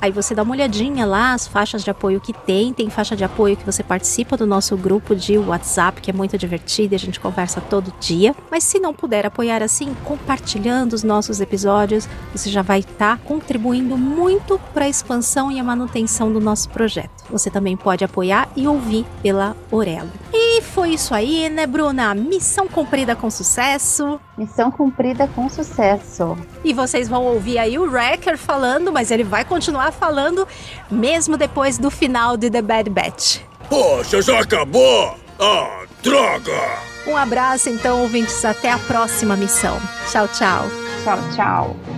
Aí 0.00 0.10
você 0.10 0.34
dá 0.34 0.42
uma 0.42 0.54
olhadinha 0.54 1.06
lá, 1.06 1.32
as 1.32 1.46
faixas 1.46 1.84
de 1.84 1.90
apoio 1.90 2.20
que 2.20 2.32
tem. 2.32 2.72
Tem 2.72 2.90
faixa 2.90 3.14
de 3.14 3.22
apoio 3.22 3.56
que 3.56 3.64
você 3.64 3.84
participa 3.84 4.36
do 4.36 4.48
nosso 4.48 4.76
grupo 4.76 5.14
de 5.14 5.38
WhatsApp, 5.38 6.00
que 6.00 6.10
é 6.10 6.12
muito 6.12 6.36
divertido 6.36 6.94
e 6.94 6.96
a 6.96 6.98
gente 6.98 7.20
conversa 7.20 7.60
todo 7.60 7.94
dia. 8.00 8.34
Mas 8.50 8.64
se 8.64 8.80
não 8.80 8.92
puder 8.92 9.24
apoiar 9.24 9.62
assim, 9.62 9.94
compartilhando 10.04 10.94
os 10.94 11.04
nossos 11.04 11.40
episódios, 11.40 12.08
você 12.34 12.50
já 12.50 12.62
vai 12.62 12.80
estar 12.80 13.18
contribuindo 13.18 13.96
muito 13.96 14.58
para 14.74 14.86
a 14.86 14.88
expansão 14.88 15.52
e 15.52 15.60
a 15.60 15.64
manutenção 15.64 16.32
do 16.32 16.40
nosso 16.40 16.68
projeto. 16.70 17.24
Você 17.30 17.48
também 17.48 17.76
pode 17.76 18.04
apoiar 18.04 18.48
e 18.56 18.66
ouvir 18.66 19.06
pela 19.22 19.56
Orelo. 19.70 20.10
E 20.32 20.60
foi 20.62 20.90
isso 20.94 21.14
aí, 21.14 21.48
né, 21.48 21.66
Bruna? 21.66 22.14
Missão 22.14 22.66
cumprida 22.66 23.14
com 23.14 23.30
sucesso. 23.68 24.20
Missão 24.36 24.70
cumprida 24.70 25.28
com 25.28 25.48
sucesso. 25.48 26.36
E 26.64 26.72
vocês 26.72 27.08
vão 27.08 27.24
ouvir 27.24 27.58
aí 27.58 27.78
o 27.78 27.90
Wrecker 27.90 28.38
falando, 28.38 28.92
mas 28.92 29.10
ele 29.10 29.24
vai 29.24 29.44
continuar 29.44 29.92
falando 29.92 30.46
mesmo 30.90 31.36
depois 31.36 31.76
do 31.76 31.90
final 31.90 32.36
de 32.36 32.50
The 32.50 32.62
Bad 32.62 32.90
Batch. 32.90 33.40
Poxa, 33.68 34.22
já 34.22 34.40
acabou? 34.40 35.16
Ah, 35.38 35.84
droga! 36.02 36.88
Um 37.06 37.16
abraço, 37.16 37.68
então, 37.68 38.02
ouvintes. 38.02 38.44
Até 38.44 38.70
a 38.70 38.78
próxima 38.78 39.36
missão. 39.36 39.78
Tchau, 40.10 40.28
tchau. 40.28 40.64
Tchau, 41.04 41.18
tchau. 41.34 41.97